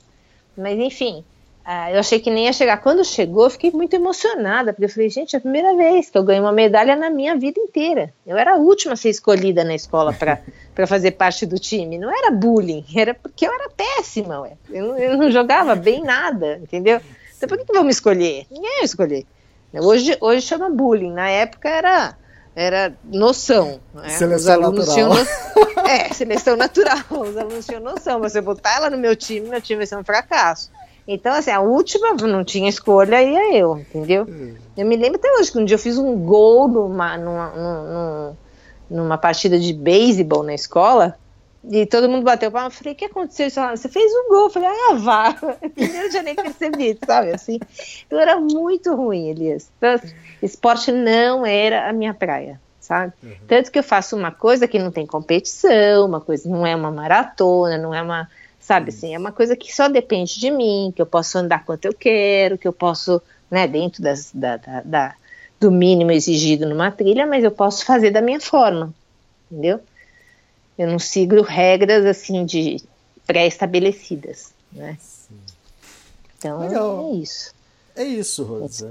Mas, 0.56 0.78
enfim, 0.78 1.24
uh, 1.66 1.92
eu 1.92 2.00
achei 2.00 2.20
que 2.20 2.30
nem 2.30 2.46
ia 2.46 2.52
chegar. 2.52 2.78
Quando 2.78 3.04
chegou, 3.04 3.44
eu 3.44 3.50
fiquei 3.50 3.70
muito 3.70 3.94
emocionada, 3.94 4.72
porque 4.72 4.84
eu 4.84 4.88
falei, 4.88 5.08
gente, 5.10 5.34
é 5.34 5.38
a 5.38 5.40
primeira 5.40 5.74
vez 5.76 6.10
que 6.10 6.18
eu 6.18 6.22
ganho 6.22 6.42
uma 6.42 6.52
medalha 6.52 6.96
na 6.96 7.10
minha 7.10 7.36
vida 7.36 7.60
inteira. 7.60 8.12
Eu 8.26 8.36
era 8.36 8.54
a 8.54 8.56
última 8.56 8.94
a 8.94 8.96
ser 8.96 9.10
escolhida 9.10 9.64
na 9.64 9.74
escola 9.74 10.12
para 10.12 10.86
fazer 10.86 11.12
parte 11.12 11.46
do 11.46 11.58
time. 11.58 11.98
Não 11.98 12.10
era 12.10 12.30
bullying, 12.30 12.84
era 12.94 13.14
porque 13.14 13.46
eu 13.46 13.52
era 13.52 13.70
péssima, 13.70 14.40
ué. 14.40 14.52
Eu, 14.70 14.88
não, 14.88 14.98
eu 14.98 15.16
não 15.16 15.30
jogava 15.30 15.74
bem 15.74 16.02
nada, 16.02 16.58
entendeu? 16.62 17.00
Então 17.36 17.48
por 17.48 17.58
que, 17.58 17.64
que 17.64 17.72
vão 17.72 17.84
me 17.84 17.90
escolher? 17.90 18.46
Ninguém 18.50 18.80
ia 18.80 18.84
escolher. 18.84 19.26
Hoje, 19.72 20.16
hoje 20.20 20.42
chama 20.42 20.70
bullying, 20.70 21.12
na 21.12 21.28
época 21.28 21.68
era 21.68 22.16
era 22.56 22.94
noção. 23.04 23.80
Né? 23.92 24.08
Seleção 24.10 24.60
natural. 24.60 25.08
No... 25.08 25.74
É, 25.84 26.08
seleção 26.14 26.56
natural. 26.56 26.96
Os 27.10 27.36
alunos 27.36 27.66
tinham 27.66 27.80
noção. 27.80 28.18
Você 28.20 28.40
botar 28.40 28.76
ela 28.76 28.88
no 28.88 28.96
meu 28.96 29.14
time, 29.14 29.48
meu 29.48 29.60
time 29.60 29.78
vai 29.78 29.86
ser 29.86 29.96
um 29.96 30.04
fracasso. 30.04 30.70
Então, 31.06 31.34
assim, 31.34 31.50
a 31.50 31.60
última 31.60 32.14
não 32.14 32.44
tinha 32.44 32.68
escolha, 32.68 33.22
ia 33.22 33.56
eu, 33.56 33.78
entendeu? 33.78 34.24
Hum. 34.28 34.54
Eu 34.76 34.86
me 34.86 34.96
lembro 34.96 35.18
até 35.18 35.30
hoje 35.32 35.52
que 35.52 35.58
um 35.58 35.64
dia 35.64 35.74
eu 35.74 35.78
fiz 35.78 35.98
um 35.98 36.16
gol 36.16 36.66
numa, 36.66 37.18
numa, 37.18 37.50
numa, 37.50 38.36
numa 38.88 39.18
partida 39.18 39.58
de 39.58 39.72
beisebol 39.72 40.42
na 40.42 40.54
escola, 40.54 41.16
e 41.70 41.86
todo 41.86 42.08
mundo 42.08 42.24
bateu 42.24 42.50
palma. 42.50 42.68
Eu 42.68 42.72
falei, 42.72 42.92
o 42.92 42.96
que 42.96 43.06
aconteceu? 43.06 43.48
Você 43.50 43.88
fez 43.88 44.12
um 44.12 44.28
gol. 44.28 44.44
Eu 44.44 44.50
falei, 44.50 44.68
ah, 44.68 44.94
vá. 44.94 45.36
Eu 45.76 46.10
já 46.10 46.22
nem 46.22 46.34
percebi, 46.34 46.98
sabe? 47.06 47.32
Assim, 47.32 47.58
eu 48.10 48.18
era 48.18 48.38
muito 48.38 48.94
ruim, 48.94 49.28
Elias. 49.28 49.70
Então, 49.78 49.98
esporte 50.42 50.92
não 50.92 51.46
era 51.46 51.88
a 51.88 51.92
minha 51.92 52.12
praia, 52.12 52.60
sabe? 52.78 53.12
Uhum. 53.22 53.32
Tanto 53.48 53.70
que 53.70 53.78
eu 53.78 53.82
faço 53.82 54.14
uma 54.14 54.30
coisa 54.30 54.68
que 54.68 54.78
não 54.78 54.90
tem 54.90 55.06
competição, 55.06 56.06
uma 56.06 56.20
coisa, 56.20 56.48
não 56.48 56.66
é 56.66 56.76
uma 56.76 56.90
maratona, 56.90 57.78
não 57.78 57.94
é 57.94 58.02
uma, 58.02 58.28
sabe 58.64 58.88
assim, 58.88 59.14
é 59.14 59.18
uma 59.18 59.30
coisa 59.30 59.54
que 59.54 59.74
só 59.74 59.88
depende 59.88 60.40
de 60.40 60.50
mim, 60.50 60.90
que 60.96 61.02
eu 61.02 61.04
posso 61.04 61.36
andar 61.36 61.66
quanto 61.66 61.84
eu 61.84 61.92
quero, 61.92 62.56
que 62.56 62.66
eu 62.66 62.72
posso, 62.72 63.20
né, 63.50 63.68
dentro 63.68 64.02
das, 64.02 64.30
da, 64.32 64.56
da, 64.56 64.80
da 64.80 65.14
do 65.60 65.70
mínimo 65.70 66.10
exigido 66.10 66.66
numa 66.66 66.90
trilha, 66.90 67.26
mas 67.26 67.44
eu 67.44 67.50
posso 67.50 67.84
fazer 67.84 68.10
da 68.10 68.22
minha 68.22 68.40
forma, 68.40 68.92
entendeu? 69.50 69.80
Eu 70.78 70.88
não 70.88 70.98
sigo 70.98 71.42
regras 71.42 72.06
assim 72.06 72.44
de 72.46 72.82
pré-estabelecidas, 73.26 74.54
né? 74.72 74.96
Sim. 74.98 75.34
Então 76.38 76.60
Legal. 76.60 77.10
é 77.12 77.16
isso. 77.16 77.54
É 77.94 78.04
isso, 78.04 78.44
Rosa. 78.44 78.90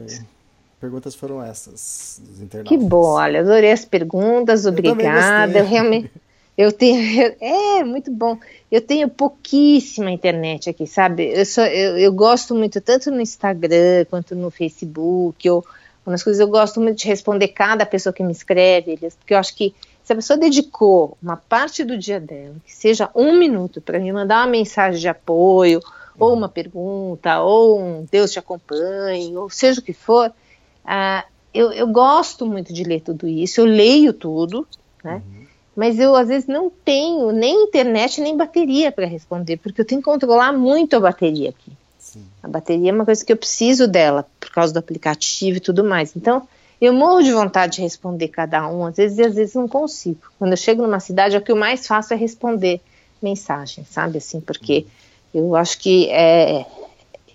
Perguntas 0.80 1.16
foram 1.16 1.44
essas 1.44 2.22
dos 2.24 2.42
internautas. 2.42 2.78
Que 2.78 2.78
bom, 2.78 3.14
olha, 3.14 3.40
adorei 3.40 3.72
as 3.72 3.86
perguntas, 3.86 4.68
obrigada. 4.68 5.58
Eu, 5.58 5.64
eu 5.64 5.70
realmente 5.70 6.12
eu 6.58 6.72
tenho 6.72 7.36
é 7.42 7.84
muito 7.84 8.12
bom. 8.12 8.38
Eu 8.72 8.82
tenho 8.82 9.10
pouquíssima 9.10 10.12
internet 10.12 10.70
aqui, 10.70 10.86
sabe? 10.88 11.32
Eu, 11.32 11.46
só, 11.46 11.64
eu, 11.66 11.98
eu 11.98 12.14
gosto 12.14 12.54
muito 12.56 12.80
tanto 12.82 13.12
no 13.12 13.22
Instagram 13.22 14.06
quanto 14.10 14.36
no 14.36 14.50
Facebook. 14.50 15.48
Eu, 15.48 15.64
das 16.06 16.24
coisas 16.24 16.40
eu 16.40 16.48
gosto 16.48 16.82
muito 16.82 17.00
de 17.00 17.08
responder 17.08 17.50
cada 17.50 17.86
pessoa 17.86 18.14
que 18.14 18.24
me 18.24 18.32
escreve, 18.32 18.98
porque 18.98 19.34
eu 19.34 19.38
acho 19.38 19.56
que 19.56 19.74
se 20.04 20.12
a 20.12 20.16
pessoa 20.16 20.38
dedicou 20.38 21.18
uma 21.24 21.38
parte 21.38 21.84
do 21.84 21.98
dia 21.98 22.20
dela, 22.20 22.56
que 22.66 22.74
seja 22.74 23.10
um 23.16 23.38
minuto, 23.38 23.80
para 23.80 24.00
me 24.00 24.12
mandar 24.12 24.42
uma 24.42 24.52
mensagem 24.52 25.00
de 25.00 25.08
apoio, 25.08 25.80
ou 26.20 26.32
uhum. 26.32 26.38
uma 26.38 26.50
pergunta, 26.50 27.42
ou 27.42 27.80
um 27.80 28.06
Deus 28.12 28.32
te 28.32 28.40
acompanhe, 28.40 29.36
ou 29.36 29.50
seja 29.50 29.80
o 29.80 29.84
que 29.84 29.94
for, 29.94 30.30
uh, 30.30 31.28
eu, 31.54 31.72
eu, 31.72 31.88
gosto 31.88 32.46
muito 32.46 32.74
de 32.74 32.84
ler 32.84 33.02
tudo 33.02 33.28
isso, 33.28 33.62
eu 33.62 33.66
leio 33.66 34.12
tudo, 34.12 34.68
né? 35.04 35.22
Uhum. 35.26 35.43
Mas 35.76 36.00
eu 36.00 36.16
às 36.16 36.28
vezes 36.28 36.48
não 36.48 36.70
tenho 36.70 37.32
nem 37.32 37.64
internet 37.64 38.22
nem 38.22 38.38
bateria 38.38 38.92
para 38.92 39.06
responder, 39.06 39.58
porque 39.58 39.82
eu 39.82 39.86
tenho 39.86 40.02
que 40.02 40.06
controlar 40.06 40.52
muito 40.54 40.96
a 40.96 41.00
bateria 41.00 41.50
aqui. 41.50 41.72
Sim. 41.98 42.24
A 42.44 42.48
bateria 42.48 42.92
é 42.92 42.94
uma 42.94 43.06
coisa 43.06 43.24
que 43.26 43.32
eu 43.32 43.38
preciso 43.38 43.88
dela 43.88 44.26
por 44.40 44.52
causa 44.52 44.74
do 44.74 44.80
aplicativo 44.80 45.58
e 45.58 45.62
tudo 45.62 45.84
mais. 45.84 46.16
Então, 46.16 46.48
eu 46.80 46.94
morro 46.94 47.24
de 47.24 47.32
vontade 47.32 47.78
de 47.78 47.82
responder 47.82 48.28
cada 48.28 48.68
um, 48.68 48.86
às 48.86 48.98
vezes 48.98 49.18
e 49.18 49.24
às 49.24 49.36
vezes 49.36 49.56
não 49.56 49.68
consigo. 49.68 50.20
Quando 50.38 50.52
eu 50.52 50.58
chego 50.58 50.82
numa 50.82 51.00
cidade, 51.00 51.38
o 51.38 51.42
que 51.42 51.52
eu 51.52 51.56
mais 51.56 51.88
faço 51.88 52.14
é 52.14 52.18
responder 52.18 52.82
mensagem, 53.22 53.86
sabe 53.86 54.18
assim, 54.18 54.42
porque 54.42 54.86
eu 55.34 55.56
acho 55.56 55.80
que 55.80 56.10
é, 56.10 56.66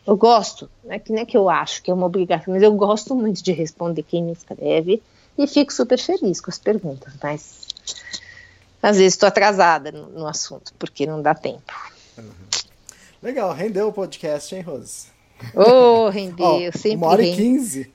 eu 0.06 0.16
gosto, 0.16 0.70
não 0.85 0.93
é 0.93 0.98
que 0.98 1.10
nem 1.10 1.23
é 1.23 1.24
que 1.24 1.36
eu 1.36 1.48
acho 1.48 1.82
que 1.82 1.90
é 1.90 1.94
uma 1.94 2.06
obrigação, 2.06 2.52
mas 2.52 2.62
eu 2.62 2.73
gosto 2.73 3.15
muito 3.15 3.43
de 3.43 3.52
responder 3.52 4.02
quem 4.02 4.23
me 4.23 4.32
escreve 4.32 5.02
e 5.36 5.47
fico 5.47 5.73
super 5.73 5.98
feliz 5.98 6.40
com 6.40 6.51
as 6.51 6.59
perguntas, 6.59 7.15
mas 7.23 7.66
às 8.82 8.96
vezes 8.96 9.14
estou 9.14 9.26
atrasada 9.26 9.90
no, 9.90 10.09
no, 10.09 10.26
assunto, 10.26 10.72
porque 10.78 11.06
não 11.06 11.20
dá 11.20 11.34
tempo. 11.34 11.72
Uhum. 12.16 12.24
Legal, 13.22 13.52
rendeu 13.52 13.88
o 13.88 13.92
podcast, 13.92 14.55
hein, 14.55 14.62
Rose? 14.62 15.06
Oh, 15.55 16.09
rendeu, 16.12 16.46
oh, 16.46 16.78
sempre 16.78 16.96
Uma 16.96 17.09
hora 17.09 17.22
e 17.22 17.34
quinze. 17.34 17.92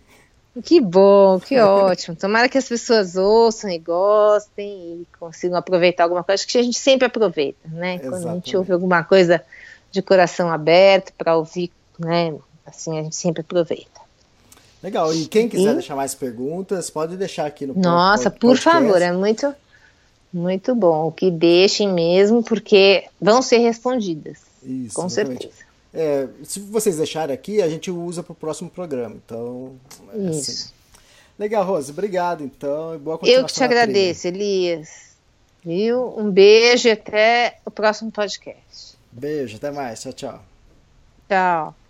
Que 0.64 0.80
bom, 0.80 1.39
que 1.39 1.60
ótimo. 1.60 2.15
Tomara 2.15 2.47
que 2.47 2.60
as 2.60 2.69
pessoas 2.69 3.15
ouçam 3.15 3.72
e 3.72 3.80
gostem 3.80 5.01
e 5.01 5.07
consigam 5.18 5.57
aproveitar 5.57 6.03
alguma 6.03 6.23
coisa. 6.23 6.43
Acho 6.43 6.47
que 6.47 6.57
a 6.60 6.64
gente 6.64 6.77
sempre 6.77 7.07
aproveita, 7.07 7.68
né? 7.68 7.95
Exatamente. 7.95 8.10
Quando 8.10 8.30
a 8.30 8.34
gente 8.35 8.57
ouve 8.57 8.72
alguma 8.72 9.03
coisa 9.03 9.43
de 9.91 10.01
coração 10.03 10.51
aberto 10.51 11.11
para 11.18 11.35
ouvir, 11.35 11.72
né? 11.97 12.35
Assim, 12.65 12.99
a 12.99 13.03
gente 13.03 13.15
sempre 13.15 13.41
aproveita. 13.41 14.01
Legal. 14.84 15.14
E 15.14 15.26
quem 15.26 15.49
quiser 15.49 15.72
e... 15.72 15.73
deixar 15.76 15.95
mais 15.95 16.14
perguntas, 16.14 16.89
pode 16.89 17.15
deixar 17.18 17.45
aqui 17.45 17.65
no 17.65 17.73
Nossa, 17.73 18.30
podcast. 18.30 18.39
por 18.39 18.57
favor, 18.57 19.01
é 19.01 19.11
muito, 19.11 19.55
muito 20.34 20.73
bom. 20.73 21.07
O 21.07 21.11
que 21.11 21.30
deixem 21.30 21.91
mesmo, 21.91 22.43
porque 22.43 23.05
vão 23.22 23.41
ser 23.41 23.60
respondidas. 23.60 24.39
Isso, 24.64 24.95
com 24.95 25.05
exatamente. 25.05 25.43
certeza. 25.43 25.64
É, 25.93 26.27
se 26.43 26.60
vocês 26.60 26.97
deixarem 26.97 27.34
aqui, 27.34 27.61
a 27.61 27.69
gente 27.69 27.91
usa 27.91 28.23
para 28.23 28.31
o 28.31 28.35
próximo 28.35 28.69
programa. 28.69 29.15
Então, 29.23 29.73
é 30.11 30.18
Isso. 30.31 30.51
Assim. 30.51 30.73
Legal, 31.38 31.64
Rose. 31.65 31.91
Obrigado, 31.91 32.43
então. 32.43 32.97
boa 32.99 33.19
Eu 33.23 33.45
que 33.45 33.53
te 33.53 33.64
agradeço, 33.64 34.27
Elias. 34.27 35.14
Viu? 35.64 36.14
Um 36.18 36.30
beijo 36.30 36.88
e 36.88 36.91
até 36.91 37.60
o 37.65 37.72
próximo 37.72 38.11
podcast. 38.11 38.97
Beijo, 39.11 39.57
até 39.57 39.72
mais. 39.72 40.01
Tchau, 40.01 40.14
tchau. 40.14 40.43
Tchau. 41.27 41.82